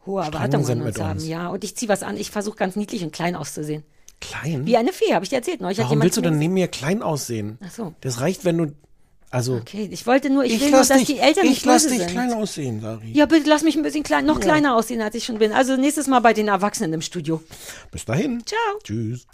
hohe 0.06 0.22
Erwartungen 0.22 0.64
sind 0.64 0.81
an 0.81 0.86
uns 0.86 0.97
mit 0.97 1.05
haben. 1.05 1.18
uns. 1.18 1.28
Ja, 1.28 1.48
und 1.48 1.64
ich 1.64 1.76
ziehe 1.76 1.89
was 1.89 2.02
an. 2.02 2.16
Ich 2.16 2.31
versuche 2.31 2.56
ganz 2.56 2.76
niedlich 2.76 3.02
und 3.02 3.12
klein 3.12 3.36
auszusehen. 3.36 3.85
Klein? 4.20 4.66
Wie 4.66 4.76
eine 4.76 4.93
Fee, 4.93 5.14
habe 5.14 5.24
ich 5.24 5.31
dir 5.31 5.36
erzählt. 5.36 5.60
Neulich 5.60 5.78
Warum 5.78 6.01
willst 6.01 6.16
du 6.16 6.20
denn 6.20 6.39
neben 6.39 6.55
mir 6.55 6.68
klein 6.68 7.02
aussehen? 7.02 7.59
Ach 7.64 7.70
so. 7.70 7.94
Das 8.01 8.20
reicht, 8.20 8.44
wenn 8.44 8.59
du. 8.59 8.72
Also. 9.31 9.56
Okay, 9.56 9.89
ich 9.90 10.06
wollte 10.06 10.31
nur, 10.31 10.44
ich, 10.44 10.60
will 10.60 10.70
lass 10.70 10.89
nur, 10.89 10.97
dass 10.97 11.06
dich, 11.06 11.16
die 11.16 11.18
Eltern 11.18 11.44
ich 11.44 11.51
nicht 11.51 11.64
lass 11.66 11.82
böse 11.82 11.94
dich 11.94 12.02
sind. 12.05 12.12
klein 12.12 12.32
aussehen, 12.32 12.81
Sari. 12.81 13.10
Ja, 13.12 13.26
bitte 13.26 13.48
lass 13.48 13.64
mich 13.64 13.76
ein 13.76 13.82
bisschen 13.82 14.05
klein, 14.05 14.24
noch 14.26 14.39
kleiner 14.39 14.76
aussehen, 14.76 15.02
als 15.02 15.14
ich 15.16 15.24
schon 15.24 15.39
bin. 15.39 15.52
Also 15.52 15.76
nächstes 15.76 16.06
Mal 16.06 16.20
bei 16.20 16.32
den 16.32 16.47
Erwachsenen 16.47 16.93
im 16.93 17.02
Studio. 17.02 17.43
Bis 17.90 18.05
dahin. 18.05 18.44
Ciao. 18.47 18.78
Tschüss. 18.85 19.26